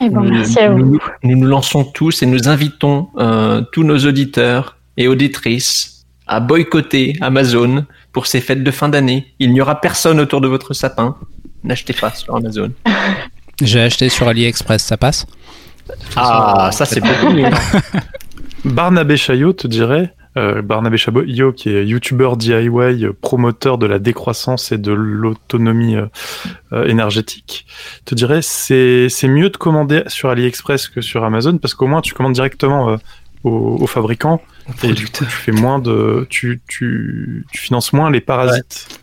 Eh 0.00 0.08
ben, 0.08 0.20
Nous- 0.20 0.30
merci 0.30 0.58
à 0.60 0.70
vous. 0.70 0.78
Nous, 0.78 1.00
nous 1.24 1.36
nous 1.36 1.46
lançons 1.48 1.82
tous 1.84 2.22
et 2.22 2.26
nous 2.26 2.48
invitons 2.48 3.08
euh, 3.18 3.60
tous 3.72 3.82
nos 3.82 3.98
auditeurs 4.06 4.76
et 4.96 5.08
auditrices 5.08 6.04
à 6.28 6.38
boycotter 6.38 7.16
Amazon 7.20 7.86
pour 8.12 8.28
ces 8.28 8.40
fêtes 8.40 8.62
de 8.62 8.70
fin 8.70 8.88
d'année. 8.88 9.34
Il 9.40 9.52
n'y 9.52 9.60
aura 9.60 9.80
personne 9.80 10.20
autour 10.20 10.40
de 10.40 10.46
votre 10.46 10.74
sapin. 10.74 11.16
N'achetez 11.64 11.92
pas 11.92 12.12
sur 12.14 12.36
Amazon. 12.36 12.70
J'ai 13.60 13.80
acheté 13.80 14.08
sur 14.08 14.28
AliExpress, 14.28 14.84
ça 14.84 14.96
passe? 14.96 15.26
Ah, 16.14 16.70
ça 16.72 16.84
c'est 16.84 17.00
beaucoup 17.00 17.30
mieux. 17.34 17.50
Barnabé 18.64 19.16
Chaillot 19.16 19.52
te 19.52 19.66
dirait, 19.66 20.14
euh, 20.36 20.62
Barnabé 20.62 20.96
Chaillot 20.96 21.52
qui 21.52 21.70
est 21.70 21.86
youtubeur 21.86 22.36
DIY, 22.36 23.06
promoteur 23.20 23.78
de 23.78 23.86
la 23.86 23.98
décroissance 23.98 24.72
et 24.72 24.78
de 24.78 24.92
l'autonomie 24.92 25.96
euh, 25.96 26.06
euh, 26.72 26.86
énergétique, 26.86 27.66
te 28.04 28.14
dirait 28.14 28.42
c'est 28.42 29.08
c'est 29.08 29.28
mieux 29.28 29.50
de 29.50 29.56
commander 29.56 30.02
sur 30.06 30.30
AliExpress 30.30 30.88
que 30.88 31.00
sur 31.00 31.24
Amazon 31.24 31.58
parce 31.58 31.74
qu'au 31.74 31.86
moins 31.86 32.00
tu 32.00 32.14
commandes 32.14 32.32
directement 32.32 32.90
euh, 32.90 32.96
au, 33.44 33.78
au 33.80 33.86
fabricant 33.86 34.40
et 34.82 34.92
du 34.92 35.06
coup 35.06 35.24
tu 35.24 35.30
fais 35.30 35.52
moins 35.52 35.78
de 35.78 36.26
tu 36.30 36.60
tu, 36.66 37.46
tu 37.52 37.58
finances 37.60 37.92
moins 37.92 38.10
les 38.10 38.20
parasites. 38.20 39.00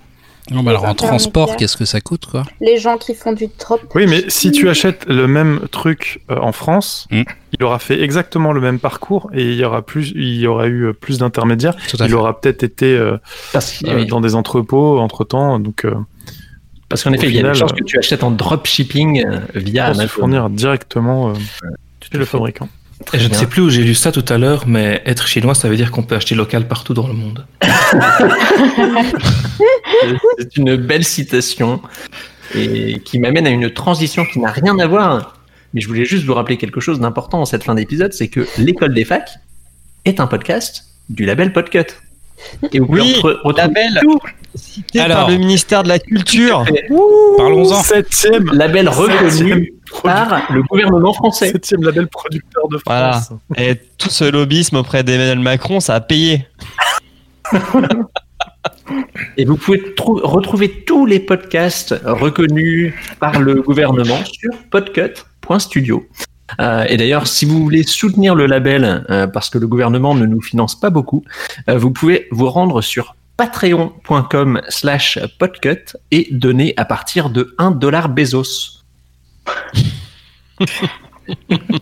Non, 0.51 0.67
alors 0.67 0.85
en 0.85 0.93
transport, 0.93 1.55
qu'est-ce 1.55 1.77
que 1.77 1.85
ça 1.85 2.01
coûte, 2.01 2.25
quoi 2.25 2.43
Les 2.59 2.77
gens 2.77 2.97
qui 2.97 3.15
font 3.15 3.31
du 3.33 3.47
drop. 3.59 3.81
Oui, 3.95 4.05
mais 4.07 4.23
si 4.27 4.51
tu 4.51 4.69
achètes 4.69 5.05
le 5.07 5.25
même 5.27 5.61
truc 5.71 6.21
euh, 6.29 6.35
en 6.37 6.51
France, 6.51 7.07
Mm. 7.09 7.23
il 7.57 7.63
aura 7.63 7.79
fait 7.79 8.01
exactement 8.01 8.51
le 8.51 8.61
même 8.61 8.77
parcours 8.79 9.29
et 9.33 9.43
il 9.43 9.55
y 9.55 9.63
aura 9.63 9.81
plus, 9.81 10.11
il 10.15 10.35
y 10.35 10.45
aura 10.47 10.67
eu 10.67 10.87
euh, 10.87 10.93
plus 10.93 11.17
d'intermédiaires. 11.19 11.75
Il 11.93 11.97
fait. 11.97 12.13
aura 12.13 12.39
peut-être 12.39 12.63
été 12.63 12.95
euh, 12.97 13.17
Parce, 13.53 13.79
que- 13.79 13.87
euh, 13.87 13.95
oui. 14.01 14.05
dans 14.07 14.21
des 14.21 14.35
entrepôts 14.35 14.99
entre 14.99 15.23
temps, 15.23 15.57
donc 15.59 15.85
euh, 15.85 15.93
Parce 16.89 17.03
qu'en 17.03 17.13
effet, 17.13 17.27
il 17.27 17.33
y 17.33 17.37
a 17.37 17.39
final, 17.39 17.53
des 17.53 17.59
chances 17.59 17.71
euh, 17.71 17.75
que 17.75 17.83
tu 17.85 17.97
achètes 17.97 18.23
en 18.23 18.31
dropshipping 18.31 19.25
euh, 19.25 19.39
via 19.55 19.87
pour 19.91 20.01
se 20.01 20.07
fournir 20.07 20.49
directement 20.49 21.29
euh, 21.29 21.33
chez 22.11 22.17
le 22.17 22.25
fabricant. 22.25 22.67
Et 23.13 23.19
je 23.19 23.27
ne 23.27 23.33
sais 23.33 23.47
plus 23.47 23.61
où 23.61 23.69
j'ai 23.69 23.83
lu 23.83 23.93
ça 23.95 24.11
tout 24.11 24.25
à 24.29 24.37
l'heure, 24.37 24.65
mais 24.67 25.01
être 25.05 25.27
chinois, 25.27 25.55
ça 25.55 25.69
veut 25.69 25.75
dire 25.75 25.91
qu'on 25.91 26.03
peut 26.03 26.15
acheter 26.15 26.35
local 26.35 26.67
partout 26.67 26.93
dans 26.93 27.07
le 27.07 27.13
monde. 27.13 27.45
C'est 30.37 30.57
une 30.57 30.75
belle 30.75 31.03
citation 31.03 31.81
et 32.55 32.99
qui 32.99 33.19
m'amène 33.19 33.47
à 33.47 33.49
une 33.49 33.71
transition 33.71 34.25
qui 34.25 34.39
n'a 34.39 34.51
rien 34.51 34.77
à 34.79 34.87
voir. 34.87 35.37
Mais 35.73 35.81
je 35.81 35.87
voulais 35.87 36.05
juste 36.05 36.25
vous 36.25 36.33
rappeler 36.33 36.57
quelque 36.57 36.79
chose 36.79 36.99
d'important 36.99 37.41
en 37.41 37.45
cette 37.45 37.63
fin 37.63 37.75
d'épisode, 37.75 38.13
c'est 38.13 38.27
que 38.27 38.45
l'école 38.57 38.93
des 38.93 39.05
facs 39.05 39.31
est 40.05 40.19
un 40.19 40.27
podcast 40.27 40.85
du 41.09 41.25
label 41.25 41.53
Podcut. 41.53 41.85
Et 42.71 42.79
vous 42.79 42.85
pouvez 42.87 43.01
Oui, 43.01 43.13
re- 43.21 43.37
retrouver 43.43 43.53
label. 43.57 43.99
Cité 44.53 44.99
Alors. 44.99 45.17
par 45.19 45.29
le 45.29 45.37
ministère 45.37 45.83
de 45.83 45.87
la 45.89 45.97
Culture. 45.99 46.65
Parlons-en. 47.37 47.81
Septième 47.83 48.51
Label 48.53 48.89
reconnu 48.89 49.73
par 50.03 50.51
le 50.51 50.61
gouvernement 50.63 51.13
français. 51.13 51.51
Septième 51.51 51.83
label 51.83 52.07
producteur 52.07 52.67
de 52.67 52.77
Voilà. 52.85 53.13
France. 53.21 53.33
Et 53.57 53.75
tout 53.97 54.09
ce 54.09 54.25
lobbyisme 54.25 54.75
auprès 54.77 55.03
d'Emmanuel 55.03 55.39
Macron, 55.39 55.79
ça 55.79 55.95
a 55.95 56.01
payé. 56.01 56.45
Et 59.37 59.45
vous 59.45 59.55
pouvez 59.55 59.93
trou- 59.95 60.19
retrouver 60.21 60.69
tous 60.85 61.05
les 61.05 61.19
podcasts 61.19 61.95
reconnus 62.03 62.93
par 63.19 63.39
le 63.39 63.55
gouvernement 63.61 64.19
sur 64.25 64.51
podcut.studio. 64.69 66.05
Euh, 66.59 66.85
et 66.87 66.97
d'ailleurs, 66.97 67.27
si 67.27 67.45
vous 67.45 67.61
voulez 67.63 67.83
soutenir 67.83 68.35
le 68.35 68.45
label, 68.45 69.05
euh, 69.09 69.27
parce 69.27 69.49
que 69.49 69.57
le 69.57 69.67
gouvernement 69.67 70.15
ne 70.15 70.25
nous 70.25 70.41
finance 70.41 70.79
pas 70.79 70.89
beaucoup, 70.89 71.23
euh, 71.69 71.77
vous 71.77 71.91
pouvez 71.91 72.27
vous 72.31 72.49
rendre 72.49 72.81
sur 72.81 73.15
patreon.com 73.37 74.61
slash 74.69 75.19
podcut 75.39 75.95
et 76.11 76.27
donner 76.31 76.73
à 76.77 76.85
partir 76.85 77.29
de 77.29 77.55
1 77.57 77.71
dollar 77.71 78.09
Bezos. 78.09 78.81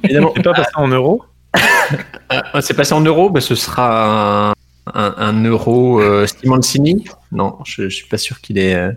Évidemment, 0.03 0.33
C'est 0.35 0.43
pas 0.43 0.53
passé 0.53 0.71
en 0.75 0.87
euros 0.87 1.23
c'est 2.61 2.75
passé 2.75 2.93
en 2.93 3.01
euros, 3.01 3.31
bah, 3.31 3.41
ce 3.41 3.55
sera 3.55 4.51
un, 4.51 4.53
un, 4.93 5.15
un 5.17 5.43
euro 5.43 5.99
Simoncini. 6.27 7.03
Non, 7.31 7.57
je, 7.65 7.89
je 7.89 7.95
suis 7.95 8.07
pas 8.07 8.19
sûr 8.19 8.39
qu'il 8.39 8.59
ait 8.59 8.91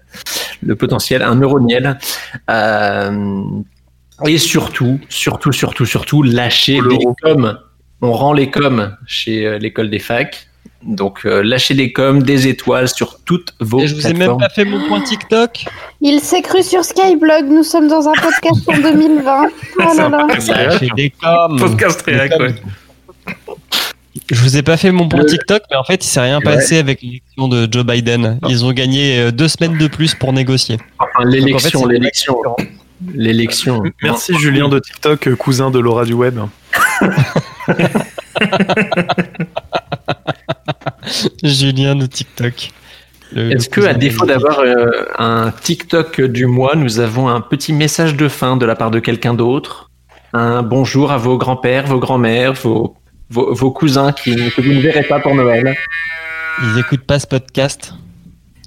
le 0.63 0.77
potentiel. 0.77 1.23
Un 1.23 1.37
euro 1.37 1.59
Niel. 1.59 1.99
Euh, 4.21 4.27
et 4.29 4.39
surtout, 4.39 5.01
surtout, 5.09 5.53
surtout, 5.53 5.87
surtout, 5.87 6.23
lâchez 6.23 6.79
Pour 6.79 6.89
les 6.91 7.07
coms. 7.23 7.59
On 8.01 8.13
rend 8.13 8.33
les 8.33 8.51
coms 8.51 8.97
chez 9.07 9.47
euh, 9.47 9.59
l'école 9.59 9.91
des 9.91 9.99
facs. 9.99 10.49
Donc, 10.83 11.21
euh, 11.25 11.43
lâchez 11.45 11.75
des 11.75 11.93
coms, 11.93 12.23
des 12.23 12.49
étoiles 12.49 12.89
sur 12.89 13.21
toutes 13.25 13.55
vos 13.61 13.81
Et 13.81 13.87
je 13.87 13.95
vous 13.95 14.07
ai 14.09 14.15
même 14.15 14.37
pas 14.37 14.49
fait 14.49 14.65
mon 14.65 14.87
point 14.89 15.01
TikTok. 15.01 15.65
Il 16.01 16.21
s'est 16.21 16.43
cru 16.43 16.63
sur 16.63 16.85
Skyblog, 16.85 17.47
nous 17.49 17.63
sommes 17.63 17.87
dans 17.87 18.09
un 18.09 18.13
podcast 18.13 18.69
en 18.69 18.79
2020. 18.81 19.47
Oh 19.79 19.83
là 19.97 20.09
là. 20.09 20.27
Lâchez 20.27 20.89
des 20.97 21.11
coms. 21.11 21.57
Podcast 21.57 22.03
réac, 22.03 22.39
ouais. 22.41 22.55
Je 24.31 24.41
vous 24.41 24.57
ai 24.57 24.63
pas 24.63 24.77
fait 24.77 24.91
mon 24.91 25.09
point 25.09 25.21
Le- 25.21 25.27
TikTok, 25.27 25.63
mais 25.71 25.77
en 25.77 25.85
fait, 25.85 26.05
il 26.05 26.09
s'est 26.09 26.21
rien 26.21 26.41
passé 26.41 26.79
avec 26.79 27.01
l'élection 27.03 27.49
de 27.49 27.69
Joe 27.71 27.85
Biden. 27.85 28.39
Ils 28.49 28.65
ont 28.65 28.73
gagné 28.73 29.19
euh, 29.19 29.31
deux 29.31 29.49
semaines 29.49 29.79
de 29.79 29.87
plus 29.87 30.15
pour 30.15 30.33
négocier. 30.33 30.79
Enfin, 30.99 31.29
l'élection, 31.29 31.81
en 31.81 31.89
fait, 31.89 31.93
l'élection. 31.93 32.37
L'élection. 33.15 33.83
Merci 34.03 34.39
Julien 34.39 34.69
de 34.69 34.79
TikTok, 34.79 35.35
cousin 35.37 35.71
de 35.71 35.79
Laura 35.79 36.05
du 36.05 36.13
web. 36.15 36.39
Julien 41.43 41.95
de 41.97 42.07
TikTok. 42.07 42.71
Est-ce 43.35 43.69
que, 43.69 43.81
à 43.81 43.95
défaut 43.95 44.27
d'avoir 44.27 44.61
euh, 44.61 45.07
un 45.19 45.51
TikTok 45.51 46.21
du 46.21 46.47
mois, 46.47 46.77
nous 46.77 47.01
avons 47.01 47.29
un 47.29 47.41
petit 47.41 47.73
message 47.73 48.15
de 48.15 48.29
fin 48.29 48.57
de 48.57 48.67
la 48.67 48.77
part 48.77 48.91
de 48.91 49.01
quelqu'un 49.01 49.33
d'autre? 49.35 49.91
Un 50.35 50.63
bonjour 50.63 51.13
à 51.13 51.17
vos 51.17 51.39
grands-pères, 51.39 51.87
vos 51.87 51.99
grands-mères, 51.99 52.53
vos, 52.55 52.95
vos, 53.31 53.55
vos 53.55 53.71
cousins 53.71 54.13
qui, 54.13 54.35
que 54.51 54.61
vous 54.61 54.73
ne 54.73 54.81
verrez 54.81 55.05
pas 55.05 55.21
pour 55.21 55.35
Noël 55.35 55.75
Ils 56.63 56.79
écoutent 56.79 57.07
pas 57.07 57.19
ce 57.19 57.27
podcast. 57.27 57.95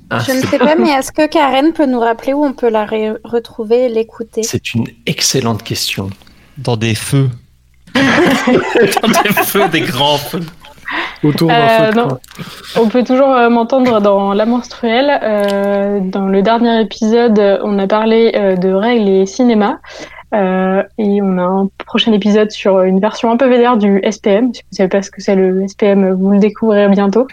Ah, 0.09 0.19
Je 0.19 0.31
ne 0.33 0.41
sais 0.41 0.57
pas, 0.59 0.75
mais 0.75 0.89
est-ce 0.91 1.11
que 1.11 1.25
Karen 1.27 1.73
peut 1.73 1.85
nous 1.85 1.99
rappeler 1.99 2.33
où 2.33 2.45
on 2.45 2.53
peut 2.53 2.69
la 2.69 2.85
retrouver 3.23 3.85
et 3.85 3.89
l'écouter? 3.89 4.43
C'est 4.43 4.73
une 4.73 4.85
excellente 5.05 5.63
question. 5.63 6.09
Dans 6.57 6.77
des 6.77 6.95
feux. 6.95 7.29
Dans 7.95 9.07
des 9.09 9.29
feux, 9.43 9.67
des 9.69 9.81
grands 9.81 10.17
feux. 10.17 10.41
Autour 11.23 11.47
d'un 11.47 11.55
Euh, 11.55 11.85
feu 11.87 11.91
de 11.91 11.97
non. 11.97 12.07
camp. 12.09 12.19
On 12.77 12.87
peut 12.89 13.03
toujours 13.03 13.31
euh, 13.31 13.49
m'entendre 13.49 13.99
dans 14.01 14.33
La 14.33 14.45
Menstruelle. 14.45 15.19
Euh, 15.23 15.99
dans 16.01 16.27
le 16.27 16.41
dernier 16.41 16.81
épisode, 16.81 17.59
on 17.63 17.79
a 17.79 17.87
parlé 17.87 18.31
euh, 18.35 18.55
de 18.55 18.69
règles 18.71 19.09
et 19.09 19.25
cinéma. 19.25 19.79
Euh, 20.35 20.83
et 20.97 21.21
on 21.21 21.37
a 21.37 21.43
un 21.43 21.69
prochain 21.85 22.11
épisode 22.11 22.51
sur 22.51 22.81
une 22.81 22.99
version 22.99 23.31
un 23.31 23.37
peu 23.37 23.47
vénère 23.47 23.77
du 23.77 24.01
SPM. 24.09 24.53
Si 24.53 24.61
vous 24.69 24.75
savez 24.75 24.89
pas 24.89 25.01
ce 25.01 25.09
que 25.09 25.21
c'est 25.21 25.35
le 25.35 25.65
SPM, 25.67 26.11
vous 26.13 26.31
le 26.31 26.39
découvrirez 26.39 26.89
bientôt. 26.89 27.27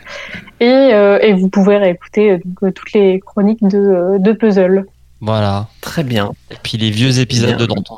Et, 0.61 0.67
euh, 0.71 1.19
et 1.21 1.33
vous 1.33 1.49
pouvez 1.49 1.79
réécouter 1.79 2.33
euh, 2.33 2.39
donc, 2.45 2.63
euh, 2.63 2.71
toutes 2.71 2.93
les 2.93 3.21
chroniques 3.21 3.63
de, 3.63 3.79
euh, 3.79 4.19
de 4.19 4.33
Puzzle. 4.33 4.87
Voilà. 5.21 5.69
Très 5.81 6.05
bien. 6.05 6.33
Et 6.51 6.57
puis 6.63 6.79
les 6.79 6.91
vieux 6.91 7.19
épisodes 7.19 7.49
Bien. 7.49 7.59
de 7.59 7.67
Danton. 7.67 7.97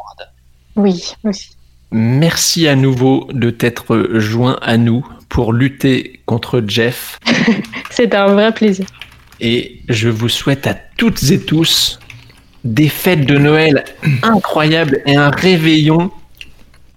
Oui, 0.77 1.15
aussi. 1.25 1.51
Merci 1.91 2.67
à 2.67 2.75
nouveau 2.75 3.29
de 3.33 3.51
t'être 3.51 4.09
joint 4.15 4.59
à 4.63 4.79
nous 4.79 5.07
pour 5.29 5.53
lutter 5.53 6.21
contre 6.27 6.63
Jeff. 6.67 7.21
C'était 7.91 8.17
un 8.17 8.33
vrai 8.33 8.53
plaisir. 8.53 8.87
Et 9.41 9.81
je 9.89 10.09
vous 10.09 10.29
souhaite 10.29 10.67
à 10.67 10.75
toutes 10.97 11.23
et 11.31 11.41
tous 11.41 11.99
des 12.65 12.89
fêtes 12.89 13.27
de 13.27 13.39
Noël 13.39 13.85
incroyables 14.23 15.03
et 15.07 15.17
un 15.17 15.31
réveillon 15.31 16.11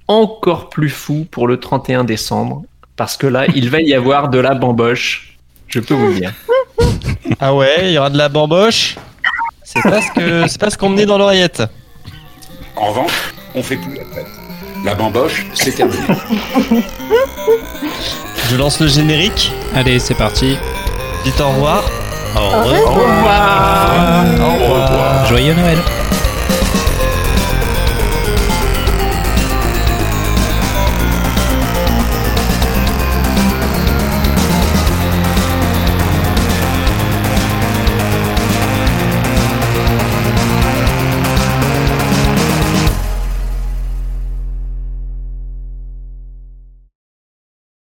encore 0.08 0.70
plus 0.70 0.90
fou 0.90 1.28
pour 1.30 1.48
le 1.48 1.60
31 1.60 2.06
décembre. 2.06 2.64
Parce 2.96 3.18
que 3.18 3.28
là, 3.28 3.46
il 3.54 3.70
va 3.70 3.82
y 3.82 3.94
avoir 3.94 4.30
de 4.30 4.40
la 4.40 4.56
bamboche. 4.56 5.38
Je 5.68 5.80
peux 5.80 5.94
vous 5.94 6.08
le 6.08 6.16
dire. 6.16 6.34
Ah 7.40 7.54
ouais, 7.54 7.90
il 7.90 7.92
y 7.92 7.98
aura 7.98 8.10
de 8.10 8.18
la 8.18 8.30
bamboche? 8.30 8.96
C'est 9.64 9.82
pas 9.84 10.02
ce 10.02 10.12
que 10.12 10.48
c'est 10.48 10.60
pas 10.60 10.70
ce 10.70 10.78
qu'on 10.78 10.90
menait 10.90 11.06
dans 11.06 11.18
l'oreillette. 11.18 11.62
En 12.78 12.88
revanche, 12.88 13.34
on 13.54 13.62
fait 13.62 13.76
plus 13.76 13.96
la 13.96 14.06
fête. 14.06 14.28
La 14.86 14.96
bamboche, 14.96 15.46
c'est 15.54 15.74
terminé. 15.76 16.00
Je 18.50 18.56
lance 18.56 18.80
le 18.80 18.88
générique. 18.88 19.52
Allez, 19.76 20.00
c'est 20.00 20.16
parti. 20.16 20.58
Dites 21.26 21.42
au 21.42 21.50
revoir. 21.50 21.84
Au 22.38 22.50
revoir. 22.50 24.26
Au 24.40 24.54
revoir. 24.54 25.26
Joyeux 25.28 25.54
Noël. 25.54 25.80